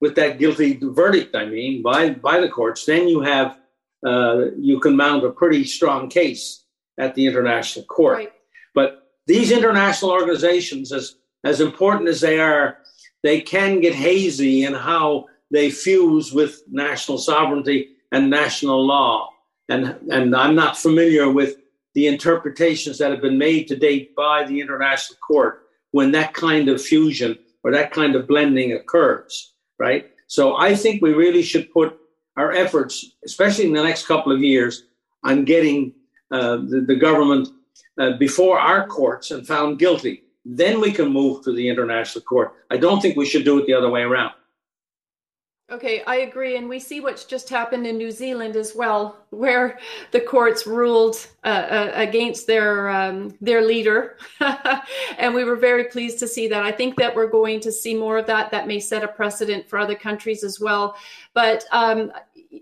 with 0.00 0.14
that 0.14 0.38
guilty 0.38 0.78
verdict, 0.80 1.34
I 1.34 1.46
mean, 1.46 1.82
by 1.82 2.10
by 2.10 2.40
the 2.40 2.48
courts, 2.48 2.86
then 2.86 3.08
you 3.08 3.20
have 3.20 3.58
uh, 4.06 4.46
you 4.58 4.80
can 4.80 4.96
mount 4.96 5.24
a 5.24 5.30
pretty 5.30 5.64
strong 5.64 6.08
case 6.08 6.64
at 6.98 7.14
the 7.14 7.26
international 7.26 7.84
court. 7.86 8.16
Right. 8.16 8.32
But 8.74 9.10
these 9.26 9.50
international 9.50 10.12
organizations, 10.12 10.92
as 10.92 11.16
as 11.44 11.60
important 11.60 12.08
as 12.08 12.20
they 12.20 12.38
are, 12.38 12.78
they 13.22 13.40
can 13.40 13.80
get 13.80 13.94
hazy 13.94 14.64
in 14.64 14.74
how 14.74 15.26
they 15.50 15.70
fuse 15.70 16.32
with 16.32 16.62
national 16.70 17.18
sovereignty 17.18 17.88
and 18.12 18.30
national 18.30 18.86
law. 18.86 19.30
And 19.68 19.96
and 20.10 20.34
I'm 20.34 20.54
not 20.54 20.78
familiar 20.78 21.30
with 21.30 21.56
the 21.94 22.06
interpretations 22.06 22.98
that 22.98 23.10
have 23.10 23.20
been 23.20 23.38
made 23.38 23.68
to 23.68 23.76
date 23.76 24.14
by 24.14 24.44
the 24.44 24.60
International 24.60 25.18
Court 25.18 25.62
when 25.90 26.12
that 26.12 26.34
kind 26.34 26.68
of 26.68 26.80
fusion 26.80 27.38
or 27.64 27.72
that 27.72 27.90
kind 27.90 28.14
of 28.14 28.26
blending 28.26 28.72
occurs, 28.72 29.52
right? 29.78 30.10
So 30.26 30.56
I 30.56 30.74
think 30.74 31.02
we 31.02 31.12
really 31.12 31.42
should 31.42 31.72
put 31.72 31.98
our 32.36 32.52
efforts, 32.52 33.04
especially 33.24 33.66
in 33.66 33.72
the 33.72 33.82
next 33.82 34.06
couple 34.06 34.32
of 34.32 34.42
years, 34.42 34.84
on 35.24 35.44
getting 35.44 35.92
uh, 36.30 36.56
the, 36.56 36.84
the, 36.86 36.94
government 36.94 37.48
uh, 37.98 38.12
before 38.12 38.58
our 38.58 38.86
courts 38.86 39.32
and 39.32 39.46
found 39.46 39.78
guilty. 39.78 40.22
Then 40.44 40.80
we 40.80 40.92
can 40.92 41.12
move 41.12 41.44
to 41.44 41.52
the 41.52 41.68
international 41.68 42.22
court. 42.22 42.54
I 42.70 42.76
don't 42.76 43.00
think 43.00 43.16
we 43.16 43.26
should 43.26 43.44
do 43.44 43.58
it 43.58 43.66
the 43.66 43.74
other 43.74 43.90
way 43.90 44.02
around. 44.02 44.32
Okay, 45.70 46.02
I 46.02 46.16
agree. 46.16 46.56
And 46.56 46.68
we 46.68 46.80
see 46.80 47.00
what's 47.00 47.24
just 47.24 47.48
happened 47.48 47.86
in 47.86 47.96
New 47.96 48.10
Zealand 48.10 48.56
as 48.56 48.74
well, 48.74 49.16
where 49.30 49.78
the 50.10 50.20
courts 50.20 50.66
ruled 50.66 51.28
uh, 51.44 51.46
uh, 51.46 51.92
against 51.94 52.48
their 52.48 52.88
um, 52.90 53.36
their 53.40 53.62
leader. 53.62 54.16
and 55.18 55.32
we 55.32 55.44
were 55.44 55.54
very 55.54 55.84
pleased 55.84 56.18
to 56.18 56.26
see 56.26 56.48
that. 56.48 56.64
I 56.64 56.72
think 56.72 56.96
that 56.96 57.14
we're 57.14 57.28
going 57.28 57.60
to 57.60 57.70
see 57.70 57.94
more 57.94 58.18
of 58.18 58.26
that. 58.26 58.50
That 58.50 58.66
may 58.66 58.80
set 58.80 59.04
a 59.04 59.08
precedent 59.08 59.68
for 59.68 59.78
other 59.78 59.94
countries 59.94 60.42
as 60.42 60.58
well. 60.58 60.96
But 61.34 61.64
um, 61.70 62.10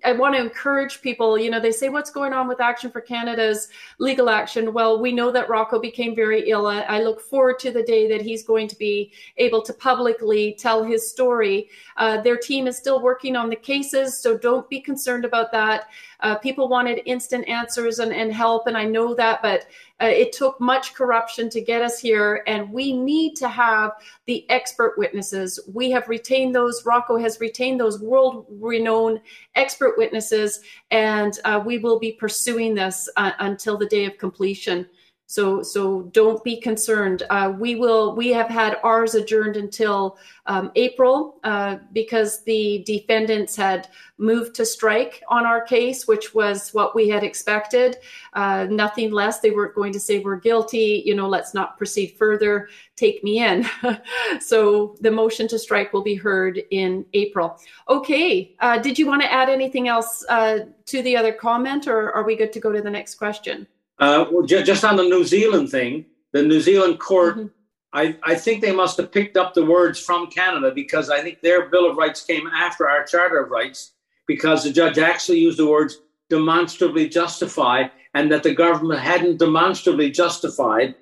I 0.05 0.13
want 0.13 0.35
to 0.35 0.41
encourage 0.41 1.01
people. 1.01 1.39
You 1.39 1.51
know, 1.51 1.61
they 1.61 1.73
say, 1.73 1.89
"What's 1.89 2.11
going 2.11 2.35
on 2.35 2.47
with 2.47 2.61
Action 2.61 2.91
for 2.91 3.01
Canada's 3.01 3.69
legal 3.99 4.29
action?" 4.29 4.75
Well, 4.75 5.01
we 5.01 5.13
know 5.13 5.31
that 5.33 5.49
Rocco 5.49 5.79
became 5.79 6.15
very 6.15 6.51
ill. 6.51 6.67
I, 6.67 7.01
look 7.01 7.21
forward 7.21 7.59
to 7.61 7.71
the 7.71 7.83
day 7.83 8.07
that 8.09 8.21
he's 8.21 8.45
going 8.45 8.69
to 8.69 8.77
be 8.77 9.13
able 9.39 9.63
to 9.63 9.73
publicly 9.73 10.55
tell 10.59 10.85
his 10.85 11.09
story. 11.09 11.71
Uh, 11.97 12.21
their 12.21 12.37
team 12.37 12.67
is 12.67 12.77
still 12.77 13.01
working 13.01 13.35
on 13.35 13.49
the 13.49 13.57
cases, 13.57 14.19
so 14.19 14.37
don't 14.37 14.69
be 14.69 14.81
concerned 14.81 15.25
about 15.25 15.53
that. 15.53 15.89
Uh, 16.21 16.35
people 16.37 16.69
wanted 16.69 17.01
instant 17.07 17.49
answers 17.49 17.99
and, 17.99 18.13
and 18.13 18.33
help, 18.33 18.67
and 18.67 18.77
I 18.77 18.85
know 18.85 19.15
that, 19.15 19.41
but 19.41 19.67
uh, 20.01 20.07
it 20.07 20.33
took 20.33 20.61
much 20.61 20.95
corruption 20.95 21.51
to 21.51 21.61
get 21.61 21.83
us 21.83 21.99
here, 21.99 22.43
and 22.47 22.73
we 22.73 22.93
need 22.93 23.35
to 23.37 23.49
have 23.49 23.93
the 24.27 24.49
expert 24.49 24.95
witnesses. 24.97 25.59
We 25.73 25.91
have 25.91 26.09
retained 26.09 26.55
those. 26.55 26.87
Rocco 26.87 27.17
has 27.19 27.41
retained 27.41 27.81
those 27.81 28.01
world 28.01 28.47
renowned 28.49 29.21
expert 29.57 29.99
witnesses, 29.99 30.61
and 30.91 31.39
uh, 31.45 31.63
we 31.65 31.79
will 31.79 31.99
be 31.99 32.13
pursuing 32.13 32.75
this 32.75 33.09
uh, 33.17 33.33
until 33.41 33.77
the 33.77 33.87
day 33.87 34.05
of 34.05 34.19
completion. 34.19 34.87
So, 35.31 35.63
so 35.63 36.05
don't 36.15 36.43
be 36.43 36.59
concerned. 36.59 37.25
Uh, 37.29 37.53
we 37.59 37.75
will. 37.75 38.17
We 38.17 38.29
have 38.29 38.49
had 38.49 38.79
ours 38.83 39.15
adjourned 39.15 39.59
until 39.59 40.17
um, 40.47 40.73
April 40.75 41.39
uh, 41.45 41.77
because 41.93 42.43
the 42.45 42.83
defendants 42.87 43.55
had 43.55 43.89
moved 44.17 44.55
to 44.55 44.65
strike 44.65 45.23
on 45.29 45.45
our 45.45 45.61
case, 45.61 46.09
which 46.09 46.33
was 46.35 46.73
what 46.73 46.95
we 46.95 47.11
had 47.11 47.23
expected. 47.25 47.99
Uh, 48.33 48.69
nothing 48.71 49.13
less. 49.13 49.41
They 49.41 49.51
weren't 49.51 49.75
going 49.75 49.93
to 49.93 50.01
say 50.01 50.21
we're 50.21 50.37
guilty. 50.37 51.03
You 51.05 51.15
know, 51.15 51.29
let's 51.29 51.53
not 51.53 51.77
proceed 51.77 52.15
further. 52.19 52.71
Take 52.97 53.23
me 53.23 53.45
in. 53.45 53.67
so 54.41 54.97
the 55.03 55.11
motion 55.11 55.47
to 55.49 55.59
strike 55.59 55.93
will 55.93 56.03
be 56.03 56.15
heard 56.15 56.63
in 56.71 57.05
April. 57.13 57.61
Okay. 57.91 58.57
Uh, 58.61 58.79
did 58.79 58.99
you 58.99 59.07
want 59.07 59.21
to 59.21 59.31
add 59.31 59.51
anything 59.51 59.89
else 59.89 60.25
uh, 60.31 60.61
to 60.87 61.03
the 61.03 61.19
other 61.19 61.35
comment, 61.35 61.87
or 61.87 62.13
are 62.13 62.25
we 62.25 62.35
good 62.35 62.55
to 62.55 62.61
go 62.61 62.73
to 62.73 62.81
the 62.81 62.91
next 62.91 63.17
question? 63.17 63.67
Uh, 63.99 64.27
well, 64.31 64.47
ju- 64.47 64.63
just 64.63 64.85
on 64.85 64.97
the 64.97 65.03
New 65.03 65.25
Zealand 65.25 65.71
thing, 65.71 66.07
the 66.33 66.43
New 66.43 66.61
Zealand 66.61 67.01
court, 67.01 67.37
mm-hmm. 67.37 67.47
I, 67.93 68.17
I 68.23 68.35
think 68.35 68.61
they 68.61 68.73
must 68.73 68.97
have 68.99 69.11
picked 69.11 69.37
up 69.37 69.55
the 69.55 69.65
words 69.65 69.99
from 69.99 70.29
Canada 70.29 70.73
because 70.75 71.11
I 71.11 71.21
think 71.23 71.41
their 71.41 71.69
Bill 71.69 71.91
of 71.91 71.97
Rights 71.97 72.25
came 72.25 72.47
after 72.47 72.89
our 72.89 73.05
Charter 73.05 73.39
of 73.39 73.51
Rights 73.51 73.93
because 74.27 74.63
the 74.63 74.73
judge 74.73 74.99
actually 74.99 75.39
used 75.39 75.59
the 75.59 75.67
words 75.67 75.99
demonstrably 76.29 77.09
justify 77.09 77.85
and 78.15 78.31
that 78.31 78.43
the 78.43 78.55
government 78.55 79.01
hadn't 79.01 79.39
demonstrably 79.39 80.11
justified 80.11 80.95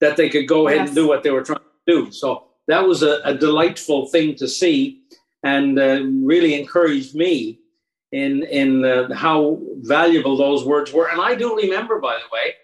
that 0.00 0.16
they 0.16 0.28
could 0.28 0.48
go 0.48 0.66
ahead 0.66 0.80
yes. 0.80 0.88
and 0.88 0.96
do 0.96 1.06
what 1.06 1.22
they 1.22 1.30
were 1.30 1.42
trying 1.44 1.60
to 1.60 1.94
do. 1.94 2.10
So 2.10 2.48
that 2.66 2.86
was 2.86 3.02
a, 3.02 3.20
a 3.24 3.34
delightful 3.34 4.06
thing 4.08 4.34
to 4.36 4.48
see 4.48 5.02
and 5.44 5.78
uh, 5.78 6.02
really 6.02 6.60
encouraged 6.60 7.14
me 7.14 7.60
in 8.12 8.44
in 8.44 8.84
uh, 8.84 9.14
how 9.14 9.60
valuable 9.80 10.36
those 10.36 10.64
words 10.64 10.92
were. 10.92 11.08
And 11.08 11.20
I 11.20 11.34
do 11.34 11.56
remember, 11.56 11.98
by 11.98 12.14
the 12.14 12.28
way, 12.32 12.54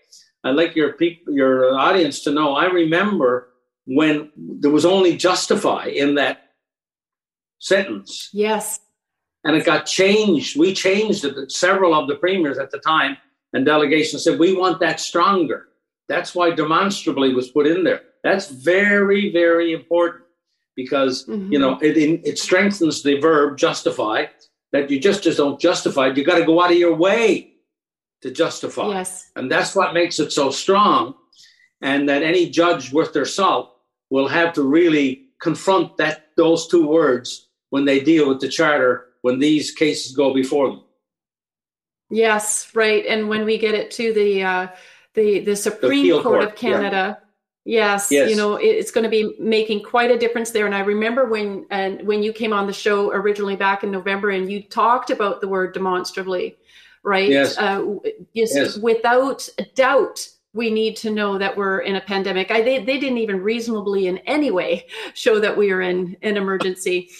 I'd 0.45 0.57
like 0.57 0.77
your 0.77 0.93
people, 0.93 1.33
your 1.33 1.75
audience 1.75 2.21
to 2.25 2.31
know. 2.31 2.55
I 2.55 2.67
remember 2.67 3.49
when 3.87 4.31
there 4.37 4.71
was 4.71 4.85
only 4.85 5.17
"justify" 5.17 5.87
in 5.87 6.15
that 6.17 6.51
sentence. 7.59 8.29
Yes. 8.33 8.81
And 9.45 9.57
it 9.57 9.65
got 9.65 9.87
changed. 9.87 10.59
We 10.59 10.75
changed 10.75 11.25
it. 11.25 11.51
Several 11.51 11.95
of 11.95 12.09
the 12.09 12.17
premiers 12.17 12.59
at 12.59 12.71
the 12.71 12.79
time 12.79 13.17
and 13.53 13.65
delegations 13.65 14.25
said 14.25 14.39
we 14.39 14.55
want 14.55 14.81
that 14.81 15.01
stronger. 15.01 15.69
That's 16.09 16.35
why 16.35 16.51
demonstrably 16.51 17.35
was 17.35 17.49
put 17.49 17.67
in 17.67 17.85
there. 17.85 18.03
That's 18.25 18.51
very, 18.51 19.33
very 19.33 19.73
important 19.73 20.25
because 20.77 21.27
mm-hmm. 21.27 21.53
you 21.53 21.59
know 21.59 21.79
it, 21.81 21.97
it 21.97 22.39
strengthens 22.39 23.03
the 23.03 23.19
verb 23.21 23.59
justify 23.59 24.27
that 24.73 24.91
you 24.91 25.01
just, 25.01 25.23
just 25.23 25.39
don't 25.39 25.61
justify. 25.61 26.09
You 26.09 26.25
got 26.25 26.39
to 26.39 26.45
go 26.45 26.63
out 26.63 26.71
of 26.71 26.77
your 26.77 26.95
way 26.95 27.55
to 28.23 28.31
justify. 28.31 28.89
Yes. 28.89 29.31
And 29.37 29.51
that's 29.51 29.75
what 29.75 29.95
makes 29.95 30.19
it 30.19 30.33
so 30.33 30.51
strong. 30.51 31.15
And 31.81 32.09
that 32.09 32.23
any 32.23 32.51
judge 32.51 32.93
worth 32.93 33.13
their 33.13 33.25
salt 33.25 33.77
will 34.11 34.29
have 34.29 34.53
to 34.55 34.63
really 34.63 35.27
confront 35.41 35.97
that 35.99 36.29
those 36.37 36.67
two 36.67 36.87
words 36.87 37.49
when 37.71 37.85
they 37.85 38.01
deal 38.01 38.29
with 38.29 38.41
the 38.41 38.49
charter 38.49 39.07
when 39.23 39.39
these 39.39 39.73
cases 39.73 40.17
go 40.17 40.35
before 40.35 40.69
them. 40.69 40.83
Yes, 42.11 42.75
right. 42.75 43.05
And 43.07 43.29
when 43.29 43.45
we 43.45 43.59
get 43.59 43.75
it 43.75 43.91
to 43.93 44.13
the 44.13 44.43
uh, 44.43 44.67
the 45.15 45.41
the 45.41 45.57
Supreme 45.57 46.07
the 46.07 46.23
Court, 46.23 46.25
Court, 46.25 46.45
of 46.45 46.55
Canada. 46.55 47.19
Yeah. 47.21 47.28
Yes, 47.69 48.11
yes, 48.11 48.31
you 48.31 48.37
know 48.37 48.55
it's 48.55 48.91
going 48.91 49.05
to 49.05 49.11
be 49.11 49.35
making 49.39 49.83
quite 49.83 50.11
a 50.11 50.17
difference 50.17 50.53
there. 50.53 50.65
And 50.65 50.75
I 50.75 50.81
remember 50.81 51.27
when 51.27 51.67
and 51.69 52.01
when 52.07 52.23
you 52.23 52.33
came 52.33 52.55
on 52.55 52.67
the 52.67 52.73
show 52.73 53.13
originally 53.13 53.57
back 53.57 53.85
in 53.85 53.91
November, 53.91 54.31
and 54.31 54.51
you 54.51 54.63
talked 54.63 55.11
about 55.11 55.43
the 55.43 55.49
word 55.49 55.75
demonstrably, 55.75 56.57
right? 57.03 57.29
Yes. 57.29 57.59
Uh, 57.59 57.97
yes. 58.33 58.79
Without 58.79 59.47
doubt, 59.75 60.27
we 60.55 60.71
need 60.71 60.97
to 60.97 61.11
know 61.11 61.37
that 61.37 61.59
we're 61.59 61.81
in 61.81 61.97
a 61.97 62.01
pandemic. 62.01 62.51
I, 62.51 62.63
they, 62.63 62.83
they 62.83 62.99
didn't 62.99 63.19
even 63.19 63.43
reasonably 63.43 64.07
in 64.07 64.17
any 64.19 64.51
way 64.51 64.87
show 65.15 65.39
that 65.39 65.55
we 65.55 65.71
are 65.71 65.83
in 65.83 66.17
an 66.23 66.39
emergency. 66.39 67.11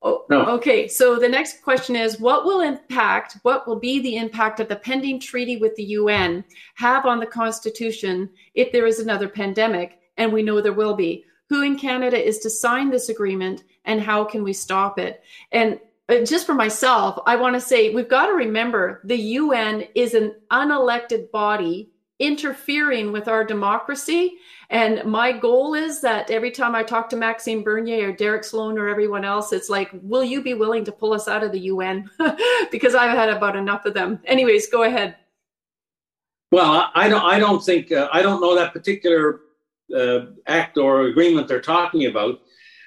Oh, 0.00 0.24
no. 0.30 0.46
Okay, 0.46 0.86
so 0.86 1.18
the 1.18 1.28
next 1.28 1.62
question 1.62 1.96
is 1.96 2.20
what 2.20 2.44
will 2.44 2.60
impact, 2.60 3.38
what 3.42 3.66
will 3.66 3.80
be 3.80 4.00
the 4.00 4.16
impact 4.16 4.60
of 4.60 4.68
the 4.68 4.76
pending 4.76 5.18
treaty 5.18 5.56
with 5.56 5.74
the 5.74 5.84
UN 5.84 6.44
have 6.76 7.04
on 7.04 7.18
the 7.18 7.26
Constitution 7.26 8.30
if 8.54 8.70
there 8.70 8.86
is 8.86 9.00
another 9.00 9.28
pandemic? 9.28 9.98
And 10.16 10.32
we 10.32 10.42
know 10.42 10.60
there 10.60 10.72
will 10.72 10.94
be. 10.94 11.24
Who 11.48 11.62
in 11.62 11.78
Canada 11.78 12.22
is 12.22 12.38
to 12.40 12.50
sign 12.50 12.90
this 12.90 13.08
agreement 13.08 13.64
and 13.84 14.00
how 14.00 14.24
can 14.24 14.44
we 14.44 14.52
stop 14.52 14.98
it? 14.98 15.22
And 15.50 15.80
uh, 16.08 16.24
just 16.24 16.46
for 16.46 16.54
myself, 16.54 17.18
I 17.26 17.36
want 17.36 17.54
to 17.54 17.60
say 17.60 17.92
we've 17.92 18.08
got 18.08 18.26
to 18.26 18.32
remember 18.32 19.00
the 19.04 19.16
UN 19.16 19.84
is 19.94 20.14
an 20.14 20.34
unelected 20.50 21.30
body 21.32 21.90
interfering 22.18 23.12
with 23.12 23.28
our 23.28 23.44
democracy. 23.44 24.38
And 24.70 25.04
my 25.04 25.32
goal 25.32 25.74
is 25.74 26.00
that 26.00 26.30
every 26.30 26.50
time 26.50 26.74
I 26.74 26.82
talk 26.82 27.08
to 27.10 27.16
Maxime 27.16 27.62
Bernier 27.62 28.08
or 28.08 28.12
Derek 28.12 28.44
Sloan 28.44 28.76
or 28.76 28.88
everyone 28.88 29.24
else, 29.24 29.52
it's 29.52 29.70
like, 29.70 29.90
will 30.02 30.24
you 30.24 30.42
be 30.42 30.54
willing 30.54 30.84
to 30.84 30.92
pull 30.92 31.12
us 31.12 31.28
out 31.28 31.44
of 31.44 31.52
the 31.52 31.60
UN? 31.60 32.10
because 32.70 32.94
I've 32.94 33.16
had 33.16 33.28
about 33.30 33.56
enough 33.56 33.86
of 33.86 33.94
them. 33.94 34.20
Anyways, 34.24 34.68
go 34.68 34.82
ahead. 34.82 35.16
Well, 36.50 36.90
I 36.94 37.08
don't. 37.08 37.22
I 37.22 37.38
don't 37.38 37.62
think. 37.62 37.92
Uh, 37.92 38.08
I 38.10 38.22
don't 38.22 38.40
know 38.40 38.54
that 38.54 38.72
particular 38.72 39.40
uh, 39.94 40.20
act 40.46 40.78
or 40.78 41.02
agreement 41.02 41.46
they're 41.46 41.60
talking 41.60 42.06
about. 42.06 42.40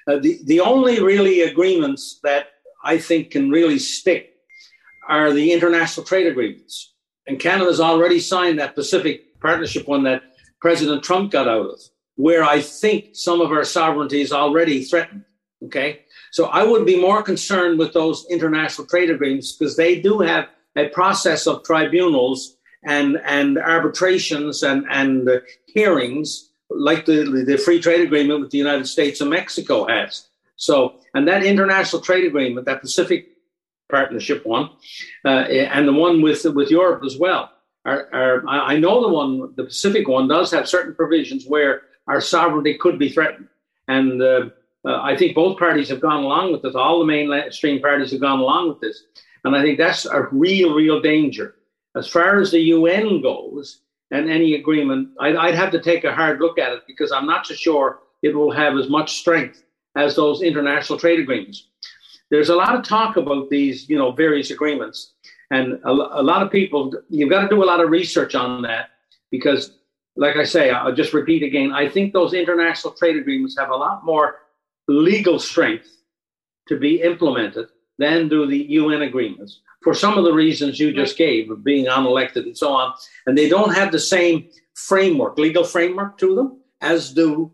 Uh, 0.08 0.18
the 0.18 0.40
the 0.46 0.58
only 0.58 1.00
really 1.00 1.42
agreements 1.42 2.18
that 2.24 2.46
I 2.82 2.98
think 2.98 3.30
can 3.30 3.50
really 3.50 3.78
stick 3.78 4.34
are 5.08 5.32
the 5.32 5.52
international 5.52 6.04
trade 6.04 6.26
agreements 6.26 6.91
and 7.26 7.38
Canada's 7.38 7.80
already 7.80 8.20
signed 8.20 8.58
that 8.58 8.74
Pacific 8.74 9.40
Partnership 9.40 9.88
one 9.88 10.04
that 10.04 10.22
President 10.60 11.02
Trump 11.02 11.32
got 11.32 11.48
out 11.48 11.66
of, 11.66 11.80
where 12.14 12.44
I 12.44 12.60
think 12.60 13.10
some 13.14 13.40
of 13.40 13.50
our 13.50 13.64
sovereignty 13.64 14.20
is 14.20 14.32
already 14.32 14.84
threatened. 14.84 15.24
Okay. 15.64 16.02
So 16.30 16.46
I 16.46 16.62
would 16.62 16.86
be 16.86 17.00
more 17.00 17.22
concerned 17.22 17.78
with 17.78 17.92
those 17.92 18.24
international 18.30 18.86
trade 18.86 19.10
agreements 19.10 19.52
because 19.52 19.76
they 19.76 20.00
do 20.00 20.20
have 20.20 20.46
a 20.76 20.88
process 20.88 21.46
of 21.46 21.64
tribunals 21.64 22.56
and, 22.84 23.20
and 23.24 23.58
arbitrations 23.58 24.62
and, 24.62 24.86
and 24.90 25.28
hearings 25.66 26.50
like 26.70 27.04
the, 27.04 27.44
the 27.46 27.58
free 27.58 27.80
trade 27.80 28.00
agreement 28.00 28.40
with 28.40 28.50
the 28.50 28.58
United 28.58 28.86
States 28.86 29.20
and 29.20 29.30
Mexico 29.30 29.86
has. 29.86 30.28
So, 30.56 31.00
and 31.14 31.26
that 31.28 31.44
international 31.44 32.00
trade 32.00 32.24
agreement, 32.24 32.66
that 32.66 32.80
Pacific 32.80 33.31
partnership 33.92 34.44
one, 34.44 34.70
uh, 35.24 35.44
and 35.76 35.86
the 35.86 35.92
one 35.92 36.20
with 36.20 36.44
with 36.46 36.70
Europe 36.70 37.04
as 37.04 37.16
well. 37.16 37.52
Are, 37.84 38.08
are, 38.12 38.48
I 38.48 38.78
know 38.78 39.02
the 39.02 39.12
one, 39.12 39.54
the 39.56 39.64
Pacific 39.64 40.08
one, 40.08 40.28
does 40.28 40.50
have 40.52 40.68
certain 40.68 40.94
provisions 40.94 41.46
where 41.46 41.82
our 42.06 42.20
sovereignty 42.20 42.78
could 42.78 42.98
be 42.98 43.10
threatened, 43.10 43.48
and 43.86 44.20
uh, 44.20 44.48
uh, 44.84 45.00
I 45.00 45.16
think 45.16 45.36
both 45.36 45.58
parties 45.58 45.88
have 45.90 46.00
gone 46.00 46.24
along 46.24 46.52
with 46.52 46.62
this. 46.62 46.74
All 46.74 46.98
the 46.98 47.04
mainstream 47.04 47.80
parties 47.80 48.10
have 48.10 48.20
gone 48.20 48.40
along 48.40 48.68
with 48.68 48.80
this, 48.80 49.04
and 49.44 49.54
I 49.54 49.62
think 49.62 49.78
that's 49.78 50.06
a 50.06 50.28
real, 50.32 50.74
real 50.74 51.00
danger. 51.00 51.54
As 51.94 52.08
far 52.08 52.40
as 52.40 52.50
the 52.50 52.60
UN 52.60 53.20
goes, 53.20 53.82
and 54.10 54.30
any 54.30 54.54
agreement, 54.54 55.08
I'd, 55.20 55.36
I'd 55.36 55.54
have 55.54 55.72
to 55.72 55.80
take 55.80 56.04
a 56.04 56.14
hard 56.14 56.40
look 56.40 56.58
at 56.58 56.72
it 56.72 56.82
because 56.86 57.12
I'm 57.12 57.26
not 57.26 57.46
so 57.46 57.54
sure 57.54 58.00
it 58.22 58.34
will 58.34 58.52
have 58.52 58.76
as 58.76 58.88
much 58.88 59.18
strength 59.18 59.64
as 59.96 60.14
those 60.16 60.42
international 60.42 60.98
trade 60.98 61.20
agreements 61.20 61.68
there's 62.32 62.48
a 62.48 62.56
lot 62.56 62.74
of 62.74 62.82
talk 62.82 63.18
about 63.18 63.50
these, 63.50 63.90
you 63.90 63.98
know, 63.98 64.10
various 64.10 64.50
agreements, 64.50 65.12
and 65.50 65.74
a, 65.84 65.90
a 65.90 66.24
lot 66.24 66.42
of 66.42 66.50
people. 66.50 66.90
You've 67.10 67.28
got 67.28 67.42
to 67.42 67.48
do 67.48 67.62
a 67.62 67.66
lot 67.66 67.80
of 67.80 67.90
research 67.90 68.34
on 68.34 68.62
that 68.62 68.88
because, 69.30 69.76
like 70.16 70.36
I 70.36 70.44
say, 70.44 70.70
I'll 70.70 70.94
just 70.94 71.12
repeat 71.12 71.42
again. 71.42 71.72
I 71.72 71.90
think 71.90 72.14
those 72.14 72.32
international 72.32 72.94
trade 72.94 73.16
agreements 73.16 73.54
have 73.58 73.68
a 73.68 73.76
lot 73.76 74.06
more 74.06 74.36
legal 74.88 75.38
strength 75.38 75.90
to 76.68 76.78
be 76.78 77.02
implemented 77.02 77.66
than 77.98 78.30
do 78.30 78.46
the 78.46 78.64
UN 78.80 79.02
agreements 79.02 79.60
for 79.82 79.92
some 79.92 80.16
of 80.16 80.24
the 80.24 80.32
reasons 80.32 80.80
you 80.80 80.90
just 80.90 81.18
gave 81.18 81.50
of 81.50 81.62
being 81.62 81.84
unelected 81.84 82.44
and 82.44 82.56
so 82.56 82.72
on. 82.72 82.94
And 83.26 83.36
they 83.36 83.50
don't 83.50 83.74
have 83.74 83.92
the 83.92 83.98
same 83.98 84.48
framework, 84.72 85.36
legal 85.36 85.64
framework 85.64 86.16
to 86.18 86.34
them 86.34 86.60
as 86.80 87.12
do 87.12 87.52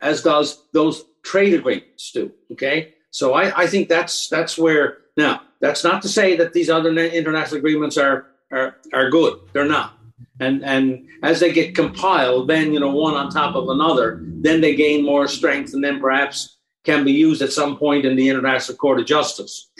as 0.00 0.24
does 0.24 0.64
those 0.72 1.04
trade 1.22 1.54
agreements 1.54 2.10
do. 2.10 2.32
Okay. 2.50 2.95
So 3.16 3.32
I, 3.32 3.62
I 3.62 3.66
think 3.66 3.88
that's 3.88 4.28
that's 4.28 4.58
where 4.58 4.98
now 5.16 5.40
that's 5.62 5.82
not 5.82 6.02
to 6.02 6.08
say 6.08 6.36
that 6.36 6.52
these 6.52 6.68
other 6.68 6.90
international 6.90 7.56
agreements 7.56 7.96
are 7.96 8.26
are 8.52 8.76
are 8.92 9.08
good. 9.08 9.40
They're 9.54 9.64
not. 9.64 9.98
And 10.38 10.62
and 10.62 11.08
as 11.22 11.40
they 11.40 11.50
get 11.50 11.74
compiled, 11.74 12.46
then 12.46 12.74
you 12.74 12.78
know 12.78 12.90
one 12.90 13.14
on 13.14 13.30
top 13.30 13.56
of 13.56 13.70
another, 13.70 14.20
then 14.22 14.60
they 14.60 14.74
gain 14.76 15.02
more 15.02 15.28
strength, 15.28 15.72
and 15.72 15.82
then 15.82 15.98
perhaps 15.98 16.58
can 16.84 17.04
be 17.04 17.12
used 17.12 17.40
at 17.40 17.54
some 17.54 17.78
point 17.78 18.04
in 18.04 18.16
the 18.16 18.28
International 18.28 18.76
Court 18.76 19.00
of 19.00 19.06
Justice. 19.06 19.70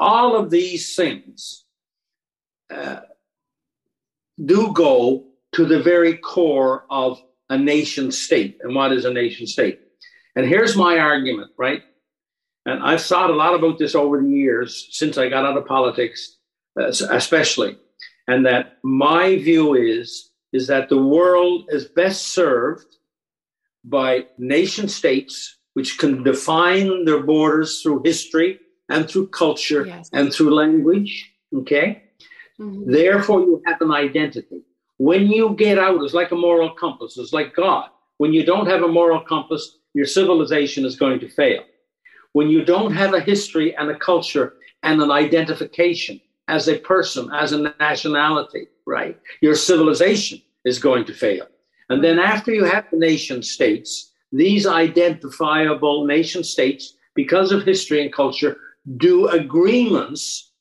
All 0.00 0.34
of 0.34 0.50
these 0.50 0.96
things 0.96 1.66
uh, 2.68 3.02
do 4.44 4.72
go 4.72 5.24
to 5.52 5.66
the 5.66 5.80
very 5.80 6.16
core 6.16 6.84
of 6.90 7.22
a 7.48 7.56
nation 7.56 8.10
state. 8.10 8.58
And 8.60 8.74
what 8.74 8.92
is 8.92 9.04
a 9.04 9.12
nation 9.12 9.46
state? 9.46 9.78
And 10.34 10.44
here's 10.44 10.74
my 10.74 10.98
argument, 10.98 11.52
right? 11.56 11.84
And 12.66 12.82
I've 12.82 13.00
thought 13.00 13.30
a 13.30 13.34
lot 13.34 13.54
about 13.54 13.78
this 13.78 13.94
over 13.94 14.20
the 14.20 14.28
years 14.28 14.88
since 14.90 15.16
I 15.16 15.28
got 15.28 15.46
out 15.46 15.56
of 15.56 15.66
politics, 15.66 16.36
uh, 16.78 16.88
especially. 16.88 17.78
And 18.26 18.44
that 18.44 18.78
my 18.82 19.36
view 19.36 19.74
is, 19.74 20.30
is 20.52 20.66
that 20.66 20.88
the 20.88 21.00
world 21.00 21.66
is 21.68 21.84
best 21.84 22.28
served 22.28 22.96
by 23.84 24.26
nation 24.36 24.88
states, 24.88 25.58
which 25.74 25.96
can 25.96 26.24
define 26.24 27.04
their 27.04 27.22
borders 27.22 27.82
through 27.82 28.02
history 28.04 28.58
and 28.88 29.08
through 29.08 29.28
culture 29.28 29.86
yes. 29.86 30.10
and 30.12 30.32
through 30.32 30.52
language. 30.52 31.32
Okay. 31.54 32.02
Mm-hmm. 32.58 32.90
Therefore, 32.90 33.42
you 33.42 33.62
have 33.66 33.80
an 33.80 33.92
identity. 33.92 34.62
When 34.96 35.28
you 35.28 35.54
get 35.56 35.78
out, 35.78 36.02
it's 36.02 36.14
like 36.14 36.32
a 36.32 36.36
moral 36.36 36.70
compass, 36.70 37.16
it's 37.16 37.32
like 37.32 37.54
God. 37.54 37.90
When 38.16 38.32
you 38.32 38.44
don't 38.44 38.66
have 38.66 38.82
a 38.82 38.88
moral 38.88 39.20
compass, 39.20 39.78
your 39.94 40.06
civilization 40.06 40.84
is 40.84 40.96
going 40.96 41.20
to 41.20 41.28
fail 41.28 41.62
when 42.36 42.50
you 42.50 42.62
don't 42.62 42.92
have 42.92 43.14
a 43.14 43.20
history 43.32 43.74
and 43.76 43.88
a 43.88 43.98
culture 43.98 44.56
and 44.82 45.00
an 45.00 45.10
identification 45.10 46.20
as 46.48 46.68
a 46.68 46.78
person, 46.80 47.30
as 47.32 47.52
a 47.52 47.72
nationality, 47.80 48.66
right? 48.84 49.18
Your 49.40 49.54
civilization 49.54 50.42
is 50.66 50.78
going 50.78 51.06
to 51.06 51.14
fail. 51.14 51.46
And 51.88 52.04
then 52.04 52.18
after 52.18 52.52
you 52.52 52.64
have 52.64 52.84
the 52.90 52.98
nation 52.98 53.42
states, 53.42 54.12
these 54.32 54.66
identifiable 54.66 56.04
nation 56.04 56.44
states, 56.44 56.94
because 57.14 57.52
of 57.52 57.62
history 57.62 58.02
and 58.02 58.12
culture, 58.12 58.58
do 58.98 59.28
agreements 59.28 60.52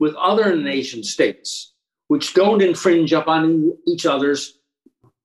with 0.00 0.16
other 0.16 0.56
nation 0.56 1.04
states, 1.04 1.74
which 2.08 2.34
don't 2.34 2.60
infringe 2.60 3.12
upon 3.12 3.72
each 3.86 4.04
other's 4.04 4.58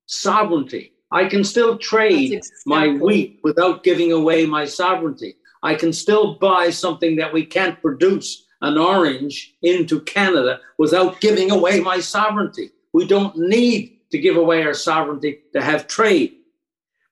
sovereignty. 0.05 0.93
I 1.11 1.25
can 1.25 1.43
still 1.43 1.79
trade 1.79 2.33
exactly. 2.33 2.61
my 2.67 2.87
wheat 2.89 3.39
without 3.41 3.83
giving 3.83 4.11
away 4.11 4.45
my 4.45 4.65
sovereignty. 4.65 5.37
I 5.65 5.73
can 5.73 5.91
still 5.93 6.35
buy 6.35 6.69
something 6.69 7.15
that 7.15 7.33
we 7.33 7.43
can't 7.43 7.81
produce, 7.81 8.45
an 8.61 8.77
orange, 8.77 9.55
into 9.63 9.99
Canada 10.01 10.59
without 10.77 11.19
giving 11.21 11.49
away 11.49 11.79
my 11.79 11.99
sovereignty. 11.99 12.69
We 12.93 13.07
don't 13.07 13.35
need 13.35 14.01
to 14.11 14.19
give 14.19 14.37
away 14.37 14.61
our 14.61 14.75
sovereignty 14.75 15.39
to 15.53 15.63
have 15.63 15.87
trade. 15.87 16.35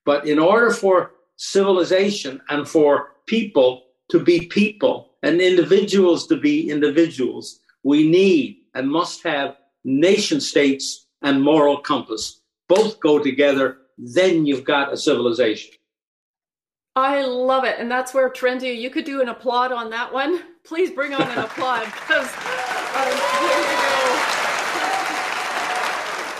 But 0.05 0.27
in 0.27 0.37
order 0.37 0.69
for 0.69 1.13
civilization 1.35 2.41
and 2.47 2.69
for 2.69 3.13
people 3.25 3.85
to 4.11 4.19
be 4.19 4.45
people 4.45 5.13
and 5.23 5.41
individuals 5.41 6.27
to 6.27 6.37
be 6.37 6.69
individuals, 6.69 7.59
we 7.81 8.07
need 8.07 8.57
and 8.75 8.87
must 8.87 9.23
have 9.23 9.57
nation 9.83 10.39
states 10.39 11.07
and 11.23 11.41
moral 11.41 11.77
compass. 11.79 12.41
Both 12.69 12.99
go 12.99 13.17
together, 13.17 13.77
then 13.97 14.45
you've 14.45 14.63
got 14.63 14.93
a 14.93 14.97
civilization. 14.97 15.71
I 16.95 17.23
love 17.23 17.63
it. 17.63 17.79
And 17.79 17.89
that's 17.89 18.13
where 18.13 18.29
Trendy, 18.29 18.77
you 18.77 18.89
could 18.89 19.05
do 19.05 19.21
an 19.21 19.29
applaud 19.29 19.71
on 19.71 19.89
that 19.89 20.13
one. 20.13 20.43
Please 20.63 20.91
bring 20.91 21.13
on 21.13 21.21
an 21.23 21.39
applaud 21.39 21.85
because 21.85 22.27
um, 22.27 23.09
there 23.09 23.61
you 23.61 23.77
go. 23.81 24.03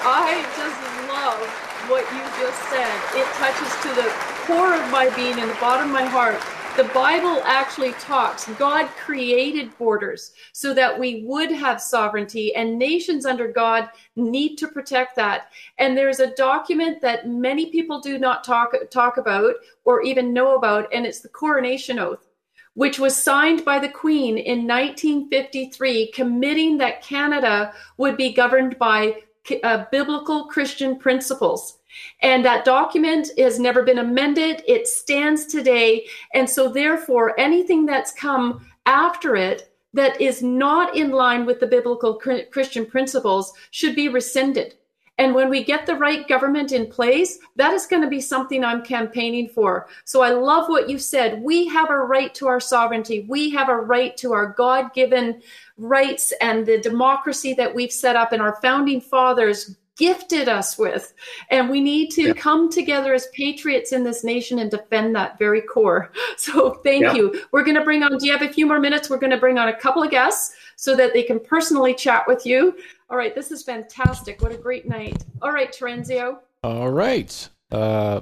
I 0.06 0.46
just 0.54 0.80
love 1.10 1.42
what 1.90 2.06
you 2.14 2.22
just 2.38 2.60
said. 2.70 2.94
It 3.16 3.26
touches 3.40 3.72
to 3.84 3.90
the 3.96 4.12
core 4.46 4.74
of 4.74 4.92
my 4.92 5.10
being 5.16 5.40
and 5.40 5.50
the 5.50 5.58
bottom 5.60 5.88
of 5.88 5.94
my 5.94 6.06
heart 6.06 6.42
The 6.76 6.86
Bible 6.86 7.40
actually 7.45 7.91
talks, 7.94 8.50
God 8.58 8.88
created 8.98 9.78
borders 9.78 10.34
so 10.54 10.74
that 10.74 11.00
we 11.00 11.24
would 11.24 11.52
have 11.52 11.80
sovereignty, 11.80 12.56
and 12.56 12.80
nations 12.80 13.28
under 13.28 13.48
God 13.48 13.90
need 14.16 14.56
to 14.56 14.68
protect 14.68 15.16
that. 15.18 15.52
And 15.78 15.95
there's 15.95 16.20
a 16.20 16.34
document 16.34 17.00
that 17.02 17.28
many 17.28 17.70
people 17.70 18.02
do 18.02 18.18
not 18.18 18.44
talk, 18.44 18.74
talk 18.90 19.18
about 19.18 19.54
or 19.86 20.02
even 20.02 20.34
know 20.34 20.56
about, 20.56 20.91
and 20.91 21.06
it's 21.06 21.20
the 21.20 21.30
coronation 21.30 22.00
oath 22.00 22.28
which 22.76 22.98
was 22.98 23.16
signed 23.16 23.64
by 23.64 23.78
the 23.78 23.88
Queen 23.88 24.36
in 24.36 24.66
1953, 24.68 26.12
committing 26.12 26.78
that 26.80 27.04
Canada 27.04 27.72
would 27.98 28.18
be 28.18 28.34
governed 28.34 28.80
by 28.80 29.22
uh, 29.64 29.86
biblical 29.91 30.45
Christian 30.45 30.98
principles. 30.98 31.78
And 32.22 32.44
that 32.45 32.65
document 32.65 33.30
has 33.38 33.60
never 33.60 33.84
been 33.84 33.99
amended. 33.99 34.64
It 34.68 34.88
stands 34.88 35.45
today. 35.45 36.07
And 36.34 36.49
so, 36.49 36.70
therefore, 36.70 37.40
anything 37.40 37.86
that's 37.86 38.11
come 38.11 38.65
after 38.86 39.36
it 39.36 39.74
that 39.94 40.20
is 40.20 40.41
not 40.41 40.95
in 40.95 41.11
line 41.11 41.45
with 41.45 41.60
the 41.60 41.68
biblical 41.68 42.15
Christian 42.52 42.86
principles 42.86 43.53
should 43.72 43.95
be 43.95 44.10
rescinded. 44.10 44.76
And 45.20 45.36
when 45.36 45.49
we 45.49 45.64
get 45.64 45.86
the 45.86 45.95
right 45.95 46.28
government 46.28 46.72
in 46.72 46.88
place, 46.88 47.38
that 47.56 47.72
is 47.74 47.86
going 47.86 48.02
to 48.02 48.10
be 48.10 48.20
something 48.20 48.64
I'm 48.64 48.84
campaigning 48.84 49.48
for. 49.48 49.88
So 50.06 50.24
I 50.24 50.32
love 50.32 50.70
what 50.70 50.90
you 50.90 50.98
said. 50.98 51.41
We 51.44 51.68
have 51.68 51.91
a 51.91 51.98
right 51.98 52.34
to 52.36 52.48
our 52.48 52.60
sovereignty. 52.60 53.28
We 53.30 53.52
have 53.52 53.70
a 53.70 53.78
right 53.78 54.18
to 54.18 54.34
our 54.34 54.53
God 54.53 54.91
given 54.95 55.40
rights 55.78 56.34
and 56.41 56.65
the 56.65 56.80
democracy 56.80 57.53
that 57.53 57.74
we've 57.74 57.91
set 57.91 58.15
up 58.15 58.32
and 58.32 58.41
our 58.41 58.60
founding 58.60 59.02
fathers 59.02 59.78
gifted 59.98 60.49
us 60.49 60.78
with. 60.78 61.14
And 61.49 61.70
we 61.70 61.80
need 61.80 62.11
to 62.11 62.28
yeah. 62.28 62.34
come 62.34 62.72
together 62.72 63.14
as 63.14 63.28
patriots 63.28 63.91
in 63.91 64.03
this 64.03 64.24
nation 64.24 64.60
and 64.60 64.72
defend 64.72 65.15
that 65.15 65.38
very 65.40 65.61
core. 65.61 66.11
So 66.36 66.72
thank 66.84 67.03
yeah. 67.03 67.14
you. 67.14 67.41
We're 67.52 67.64
going 67.64 67.78
to 67.78 67.84
bring 67.84 68.03
on, 68.03 68.18
do 68.18 68.26
you 68.26 68.32
have 68.32 68.41
a 68.41 68.52
few 68.52 68.65
more 68.65 68.80
minutes? 68.80 69.10
We're 69.10 69.20
going 69.20 69.32
to 69.32 69.38
bring 69.38 69.57
on 69.57 69.70
a 69.70 69.76
couple 69.76 70.03
of 70.03 70.10
guests 70.11 70.56
so 70.76 70.95
that 70.95 71.14
they 71.14 71.24
can 71.24 71.40
personally 71.40 71.94
chat 71.94 72.28
with 72.28 72.45
you. 72.45 72.76
All 73.10 73.18
right, 73.18 73.34
this 73.34 73.52
is 73.52 73.64
fantastic. 73.64 74.41
What 74.41 74.52
a 74.52 74.57
great 74.57 74.90
night. 74.90 75.24
All 75.41 75.52
right, 75.52 75.72
Terenzio. 75.72 76.40
All 76.64 76.90
right. 76.90 77.49
Uh, 77.72 78.22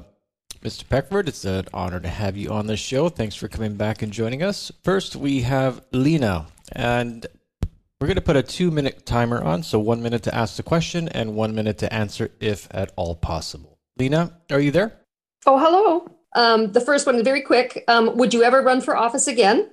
Mr. 0.63 0.87
Peckford, 0.87 1.27
it's 1.27 1.45
an 1.45 1.65
honor 1.73 1.99
to 1.99 2.07
have 2.07 2.37
you 2.37 2.49
on 2.49 2.67
the 2.67 2.77
show. 2.77 3.09
Thanks 3.09 3.35
for 3.35 3.47
coming 3.47 3.75
back 3.75 4.03
and 4.03 4.11
joining 4.11 4.43
us. 4.43 4.71
First, 4.83 5.15
we 5.15 5.41
have 5.41 5.81
Lena, 5.91 6.45
and 6.73 7.25
we're 8.01 8.07
going 8.07 8.15
to 8.15 8.21
put 8.21 8.35
a 8.35 8.41
two 8.41 8.71
minute 8.71 9.05
timer 9.05 9.43
on, 9.43 9.61
so 9.61 9.77
one 9.77 10.01
minute 10.01 10.23
to 10.23 10.33
ask 10.33 10.55
the 10.55 10.63
question 10.63 11.07
and 11.09 11.35
one 11.35 11.53
minute 11.53 11.77
to 11.77 11.93
answer 11.93 12.31
if 12.39 12.67
at 12.71 12.91
all 12.95 13.15
possible. 13.15 13.77
Lena, 13.95 14.39
are 14.49 14.59
you 14.59 14.71
there? 14.71 15.01
Oh, 15.45 15.59
hello. 15.59 16.07
Um, 16.35 16.71
the 16.71 16.81
first 16.81 17.05
one, 17.05 17.23
very 17.23 17.41
quick. 17.41 17.83
Um, 17.87 18.17
would 18.17 18.33
you 18.33 18.41
ever 18.41 18.63
run 18.63 18.81
for 18.81 18.97
office 18.97 19.27
again? 19.27 19.69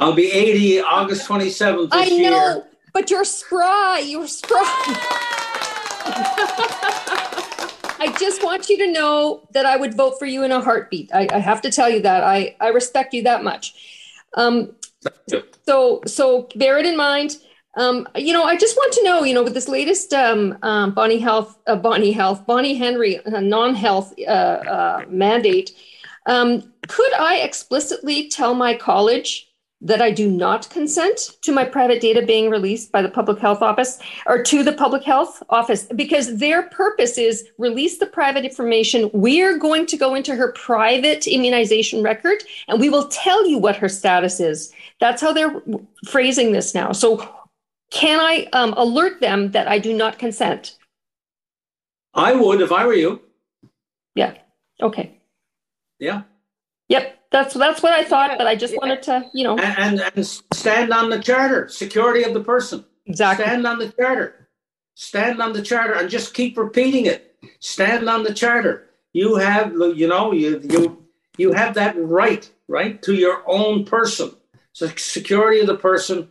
I'll 0.00 0.14
be 0.14 0.32
80 0.32 0.80
August 0.80 1.28
27th 1.28 1.90
I 1.92 2.08
know, 2.08 2.16
year. 2.16 2.64
but 2.92 3.08
you're 3.08 3.22
spry. 3.22 4.02
You're 4.04 4.26
spry. 4.26 4.58
I 8.00 8.12
just 8.18 8.42
want 8.42 8.68
you 8.68 8.78
to 8.78 8.90
know 8.90 9.46
that 9.52 9.64
I 9.64 9.76
would 9.76 9.94
vote 9.94 10.18
for 10.18 10.26
you 10.26 10.42
in 10.42 10.50
a 10.50 10.60
heartbeat. 10.60 11.10
I, 11.14 11.28
I 11.30 11.38
have 11.38 11.62
to 11.62 11.70
tell 11.70 11.88
you 11.88 12.00
that. 12.00 12.24
I, 12.24 12.56
I 12.60 12.70
respect 12.70 13.14
you 13.14 13.22
that 13.22 13.44
much. 13.44 13.74
Um, 14.36 14.74
so 15.66 16.02
so 16.06 16.48
bear 16.56 16.78
it 16.78 16.86
in 16.86 16.96
mind. 16.96 17.36
Um, 17.76 18.06
you 18.14 18.32
know, 18.32 18.44
I 18.44 18.56
just 18.56 18.76
want 18.76 18.92
to 18.94 19.04
know, 19.04 19.24
you 19.24 19.34
know, 19.34 19.42
with 19.42 19.54
this 19.54 19.68
latest 19.68 20.12
um, 20.12 20.56
um, 20.62 20.94
Bonnie 20.94 21.18
Health, 21.18 21.58
uh, 21.66 21.74
Bonnie 21.74 22.12
Health, 22.12 22.46
Bonnie 22.46 22.74
Henry 22.74 23.18
uh, 23.24 23.40
non-health 23.40 24.14
uh, 24.20 24.30
uh 24.30 25.04
mandate, 25.08 25.72
um, 26.26 26.72
could 26.86 27.12
I 27.14 27.38
explicitly 27.38 28.28
tell 28.28 28.54
my 28.54 28.74
college 28.74 29.48
that 29.84 30.00
I 30.00 30.10
do 30.10 30.28
not 30.28 30.68
consent 30.70 31.36
to 31.42 31.52
my 31.52 31.64
private 31.64 32.00
data 32.00 32.24
being 32.24 32.50
released 32.50 32.90
by 32.90 33.02
the 33.02 33.08
public 33.08 33.38
health 33.38 33.60
office 33.60 33.98
or 34.26 34.42
to 34.42 34.64
the 34.64 34.72
public 34.72 35.04
health 35.04 35.42
office 35.50 35.84
because 35.94 36.38
their 36.38 36.64
purpose 36.64 37.18
is 37.18 37.46
release 37.58 37.98
the 37.98 38.06
private 38.06 38.44
information. 38.44 39.10
We're 39.12 39.58
going 39.58 39.86
to 39.86 39.96
go 39.96 40.14
into 40.14 40.34
her 40.34 40.52
private 40.52 41.26
immunization 41.26 42.02
record 42.02 42.42
and 42.66 42.80
we 42.80 42.88
will 42.88 43.08
tell 43.08 43.46
you 43.46 43.58
what 43.58 43.76
her 43.76 43.88
status 43.88 44.40
is. 44.40 44.72
That's 45.00 45.20
how 45.20 45.32
they're 45.32 45.62
phrasing 46.08 46.52
this 46.52 46.74
now. 46.74 46.92
So, 46.92 47.28
can 47.90 48.18
I 48.18 48.48
um, 48.52 48.72
alert 48.76 49.20
them 49.20 49.52
that 49.52 49.68
I 49.68 49.78
do 49.78 49.92
not 49.92 50.18
consent? 50.18 50.76
I 52.14 52.32
would 52.32 52.60
if 52.60 52.72
I 52.72 52.86
were 52.86 52.94
you. 52.94 53.20
Yeah. 54.14 54.34
Okay. 54.80 55.20
Yeah. 56.00 56.22
Yep. 56.88 57.18
That's 57.34 57.52
that's 57.52 57.82
what 57.82 57.92
I 57.92 58.04
thought, 58.04 58.38
but 58.38 58.46
I 58.46 58.54
just 58.54 58.76
wanted 58.76 59.02
to, 59.02 59.28
you 59.34 59.42
know, 59.42 59.58
and, 59.58 59.98
and, 59.98 60.12
and 60.14 60.24
stand 60.24 60.92
on 60.92 61.10
the 61.10 61.18
charter, 61.18 61.66
security 61.66 62.22
of 62.22 62.32
the 62.32 62.38
person. 62.38 62.84
Exactly. 63.06 63.44
Stand 63.44 63.66
on 63.66 63.80
the 63.80 63.88
charter. 63.88 64.48
Stand 64.94 65.42
on 65.42 65.52
the 65.52 65.60
charter, 65.60 65.94
and 65.94 66.08
just 66.08 66.32
keep 66.32 66.56
repeating 66.56 67.06
it. 67.06 67.34
Stand 67.58 68.08
on 68.08 68.22
the 68.22 68.32
charter. 68.32 68.88
You 69.14 69.34
have, 69.34 69.72
you 69.72 70.06
know, 70.06 70.30
you 70.30 70.60
you 70.62 71.04
you 71.36 71.52
have 71.52 71.74
that 71.74 71.96
right, 71.98 72.48
right, 72.68 73.02
to 73.02 73.14
your 73.14 73.42
own 73.48 73.84
person. 73.84 74.30
So 74.72 74.86
security 74.94 75.58
of 75.58 75.66
the 75.66 75.76
person, 75.76 76.30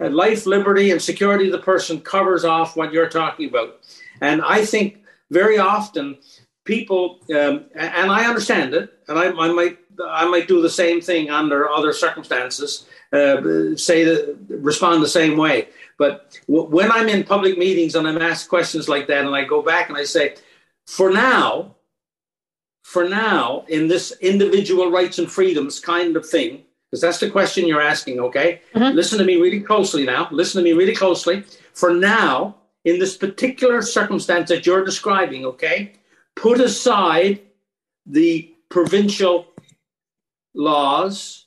uh, 0.00 0.10
life, 0.10 0.46
liberty, 0.46 0.92
and 0.92 1.02
security 1.02 1.46
of 1.46 1.52
the 1.52 1.66
person 1.66 2.00
covers 2.00 2.44
off 2.44 2.76
what 2.76 2.92
you're 2.92 3.08
talking 3.08 3.48
about. 3.48 3.80
And 4.20 4.40
I 4.40 4.64
think 4.64 5.02
very 5.32 5.58
often 5.58 6.18
people, 6.64 7.18
um, 7.34 7.64
and 7.74 8.08
I 8.12 8.26
understand 8.26 8.72
it, 8.72 8.92
and 9.08 9.18
I, 9.18 9.30
I 9.32 9.52
might 9.52 9.78
I 10.02 10.26
might 10.28 10.48
do 10.48 10.60
the 10.60 10.70
same 10.70 11.00
thing 11.00 11.30
under 11.30 11.68
other 11.68 11.92
circumstances, 11.92 12.86
uh, 13.12 13.76
say 13.76 14.04
the, 14.04 14.36
respond 14.48 15.02
the 15.02 15.08
same 15.08 15.36
way. 15.36 15.68
But 15.98 16.38
w- 16.48 16.68
when 16.68 16.90
I'm 16.90 17.08
in 17.08 17.24
public 17.24 17.58
meetings 17.58 17.94
and 17.94 18.06
I'm 18.06 18.20
asked 18.20 18.48
questions 18.48 18.88
like 18.88 19.06
that, 19.08 19.24
and 19.24 19.34
I 19.34 19.44
go 19.44 19.62
back 19.62 19.88
and 19.88 19.98
I 19.98 20.04
say, 20.04 20.36
for 20.86 21.10
now, 21.10 21.76
for 22.82 23.08
now, 23.08 23.64
in 23.68 23.88
this 23.88 24.12
individual 24.20 24.90
rights 24.90 25.18
and 25.18 25.30
freedoms 25.30 25.80
kind 25.80 26.16
of 26.16 26.28
thing, 26.28 26.64
because 26.90 27.00
that's 27.00 27.18
the 27.18 27.30
question 27.30 27.66
you're 27.66 27.80
asking, 27.80 28.20
okay? 28.20 28.60
Mm-hmm. 28.74 28.94
Listen 28.94 29.18
to 29.18 29.24
me 29.24 29.36
really 29.36 29.60
closely 29.60 30.04
now. 30.04 30.28
Listen 30.30 30.62
to 30.62 30.64
me 30.64 30.74
really 30.74 30.94
closely. 30.94 31.44
For 31.72 31.92
now, 31.92 32.56
in 32.84 32.98
this 32.98 33.16
particular 33.16 33.82
circumstance 33.82 34.48
that 34.50 34.66
you're 34.66 34.84
describing, 34.84 35.44
okay, 35.46 35.94
put 36.36 36.60
aside 36.60 37.40
the 38.06 38.54
provincial 38.68 39.46
laws, 40.54 41.46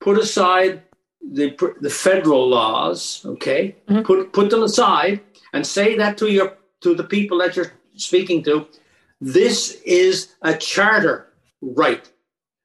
put 0.00 0.18
aside 0.18 0.82
the, 1.20 1.56
the 1.80 1.90
federal 1.90 2.48
laws, 2.48 3.22
okay? 3.24 3.76
Mm-hmm. 3.88 4.02
Put, 4.02 4.32
put 4.32 4.50
them 4.50 4.62
aside 4.62 5.20
and 5.52 5.66
say 5.66 5.96
that 5.96 6.18
to 6.18 6.30
your 6.30 6.56
to 6.80 6.94
the 6.94 7.04
people 7.04 7.38
that 7.38 7.56
you're 7.56 7.72
speaking 7.94 8.42
to. 8.42 8.66
This 9.20 9.80
is 9.84 10.34
a 10.42 10.56
charter 10.56 11.32
right. 11.60 12.10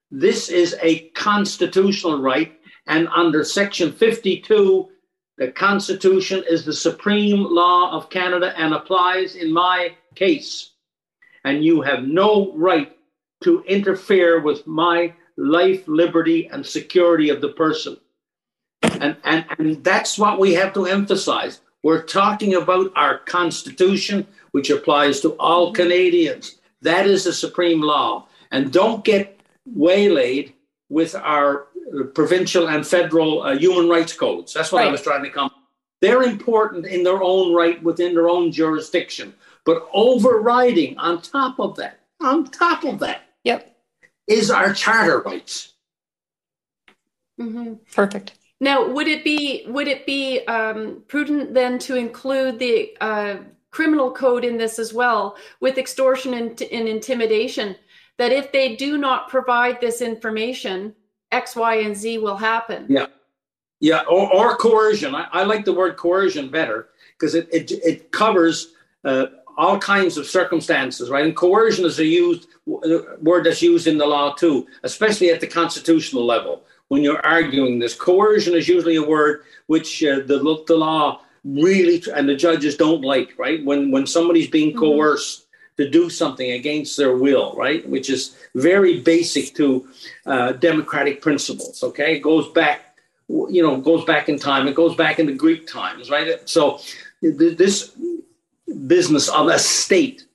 This 0.09 0.49
is 0.49 0.75
a 0.81 1.09
constitutional 1.09 2.19
right. 2.19 2.59
And 2.87 3.07
under 3.09 3.43
Section 3.43 3.91
52, 3.91 4.89
the 5.37 5.51
Constitution 5.51 6.43
is 6.49 6.65
the 6.65 6.73
supreme 6.73 7.43
law 7.43 7.91
of 7.91 8.09
Canada 8.09 8.53
and 8.57 8.73
applies 8.73 9.35
in 9.35 9.53
my 9.53 9.95
case. 10.15 10.71
And 11.43 11.63
you 11.63 11.81
have 11.81 12.03
no 12.03 12.53
right 12.55 12.97
to 13.43 13.63
interfere 13.67 14.41
with 14.41 14.65
my 14.65 15.13
life, 15.37 15.87
liberty, 15.87 16.47
and 16.47 16.65
security 16.65 17.29
of 17.29 17.41
the 17.41 17.49
person. 17.49 17.97
And, 18.81 19.15
and, 19.23 19.45
and 19.57 19.83
that's 19.83 20.17
what 20.17 20.39
we 20.39 20.53
have 20.55 20.73
to 20.73 20.85
emphasize. 20.85 21.61
We're 21.83 22.03
talking 22.03 22.55
about 22.55 22.91
our 22.95 23.19
Constitution, 23.19 24.27
which 24.51 24.69
applies 24.69 25.21
to 25.21 25.29
all 25.39 25.73
Canadians. 25.73 26.57
That 26.81 27.05
is 27.07 27.23
the 27.23 27.33
supreme 27.33 27.81
law. 27.81 28.27
And 28.51 28.73
don't 28.73 29.03
get 29.03 29.39
waylaid 29.65 30.53
with 30.89 31.15
our 31.15 31.67
provincial 32.13 32.67
and 32.67 32.85
federal 32.85 33.43
uh, 33.43 33.57
human 33.57 33.89
rights 33.89 34.13
codes. 34.13 34.53
That's 34.53 34.71
what 34.71 34.79
right. 34.79 34.87
I 34.87 34.91
was 34.91 35.01
trying 35.01 35.23
to 35.23 35.29
come. 35.29 35.51
They're 36.01 36.23
important 36.23 36.85
in 36.85 37.03
their 37.03 37.21
own 37.23 37.53
right 37.53 37.81
within 37.81 38.13
their 38.13 38.29
own 38.29 38.51
jurisdiction. 38.51 39.33
But 39.65 39.87
overriding 39.93 40.97
on 40.97 41.21
top 41.21 41.59
of 41.59 41.75
that, 41.77 41.99
on 42.21 42.45
top 42.45 42.83
of 42.85 42.99
that, 42.99 43.26
is 44.27 44.51
our 44.51 44.73
charter 44.73 45.19
rights. 45.21 45.73
Mm-hmm. 47.39 47.75
Perfect. 47.93 48.33
Now, 48.59 48.87
would 48.87 49.07
it 49.07 49.23
be 49.23 49.65
would 49.67 49.87
it 49.87 50.05
be 50.05 50.45
um, 50.47 51.03
prudent 51.07 51.53
then 51.53 51.77
to 51.79 51.95
include 51.95 52.57
the 52.59 52.97
uh, 52.99 53.37
criminal 53.69 54.11
code 54.11 54.43
in 54.43 54.57
this 54.57 54.79
as 54.79 54.93
well, 54.93 55.37
with 55.59 55.77
extortion 55.77 56.33
and, 56.33 56.59
and, 56.61 56.87
intimidation? 56.87 57.75
That 58.17 58.31
if 58.31 58.51
they 58.51 58.75
do 58.75 58.97
not 58.97 59.29
provide 59.29 59.79
this 59.79 60.01
information, 60.01 60.95
X, 61.31 61.55
Y, 61.55 61.75
and 61.75 61.95
Z 61.95 62.17
will 62.17 62.37
happen. 62.37 62.87
Yeah, 62.89 63.05
yeah, 63.79 64.01
or, 64.09 64.33
or 64.33 64.57
coercion. 64.57 65.13
I, 65.13 65.27
I, 65.31 65.43
like 65.43 65.63
the 65.63 65.73
word 65.73 65.97
coercion 65.97 66.49
better 66.49 66.89
because 67.11 67.35
it 67.35 67.47
it, 67.51 67.71
it 67.71 68.11
covers 68.11 68.73
uh, 69.03 69.27
all 69.55 69.77
kinds 69.77 70.17
of 70.17 70.25
circumstances, 70.25 71.11
right? 71.11 71.25
And 71.25 71.35
coercion 71.35 71.85
is 71.85 71.99
a 71.99 72.05
used 72.05 72.47
word 72.67 73.45
that's 73.45 73.61
used 73.61 73.87
in 73.87 73.97
the 73.97 74.05
law 74.05 74.33
too, 74.33 74.67
especially 74.83 75.29
at 75.29 75.39
the 75.39 75.47
constitutional 75.47 76.25
level. 76.25 76.63
When 76.89 77.01
you're 77.03 77.25
arguing 77.25 77.79
this, 77.79 77.95
coercion 77.95 78.53
is 78.53 78.67
usually 78.67 78.95
a 78.95 79.03
word 79.03 79.43
which 79.67 80.03
uh, 80.03 80.21
the 80.25 80.63
the 80.67 80.75
law 80.75 81.21
really 81.43 82.03
and 82.15 82.27
the 82.27 82.35
judges 82.35 82.75
don't 82.75 83.01
like, 83.01 83.33
right? 83.37 83.63
When 83.63 83.91
when 83.91 84.05
somebody's 84.07 84.49
being 84.49 84.71
mm-hmm. 84.71 84.79
coerced 84.79 85.47
to 85.77 85.89
do 85.89 86.09
something 86.09 86.51
against 86.51 86.97
their 86.97 87.15
will, 87.15 87.53
right? 87.55 87.87
Which 87.87 88.09
is 88.09 88.35
very 88.55 88.99
basic 88.99 89.53
to 89.55 89.87
uh, 90.25 90.53
democratic 90.53 91.21
principles. 91.21 91.83
Okay, 91.83 92.15
it 92.15 92.19
goes 92.19 92.47
back, 92.49 92.97
you 93.27 93.61
know, 93.61 93.77
goes 93.77 94.03
back 94.05 94.27
in 94.27 94.39
time. 94.39 94.67
It 94.67 94.75
goes 94.75 94.95
back 94.95 95.19
into 95.19 95.33
Greek 95.33 95.67
times, 95.67 96.09
right? 96.09 96.49
So 96.49 96.79
this 97.21 97.95
business 98.87 99.29
of 99.29 99.47
a 99.47 99.59
state 99.59 100.25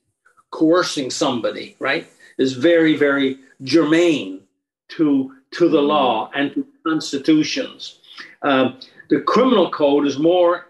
coercing 0.51 1.09
somebody, 1.09 1.75
right, 1.79 2.07
is 2.37 2.53
very, 2.53 2.95
very 2.95 3.39
germane 3.63 4.41
to 4.89 5.33
to 5.51 5.69
the 5.69 5.81
law 5.81 6.31
and 6.33 6.53
to 6.53 6.65
constitutions. 6.85 7.99
Um, 8.41 8.79
the 9.09 9.21
criminal 9.21 9.69
code 9.71 10.05
is 10.07 10.17
more 10.17 10.67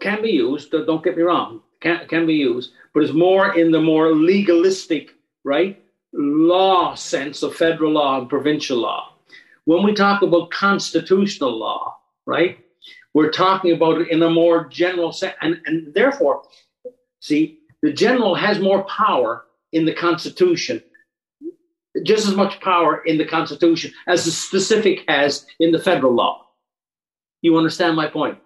can 0.00 0.22
be 0.22 0.30
used. 0.30 0.70
Don't 0.70 1.02
get 1.02 1.16
me 1.16 1.22
wrong, 1.22 1.62
can 1.80 2.06
can 2.08 2.26
be 2.26 2.34
used, 2.34 2.72
but 2.92 3.02
it's 3.02 3.12
more 3.12 3.58
in 3.58 3.70
the 3.70 3.80
more 3.80 4.12
legalistic, 4.14 5.14
right, 5.44 5.82
law 6.12 6.94
sense 6.94 7.42
of 7.42 7.54
federal 7.54 7.92
law 7.92 8.20
and 8.20 8.28
provincial 8.28 8.78
law. 8.78 9.14
When 9.64 9.82
we 9.82 9.92
talk 9.92 10.22
about 10.22 10.50
constitutional 10.50 11.56
law, 11.56 11.98
right, 12.26 12.58
we're 13.14 13.30
talking 13.30 13.72
about 13.72 14.00
it 14.00 14.08
in 14.08 14.22
a 14.22 14.30
more 14.30 14.66
general 14.66 15.12
sense, 15.12 15.34
and, 15.40 15.60
and 15.66 15.92
therefore, 15.94 16.42
see, 17.20 17.58
the 17.82 17.92
general 17.92 18.34
has 18.34 18.58
more 18.58 18.84
power 18.84 19.44
in 19.72 19.84
the 19.84 19.94
Constitution, 19.94 20.82
just 22.04 22.26
as 22.26 22.34
much 22.34 22.60
power 22.60 23.02
in 23.04 23.18
the 23.18 23.24
Constitution 23.24 23.92
as 24.06 24.24
the 24.24 24.30
specific 24.30 25.04
has 25.08 25.46
in 25.60 25.72
the 25.72 25.78
federal 25.78 26.14
law. 26.14 26.46
You 27.42 27.56
understand 27.56 27.96
my 27.96 28.08
point? 28.08 28.38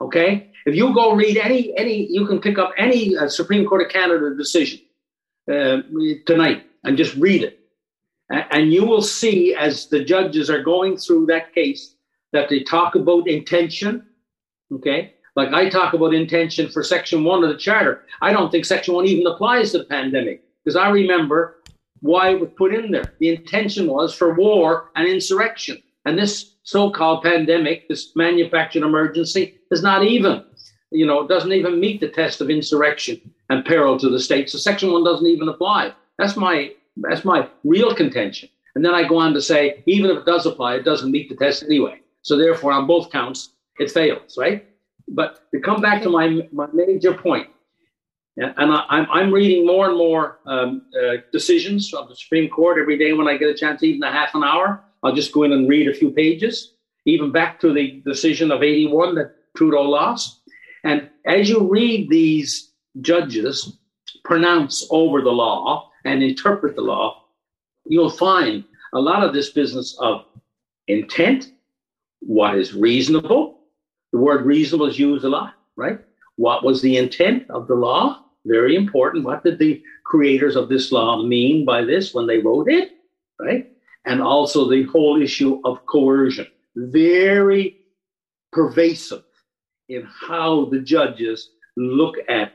Okay? 0.00 0.50
If 0.66 0.74
you 0.74 0.92
go 0.94 1.14
read 1.14 1.36
any, 1.36 1.76
any, 1.76 2.06
you 2.10 2.26
can 2.26 2.40
pick 2.40 2.58
up 2.58 2.72
any 2.76 3.16
uh, 3.16 3.28
Supreme 3.28 3.66
Court 3.66 3.82
of 3.82 3.88
Canada 3.88 4.34
decision 4.36 4.80
uh, 5.50 5.78
tonight 6.26 6.66
and 6.84 6.96
just 6.96 7.14
read 7.16 7.42
it. 7.42 7.58
And 8.30 8.72
you 8.72 8.84
will 8.84 9.00
see 9.00 9.54
as 9.54 9.86
the 9.86 10.04
judges 10.04 10.50
are 10.50 10.62
going 10.62 10.98
through 10.98 11.26
that 11.26 11.54
case 11.54 11.94
that 12.32 12.50
they 12.50 12.60
talk 12.60 12.94
about 12.94 13.26
intention. 13.26 14.06
Okay. 14.72 15.14
Like 15.34 15.52
I 15.52 15.70
talk 15.70 15.94
about 15.94 16.12
intention 16.12 16.68
for 16.68 16.82
section 16.82 17.24
one 17.24 17.42
of 17.42 17.48
the 17.48 17.56
charter. 17.56 18.04
I 18.20 18.32
don't 18.32 18.50
think 18.50 18.66
section 18.66 18.94
one 18.94 19.06
even 19.06 19.26
applies 19.26 19.72
to 19.72 19.78
the 19.78 19.84
pandemic 19.84 20.42
because 20.68 20.76
I 20.76 20.90
remember 20.90 21.62
why 22.00 22.28
it 22.28 22.40
was 22.40 22.50
put 22.58 22.74
in 22.74 22.90
there. 22.90 23.14
The 23.20 23.30
intention 23.30 23.86
was 23.86 24.14
for 24.14 24.34
war 24.34 24.90
and 24.96 25.08
insurrection. 25.08 25.82
And 26.04 26.18
this 26.18 26.56
so 26.62 26.90
called 26.90 27.24
pandemic, 27.24 27.88
this 27.88 28.14
manufactured 28.14 28.82
emergency, 28.82 29.54
is 29.70 29.82
not 29.82 30.04
even 30.04 30.44
you 30.90 31.06
know, 31.06 31.22
it 31.22 31.28
doesn't 31.28 31.52
even 31.52 31.80
meet 31.80 32.00
the 32.00 32.08
test 32.08 32.42
of 32.42 32.50
insurrection 32.50 33.18
and 33.48 33.64
peril 33.64 33.98
to 33.98 34.10
the 34.10 34.20
state. 34.20 34.50
So 34.50 34.58
section 34.58 34.92
one 34.92 35.04
doesn't 35.04 35.26
even 35.26 35.48
apply. 35.48 35.94
That's 36.18 36.36
my 36.36 36.72
that's 36.98 37.24
my 37.24 37.48
real 37.64 37.94
contention. 37.94 38.50
And 38.74 38.84
then 38.84 38.94
I 38.94 39.08
go 39.08 39.16
on 39.16 39.32
to 39.32 39.40
say, 39.40 39.82
even 39.86 40.10
if 40.10 40.18
it 40.18 40.26
does 40.26 40.44
apply, 40.44 40.74
it 40.74 40.84
doesn't 40.84 41.10
meet 41.10 41.30
the 41.30 41.36
test 41.36 41.62
anyway. 41.62 42.00
So 42.22 42.36
therefore, 42.36 42.72
on 42.72 42.86
both 42.86 43.10
counts, 43.10 43.54
it 43.78 43.90
fails, 43.90 44.36
right? 44.36 44.68
But 45.08 45.40
to 45.54 45.60
come 45.60 45.80
back 45.80 46.02
to 46.02 46.10
my 46.10 46.46
my 46.52 46.66
major 46.74 47.14
point, 47.14 47.48
and 48.38 48.72
I, 48.72 49.20
am 49.20 49.32
reading 49.32 49.66
more 49.66 49.88
and 49.88 49.98
more 49.98 50.38
um, 50.46 50.82
uh, 50.96 51.16
decisions 51.32 51.92
of 51.92 52.08
the 52.08 52.14
Supreme 52.14 52.48
Court 52.48 52.78
every 52.78 52.96
day 52.96 53.12
when 53.12 53.26
I 53.26 53.36
get 53.36 53.50
a 53.50 53.54
chance, 53.54 53.82
even 53.82 54.02
a 54.04 54.12
half 54.12 54.34
an 54.34 54.44
hour. 54.44 54.84
I'll 55.02 55.14
just 55.14 55.32
go 55.32 55.42
in 55.42 55.52
and 55.52 55.68
read 55.68 55.88
a 55.88 55.94
few 55.94 56.10
pages, 56.10 56.74
even 57.04 57.32
back 57.32 57.58
to 57.60 57.72
the 57.72 58.00
decision 58.06 58.52
of 58.52 58.62
81 58.62 59.16
that 59.16 59.34
Trudeau 59.56 59.82
lost. 59.82 60.40
And 60.84 61.10
as 61.26 61.48
you 61.48 61.68
read 61.68 62.08
these 62.08 62.70
judges 63.00 63.76
pronounce 64.24 64.86
over 64.90 65.20
the 65.20 65.30
law 65.30 65.90
and 66.04 66.22
interpret 66.22 66.76
the 66.76 66.82
law, 66.82 67.24
you'll 67.86 68.10
find 68.10 68.64
a 68.92 69.00
lot 69.00 69.24
of 69.24 69.32
this 69.32 69.50
business 69.50 69.96
of 70.00 70.24
intent, 70.86 71.52
what 72.20 72.56
is 72.56 72.74
reasonable. 72.74 73.60
The 74.12 74.18
word 74.18 74.46
reasonable 74.46 74.86
is 74.86 74.98
used 74.98 75.24
a 75.24 75.28
lot, 75.28 75.54
right? 75.76 75.98
What 76.36 76.64
was 76.64 76.80
the 76.82 76.96
intent 76.96 77.50
of 77.50 77.66
the 77.66 77.74
law? 77.74 78.24
Very 78.44 78.76
important. 78.76 79.24
What 79.24 79.44
did 79.44 79.58
the 79.58 79.82
creators 80.04 80.56
of 80.56 80.68
this 80.68 80.90
law 80.92 81.22
mean 81.22 81.64
by 81.64 81.84
this 81.84 82.14
when 82.14 82.26
they 82.26 82.38
wrote 82.38 82.70
it, 82.70 82.92
right? 83.40 83.70
And 84.06 84.22
also 84.22 84.68
the 84.68 84.84
whole 84.84 85.20
issue 85.20 85.60
of 85.64 85.84
coercion. 85.86 86.46
Very 86.76 87.78
pervasive 88.52 89.24
in 89.88 90.06
how 90.06 90.66
the 90.66 90.80
judges 90.80 91.50
look 91.76 92.16
at 92.28 92.52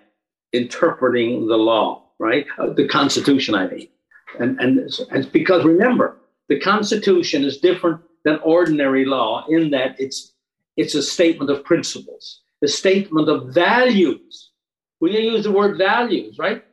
interpreting 0.54 1.48
the 1.48 1.58
law, 1.58 2.12
right? 2.20 2.46
Uh, 2.58 2.74
the 2.74 2.88
Constitution, 2.88 3.56
I 3.56 3.68
mean. 3.68 3.88
And, 4.40 4.60
and 4.60 4.80
it's 4.80 5.26
because 5.28 5.64
remember, 5.64 6.18
the 6.50 6.60
Constitution 6.60 7.44
is 7.44 7.58
different 7.58 8.02
than 8.26 8.40
ordinary 8.40 9.06
law 9.06 9.46
in 9.48 9.72
that 9.72 9.96
it's 10.00 10.34
it's 10.76 10.96
a 10.96 11.04
statement 11.04 11.52
of 11.52 11.64
principles, 11.64 12.42
a 12.64 12.68
statement 12.68 13.30
of 13.30 13.54
values. 13.54 14.52
We 15.04 15.20
use 15.20 15.44
the 15.44 15.52
word 15.52 15.78
values, 15.78 16.40
right? 16.40 16.64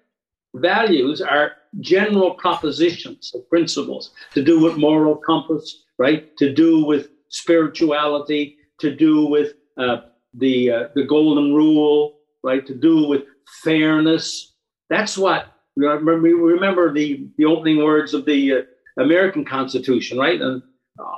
Values 0.55 1.20
are 1.20 1.51
general 1.81 2.35
propositions 2.35 3.32
of 3.35 3.51
principles 3.51 4.12
to 4.35 4.40
do 4.44 4.61
with 4.61 4.77
moral 4.77 5.16
compass, 5.16 5.82
right? 5.98 6.36
To 6.36 6.55
do 6.55 6.85
with 6.85 7.09
spirituality, 7.28 8.57
to 8.78 8.94
do 8.94 9.27
with 9.27 9.55
uh, 9.77 10.02
the 10.35 10.70
uh, 10.70 10.85
the 10.94 11.02
golden 11.02 11.52
rule, 11.52 12.20
right? 12.44 12.65
To 12.69 12.74
do 12.89 13.09
with 13.09 13.24
fairness. 13.65 14.55
That's 14.89 15.19
what 15.19 15.47
we 15.74 15.86
remember 15.89 16.94
the 16.94 17.27
the 17.36 17.47
opening 17.47 17.82
words 17.82 18.15
of 18.15 18.27
the 18.27 18.40
uh, 18.55 18.62
American 19.02 19.44
Constitution, 19.44 20.19
right? 20.19 20.40
And 20.40 20.62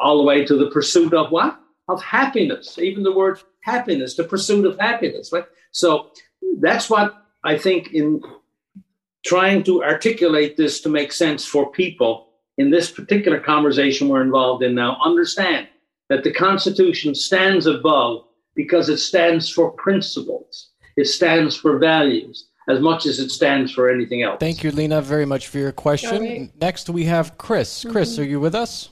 all 0.01 0.17
the 0.17 0.25
way 0.25 0.47
to 0.47 0.57
the 0.57 0.71
pursuit 0.71 1.13
of 1.13 1.31
what? 1.31 1.61
Of 1.89 2.03
happiness. 2.03 2.79
Even 2.79 3.03
the 3.03 3.13
word 3.13 3.39
happiness, 3.61 4.17
the 4.17 4.25
pursuit 4.25 4.65
of 4.65 4.81
happiness, 4.81 5.31
right? 5.31 5.45
So 5.73 6.11
that's 6.61 6.89
what 6.91 7.15
I 7.45 7.59
think 7.59 7.93
in 7.93 8.21
trying 9.25 9.63
to 9.65 9.83
articulate 9.83 10.57
this 10.57 10.81
to 10.83 10.89
make 10.89 11.13
sense 11.13 11.45
for 11.45 11.71
people 11.71 12.29
in 12.59 12.71
this 12.71 12.91
particular 12.91 13.41
conversation 13.41 14.09
we're 14.09 14.23
involved 14.23 14.63
in 14.63 14.75
now. 14.75 14.99
Understand 15.05 15.69
that 16.09 16.25
the 16.25 16.33
Constitution 16.33 17.15
stands 17.15 17.67
above 17.67 18.25
because 18.55 18.89
it 18.89 18.99
stands 18.99 19.49
for 19.49 19.71
principles, 19.73 20.71
it 20.97 21.07
stands 21.07 21.57
for 21.57 21.79
values 21.79 22.49
as 22.69 22.81
much 22.81 23.07
as 23.07 23.19
it 23.19 23.31
stands 23.31 23.73
for 23.73 23.91
anything 23.91 24.23
else. 24.23 24.39
Thank 24.39 24.63
you, 24.63 24.71
Lena, 24.71 25.03
very 25.03 25.27
much 25.27 25.49
for 25.49 25.59
your 25.59 25.73
question. 25.73 26.23
Right. 26.23 26.51
Next, 26.61 26.89
we 26.89 27.05
have 27.07 27.37
Chris. 27.37 27.85
Chris, 27.91 28.13
mm-hmm. 28.13 28.23
are 28.23 28.27
you 28.27 28.41
with 28.41 28.55
us? 28.55 28.91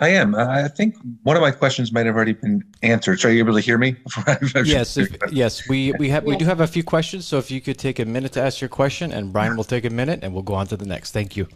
I 0.00 0.08
am. 0.08 0.34
I 0.34 0.68
think 0.68 0.96
one 1.22 1.36
of 1.36 1.42
my 1.42 1.52
questions 1.52 1.92
might 1.92 2.06
have 2.06 2.16
already 2.16 2.32
been 2.32 2.64
answered. 2.82 3.20
So 3.20 3.28
are 3.28 3.32
you 3.32 3.38
able 3.38 3.54
to 3.54 3.60
hear 3.60 3.78
me? 3.78 3.96
yes, 4.64 4.96
if, 4.96 5.14
yes. 5.30 5.68
We 5.68 5.92
we 5.92 6.08
have 6.08 6.24
we 6.24 6.36
do 6.36 6.44
have 6.44 6.60
a 6.60 6.66
few 6.66 6.82
questions. 6.82 7.26
So 7.26 7.38
if 7.38 7.50
you 7.50 7.60
could 7.60 7.78
take 7.78 8.00
a 8.00 8.04
minute 8.04 8.32
to 8.32 8.42
ask 8.42 8.60
your 8.60 8.68
question, 8.68 9.12
and 9.12 9.32
Brian 9.32 9.56
will 9.56 9.64
take 9.64 9.84
a 9.84 9.90
minute, 9.90 10.20
and 10.22 10.34
we'll 10.34 10.42
go 10.42 10.54
on 10.54 10.66
to 10.68 10.76
the 10.76 10.86
next. 10.86 11.12
Thank 11.12 11.36
you. 11.36 11.46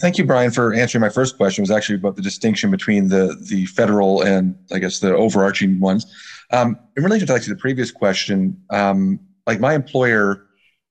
Thank 0.00 0.18
you, 0.18 0.26
Brian, 0.26 0.50
for 0.50 0.74
answering 0.74 1.00
my 1.00 1.08
first 1.08 1.36
question. 1.36 1.62
It 1.62 1.70
was 1.70 1.70
actually 1.70 1.96
about 1.96 2.16
the 2.16 2.22
distinction 2.22 2.70
between 2.70 3.08
the 3.08 3.36
the 3.48 3.66
federal 3.66 4.22
and 4.22 4.56
I 4.72 4.78
guess 4.78 4.98
the 4.98 5.14
overarching 5.14 5.78
ones. 5.78 6.06
Um, 6.50 6.76
in 6.96 7.04
relation 7.04 7.28
to 7.28 7.34
actually 7.34 7.54
the 7.54 7.60
previous 7.60 7.92
question, 7.92 8.60
um, 8.70 9.20
like 9.46 9.60
my 9.60 9.74
employer 9.74 10.44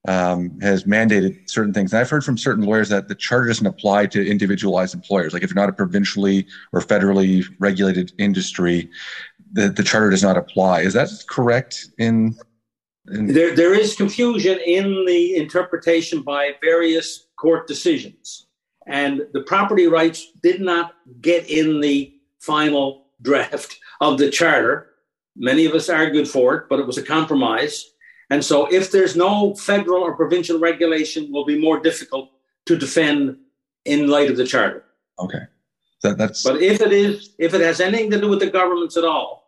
um, 0.07 0.59
has 0.61 0.85
mandated 0.85 1.49
certain 1.49 1.73
things, 1.73 1.91
and 1.91 1.99
I've 1.99 2.09
heard 2.09 2.23
from 2.23 2.37
certain 2.37 2.63
lawyers 2.63 2.89
that 2.89 3.07
the 3.07 3.15
charter 3.15 3.47
doesn't 3.47 3.65
apply 3.65 4.07
to 4.07 4.25
individualized 4.25 4.95
employers. 4.95 5.33
Like 5.33 5.43
if 5.43 5.49
you're 5.49 5.61
not 5.61 5.69
a 5.69 5.73
provincially 5.73 6.47
or 6.71 6.79
federally 6.79 7.45
regulated 7.59 8.13
industry, 8.17 8.89
the, 9.51 9.69
the 9.69 9.83
charter 9.83 10.09
does 10.09 10.23
not 10.23 10.37
apply. 10.37 10.81
Is 10.81 10.93
that 10.93 11.09
correct? 11.27 11.89
In, 11.97 12.35
in 13.11 13.27
there, 13.27 13.55
there 13.55 13.73
is 13.73 13.95
confusion 13.95 14.59
in 14.65 15.05
the 15.05 15.35
interpretation 15.35 16.21
by 16.21 16.53
various 16.61 17.27
court 17.37 17.67
decisions 17.67 18.47
and 18.89 19.27
the 19.33 19.41
property 19.41 19.87
rights 19.87 20.31
did 20.41 20.59
not 20.59 20.95
get 21.21 21.49
in 21.49 21.79
the 21.79 22.11
final 22.39 23.05
draft 23.21 23.77
of 24.01 24.17
the 24.17 24.29
charter. 24.29 24.89
Many 25.35 25.65
of 25.65 25.73
us 25.73 25.89
argued 25.89 26.27
for 26.27 26.55
it, 26.55 26.63
but 26.69 26.79
it 26.79 26.87
was 26.87 26.97
a 26.97 27.03
compromise. 27.03 27.85
And 28.29 28.45
so, 28.45 28.67
if 28.67 28.91
there's 28.91 29.15
no 29.15 29.55
federal 29.55 30.03
or 30.03 30.15
provincial 30.15 30.59
regulation, 30.59 31.31
will 31.31 31.45
be 31.45 31.59
more 31.59 31.79
difficult 31.79 32.29
to 32.67 32.77
defend 32.77 33.37
in 33.85 34.07
light 34.07 34.29
of 34.29 34.37
the 34.37 34.45
charter. 34.45 34.85
Okay, 35.17 35.43
that, 36.03 36.17
that's. 36.17 36.43
But 36.43 36.61
if 36.61 36.81
it 36.81 36.91
is, 36.91 37.33
if 37.39 37.53
it 37.53 37.61
has 37.61 37.79
anything 37.79 38.11
to 38.11 38.21
do 38.21 38.29
with 38.29 38.39
the 38.39 38.49
governments 38.49 38.97
at 38.97 39.03
all, 39.03 39.39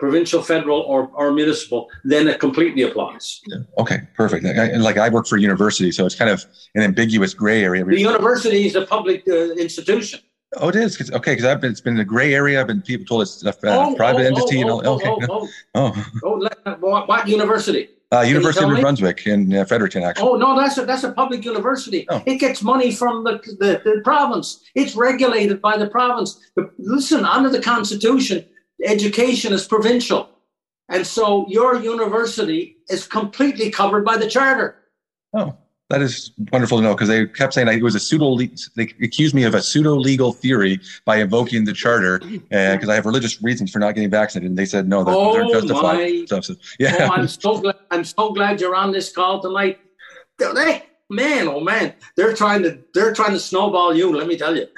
provincial, 0.00 0.42
federal, 0.42 0.80
or, 0.80 1.10
or 1.14 1.30
municipal, 1.30 1.88
then 2.02 2.26
it 2.26 2.40
completely 2.40 2.82
applies. 2.82 3.40
Yeah. 3.46 3.58
Okay, 3.78 3.98
perfect. 4.16 4.44
I, 4.46 4.74
like 4.76 4.96
I 4.96 5.08
work 5.10 5.26
for 5.28 5.36
a 5.36 5.40
university, 5.40 5.92
so 5.92 6.06
it's 6.06 6.16
kind 6.16 6.30
of 6.30 6.44
an 6.74 6.82
ambiguous 6.82 7.34
gray 7.34 7.62
area. 7.62 7.84
The 7.84 8.00
university 8.00 8.66
is 8.66 8.74
a 8.74 8.86
public 8.86 9.22
uh, 9.28 9.52
institution. 9.52 10.20
Oh, 10.56 10.68
it 10.68 10.76
is. 10.76 11.10
okay, 11.12 11.32
because 11.32 11.44
I've 11.44 11.60
been, 11.60 11.70
it's 11.70 11.80
been 11.80 11.98
a 12.00 12.04
gray 12.04 12.34
area. 12.34 12.60
I've 12.60 12.66
been 12.66 12.82
people 12.82 13.06
told 13.06 13.22
it's 13.22 13.42
a 13.44 13.50
uh, 13.50 13.54
oh, 13.66 13.94
private 13.94 14.22
oh, 14.22 14.26
entity. 14.26 14.58
Oh, 14.58 14.78
and 14.78 14.86
all, 14.86 14.94
okay. 14.96 15.26
oh, 15.28 15.48
oh, 15.74 16.04
oh. 16.24 16.78
oh, 16.82 17.04
what 17.06 17.28
university? 17.28 17.88
Uh, 18.12 18.22
University 18.22 18.64
of 18.64 18.72
New 18.72 18.80
Brunswick 18.80 19.24
in 19.24 19.54
uh, 19.54 19.64
Fredericton, 19.64 20.02
actually. 20.02 20.28
Oh 20.28 20.34
no, 20.34 20.58
that's 20.58 20.76
a 20.76 20.84
that's 20.84 21.04
a 21.04 21.12
public 21.12 21.44
university. 21.44 22.06
Oh. 22.08 22.20
It 22.26 22.38
gets 22.38 22.60
money 22.60 22.90
from 22.90 23.22
the, 23.22 23.38
the, 23.60 23.80
the 23.84 24.00
province. 24.02 24.64
It's 24.74 24.96
regulated 24.96 25.62
by 25.62 25.76
the 25.76 25.86
province. 25.86 26.40
But 26.56 26.72
listen, 26.78 27.24
under 27.24 27.48
the 27.48 27.62
Constitution, 27.62 28.44
education 28.84 29.52
is 29.52 29.68
provincial, 29.68 30.28
and 30.88 31.06
so 31.06 31.46
your 31.48 31.76
university 31.76 32.78
is 32.88 33.06
completely 33.06 33.70
covered 33.70 34.04
by 34.04 34.16
the 34.16 34.28
charter. 34.28 34.76
Oh, 35.32 35.56
that 35.90 36.00
is 36.00 36.30
wonderful 36.52 36.78
to 36.78 36.84
know 36.84 36.94
because 36.94 37.08
they 37.08 37.26
kept 37.26 37.52
saying 37.52 37.66
it 37.66 37.82
was 37.82 37.96
a 37.96 38.00
pseudo. 38.00 38.36
They 38.76 38.94
accused 39.02 39.34
me 39.34 39.42
of 39.42 39.54
a 39.54 39.62
pseudo 39.62 39.94
legal 39.94 40.32
theory 40.32 40.80
by 41.04 41.16
invoking 41.16 41.64
the 41.64 41.72
charter 41.72 42.20
because 42.20 42.88
uh, 42.88 42.92
I 42.92 42.94
have 42.94 43.06
religious 43.06 43.42
reasons 43.42 43.72
for 43.72 43.80
not 43.80 43.96
getting 43.96 44.08
vaccinated, 44.08 44.50
and 44.50 44.58
they 44.58 44.66
said 44.66 44.88
no, 44.88 45.02
that 45.02 45.12
oh, 45.12 45.34
they're 45.34 45.60
justified. 45.60 46.30
My. 46.30 46.40
So, 46.40 46.54
yeah, 46.78 47.08
oh, 47.10 47.14
I'm 47.14 47.26
so 47.26 47.60
glad. 47.60 47.76
I'm 47.90 48.04
so 48.04 48.32
glad 48.32 48.60
you're 48.60 48.76
on 48.76 48.92
this 48.92 49.12
call 49.12 49.42
tonight. 49.42 49.80
They, 50.38 50.84
man, 51.10 51.48
oh 51.48 51.60
man, 51.60 51.94
they're 52.16 52.34
trying 52.34 52.62
to 52.62 52.78
they're 52.94 53.12
trying 53.12 53.32
to 53.32 53.40
snowball 53.40 53.94
you. 53.94 54.16
Let 54.16 54.28
me 54.28 54.36
tell 54.36 54.56
you. 54.56 54.68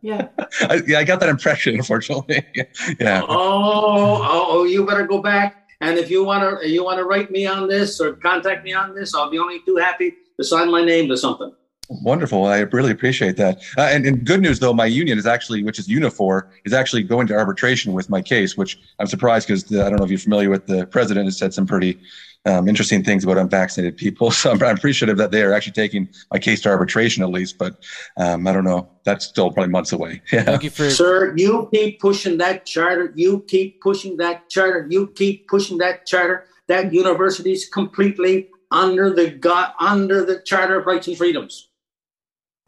yeah. 0.00 0.28
I, 0.62 0.80
yeah, 0.86 0.98
I 0.98 1.04
got 1.04 1.20
that 1.20 1.28
impression, 1.28 1.74
unfortunately. 1.74 2.42
yeah. 2.98 3.20
Oh, 3.22 4.22
oh, 4.22 4.46
oh, 4.48 4.64
you 4.64 4.86
better 4.86 5.06
go 5.06 5.20
back 5.20 5.65
and 5.80 5.98
if 5.98 6.10
you 6.10 6.24
want 6.24 6.60
to, 6.60 6.68
you 6.68 6.84
want 6.84 6.98
to 6.98 7.04
write 7.04 7.30
me 7.30 7.46
on 7.46 7.68
this 7.68 8.00
or 8.00 8.14
contact 8.14 8.64
me 8.64 8.72
on 8.72 8.94
this, 8.94 9.14
I'll 9.14 9.30
be 9.30 9.38
only 9.38 9.60
too 9.60 9.76
happy 9.76 10.14
to 10.38 10.44
sign 10.44 10.70
my 10.70 10.84
name 10.84 11.08
to 11.08 11.16
something. 11.16 11.52
Wonderful. 11.88 12.46
I 12.46 12.60
really 12.60 12.90
appreciate 12.90 13.36
that. 13.36 13.62
Uh, 13.78 13.82
and, 13.82 14.04
and, 14.06 14.24
good 14.24 14.40
news, 14.40 14.58
though, 14.58 14.72
my 14.72 14.86
union 14.86 15.18
is 15.18 15.26
actually, 15.26 15.62
which 15.62 15.78
is 15.78 15.86
Unifor, 15.86 16.48
is 16.64 16.72
actually 16.72 17.04
going 17.04 17.28
to 17.28 17.34
arbitration 17.34 17.92
with 17.92 18.10
my 18.10 18.20
case, 18.20 18.56
which 18.56 18.78
I'm 18.98 19.06
surprised 19.06 19.46
because 19.46 19.64
I 19.72 19.88
don't 19.88 19.98
know 19.98 20.04
if 20.04 20.10
you're 20.10 20.18
familiar 20.18 20.50
with 20.50 20.66
the 20.66 20.86
president 20.86 21.26
has 21.26 21.36
said 21.36 21.54
some 21.54 21.64
pretty 21.64 22.00
um, 22.46 22.68
interesting 22.68 23.02
things 23.02 23.24
about 23.24 23.38
unvaccinated 23.38 23.96
people. 23.96 24.30
So 24.36 24.50
I'm, 24.50 24.62
I'm, 24.62 24.76
appreciative 24.76 25.16
that 25.16 25.30
they 25.30 25.42
are 25.42 25.52
actually 25.52 25.72
taking 25.72 26.08
my 26.30 26.38
case 26.38 26.60
to 26.62 26.68
arbitration 26.68 27.22
at 27.22 27.30
least, 27.30 27.58
but 27.58 27.82
um, 28.18 28.46
I 28.46 28.52
don't 28.52 28.64
know. 28.64 28.88
That's 29.04 29.24
still 29.24 29.50
probably 29.50 29.70
months 29.70 29.92
away. 29.92 30.22
Yeah. 30.32 30.42
Thank 30.42 30.64
you 30.64 30.70
for 30.70 30.90
Sir, 30.90 31.34
you 31.36 31.68
keep 31.72 32.00
pushing 32.00 32.36
that 32.38 32.66
charter. 32.66 33.12
You 33.16 33.44
keep 33.48 33.80
pushing 33.80 34.18
that 34.18 34.50
charter. 34.50 34.86
You 34.90 35.08
keep 35.08 35.48
pushing 35.48 35.78
that 35.78 36.06
charter. 36.06 36.46
That 36.68 36.92
university 36.92 37.52
is 37.52 37.66
completely 37.66 38.50
under 38.70 39.12
the 39.12 39.30
God, 39.30 39.72
under 39.80 40.24
the 40.24 40.40
Charter 40.44 40.80
of 40.80 40.86
Rights 40.86 41.06
and 41.06 41.16
Freedoms. 41.16 41.68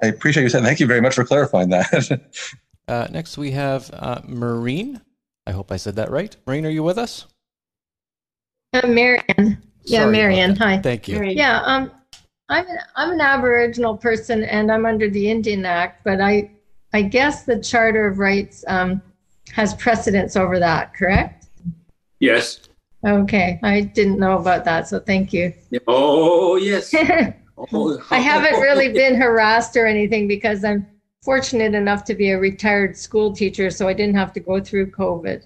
I 0.02 0.06
appreciate 0.06 0.44
you 0.44 0.48
saying. 0.48 0.64
Thank 0.64 0.80
you 0.80 0.86
very 0.86 1.00
much 1.00 1.14
for 1.14 1.24
clarifying 1.24 1.70
that. 1.70 2.20
uh, 2.88 3.08
next, 3.10 3.36
we 3.36 3.50
have 3.50 3.90
uh, 3.92 4.20
Maureen. 4.26 5.00
I 5.46 5.50
hope 5.50 5.72
I 5.72 5.76
said 5.76 5.96
that 5.96 6.10
right. 6.10 6.36
Marine, 6.46 6.66
are 6.66 6.70
you 6.70 6.82
with 6.82 6.98
us? 6.98 7.26
Uh, 8.72 8.86
Marion. 8.86 9.62
Yeah, 9.88 10.00
Sorry 10.00 10.12
Marion. 10.12 10.56
Hi. 10.56 10.78
Thank 10.78 11.08
you. 11.08 11.22
Yeah, 11.22 11.62
um, 11.62 11.90
I'm 12.48 12.66
an, 12.66 12.78
I'm 12.96 13.10
an 13.12 13.20
Aboriginal 13.20 13.96
person 13.96 14.44
and 14.44 14.70
I'm 14.70 14.86
under 14.86 15.08
the 15.08 15.30
Indian 15.30 15.64
Act, 15.64 16.04
but 16.04 16.20
I 16.20 16.50
I 16.92 17.02
guess 17.02 17.44
the 17.44 17.58
Charter 17.58 18.06
of 18.06 18.18
Rights 18.18 18.64
um, 18.68 19.02
has 19.52 19.74
precedence 19.74 20.36
over 20.36 20.58
that, 20.58 20.94
correct? 20.94 21.46
Yes. 22.20 22.60
Okay, 23.06 23.60
I 23.62 23.82
didn't 23.82 24.18
know 24.18 24.38
about 24.38 24.64
that, 24.64 24.88
so 24.88 24.98
thank 24.98 25.32
you. 25.32 25.52
Oh 25.86 26.56
yes. 26.56 26.94
oh, 27.72 28.02
I 28.10 28.18
haven't 28.18 28.60
really 28.60 28.92
been 28.92 29.14
harassed 29.14 29.76
or 29.76 29.86
anything 29.86 30.28
because 30.28 30.64
I'm 30.64 30.86
fortunate 31.22 31.74
enough 31.74 32.04
to 32.04 32.14
be 32.14 32.30
a 32.30 32.38
retired 32.38 32.96
school 32.96 33.32
teacher, 33.32 33.70
so 33.70 33.88
I 33.88 33.94
didn't 33.94 34.16
have 34.16 34.32
to 34.34 34.40
go 34.40 34.60
through 34.60 34.90
COVID. 34.90 35.44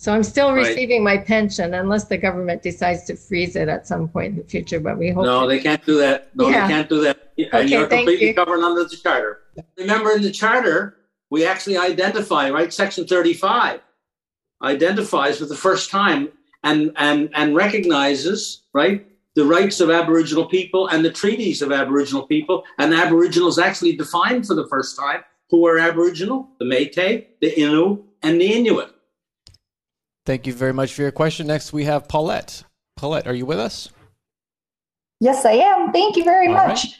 So 0.00 0.14
I'm 0.14 0.22
still 0.22 0.54
right. 0.54 0.66
receiving 0.66 1.04
my 1.04 1.18
pension 1.18 1.74
unless 1.74 2.04
the 2.04 2.16
government 2.16 2.62
decides 2.62 3.04
to 3.04 3.16
freeze 3.16 3.54
it 3.54 3.68
at 3.68 3.86
some 3.86 4.08
point 4.08 4.32
in 4.32 4.36
the 4.38 4.48
future. 4.48 4.80
But 4.80 4.96
we 4.96 5.10
hope. 5.10 5.26
No, 5.26 5.46
they 5.46 5.60
can't 5.60 5.84
do 5.84 5.98
that. 5.98 6.34
No, 6.34 6.48
yeah. 6.48 6.66
they 6.66 6.72
can't 6.72 6.88
do 6.88 7.02
that. 7.02 7.32
Okay, 7.38 7.66
you're 7.66 7.86
completely 7.86 8.28
you. 8.28 8.34
covered 8.34 8.60
under 8.60 8.84
the 8.84 8.96
charter. 8.96 9.40
Remember, 9.76 10.12
in 10.12 10.22
the 10.22 10.30
charter, 10.30 10.96
we 11.28 11.44
actually 11.44 11.76
identify 11.76 12.48
right. 12.48 12.72
Section 12.72 13.06
35 13.06 13.80
identifies 14.62 15.38
for 15.38 15.44
the 15.44 15.54
first 15.54 15.90
time 15.90 16.30
and 16.64 16.92
and 16.96 17.28
and 17.34 17.54
recognizes 17.54 18.62
right 18.72 19.06
the 19.34 19.44
rights 19.44 19.80
of 19.80 19.90
Aboriginal 19.90 20.46
people 20.46 20.88
and 20.88 21.04
the 21.04 21.12
treaties 21.12 21.60
of 21.60 21.72
Aboriginal 21.72 22.26
people. 22.26 22.64
And 22.78 22.94
Aboriginals 22.94 23.58
actually 23.58 23.96
defined 23.96 24.46
for 24.46 24.54
the 24.54 24.66
first 24.68 24.96
time 24.96 25.24
who 25.50 25.66
are 25.66 25.78
Aboriginal: 25.78 26.48
the 26.58 26.64
Métis, 26.64 27.26
the 27.42 27.50
Innu, 27.50 28.02
and 28.22 28.40
the 28.40 28.50
Inuit. 28.50 28.94
Thank 30.26 30.46
you 30.46 30.52
very 30.52 30.72
much 30.72 30.92
for 30.92 31.02
your 31.02 31.12
question. 31.12 31.46
Next, 31.46 31.72
we 31.72 31.84
have 31.84 32.08
Paulette. 32.08 32.64
Paulette, 32.96 33.26
are 33.26 33.34
you 33.34 33.46
with 33.46 33.58
us? 33.58 33.88
Yes, 35.20 35.44
I 35.44 35.52
am. 35.52 35.92
Thank 35.92 36.16
you 36.16 36.24
very 36.24 36.48
All 36.48 36.54
much. 36.54 36.84
Right. 36.84 36.96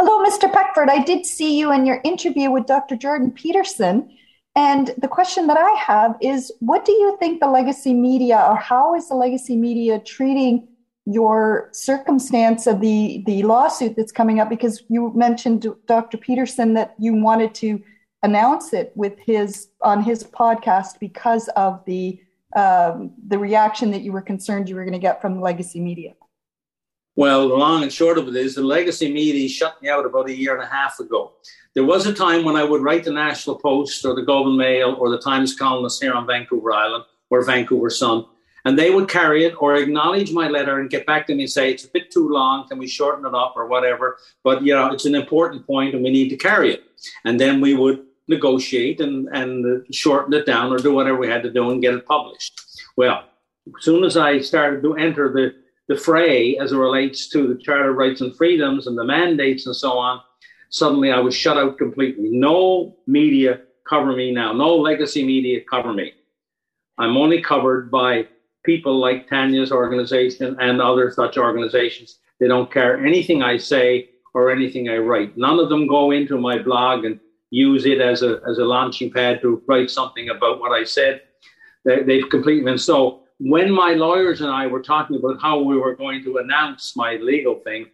Hello, 0.00 0.24
Mr. 0.24 0.52
Peckford. 0.52 0.88
I 0.88 1.02
did 1.02 1.24
see 1.24 1.58
you 1.58 1.72
in 1.72 1.86
your 1.86 2.00
interview 2.04 2.50
with 2.50 2.66
Dr. 2.66 2.96
Jordan 2.96 3.30
Peterson. 3.30 4.10
And 4.56 4.92
the 4.98 5.08
question 5.08 5.46
that 5.48 5.56
I 5.56 5.70
have 5.78 6.16
is 6.20 6.52
what 6.60 6.84
do 6.84 6.92
you 6.92 7.16
think 7.18 7.40
the 7.40 7.48
legacy 7.48 7.94
media, 7.94 8.44
or 8.48 8.56
how 8.56 8.94
is 8.94 9.08
the 9.08 9.14
legacy 9.14 9.56
media 9.56 9.98
treating 9.98 10.68
your 11.06 11.68
circumstance 11.72 12.66
of 12.66 12.80
the, 12.80 13.22
the 13.26 13.42
lawsuit 13.42 13.96
that's 13.96 14.12
coming 14.12 14.40
up? 14.40 14.48
Because 14.48 14.82
you 14.88 15.12
mentioned, 15.14 15.66
Dr. 15.86 16.16
Peterson, 16.16 16.74
that 16.74 16.94
you 16.98 17.14
wanted 17.14 17.54
to 17.56 17.82
announce 18.22 18.72
it 18.72 18.92
with 18.94 19.18
his 19.18 19.68
on 19.82 20.02
his 20.02 20.24
podcast 20.24 20.98
because 20.98 21.48
of 21.56 21.84
the 21.84 22.18
um, 22.54 23.12
the 23.26 23.38
reaction 23.38 23.90
that 23.90 24.02
you 24.02 24.12
were 24.12 24.22
concerned 24.22 24.68
you 24.68 24.76
were 24.76 24.84
going 24.84 24.92
to 24.92 24.98
get 24.98 25.20
from 25.20 25.34
the 25.34 25.40
legacy 25.40 25.80
media? 25.80 26.14
Well, 27.16 27.48
the 27.48 27.54
long 27.54 27.82
and 27.82 27.92
short 27.92 28.18
of 28.18 28.26
it 28.28 28.36
is 28.36 28.56
the 28.56 28.62
legacy 28.62 29.12
media 29.12 29.48
shut 29.48 29.80
me 29.80 29.88
out 29.88 30.04
about 30.04 30.28
a 30.28 30.36
year 30.36 30.54
and 30.54 30.64
a 30.64 30.66
half 30.66 30.98
ago. 30.98 31.32
There 31.74 31.84
was 31.84 32.06
a 32.06 32.14
time 32.14 32.44
when 32.44 32.56
I 32.56 32.64
would 32.64 32.82
write 32.82 33.04
the 33.04 33.12
National 33.12 33.56
Post 33.56 34.04
or 34.04 34.14
the 34.14 34.24
and 34.26 34.56
Mail 34.56 34.96
or 34.98 35.10
the 35.10 35.18
Times 35.18 35.56
Colonist 35.56 36.02
here 36.02 36.12
on 36.12 36.26
Vancouver 36.26 36.72
Island 36.72 37.04
or 37.30 37.44
Vancouver 37.44 37.90
Sun, 37.90 38.26
and 38.64 38.78
they 38.78 38.90
would 38.90 39.08
carry 39.08 39.44
it 39.44 39.54
or 39.60 39.76
acknowledge 39.76 40.32
my 40.32 40.48
letter 40.48 40.80
and 40.80 40.90
get 40.90 41.06
back 41.06 41.26
to 41.26 41.34
me 41.34 41.42
and 41.44 41.50
say 41.50 41.70
it's 41.70 41.84
a 41.84 41.90
bit 41.90 42.10
too 42.10 42.28
long, 42.28 42.66
can 42.68 42.78
we 42.78 42.86
shorten 42.88 43.26
it 43.26 43.34
up 43.34 43.54
or 43.56 43.66
whatever? 43.66 44.18
But 44.42 44.64
you 44.64 44.74
know, 44.74 44.92
it's 44.92 45.04
an 45.04 45.14
important 45.14 45.66
point 45.66 45.94
and 45.94 46.02
we 46.02 46.10
need 46.10 46.30
to 46.30 46.36
carry 46.36 46.72
it. 46.72 46.84
And 47.24 47.38
then 47.38 47.60
we 47.60 47.74
would 47.74 48.06
negotiate 48.28 49.00
and, 49.00 49.28
and 49.32 49.84
shorten 49.94 50.32
it 50.34 50.46
down 50.46 50.72
or 50.72 50.78
do 50.78 50.94
whatever 50.94 51.18
we 51.18 51.28
had 51.28 51.42
to 51.42 51.52
do 51.52 51.70
and 51.70 51.82
get 51.82 51.94
it 51.94 52.06
published. 52.06 52.60
Well, 52.96 53.24
as 53.66 53.84
soon 53.84 54.04
as 54.04 54.16
I 54.16 54.40
started 54.40 54.82
to 54.82 54.96
enter 54.96 55.32
the, 55.32 55.54
the 55.88 56.00
fray 56.00 56.56
as 56.58 56.72
it 56.72 56.76
relates 56.76 57.28
to 57.30 57.48
the 57.48 57.60
Charter 57.60 57.90
of 57.90 57.96
Rights 57.96 58.20
and 58.20 58.36
Freedoms 58.36 58.86
and 58.86 58.96
the 58.96 59.04
mandates 59.04 59.66
and 59.66 59.76
so 59.76 59.98
on, 59.98 60.20
suddenly 60.70 61.12
I 61.12 61.20
was 61.20 61.34
shut 61.34 61.56
out 61.56 61.78
completely. 61.78 62.30
No 62.30 62.96
media 63.06 63.60
cover 63.88 64.12
me 64.12 64.32
now, 64.32 64.52
no 64.52 64.76
legacy 64.76 65.24
media 65.24 65.60
cover 65.68 65.92
me. 65.92 66.12
I'm 66.96 67.16
only 67.16 67.42
covered 67.42 67.90
by 67.90 68.28
people 68.64 68.98
like 68.98 69.28
Tanya's 69.28 69.72
organization 69.72 70.56
and 70.60 70.80
other 70.80 71.10
such 71.10 71.36
organizations. 71.36 72.18
They 72.40 72.48
don't 72.48 72.72
care 72.72 73.04
anything 73.04 73.42
I 73.42 73.58
say 73.58 74.10
or 74.32 74.50
anything 74.50 74.88
I 74.88 74.98
write. 74.98 75.36
None 75.36 75.58
of 75.58 75.68
them 75.68 75.86
go 75.86 76.10
into 76.10 76.38
my 76.38 76.58
blog 76.58 77.04
and 77.04 77.20
use 77.50 77.86
it 77.86 78.00
as 78.00 78.22
a 78.22 78.40
as 78.48 78.58
a 78.58 78.64
launching 78.64 79.10
pad 79.10 79.40
to 79.42 79.62
write 79.66 79.90
something 79.90 80.30
about 80.30 80.60
what 80.60 80.72
I 80.72 80.84
said. 80.84 81.22
They, 81.84 82.02
they've 82.02 82.28
completely 82.28 82.64
been 82.64 82.78
so. 82.78 83.20
When 83.38 83.70
my 83.70 83.92
lawyers 83.94 84.40
and 84.40 84.50
I 84.50 84.66
were 84.66 84.82
talking 84.82 85.16
about 85.16 85.42
how 85.42 85.60
we 85.60 85.76
were 85.76 85.96
going 85.96 86.22
to 86.24 86.38
announce 86.38 86.96
my 86.96 87.16
legal 87.16 87.60
thing, 87.60 87.86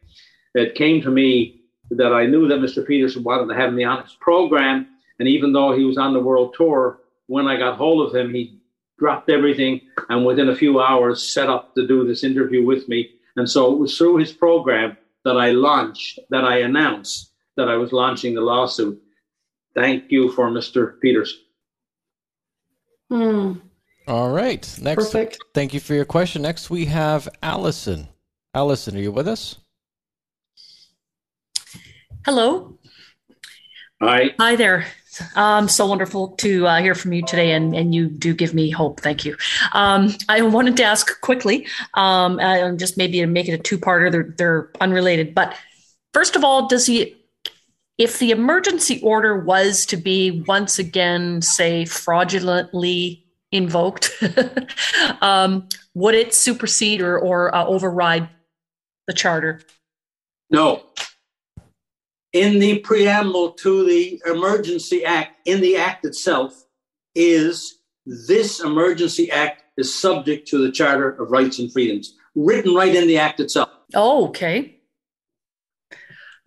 it 0.55 0.75
came 0.75 1.01
to 1.03 1.11
me 1.11 1.63
that 1.91 2.13
I 2.13 2.27
knew 2.27 2.47
that 2.49 2.61
Mr. 2.61 2.87
Peterson 2.87 3.23
wanted 3.23 3.53
to 3.53 3.59
have 3.59 3.73
me 3.73 3.85
on 3.85 4.03
his 4.03 4.17
program. 4.21 4.87
And 5.19 5.29
even 5.29 5.53
though 5.53 5.77
he 5.77 5.85
was 5.85 5.99
on 5.99 6.13
the 6.13 6.21
world 6.21 6.55
tour, 6.57 7.01
when 7.27 7.47
I 7.47 7.57
got 7.57 7.79
hold 7.79 8.07
of 8.07 8.15
him, 8.15 8.33
he 8.33 8.61
dropped 8.99 9.31
everything 9.31 9.81
and 10.09 10.25
within 10.25 10.51
a 10.51 10.57
few 10.57 10.81
hours 10.81 11.33
set 11.33 11.49
up 11.49 11.75
to 11.75 11.87
do 11.87 12.07
this 12.07 12.23
interview 12.23 12.65
with 12.65 12.89
me. 12.89 13.11
And 13.37 13.49
so 13.49 13.73
it 13.73 13.79
was 13.79 13.97
through 13.97 14.19
his 14.19 14.33
program 14.33 14.97
that 15.25 15.37
I 15.37 15.51
launched, 15.51 16.21
that 16.31 16.45
I 16.45 16.59
announced 16.59 17.33
that 17.57 17.69
I 17.69 17.77
was 17.77 17.93
launching 17.93 18.35
the 18.35 18.41
lawsuit. 18.41 19.01
Thank 19.81 20.11
you 20.11 20.31
for 20.33 20.51
Mr. 20.51 21.01
Peters. 21.01 21.39
Hmm. 23.11 23.55
All 24.07 24.31
right. 24.31 24.79
Next, 24.81 25.05
Perfect. 25.05 25.39
thank 25.55 25.73
you 25.73 25.81
for 25.81 25.95
your 25.95 26.05
question. 26.05 26.43
Next, 26.43 26.69
we 26.69 26.85
have 26.87 27.29
Allison. 27.43 28.09
Allison, 28.55 28.97
are 28.97 29.01
you 29.01 29.11
with 29.11 29.27
us? 29.27 29.57
Hello. 32.27 32.79
Hi. 34.03 34.35
Hi 34.39 34.57
there. 34.57 34.87
Um, 35.35 35.67
so 35.69 35.87
wonderful 35.87 36.29
to 36.37 36.67
uh, 36.67 36.81
hear 36.81 36.95
from 36.95 37.15
you 37.15 37.25
today, 37.25 37.53
and, 37.53 37.75
and 37.75 37.95
you 37.95 38.09
do 38.09 38.35
give 38.35 38.53
me 38.53 38.71
hope. 38.71 39.01
Thank 39.01 39.25
you. 39.25 39.37
Um, 39.73 40.15
I 40.29 40.43
wanted 40.43 40.77
to 40.77 40.85
ask 40.85 41.21
quickly, 41.23 41.67
um, 41.95 42.39
uh, 42.39 42.73
just 42.73 42.99
maybe 42.99 43.21
to 43.21 43.27
make 43.27 43.49
it 43.49 43.53
a 43.53 43.59
two-parter. 43.59 44.13
They're 44.13 44.35
they're 44.37 44.71
unrelated, 44.81 45.35
but 45.35 45.55
first 46.13 46.37
of 46.37 46.45
all, 46.45 46.69
does 46.69 46.87
he? 46.87 47.17
If 48.01 48.19
the 48.19 48.31
emergency 48.31 49.01
order 49.03 49.39
was 49.39 49.85
to 49.87 49.97
be 49.97 50.43
once 50.47 50.79
again, 50.79 51.43
say, 51.43 51.85
fraudulently 51.85 53.27
invoked, 53.53 54.11
um, 55.21 55.69
would 55.95 56.15
it 56.15 56.35
supersede 56.35 57.03
or, 57.03 57.19
or 57.19 57.55
uh, 57.55 57.65
override 57.65 58.29
the 59.07 59.13
charter? 59.13 59.61
No 60.51 60.83
in 62.33 62.59
the 62.59 62.79
preamble 62.81 63.53
to 63.53 63.87
the 63.87 64.21
Emergency 64.27 65.05
Act, 65.05 65.37
in 65.47 65.61
the 65.61 65.77
Act 65.77 66.05
itself, 66.05 66.65
is 67.15 67.79
this 68.07 68.61
Emergency 68.61 69.31
Act 69.31 69.65
is 69.77 70.01
subject 70.01 70.47
to 70.49 70.59
the 70.59 70.71
Charter 70.71 71.11
of 71.11 71.31
Rights 71.31 71.59
and 71.59 71.73
Freedoms, 71.73 72.17
written 72.35 72.75
right 72.75 72.95
in 72.95 73.09
the 73.09 73.19
Act 73.19 73.41
itself. 73.41 73.71
Oh, 73.95 74.29
okay. 74.29 74.81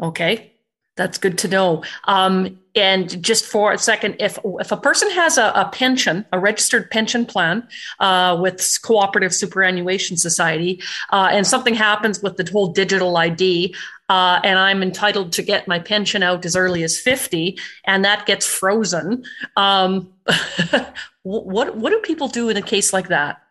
Okay. 0.01 0.52
That's 0.95 1.17
good 1.17 1.39
to 1.39 1.47
know. 1.47 1.83
Um, 2.03 2.59
and 2.75 3.21
just 3.23 3.45
for 3.45 3.71
a 3.71 3.77
second, 3.79 4.15
if 4.19 4.37
if 4.59 4.71
a 4.71 4.77
person 4.77 5.09
has 5.11 5.37
a, 5.39 5.51
a 5.55 5.69
pension, 5.71 6.25
a 6.31 6.39
registered 6.39 6.89
pension 6.91 7.25
plan 7.25 7.67
uh, 7.99 8.37
with 8.39 8.79
Cooperative 8.83 9.33
Superannuation 9.33 10.17
Society, 10.17 10.81
uh, 11.11 11.29
and 11.31 11.47
something 11.47 11.73
happens 11.73 12.21
with 12.21 12.37
the 12.37 12.49
whole 12.51 12.67
digital 12.67 13.17
ID, 13.17 13.75
uh, 14.09 14.39
and 14.43 14.59
I'm 14.59 14.83
entitled 14.83 15.31
to 15.33 15.41
get 15.41 15.67
my 15.67 15.79
pension 15.79 16.21
out 16.21 16.45
as 16.45 16.55
early 16.55 16.83
as 16.83 16.99
50, 16.99 17.57
and 17.85 18.05
that 18.05 18.27
gets 18.27 18.45
frozen, 18.45 19.23
um, 19.55 20.13
what 21.23 21.75
what 21.75 21.89
do 21.89 21.99
people 21.99 22.27
do 22.27 22.49
in 22.49 22.57
a 22.57 22.61
case 22.61 22.93
like 22.93 23.07
that? 23.07 23.41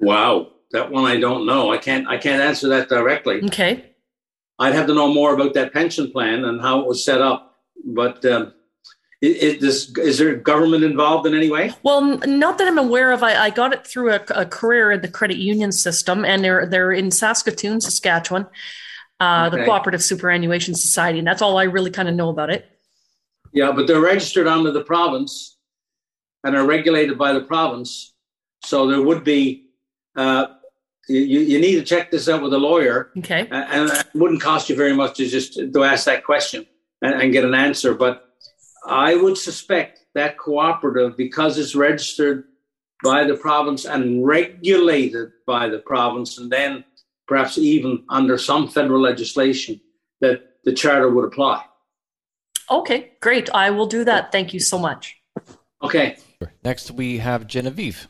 Wow, 0.00 0.52
that 0.72 0.90
one 0.90 1.04
I 1.04 1.18
don't 1.18 1.46
know. 1.46 1.72
I 1.72 1.78
can't 1.78 2.06
I 2.08 2.18
can't 2.18 2.42
answer 2.42 2.68
that 2.68 2.90
directly. 2.90 3.42
Okay. 3.44 3.93
I'd 4.58 4.74
have 4.74 4.86
to 4.86 4.94
know 4.94 5.12
more 5.12 5.34
about 5.34 5.54
that 5.54 5.72
pension 5.72 6.10
plan 6.10 6.44
and 6.44 6.60
how 6.60 6.80
it 6.80 6.86
was 6.86 7.04
set 7.04 7.20
up. 7.20 7.56
But 7.84 8.24
um, 8.24 8.54
it, 9.20 9.62
it, 9.62 9.62
is 9.62 10.18
there 10.18 10.36
government 10.36 10.84
involved 10.84 11.26
in 11.26 11.34
any 11.34 11.50
way? 11.50 11.72
Well, 11.82 12.18
not 12.26 12.58
that 12.58 12.68
I'm 12.68 12.78
aware 12.78 13.10
of. 13.10 13.22
I, 13.22 13.36
I 13.36 13.50
got 13.50 13.72
it 13.72 13.86
through 13.86 14.12
a, 14.12 14.20
a, 14.30 14.46
career 14.46 14.92
in 14.92 15.00
the 15.00 15.08
credit 15.08 15.38
union 15.38 15.72
system, 15.72 16.24
and 16.24 16.44
they're 16.44 16.66
they're 16.66 16.92
in 16.92 17.10
Saskatoon, 17.10 17.80
Saskatchewan, 17.80 18.46
uh, 19.20 19.48
okay. 19.48 19.58
the 19.58 19.64
Cooperative 19.64 20.02
Superannuation 20.02 20.74
Society, 20.74 21.18
and 21.18 21.26
that's 21.26 21.42
all 21.42 21.58
I 21.58 21.64
really 21.64 21.90
kind 21.90 22.08
of 22.08 22.14
know 22.14 22.28
about 22.28 22.50
it. 22.50 22.66
Yeah, 23.52 23.72
but 23.72 23.86
they're 23.86 24.00
registered 24.00 24.46
under 24.46 24.70
the 24.70 24.84
province 24.84 25.56
and 26.42 26.54
are 26.54 26.66
regulated 26.66 27.16
by 27.16 27.32
the 27.32 27.40
province, 27.40 28.12
so 28.62 28.86
there 28.86 29.00
would 29.00 29.24
be 29.24 29.68
uh, 30.16 30.46
you, 31.08 31.40
you 31.40 31.60
need 31.60 31.74
to 31.76 31.82
check 31.82 32.10
this 32.10 32.28
out 32.28 32.42
with 32.42 32.52
a 32.54 32.58
lawyer. 32.58 33.10
Okay. 33.18 33.46
And 33.50 33.90
it 33.90 34.06
wouldn't 34.14 34.40
cost 34.40 34.68
you 34.68 34.76
very 34.76 34.94
much 34.94 35.16
to 35.16 35.26
just 35.26 35.54
to 35.54 35.84
ask 35.84 36.04
that 36.06 36.24
question 36.24 36.66
and, 37.02 37.14
and 37.20 37.32
get 37.32 37.44
an 37.44 37.54
answer. 37.54 37.94
But 37.94 38.24
I 38.86 39.14
would 39.14 39.36
suspect 39.36 40.00
that 40.14 40.38
cooperative, 40.38 41.16
because 41.16 41.58
it's 41.58 41.74
registered 41.74 42.44
by 43.02 43.24
the 43.24 43.34
province 43.34 43.84
and 43.84 44.24
regulated 44.24 45.32
by 45.46 45.68
the 45.68 45.80
province, 45.80 46.38
and 46.38 46.50
then 46.50 46.84
perhaps 47.26 47.58
even 47.58 48.04
under 48.08 48.38
some 48.38 48.68
federal 48.68 49.00
legislation, 49.00 49.80
that 50.20 50.42
the 50.64 50.72
charter 50.72 51.10
would 51.10 51.24
apply. 51.24 51.64
Okay, 52.70 53.12
great. 53.20 53.50
I 53.50 53.70
will 53.70 53.86
do 53.86 54.04
that. 54.04 54.32
Thank 54.32 54.54
you 54.54 54.60
so 54.60 54.78
much. 54.78 55.16
Okay. 55.82 56.16
Next, 56.64 56.90
we 56.90 57.18
have 57.18 57.46
Genevieve. 57.46 58.08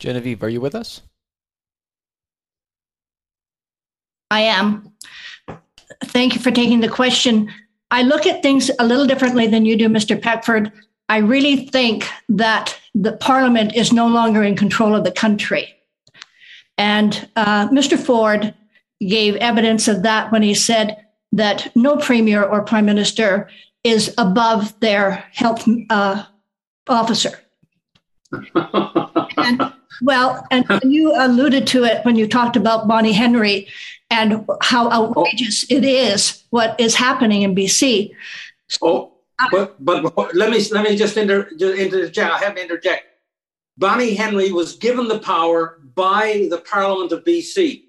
Genevieve, 0.00 0.42
are 0.42 0.48
you 0.48 0.60
with 0.60 0.74
us? 0.74 1.02
I 4.32 4.40
am. 4.40 4.90
Thank 6.04 6.34
you 6.34 6.40
for 6.40 6.50
taking 6.50 6.80
the 6.80 6.88
question. 6.88 7.52
I 7.90 8.00
look 8.02 8.26
at 8.26 8.42
things 8.42 8.70
a 8.78 8.86
little 8.86 9.06
differently 9.06 9.46
than 9.46 9.66
you 9.66 9.76
do, 9.76 9.90
Mr. 9.90 10.20
Peckford. 10.20 10.72
I 11.10 11.18
really 11.18 11.66
think 11.66 12.08
that 12.30 12.80
the 12.94 13.12
parliament 13.12 13.76
is 13.76 13.92
no 13.92 14.08
longer 14.08 14.42
in 14.42 14.56
control 14.56 14.94
of 14.94 15.04
the 15.04 15.12
country. 15.12 15.74
And 16.78 17.28
uh, 17.36 17.68
Mr. 17.68 17.98
Ford 17.98 18.54
gave 19.06 19.36
evidence 19.36 19.86
of 19.86 20.02
that 20.04 20.32
when 20.32 20.42
he 20.42 20.54
said 20.54 20.96
that 21.32 21.70
no 21.76 21.98
premier 21.98 22.42
or 22.42 22.62
prime 22.62 22.86
minister 22.86 23.50
is 23.84 24.14
above 24.16 24.80
their 24.80 25.24
health 25.32 25.68
uh, 25.90 26.24
officer. 26.88 27.38
and, 29.36 29.72
well, 30.00 30.46
and 30.50 30.64
you 30.84 31.12
alluded 31.14 31.66
to 31.66 31.84
it 31.84 32.02
when 32.06 32.16
you 32.16 32.26
talked 32.26 32.56
about 32.56 32.88
Bonnie 32.88 33.12
Henry 33.12 33.68
and 34.12 34.46
how 34.60 34.88
oh. 34.90 35.08
outrageous 35.08 35.64
it 35.70 35.84
is 35.84 36.44
what 36.50 36.78
is 36.78 36.94
happening 36.94 37.42
in 37.42 37.54
BC. 37.54 38.14
oh, 38.82 39.12
uh, 39.38 39.48
but, 39.50 39.84
but 40.14 40.34
let 40.34 40.50
me 40.50 40.62
let 40.70 40.84
me 40.84 40.94
just 40.96 41.16
inter, 41.16 41.48
interject. 41.58 42.32
I 42.32 42.38
have 42.38 42.54
to 42.54 42.62
interject. 42.62 43.04
Bonnie 43.78 44.14
Henry 44.14 44.52
was 44.52 44.76
given 44.76 45.08
the 45.08 45.18
power 45.18 45.80
by 45.94 46.46
the 46.50 46.58
Parliament 46.58 47.10
of 47.12 47.24
BC. 47.24 47.84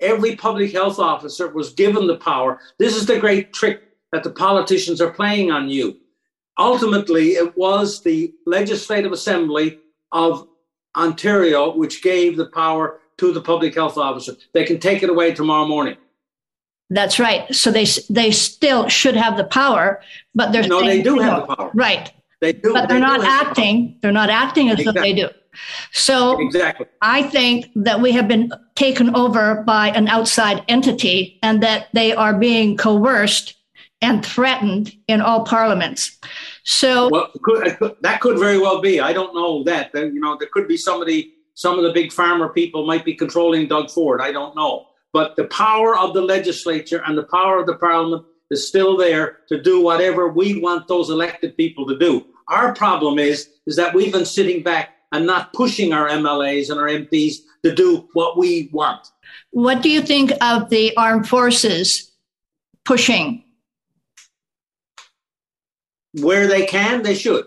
Every 0.00 0.36
public 0.36 0.72
health 0.72 0.98
officer 0.98 1.48
was 1.48 1.72
given 1.72 2.06
the 2.06 2.18
power. 2.18 2.60
This 2.78 2.94
is 2.94 3.06
the 3.06 3.18
great 3.18 3.52
trick 3.52 3.82
that 4.12 4.22
the 4.22 4.30
politicians 4.30 5.00
are 5.00 5.10
playing 5.10 5.50
on 5.50 5.68
you. 5.68 5.98
Ultimately, 6.56 7.30
it 7.30 7.56
was 7.56 8.00
the 8.00 8.32
Legislative 8.46 9.10
Assembly 9.10 9.80
of 10.12 10.46
Ontario 10.96 11.74
which 11.74 12.02
gave 12.02 12.36
the 12.36 12.46
power 12.46 13.00
to 13.18 13.32
the 13.32 13.40
public 13.40 13.74
health 13.74 13.96
officer. 13.96 14.34
They 14.52 14.64
can 14.64 14.78
take 14.78 15.02
it 15.02 15.10
away 15.10 15.32
tomorrow 15.32 15.66
morning. 15.66 15.96
That's 16.90 17.18
right. 17.18 17.52
So 17.54 17.70
they 17.70 17.86
they 18.10 18.30
still 18.30 18.88
should 18.88 19.16
have 19.16 19.36
the 19.36 19.44
power, 19.44 20.02
but 20.34 20.52
they're 20.52 20.66
no, 20.66 20.84
they 20.84 21.02
do 21.02 21.18
have 21.18 21.46
the 21.46 21.56
power. 21.56 21.70
Right. 21.74 22.12
They 22.40 22.52
do, 22.52 22.72
but 22.72 22.88
they're 22.88 22.98
they 22.98 23.06
not 23.06 23.24
acting. 23.24 23.98
They're 24.02 24.12
not 24.12 24.30
acting 24.30 24.68
as 24.68 24.78
exactly. 24.78 25.00
though 25.00 25.02
they 25.02 25.14
do. 25.14 25.28
So 25.92 26.38
exactly. 26.40 26.86
I 27.00 27.22
think 27.22 27.70
that 27.76 28.00
we 28.00 28.12
have 28.12 28.28
been 28.28 28.52
taken 28.74 29.14
over 29.14 29.62
by 29.62 29.88
an 29.90 30.08
outside 30.08 30.62
entity, 30.68 31.38
and 31.42 31.62
that 31.62 31.88
they 31.94 32.14
are 32.14 32.34
being 32.34 32.76
coerced 32.76 33.54
and 34.02 34.24
threatened 34.24 34.94
in 35.08 35.20
all 35.22 35.44
parliaments. 35.44 36.18
So 36.64 37.08
well, 37.10 37.30
could, 37.42 37.96
that 38.02 38.20
could 38.20 38.38
very 38.38 38.58
well 38.58 38.80
be. 38.82 39.00
I 39.00 39.12
don't 39.12 39.34
know 39.34 39.62
that. 39.64 39.90
You 39.94 40.20
know, 40.20 40.36
there 40.38 40.48
could 40.52 40.68
be 40.68 40.76
somebody 40.76 41.33
some 41.54 41.78
of 41.78 41.84
the 41.84 41.92
big 41.92 42.10
pharma 42.10 42.52
people 42.52 42.86
might 42.86 43.04
be 43.04 43.14
controlling 43.14 43.68
Doug 43.68 43.90
Ford. 43.90 44.20
I 44.20 44.32
don't 44.32 44.56
know. 44.56 44.88
But 45.12 45.36
the 45.36 45.44
power 45.44 45.96
of 45.96 46.12
the 46.12 46.20
legislature 46.20 47.02
and 47.06 47.16
the 47.16 47.24
power 47.24 47.60
of 47.60 47.66
the 47.66 47.76
parliament 47.76 48.26
is 48.50 48.66
still 48.66 48.96
there 48.96 49.38
to 49.48 49.62
do 49.62 49.80
whatever 49.80 50.28
we 50.28 50.60
want 50.60 50.88
those 50.88 51.10
elected 51.10 51.56
people 51.56 51.86
to 51.86 51.98
do. 51.98 52.26
Our 52.48 52.74
problem 52.74 53.18
is, 53.18 53.50
is 53.66 53.76
that 53.76 53.94
we've 53.94 54.12
been 54.12 54.26
sitting 54.26 54.62
back 54.62 54.90
and 55.12 55.26
not 55.26 55.52
pushing 55.52 55.92
our 55.92 56.08
MLAs 56.08 56.70
and 56.70 56.80
our 56.80 56.88
MPs 56.88 57.36
to 57.62 57.74
do 57.74 58.08
what 58.12 58.36
we 58.36 58.68
want. 58.72 59.06
What 59.50 59.80
do 59.80 59.88
you 59.88 60.02
think 60.02 60.32
of 60.40 60.68
the 60.70 60.94
armed 60.96 61.28
forces 61.28 62.12
pushing? 62.84 63.44
Where 66.20 66.46
they 66.46 66.66
can, 66.66 67.02
they 67.02 67.14
should. 67.14 67.46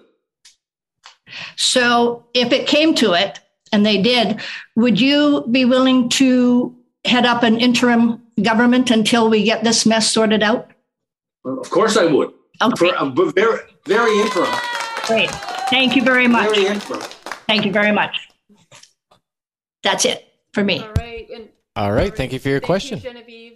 So 1.58 2.28
if 2.34 2.52
it 2.54 2.68
came 2.68 2.96
to 2.96 3.14
it, 3.14 3.40
and 3.72 3.85
they 3.85 4.02
did. 4.02 4.41
Would 4.76 4.99
you 4.99 5.45
be 5.52 5.65
willing 5.65 6.10
to 6.10 6.76
head 7.06 7.26
up 7.26 7.44
an 7.44 7.60
interim 7.60 8.22
government 8.41 8.91
until 8.91 9.30
we 9.30 9.44
get 9.44 9.64
this 9.64 9.85
mess 9.85 10.11
sorted 10.11 10.44
out? 10.44 10.72
Of 11.45 11.69
course, 11.69 11.98
I 11.98 12.06
would. 12.06 12.34
Okay. 12.61 12.89
For, 12.89 12.95
uh, 12.95 13.10
very, 13.31 13.60
very 13.85 14.19
interim. 14.19 14.53
Great. 15.06 15.31
Thank 15.69 15.95
you 15.95 16.03
very 16.03 16.27
much. 16.27 16.49
Very 16.53 16.68
interim. 16.68 17.02
Thank 17.48 17.65
you 17.65 17.72
very 17.72 17.91
much. 17.91 18.30
That's 19.84 20.06
it 20.06 20.27
for 20.53 20.64
me. 20.64 20.81
All 20.81 20.91
right. 20.98 21.30
And, 21.30 21.49
all 21.76 21.91
right. 21.91 22.15
Thank 22.15 22.34
you 22.34 22.39
for 22.39 22.49
your 22.49 22.60
thank 22.60 22.65
question. 22.65 22.98
You, 22.98 23.03
Genevieve. 23.03 23.53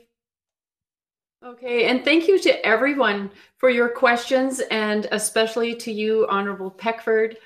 Okay, 1.44 1.90
and 1.90 2.06
thank 2.06 2.28
you 2.28 2.38
to 2.38 2.64
everyone 2.64 3.32
for 3.58 3.72
your 3.72 3.90
questions, 3.90 4.60
and 4.70 5.08
especially 5.12 5.74
to 5.74 5.92
you, 5.92 6.28
Honorable 6.30 6.70
Peckford. 6.70 7.38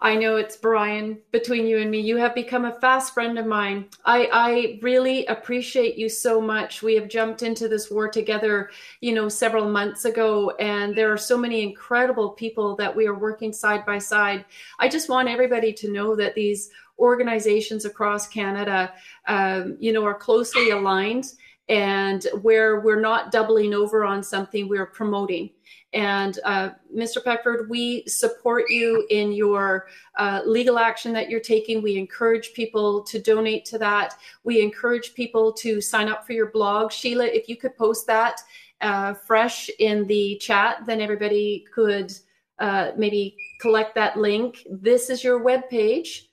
I 0.00 0.14
know 0.14 0.36
it's 0.36 0.56
Brian 0.56 1.18
between 1.32 1.66
you 1.66 1.78
and 1.78 1.90
me. 1.90 1.98
You 1.98 2.16
have 2.18 2.32
become 2.32 2.64
a 2.64 2.78
fast 2.80 3.14
friend 3.14 3.36
of 3.36 3.46
mine. 3.46 3.88
I, 4.04 4.28
I 4.32 4.78
really 4.80 5.26
appreciate 5.26 5.98
you 5.98 6.08
so 6.08 6.40
much. 6.40 6.82
We 6.82 6.94
have 6.94 7.08
jumped 7.08 7.42
into 7.42 7.66
this 7.66 7.90
war 7.90 8.08
together, 8.08 8.70
you 9.00 9.12
know, 9.12 9.28
several 9.28 9.68
months 9.68 10.04
ago, 10.04 10.50
and 10.60 10.94
there 10.94 11.12
are 11.12 11.18
so 11.18 11.36
many 11.36 11.62
incredible 11.62 12.30
people 12.30 12.76
that 12.76 12.94
we 12.94 13.08
are 13.08 13.18
working 13.18 13.52
side 13.52 13.84
by 13.84 13.98
side. 13.98 14.44
I 14.78 14.88
just 14.88 15.08
want 15.08 15.28
everybody 15.28 15.72
to 15.72 15.92
know 15.92 16.14
that 16.14 16.36
these 16.36 16.70
organizations 17.00 17.84
across 17.84 18.28
Canada, 18.28 18.92
um, 19.26 19.76
you 19.80 19.92
know, 19.92 20.04
are 20.04 20.14
closely 20.14 20.70
aligned 20.70 21.32
and 21.68 22.26
where 22.42 22.80
we're 22.80 23.00
not 23.00 23.30
doubling 23.30 23.74
over 23.74 24.04
on 24.04 24.22
something, 24.22 24.68
we're 24.68 24.86
promoting. 24.86 25.50
And 25.94 26.38
uh, 26.44 26.70
Mr. 26.94 27.24
Peckford, 27.24 27.70
we 27.70 28.04
support 28.06 28.64
you 28.68 29.06
in 29.08 29.32
your 29.32 29.86
uh, 30.18 30.42
legal 30.44 30.78
action 30.78 31.12
that 31.14 31.30
you're 31.30 31.40
taking. 31.40 31.82
We 31.82 31.96
encourage 31.96 32.52
people 32.52 33.02
to 33.04 33.18
donate 33.18 33.64
to 33.66 33.78
that. 33.78 34.14
We 34.44 34.60
encourage 34.60 35.14
people 35.14 35.52
to 35.54 35.80
sign 35.80 36.08
up 36.08 36.26
for 36.26 36.34
your 36.34 36.50
blog. 36.50 36.92
Sheila, 36.92 37.24
if 37.24 37.48
you 37.48 37.56
could 37.56 37.76
post 37.76 38.06
that 38.06 38.40
uh, 38.82 39.14
fresh 39.14 39.70
in 39.78 40.06
the 40.06 40.36
chat, 40.42 40.84
then 40.86 41.00
everybody 41.00 41.64
could 41.72 42.12
uh, 42.58 42.92
maybe 42.96 43.36
collect 43.60 43.94
that 43.94 44.18
link. 44.18 44.66
This 44.70 45.08
is 45.08 45.24
your 45.24 45.38
web 45.42 45.70
page. 45.70 46.26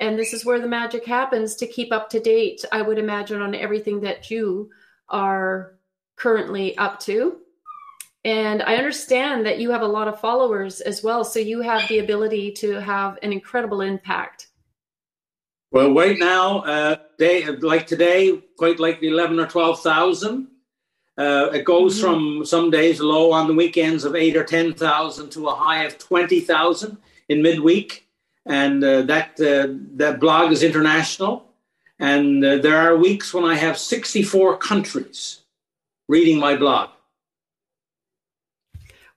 And 0.00 0.18
this 0.18 0.32
is 0.32 0.44
where 0.44 0.60
the 0.60 0.68
magic 0.68 1.04
happens 1.04 1.56
to 1.56 1.66
keep 1.66 1.92
up 1.92 2.08
to 2.10 2.20
date, 2.20 2.64
I 2.70 2.82
would 2.82 2.98
imagine, 2.98 3.40
on 3.40 3.54
everything 3.54 4.00
that 4.02 4.30
you 4.30 4.70
are 5.08 5.78
currently 6.16 6.76
up 6.78 7.00
to. 7.00 7.38
And 8.28 8.62
I 8.62 8.76
understand 8.76 9.46
that 9.46 9.58
you 9.58 9.70
have 9.70 9.80
a 9.80 9.86
lot 9.86 10.06
of 10.06 10.20
followers 10.20 10.82
as 10.82 11.02
well. 11.02 11.24
So 11.24 11.38
you 11.38 11.62
have 11.62 11.88
the 11.88 12.00
ability 12.00 12.52
to 12.60 12.78
have 12.78 13.18
an 13.22 13.32
incredible 13.32 13.80
impact. 13.80 14.48
Well, 15.70 15.94
right 15.94 16.18
now, 16.18 16.58
uh, 16.58 16.96
they, 17.18 17.46
like 17.46 17.86
today, 17.86 18.38
quite 18.58 18.80
likely 18.80 19.08
11 19.08 19.40
or 19.40 19.46
12,000. 19.46 20.46
Uh, 21.16 21.48
it 21.54 21.64
goes 21.64 21.94
mm-hmm. 21.94 22.04
from 22.04 22.44
some 22.44 22.70
days 22.70 23.00
low 23.00 23.32
on 23.32 23.48
the 23.48 23.54
weekends 23.54 24.04
of 24.04 24.14
eight 24.14 24.36
or 24.36 24.44
10,000 24.44 25.30
to 25.30 25.48
a 25.48 25.54
high 25.54 25.84
of 25.84 25.96
20,000 25.96 26.98
in 27.30 27.40
midweek. 27.40 28.08
And 28.44 28.84
uh, 28.84 29.02
that, 29.02 29.40
uh, 29.40 29.72
that 29.96 30.20
blog 30.20 30.52
is 30.52 30.62
international. 30.62 31.46
And 31.98 32.44
uh, 32.44 32.58
there 32.58 32.76
are 32.76 32.94
weeks 32.94 33.32
when 33.32 33.44
I 33.44 33.54
have 33.54 33.78
64 33.78 34.58
countries 34.58 35.40
reading 36.08 36.38
my 36.38 36.56
blog. 36.56 36.90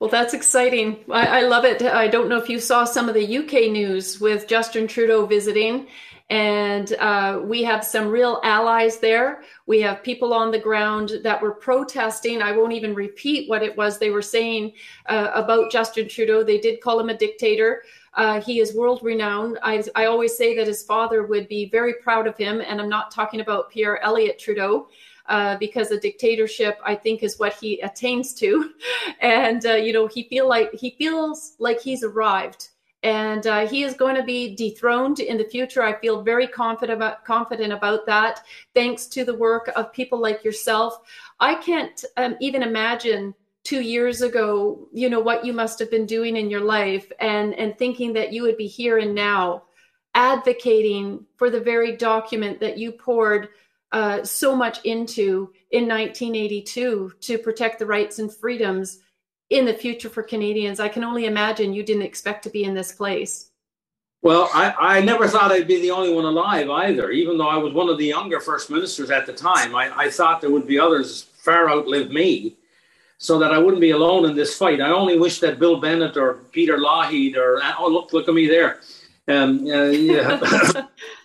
Well, 0.01 0.09
that's 0.09 0.33
exciting. 0.33 0.97
I, 1.11 1.27
I, 1.27 1.41
love 1.41 1.63
it. 1.63 1.83
I 1.83 2.07
don't 2.07 2.27
know 2.27 2.39
if 2.39 2.49
you 2.49 2.59
saw 2.59 2.85
some 2.85 3.07
of 3.07 3.13
the 3.13 3.37
UK 3.37 3.71
news 3.71 4.19
with 4.19 4.47
Justin 4.47 4.87
Trudeau 4.87 5.27
visiting, 5.27 5.85
and 6.31 6.91
uh, 6.93 7.39
we 7.43 7.61
have 7.61 7.85
some 7.85 8.07
real 8.07 8.41
allies 8.43 8.97
there. 8.97 9.43
We 9.67 9.79
have 9.81 10.01
people 10.01 10.33
on 10.33 10.49
the 10.49 10.57
ground 10.57 11.19
that 11.23 11.39
were 11.39 11.53
protesting. 11.53 12.41
I 12.41 12.51
won't 12.51 12.73
even 12.73 12.95
repeat 12.95 13.47
what 13.47 13.61
it 13.61 13.77
was 13.77 13.99
they 13.99 14.09
were 14.09 14.23
saying 14.23 14.73
uh, 15.05 15.29
about 15.35 15.71
Justin 15.71 16.09
Trudeau. 16.09 16.43
They 16.43 16.57
did 16.57 16.81
call 16.81 16.99
him 16.99 17.09
a 17.09 17.17
dictator. 17.17 17.83
Uh, 18.15 18.41
he 18.41 18.59
is 18.59 18.73
world 18.73 19.01
renowned. 19.03 19.59
I, 19.61 19.83
I 19.93 20.05
always 20.05 20.35
say 20.35 20.55
that 20.55 20.65
his 20.65 20.81
father 20.81 21.27
would 21.27 21.47
be 21.47 21.69
very 21.69 21.93
proud 22.01 22.25
of 22.25 22.35
him, 22.35 22.59
and 22.59 22.81
I'm 22.81 22.89
not 22.89 23.11
talking 23.11 23.39
about 23.39 23.69
Pierre 23.69 24.03
Elliott 24.03 24.39
Trudeau 24.39 24.87
uh, 25.31 25.57
because 25.57 25.91
a 25.91 25.99
dictatorship, 25.99 26.77
I 26.83 26.93
think, 26.93 27.23
is 27.23 27.39
what 27.39 27.53
he 27.53 27.79
attains 27.79 28.33
to, 28.35 28.71
and 29.21 29.65
uh, 29.65 29.75
you 29.75 29.93
know 29.93 30.05
he 30.05 30.23
feel 30.23 30.47
like 30.47 30.73
he 30.73 30.91
feels 30.91 31.53
like 31.57 31.79
he's 31.79 32.03
arrived, 32.03 32.67
and 33.01 33.47
uh, 33.47 33.65
he 33.65 33.83
is 33.83 33.93
going 33.93 34.17
to 34.17 34.23
be 34.23 34.53
dethroned 34.57 35.21
in 35.21 35.37
the 35.37 35.45
future. 35.45 35.83
I 35.83 35.97
feel 35.99 36.21
very 36.21 36.47
confident 36.47 36.97
about 36.97 37.23
confident 37.23 37.71
about 37.71 38.05
that, 38.07 38.43
thanks 38.75 39.07
to 39.07 39.23
the 39.23 39.33
work 39.33 39.71
of 39.77 39.93
people 39.93 40.19
like 40.19 40.43
yourself. 40.43 40.99
I 41.39 41.55
can't 41.55 42.03
um, 42.17 42.35
even 42.41 42.61
imagine 42.61 43.33
two 43.63 43.81
years 43.81 44.21
ago, 44.21 44.89
you 44.91 45.09
know 45.09 45.21
what 45.21 45.45
you 45.45 45.53
must 45.53 45.79
have 45.79 45.89
been 45.89 46.05
doing 46.05 46.35
in 46.35 46.49
your 46.49 46.65
life, 46.65 47.09
and 47.21 47.53
and 47.55 47.77
thinking 47.77 48.11
that 48.13 48.33
you 48.33 48.43
would 48.43 48.57
be 48.57 48.67
here 48.67 48.97
and 48.97 49.15
now 49.15 49.63
advocating 50.13 51.25
for 51.37 51.49
the 51.49 51.61
very 51.61 51.95
document 51.95 52.59
that 52.59 52.77
you 52.77 52.91
poured 52.91 53.47
uh, 53.91 54.23
so 54.23 54.55
much 54.55 54.83
into 54.85 55.51
in 55.71 55.87
1982 55.87 57.13
to 57.19 57.37
protect 57.37 57.79
the 57.79 57.85
rights 57.85 58.19
and 58.19 58.33
freedoms 58.33 58.99
in 59.49 59.65
the 59.65 59.73
future 59.73 60.09
for 60.09 60.23
Canadians. 60.23 60.79
I 60.79 60.87
can 60.87 61.03
only 61.03 61.25
imagine 61.25 61.73
you 61.73 61.83
didn't 61.83 62.03
expect 62.03 62.43
to 62.43 62.49
be 62.49 62.63
in 62.63 62.73
this 62.73 62.93
place. 62.93 63.51
Well, 64.23 64.49
I, 64.53 64.73
I 64.79 65.01
never 65.01 65.27
thought 65.27 65.51
I'd 65.51 65.67
be 65.67 65.81
the 65.81 65.91
only 65.91 66.13
one 66.13 66.25
alive 66.25 66.69
either, 66.69 67.09
even 67.09 67.37
though 67.37 67.49
I 67.49 67.57
was 67.57 67.73
one 67.73 67.89
of 67.89 67.97
the 67.97 68.05
younger 68.05 68.39
first 68.39 68.69
ministers 68.69 69.09
at 69.09 69.25
the 69.25 69.33
time. 69.33 69.75
I, 69.75 69.91
I 69.97 70.09
thought 70.11 70.41
there 70.41 70.51
would 70.51 70.67
be 70.67 70.79
others 70.79 71.23
far 71.23 71.69
outlive 71.69 72.11
me 72.11 72.55
so 73.17 73.39
that 73.39 73.51
I 73.51 73.57
wouldn't 73.57 73.81
be 73.81 73.91
alone 73.91 74.25
in 74.25 74.35
this 74.35 74.55
fight. 74.55 74.79
I 74.79 74.91
only 74.91 75.17
wish 75.17 75.39
that 75.39 75.59
Bill 75.59 75.79
Bennett 75.79 76.17
or 76.17 76.35
Peter 76.51 76.77
Lougheed 76.77 77.35
or, 77.35 77.61
oh, 77.79 77.87
look, 77.87 78.13
look 78.13 78.27
at 78.27 78.33
me 78.33 78.47
there. 78.47 78.79
Um, 79.27 79.65
uh, 79.65 79.85
yeah. 79.85 80.85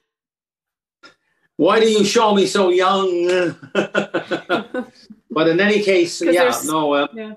why 1.57 1.81
do 1.81 1.89
you 1.89 2.05
show 2.05 2.35
me 2.35 2.47
so 2.47 2.70
young? 2.70 3.57
but 3.73 5.49
in 5.49 5.61
any 5.61 5.83
case, 5.83 6.20
yeah, 6.23 6.55
no, 6.65 6.93
uh, 6.93 7.07
yeah. 7.15 7.35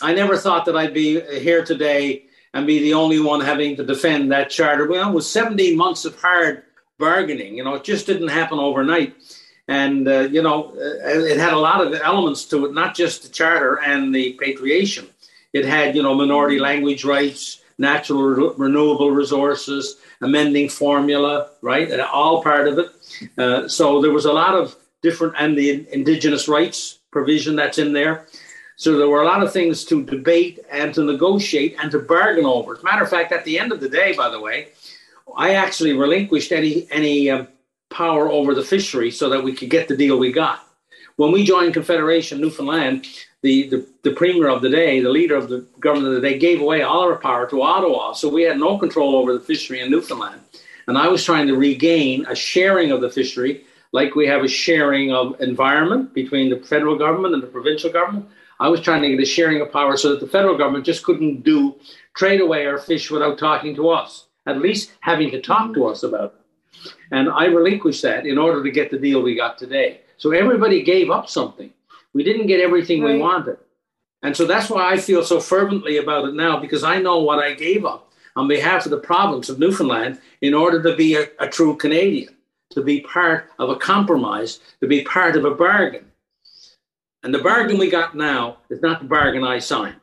I 0.00 0.14
never 0.14 0.36
thought 0.36 0.64
that 0.66 0.76
I'd 0.76 0.94
be 0.94 1.20
here 1.38 1.64
today 1.64 2.24
and 2.54 2.66
be 2.66 2.80
the 2.80 2.94
only 2.94 3.20
one 3.20 3.40
having 3.40 3.76
to 3.76 3.84
defend 3.84 4.32
that 4.32 4.50
charter. 4.50 4.88
Well, 4.88 5.08
it 5.08 5.14
was 5.14 5.30
17 5.30 5.76
months 5.76 6.04
of 6.04 6.20
hard 6.20 6.64
bargaining. 6.98 7.56
You 7.56 7.64
know, 7.64 7.74
it 7.74 7.84
just 7.84 8.06
didn't 8.06 8.28
happen 8.28 8.58
overnight. 8.58 9.14
And, 9.68 10.08
uh, 10.08 10.20
you 10.20 10.42
know, 10.42 10.72
uh, 10.76 11.08
it 11.08 11.38
had 11.38 11.52
a 11.52 11.58
lot 11.58 11.86
of 11.86 11.94
elements 11.94 12.44
to 12.46 12.66
it, 12.66 12.74
not 12.74 12.94
just 12.94 13.22
the 13.22 13.28
charter 13.28 13.80
and 13.80 14.14
the 14.14 14.34
patriation. 14.34 15.06
It 15.52 15.64
had, 15.64 15.94
you 15.94 16.02
know, 16.02 16.14
minority 16.14 16.58
language 16.58 17.04
rights, 17.04 17.62
natural 17.78 18.22
re- 18.22 18.54
renewable 18.56 19.10
resources, 19.12 19.96
amending 20.20 20.68
formula, 20.68 21.50
right? 21.62 21.90
And 21.90 22.00
All 22.00 22.42
part 22.42 22.68
of 22.68 22.78
it. 22.78 22.90
Uh, 23.38 23.68
so 23.68 24.00
there 24.00 24.12
was 24.12 24.24
a 24.24 24.32
lot 24.32 24.54
of 24.54 24.76
different, 25.02 25.34
and 25.38 25.56
the 25.56 25.86
indigenous 25.92 26.48
rights 26.48 26.98
provision 27.10 27.56
that's 27.56 27.78
in 27.78 27.92
there. 27.92 28.26
So 28.76 28.96
there 28.96 29.08
were 29.08 29.22
a 29.22 29.26
lot 29.26 29.42
of 29.42 29.52
things 29.52 29.84
to 29.86 30.04
debate 30.04 30.58
and 30.70 30.94
to 30.94 31.04
negotiate 31.04 31.76
and 31.80 31.90
to 31.92 31.98
bargain 31.98 32.46
over. 32.46 32.74
As 32.74 32.80
a 32.80 32.84
matter 32.84 33.04
of 33.04 33.10
fact, 33.10 33.32
at 33.32 33.44
the 33.44 33.58
end 33.58 33.70
of 33.70 33.80
the 33.80 33.88
day, 33.88 34.12
by 34.14 34.28
the 34.28 34.40
way, 34.40 34.68
I 35.36 35.54
actually 35.54 35.92
relinquished 35.92 36.52
any 36.52 36.88
any 36.90 37.30
um, 37.30 37.48
power 37.90 38.28
over 38.28 38.54
the 38.54 38.62
fishery 38.62 39.10
so 39.10 39.28
that 39.28 39.44
we 39.44 39.54
could 39.54 39.70
get 39.70 39.86
the 39.86 39.96
deal 39.96 40.18
we 40.18 40.32
got. 40.32 40.66
When 41.16 41.30
we 41.30 41.44
joined 41.44 41.74
Confederation 41.74 42.40
Newfoundland, 42.40 43.06
the, 43.42 43.68
the, 43.68 43.86
the 44.02 44.12
premier 44.12 44.48
of 44.48 44.62
the 44.62 44.70
day, 44.70 45.00
the 45.00 45.10
leader 45.10 45.36
of 45.36 45.48
the 45.48 45.66
government 45.78 46.14
of 46.14 46.22
the 46.22 46.28
day, 46.28 46.38
gave 46.38 46.60
away 46.60 46.82
all 46.82 47.02
our 47.02 47.16
power 47.16 47.48
to 47.50 47.60
Ottawa. 47.60 48.12
So 48.12 48.28
we 48.28 48.42
had 48.42 48.58
no 48.58 48.78
control 48.78 49.16
over 49.16 49.34
the 49.34 49.40
fishery 49.40 49.80
in 49.80 49.90
Newfoundland. 49.90 50.40
And 50.86 50.98
I 50.98 51.08
was 51.08 51.24
trying 51.24 51.46
to 51.46 51.56
regain 51.56 52.26
a 52.26 52.34
sharing 52.34 52.90
of 52.90 53.00
the 53.00 53.10
fishery, 53.10 53.64
like 53.92 54.14
we 54.14 54.26
have 54.26 54.42
a 54.42 54.48
sharing 54.48 55.12
of 55.12 55.40
environment 55.40 56.14
between 56.14 56.50
the 56.50 56.58
federal 56.64 56.96
government 56.96 57.34
and 57.34 57.42
the 57.42 57.48
provincial 57.48 57.90
government. 57.90 58.26
I 58.58 58.68
was 58.68 58.80
trying 58.80 59.02
to 59.02 59.08
get 59.08 59.20
a 59.20 59.26
sharing 59.26 59.60
of 59.60 59.72
power 59.72 59.96
so 59.96 60.10
that 60.10 60.20
the 60.20 60.26
federal 60.26 60.56
government 60.56 60.84
just 60.84 61.04
couldn't 61.04 61.42
do 61.42 61.76
trade 62.14 62.40
away 62.40 62.66
our 62.66 62.78
fish 62.78 63.10
without 63.10 63.38
talking 63.38 63.74
to 63.76 63.90
us, 63.90 64.26
at 64.46 64.58
least 64.58 64.92
having 65.00 65.30
to 65.32 65.40
talk 65.40 65.74
to 65.74 65.86
us 65.86 66.02
about 66.02 66.34
it. 66.34 66.92
And 67.10 67.28
I 67.28 67.46
relinquished 67.46 68.02
that 68.02 68.26
in 68.26 68.38
order 68.38 68.62
to 68.62 68.70
get 68.70 68.90
the 68.90 68.98
deal 68.98 69.22
we 69.22 69.34
got 69.34 69.58
today. 69.58 70.00
So 70.16 70.30
everybody 70.30 70.82
gave 70.82 71.10
up 71.10 71.28
something. 71.28 71.72
We 72.12 72.22
didn't 72.22 72.46
get 72.46 72.60
everything 72.60 73.02
right. 73.02 73.14
we 73.14 73.20
wanted. 73.20 73.58
And 74.22 74.36
so 74.36 74.46
that's 74.46 74.70
why 74.70 74.92
I 74.92 74.96
feel 74.96 75.24
so 75.24 75.40
fervently 75.40 75.96
about 75.96 76.28
it 76.28 76.34
now, 76.34 76.60
because 76.60 76.84
I 76.84 76.98
know 76.98 77.20
what 77.20 77.40
I 77.40 77.54
gave 77.54 77.84
up 77.84 78.11
on 78.36 78.48
behalf 78.48 78.84
of 78.84 78.90
the 78.90 78.98
province 78.98 79.48
of 79.48 79.58
Newfoundland 79.58 80.20
in 80.40 80.54
order 80.54 80.82
to 80.82 80.96
be 80.96 81.14
a, 81.14 81.26
a 81.38 81.48
true 81.48 81.76
Canadian, 81.76 82.34
to 82.70 82.82
be 82.82 83.00
part 83.00 83.50
of 83.58 83.70
a 83.70 83.76
compromise, 83.76 84.60
to 84.80 84.86
be 84.86 85.02
part 85.04 85.36
of 85.36 85.44
a 85.44 85.54
bargain. 85.54 86.06
And 87.22 87.32
the 87.32 87.38
bargain 87.38 87.78
we 87.78 87.90
got 87.90 88.16
now 88.16 88.58
is 88.68 88.82
not 88.82 89.00
the 89.00 89.06
bargain 89.06 89.44
I 89.44 89.58
signed. 89.58 89.96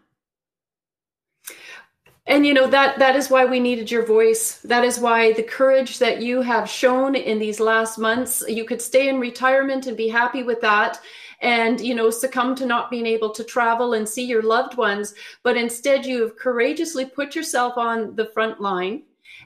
And 2.25 2.45
you 2.45 2.53
know 2.53 2.67
that 2.67 2.99
that 2.99 3.15
is 3.15 3.31
why 3.31 3.45
we 3.45 3.59
needed 3.59 3.89
your 3.89 4.05
voice. 4.05 4.59
That 4.59 4.83
is 4.83 4.99
why 4.99 5.33
the 5.33 5.41
courage 5.41 5.97
that 5.97 6.21
you 6.21 6.43
have 6.43 6.69
shown 6.69 7.15
in 7.15 7.39
these 7.39 7.59
last 7.59 7.97
months, 7.97 8.43
you 8.47 8.65
could 8.65 8.83
stay 8.83 9.09
in 9.09 9.19
retirement 9.19 9.87
and 9.87 9.97
be 9.97 10.09
happy 10.09 10.43
with 10.43 10.61
that 10.61 10.99
and 11.41 11.79
you 11.79 11.95
know 11.95 12.09
succumb 12.09 12.55
to 12.55 12.65
not 12.65 12.91
being 12.91 13.05
able 13.05 13.29
to 13.29 13.43
travel 13.43 13.93
and 13.93 14.07
see 14.07 14.25
your 14.25 14.41
loved 14.41 14.77
ones 14.77 15.13
but 15.43 15.57
instead 15.57 16.05
you 16.05 16.21
have 16.21 16.35
courageously 16.35 17.05
put 17.05 17.35
yourself 17.35 17.77
on 17.77 18.15
the 18.15 18.25
front 18.33 18.59
line. 18.59 19.03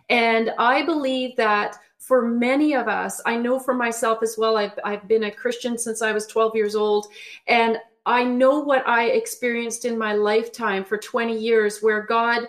And 0.09 0.51
i 0.57 0.83
believe 0.83 1.35
that 1.37 1.77
for 1.99 2.27
many 2.27 2.73
of 2.73 2.87
us 2.87 3.21
i 3.25 3.35
know 3.35 3.59
for 3.59 3.73
myself 3.73 4.19
as 4.21 4.35
well 4.37 4.57
i've, 4.57 4.77
I've 4.83 5.07
been 5.07 5.25
a 5.25 5.31
christian 5.31 5.77
since 5.77 6.01
i 6.01 6.11
was 6.11 6.27
12 6.27 6.55
years 6.55 6.75
old 6.75 7.07
and 7.47 7.77
i 8.05 8.23
know 8.23 8.59
what 8.59 8.85
i 8.87 9.05
experienced 9.05 9.85
in 9.85 9.97
my 9.97 10.13
lifetime 10.13 10.83
for 10.83 10.97
20 10.97 11.37
years 11.37 11.79
where 11.79 12.01
god 12.01 12.47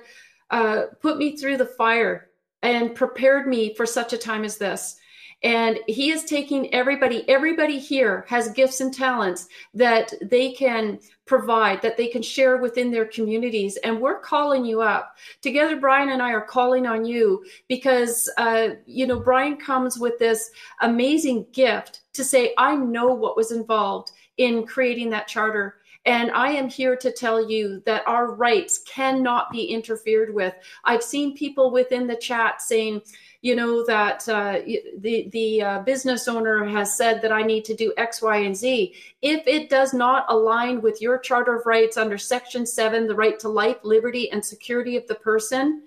uh, 0.50 0.86
put 1.00 1.18
me 1.18 1.36
through 1.36 1.56
the 1.56 1.66
fire 1.66 2.30
and 2.62 2.94
prepared 2.94 3.46
me 3.46 3.74
for 3.74 3.86
such 3.86 4.12
a 4.12 4.18
time 4.18 4.44
as 4.44 4.58
this 4.58 4.98
and 5.44 5.78
he 5.86 6.10
is 6.10 6.24
taking 6.24 6.72
everybody 6.74 7.28
everybody 7.28 7.78
here 7.78 8.24
has 8.28 8.50
gifts 8.50 8.80
and 8.80 8.92
talents 8.92 9.46
that 9.72 10.12
they 10.22 10.52
can 10.52 10.98
provide 11.26 11.80
that 11.80 11.96
they 11.96 12.08
can 12.08 12.22
share 12.22 12.56
within 12.56 12.90
their 12.90 13.06
communities 13.06 13.76
and 13.84 14.00
we're 14.00 14.18
calling 14.18 14.64
you 14.64 14.80
up 14.80 15.16
together 15.42 15.76
brian 15.76 16.08
and 16.08 16.20
i 16.20 16.32
are 16.32 16.40
calling 16.40 16.86
on 16.86 17.04
you 17.04 17.44
because 17.68 18.28
uh, 18.38 18.70
you 18.86 19.06
know 19.06 19.20
brian 19.20 19.56
comes 19.56 19.98
with 19.98 20.18
this 20.18 20.50
amazing 20.80 21.46
gift 21.52 22.00
to 22.12 22.24
say 22.24 22.52
i 22.58 22.74
know 22.74 23.06
what 23.14 23.36
was 23.36 23.52
involved 23.52 24.10
in 24.38 24.66
creating 24.66 25.10
that 25.10 25.28
charter. 25.28 25.76
And 26.06 26.30
I 26.32 26.50
am 26.50 26.68
here 26.68 26.96
to 26.96 27.10
tell 27.10 27.48
you 27.48 27.82
that 27.86 28.06
our 28.06 28.34
rights 28.34 28.82
cannot 28.86 29.50
be 29.50 29.64
interfered 29.64 30.34
with. 30.34 30.54
I've 30.84 31.02
seen 31.02 31.36
people 31.36 31.70
within 31.70 32.06
the 32.06 32.16
chat 32.16 32.60
saying, 32.60 33.00
you 33.44 33.54
know 33.54 33.84
that 33.84 34.26
uh, 34.26 34.60
the 35.00 35.28
the 35.32 35.62
uh, 35.62 35.78
business 35.80 36.28
owner 36.28 36.64
has 36.64 36.96
said 36.96 37.20
that 37.20 37.30
I 37.30 37.42
need 37.42 37.66
to 37.66 37.74
do 37.74 37.92
X, 37.98 38.22
Y, 38.22 38.38
and 38.38 38.56
Z. 38.56 38.94
If 39.20 39.46
it 39.46 39.68
does 39.68 39.92
not 39.92 40.24
align 40.30 40.80
with 40.80 41.02
your 41.02 41.18
Charter 41.18 41.56
of 41.56 41.66
Rights 41.66 41.98
under 41.98 42.16
Section 42.16 42.64
Seven, 42.64 43.06
the 43.06 43.14
right 43.14 43.38
to 43.40 43.50
life, 43.50 43.76
liberty, 43.82 44.30
and 44.30 44.42
security 44.42 44.96
of 44.96 45.06
the 45.08 45.16
person, 45.16 45.82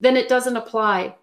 then 0.00 0.16
it 0.16 0.28
doesn't 0.28 0.56
apply 0.56 1.14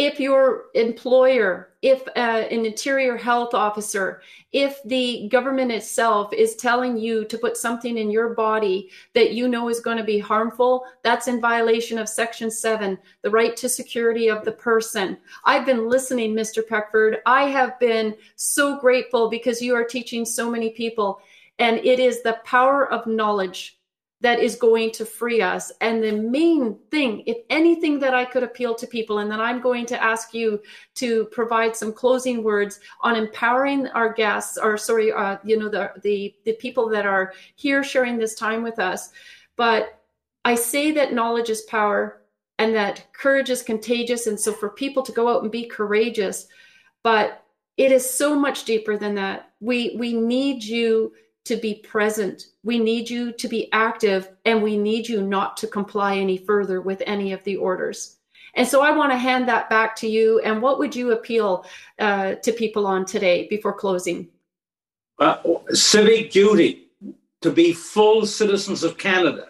if 0.00 0.18
your 0.18 0.70
employer, 0.74 1.74
if 1.82 2.08
uh, 2.16 2.46
an 2.50 2.64
interior 2.64 3.18
health 3.18 3.52
officer, 3.52 4.22
if 4.50 4.82
the 4.84 5.28
government 5.28 5.70
itself 5.70 6.32
is 6.32 6.56
telling 6.56 6.96
you 6.96 7.26
to 7.26 7.36
put 7.36 7.58
something 7.58 7.98
in 7.98 8.10
your 8.10 8.30
body 8.30 8.88
that 9.12 9.32
you 9.32 9.46
know 9.46 9.68
is 9.68 9.80
going 9.80 9.98
to 9.98 10.02
be 10.02 10.18
harmful, 10.18 10.86
that's 11.02 11.28
in 11.28 11.38
violation 11.38 11.98
of 11.98 12.08
Section 12.08 12.50
7, 12.50 12.96
the 13.20 13.28
right 13.28 13.54
to 13.58 13.68
security 13.68 14.28
of 14.28 14.42
the 14.42 14.52
person. 14.52 15.18
I've 15.44 15.66
been 15.66 15.86
listening, 15.86 16.34
Mr. 16.34 16.66
Peckford. 16.66 17.18
I 17.26 17.42
have 17.50 17.78
been 17.78 18.16
so 18.36 18.80
grateful 18.80 19.28
because 19.28 19.60
you 19.60 19.74
are 19.74 19.84
teaching 19.84 20.24
so 20.24 20.50
many 20.50 20.70
people. 20.70 21.20
And 21.58 21.76
it 21.76 22.00
is 22.00 22.22
the 22.22 22.40
power 22.44 22.90
of 22.90 23.06
knowledge 23.06 23.78
that 24.20 24.38
is 24.38 24.56
going 24.56 24.90
to 24.90 25.06
free 25.06 25.40
us. 25.40 25.72
And 25.80 26.02
the 26.02 26.12
main 26.12 26.78
thing, 26.90 27.22
if 27.26 27.38
anything 27.48 27.98
that 28.00 28.14
I 28.14 28.24
could 28.24 28.42
appeal 28.42 28.74
to 28.74 28.86
people, 28.86 29.18
and 29.18 29.30
then 29.30 29.40
I'm 29.40 29.60
going 29.60 29.86
to 29.86 30.02
ask 30.02 30.34
you 30.34 30.60
to 30.96 31.24
provide 31.26 31.74
some 31.74 31.92
closing 31.92 32.42
words 32.42 32.80
on 33.00 33.16
empowering 33.16 33.88
our 33.88 34.12
guests, 34.12 34.58
or 34.58 34.76
sorry, 34.76 35.10
uh, 35.10 35.38
you 35.42 35.58
know, 35.58 35.70
the, 35.70 35.92
the, 36.02 36.34
the 36.44 36.52
people 36.54 36.88
that 36.90 37.06
are 37.06 37.32
here 37.54 37.82
sharing 37.82 38.18
this 38.18 38.34
time 38.34 38.62
with 38.62 38.78
us. 38.78 39.10
But 39.56 40.02
I 40.44 40.54
say 40.54 40.92
that 40.92 41.14
knowledge 41.14 41.48
is 41.48 41.62
power 41.62 42.20
and 42.58 42.74
that 42.74 43.10
courage 43.14 43.48
is 43.48 43.62
contagious. 43.62 44.26
And 44.26 44.38
so 44.38 44.52
for 44.52 44.68
people 44.68 45.02
to 45.02 45.12
go 45.12 45.28
out 45.28 45.42
and 45.42 45.50
be 45.50 45.64
courageous, 45.64 46.46
but 47.02 47.42
it 47.78 47.90
is 47.90 48.08
so 48.08 48.38
much 48.38 48.64
deeper 48.64 48.98
than 48.98 49.14
that. 49.14 49.52
We, 49.60 49.96
we 49.98 50.12
need 50.12 50.62
you 50.62 51.12
to 51.44 51.56
be 51.56 51.74
present. 51.74 52.46
We 52.62 52.78
need 52.78 53.08
you 53.08 53.32
to 53.32 53.48
be 53.48 53.72
active 53.72 54.28
and 54.44 54.62
we 54.62 54.76
need 54.76 55.08
you 55.08 55.22
not 55.22 55.56
to 55.58 55.66
comply 55.66 56.16
any 56.16 56.36
further 56.36 56.80
with 56.80 57.02
any 57.06 57.32
of 57.32 57.42
the 57.44 57.56
orders. 57.56 58.16
And 58.54 58.66
so 58.66 58.82
I 58.82 58.90
want 58.90 59.12
to 59.12 59.18
hand 59.18 59.48
that 59.48 59.70
back 59.70 59.96
to 59.96 60.08
you. 60.08 60.40
And 60.40 60.60
what 60.60 60.78
would 60.78 60.94
you 60.94 61.12
appeal 61.12 61.64
uh, 61.98 62.34
to 62.34 62.52
people 62.52 62.86
on 62.86 63.04
today 63.04 63.46
before 63.48 63.72
closing? 63.72 64.28
Uh, 65.18 65.36
civic 65.70 66.30
duty 66.30 66.88
to 67.42 67.50
be 67.50 67.72
full 67.72 68.26
citizens 68.26 68.82
of 68.82 68.98
Canada, 68.98 69.48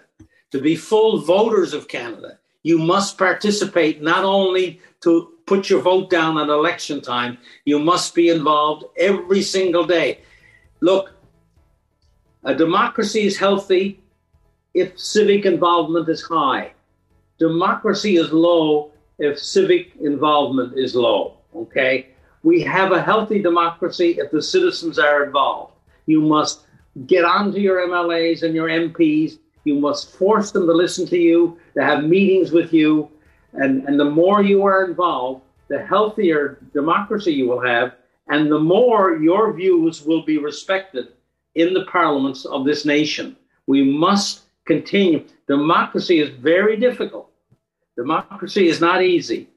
to 0.52 0.60
be 0.60 0.76
full 0.76 1.20
voters 1.20 1.72
of 1.74 1.88
Canada. 1.88 2.38
You 2.62 2.78
must 2.78 3.16
participate 3.16 4.02
not 4.02 4.24
only 4.24 4.80
to 5.02 5.32
put 5.46 5.70
your 5.70 5.80
vote 5.80 6.10
down 6.10 6.38
at 6.38 6.48
election 6.48 7.00
time, 7.00 7.38
you 7.64 7.78
must 7.78 8.14
be 8.14 8.28
involved 8.28 8.84
every 8.96 9.42
single 9.42 9.84
day. 9.84 10.20
Look, 10.80 11.12
a 12.44 12.54
democracy 12.54 13.26
is 13.26 13.36
healthy 13.36 14.00
if 14.72 14.98
civic 14.98 15.44
involvement 15.44 16.08
is 16.08 16.22
high. 16.22 16.72
Democracy 17.38 18.16
is 18.16 18.32
low 18.32 18.92
if 19.18 19.38
civic 19.38 19.92
involvement 20.00 20.78
is 20.78 20.94
low. 20.94 21.36
Okay? 21.54 22.08
We 22.42 22.62
have 22.62 22.92
a 22.92 23.02
healthy 23.02 23.42
democracy 23.42 24.16
if 24.18 24.30
the 24.30 24.42
citizens 24.42 24.98
are 24.98 25.24
involved. 25.24 25.74
You 26.06 26.22
must 26.22 26.62
get 27.06 27.24
onto 27.24 27.58
your 27.58 27.86
MLAs 27.86 28.42
and 28.42 28.54
your 28.54 28.68
MPs. 28.68 29.38
You 29.64 29.74
must 29.74 30.16
force 30.16 30.50
them 30.50 30.66
to 30.66 30.72
listen 30.72 31.06
to 31.08 31.18
you, 31.18 31.58
to 31.74 31.84
have 31.84 32.04
meetings 32.04 32.52
with 32.52 32.72
you. 32.72 33.10
And, 33.52 33.86
and 33.86 34.00
the 34.00 34.04
more 34.04 34.42
you 34.42 34.64
are 34.64 34.86
involved, 34.86 35.42
the 35.68 35.84
healthier 35.84 36.58
democracy 36.72 37.32
you 37.32 37.48
will 37.48 37.60
have, 37.60 37.96
and 38.28 38.50
the 38.50 38.58
more 38.58 39.16
your 39.16 39.52
views 39.52 40.02
will 40.02 40.22
be 40.22 40.38
respected 40.38 41.08
in 41.54 41.74
the 41.74 41.84
parliaments 41.86 42.44
of 42.44 42.64
this 42.64 42.84
nation. 42.84 43.36
We 43.66 43.82
must 43.82 44.42
continue. 44.66 45.24
Democracy 45.48 46.20
is 46.20 46.30
very 46.30 46.76
difficult. 46.76 47.30
Democracy 47.96 48.68
is 48.68 48.80
not 48.80 49.02
easy. 49.02 49.48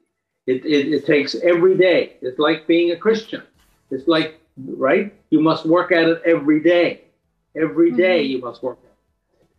It, 0.46 0.64
it, 0.66 0.92
it, 0.92 1.06
takes 1.06 1.34
every 1.36 1.76
day. 1.76 2.16
It's 2.20 2.38
like 2.38 2.66
being 2.66 2.90
a 2.90 2.96
Christian. 2.96 3.42
It's 3.90 4.06
like, 4.06 4.40
right? 4.58 5.14
You 5.30 5.40
must 5.40 5.64
work 5.64 5.90
at 5.92 6.06
it 6.06 6.20
every 6.26 6.60
day. 6.60 7.02
Every 7.56 7.92
day 7.92 8.22
mm-hmm. 8.22 8.32
you 8.32 8.40
must 8.40 8.62
work 8.62 8.78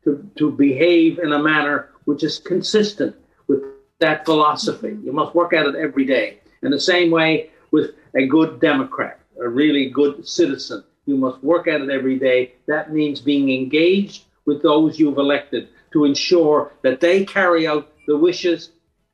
to, 0.04 0.30
to 0.36 0.52
behave 0.52 1.20
in 1.20 1.34
a 1.34 1.42
manner 1.42 1.90
which 2.04 2.24
is 2.24 2.38
consistent 2.38 3.16
with 3.48 3.64
that 4.00 4.26
philosophy. 4.26 4.90
Mm-hmm. 4.90 5.08
You 5.08 5.14
must 5.14 5.34
work 5.34 5.54
at 5.54 5.66
it 5.66 5.76
every 5.76 6.06
day. 6.06 6.40
In 6.62 6.72
the 6.72 6.80
same 6.80 7.10
way 7.10 7.50
with 7.72 7.92
a 8.16 8.28
good 8.28 8.60
Democrat, 8.60 9.20
a 9.42 9.48
really 9.48 9.90
good 9.90 10.28
citizen, 10.28 10.84
you 11.06 11.18
must 11.18 11.44
work 11.44 11.68
at 11.68 11.82
it 11.82 11.90
every 11.90 12.18
day. 12.18 12.54
That 12.68 12.94
means 12.94 13.22
being 13.22 13.52
engaged 13.52 14.26
with 14.46 14.62
those 14.62 15.00
you've 15.00 15.18
elected 15.18 15.70
to 15.94 16.06
ensure 16.06 16.74
that 16.82 17.00
they 17.00 17.26
carry 17.26 17.68
out 17.68 17.92
the 18.08 18.18
wishes 18.18 18.72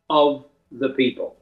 of 0.10 0.46
the 0.72 0.90
people. 0.90 1.38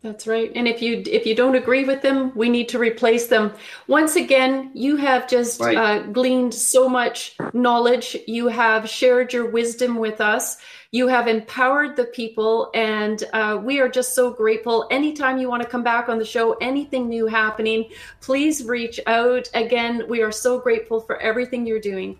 That's 0.00 0.28
right. 0.28 0.52
And 0.54 0.68
if 0.68 0.80
you 0.80 1.02
if 1.06 1.26
you 1.26 1.34
don't 1.34 1.56
agree 1.56 1.82
with 1.82 2.02
them, 2.02 2.30
we 2.36 2.48
need 2.48 2.68
to 2.68 2.78
replace 2.78 3.26
them. 3.26 3.52
Once 3.88 4.14
again, 4.14 4.70
you 4.72 4.96
have 4.96 5.28
just 5.28 5.60
right. 5.60 5.76
uh, 5.76 6.02
gleaned 6.12 6.54
so 6.54 6.88
much 6.88 7.36
knowledge. 7.52 8.16
You 8.28 8.46
have 8.46 8.88
shared 8.88 9.32
your 9.32 9.50
wisdom 9.50 9.96
with 9.96 10.20
us. 10.20 10.58
You 10.90 11.06
have 11.08 11.28
empowered 11.28 11.96
the 11.96 12.06
people, 12.06 12.70
and 12.72 13.22
uh, 13.34 13.60
we 13.62 13.78
are 13.78 13.90
just 13.90 14.14
so 14.14 14.30
grateful. 14.30 14.86
Anytime 14.90 15.36
you 15.36 15.46
want 15.46 15.62
to 15.62 15.68
come 15.68 15.82
back 15.82 16.08
on 16.08 16.18
the 16.18 16.24
show, 16.24 16.54
anything 16.62 17.10
new 17.10 17.26
happening, 17.26 17.90
please 18.22 18.64
reach 18.64 18.98
out. 19.06 19.50
Again, 19.52 20.04
we 20.08 20.22
are 20.22 20.32
so 20.32 20.58
grateful 20.58 20.98
for 20.98 21.18
everything 21.18 21.66
you're 21.66 21.78
doing. 21.78 22.18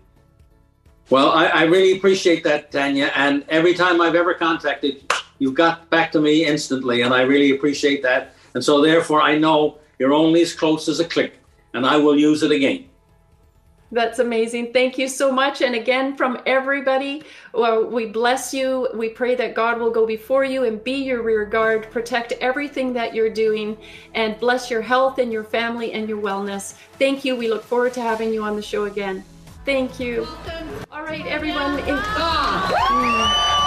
Well, 1.09 1.31
I, 1.31 1.47
I 1.47 1.63
really 1.63 1.97
appreciate 1.97 2.43
that, 2.43 2.71
Tanya. 2.71 3.11
And 3.15 3.43
every 3.49 3.73
time 3.73 4.01
I've 4.01 4.13
ever 4.13 4.35
contacted 4.35 5.11
you've 5.39 5.55
got 5.55 5.89
back 5.89 6.11
to 6.11 6.21
me 6.21 6.45
instantly, 6.45 7.01
and 7.01 7.11
I 7.13 7.21
really 7.21 7.51
appreciate 7.51 8.03
that. 8.03 8.35
And 8.53 8.63
so, 8.63 8.81
therefore, 8.81 9.21
I 9.21 9.35
know 9.35 9.79
you're 9.97 10.13
only 10.13 10.41
as 10.43 10.53
close 10.53 10.87
as 10.87 10.99
a 10.99 11.05
click, 11.05 11.33
and 11.73 11.87
I 11.87 11.97
will 11.97 12.17
use 12.17 12.43
it 12.43 12.51
again. 12.51 12.85
That's 13.91 14.19
amazing. 14.19 14.71
Thank 14.71 14.99
you 14.99 15.07
so 15.07 15.31
much. 15.31 15.61
And 15.61 15.73
again, 15.73 16.15
from 16.15 16.39
everybody, 16.45 17.23
well, 17.53 17.85
we 17.85 18.05
bless 18.05 18.53
you. 18.53 18.87
We 18.93 19.09
pray 19.09 19.33
that 19.35 19.55
God 19.55 19.79
will 19.79 19.89
go 19.89 20.05
before 20.05 20.43
you 20.43 20.65
and 20.65 20.83
be 20.83 21.03
your 21.03 21.23
rear 21.23 21.45
guard, 21.45 21.89
protect 21.89 22.33
everything 22.33 22.93
that 22.93 23.15
you're 23.15 23.31
doing, 23.31 23.77
and 24.13 24.39
bless 24.39 24.69
your 24.69 24.81
health 24.81 25.17
and 25.17 25.33
your 25.33 25.43
family 25.43 25.93
and 25.93 26.07
your 26.07 26.21
wellness. 26.21 26.75
Thank 26.99 27.25
you. 27.25 27.35
We 27.35 27.49
look 27.49 27.63
forward 27.63 27.93
to 27.93 28.01
having 28.01 28.31
you 28.31 28.43
on 28.43 28.55
the 28.55 28.61
show 28.61 28.85
again. 28.85 29.23
Thank 29.65 29.99
you. 29.99 30.27
All 30.91 31.03
right, 31.03 31.25
everyone. 31.25 31.79
In- 31.79 31.95
mm. 31.95 33.58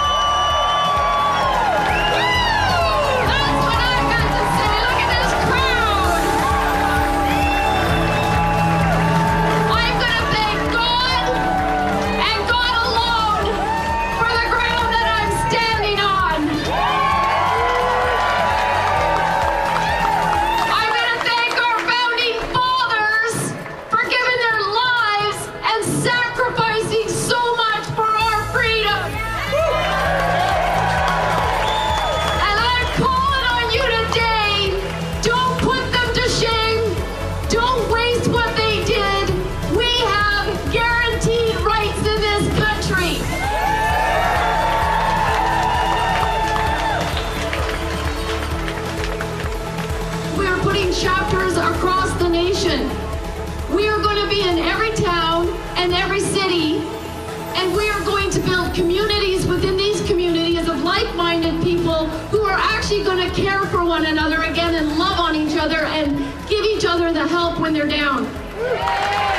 One 63.93 64.07
another 64.07 64.41
again 64.41 64.73
and 64.73 64.97
love 64.97 65.19
on 65.19 65.35
each 65.35 65.55
other 65.55 65.85
and 65.85 66.17
give 66.49 66.65
each 66.65 66.83
other 66.83 67.13
the 67.13 67.27
help 67.27 67.59
when 67.59 67.73
they're 67.73 67.87
down. 67.87 68.23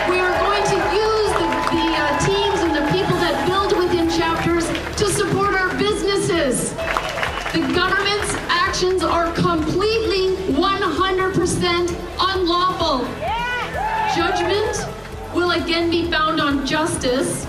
We 0.09 0.21
are 0.21 0.39
going 0.39 0.63
to 0.63 0.79
use 0.95 1.33
the, 1.41 1.49
the 1.75 1.87
uh, 1.99 2.19
teams 2.21 2.61
and 2.63 2.73
the 2.73 2.87
people 2.93 3.17
that 3.17 3.49
build 3.49 3.77
within 3.77 4.09
chapters 4.09 4.69
to 4.97 5.07
support 5.11 5.55
our 5.55 5.77
businesses. 5.77 6.71
The 7.53 7.69
government's 7.75 8.35
actions 8.49 9.03
are 9.03 9.33
completely 9.33 10.37
100% 10.55 11.89
unlawful. 12.21 13.05
Judgment 14.15 15.35
will 15.35 15.51
again 15.51 15.91
be 15.91 16.09
found 16.09 16.41
on 16.41 16.65
justice, 16.65 17.45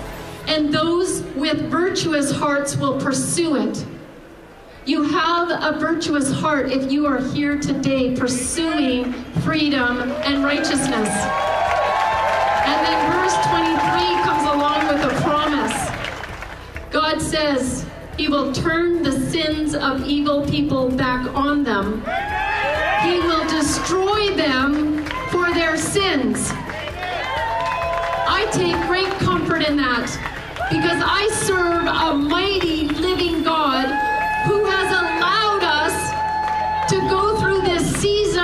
and 0.48 0.74
those 0.74 1.22
with 1.36 1.70
virtuous 1.70 2.32
hearts 2.32 2.76
will 2.76 3.00
pursue 3.00 3.54
it. 3.54 3.86
You 4.86 5.02
have 5.02 5.50
a 5.50 5.76
virtuous 5.80 6.30
heart 6.30 6.70
if 6.70 6.92
you 6.92 7.06
are 7.06 7.20
here 7.32 7.58
today 7.58 8.14
pursuing 8.14 9.12
freedom 9.42 10.12
and 10.22 10.44
righteousness. 10.44 11.08
And 12.62 12.86
then 12.86 13.10
verse 13.10 13.34
23 13.48 14.22
comes 14.22 14.44
along 14.44 14.86
with 14.86 15.02
a 15.02 15.22
promise. 15.22 16.92
God 16.92 17.20
says 17.20 17.84
he 18.16 18.28
will 18.28 18.52
turn 18.52 19.02
the 19.02 19.10
sins 19.10 19.74
of 19.74 20.06
evil 20.06 20.46
people 20.48 20.88
back 20.88 21.26
on 21.34 21.64
them. 21.64 22.04
He 23.02 23.18
will 23.18 23.44
destroy 23.48 24.36
them 24.36 25.04
for 25.32 25.52
their 25.52 25.76
sins. 25.76 26.50
I 28.28 28.48
take 28.52 28.76
great 28.86 29.10
comfort 29.18 29.62
in 29.62 29.76
that 29.78 30.06
because 30.70 31.02
I 31.04 31.26
serve 31.32 31.86
a 31.86 32.14
mighty 32.14 32.86
living 32.86 33.42
God 33.42 34.15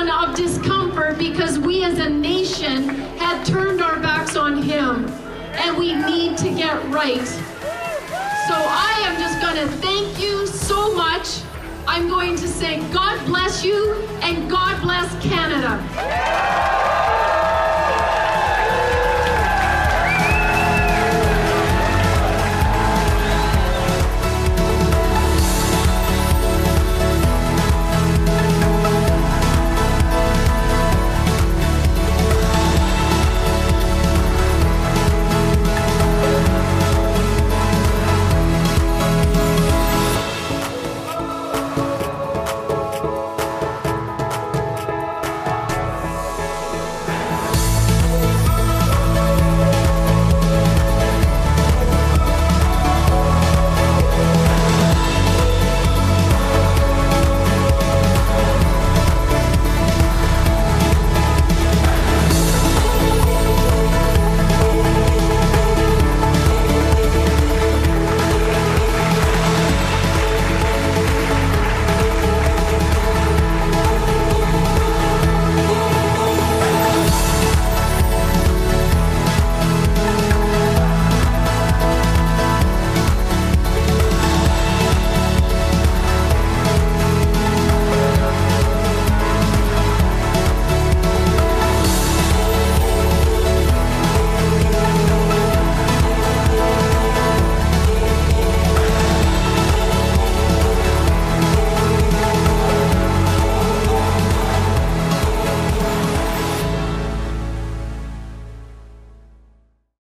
of 0.09 0.35
discomfort 0.35 1.19
because 1.19 1.59
we 1.59 1.85
as 1.85 1.99
a 1.99 2.09
nation 2.09 2.89
had 3.19 3.45
turned 3.45 3.81
our 3.81 4.01
backs 4.01 4.37
on 4.37 4.63
Him 4.63 5.07
and 5.55 5.77
we 5.77 5.95
need 5.95 6.37
to 6.39 6.49
get 6.55 6.83
right. 6.89 7.27
So 7.27 8.55
I 8.55 9.03
am 9.05 9.21
just 9.21 9.41
going 9.41 9.57
to 9.57 9.69
thank 9.77 10.21
you 10.21 10.47
so 10.47 10.95
much. 10.95 11.41
I'm 11.87 12.09
going 12.09 12.37
to 12.37 12.49
say 12.49 12.81
God 12.91 13.25
bless 13.27 13.65
you 13.65 13.95
and 14.23 14.51
God 14.51 14.81
bless 14.83 15.11
Canada. 15.23 17.12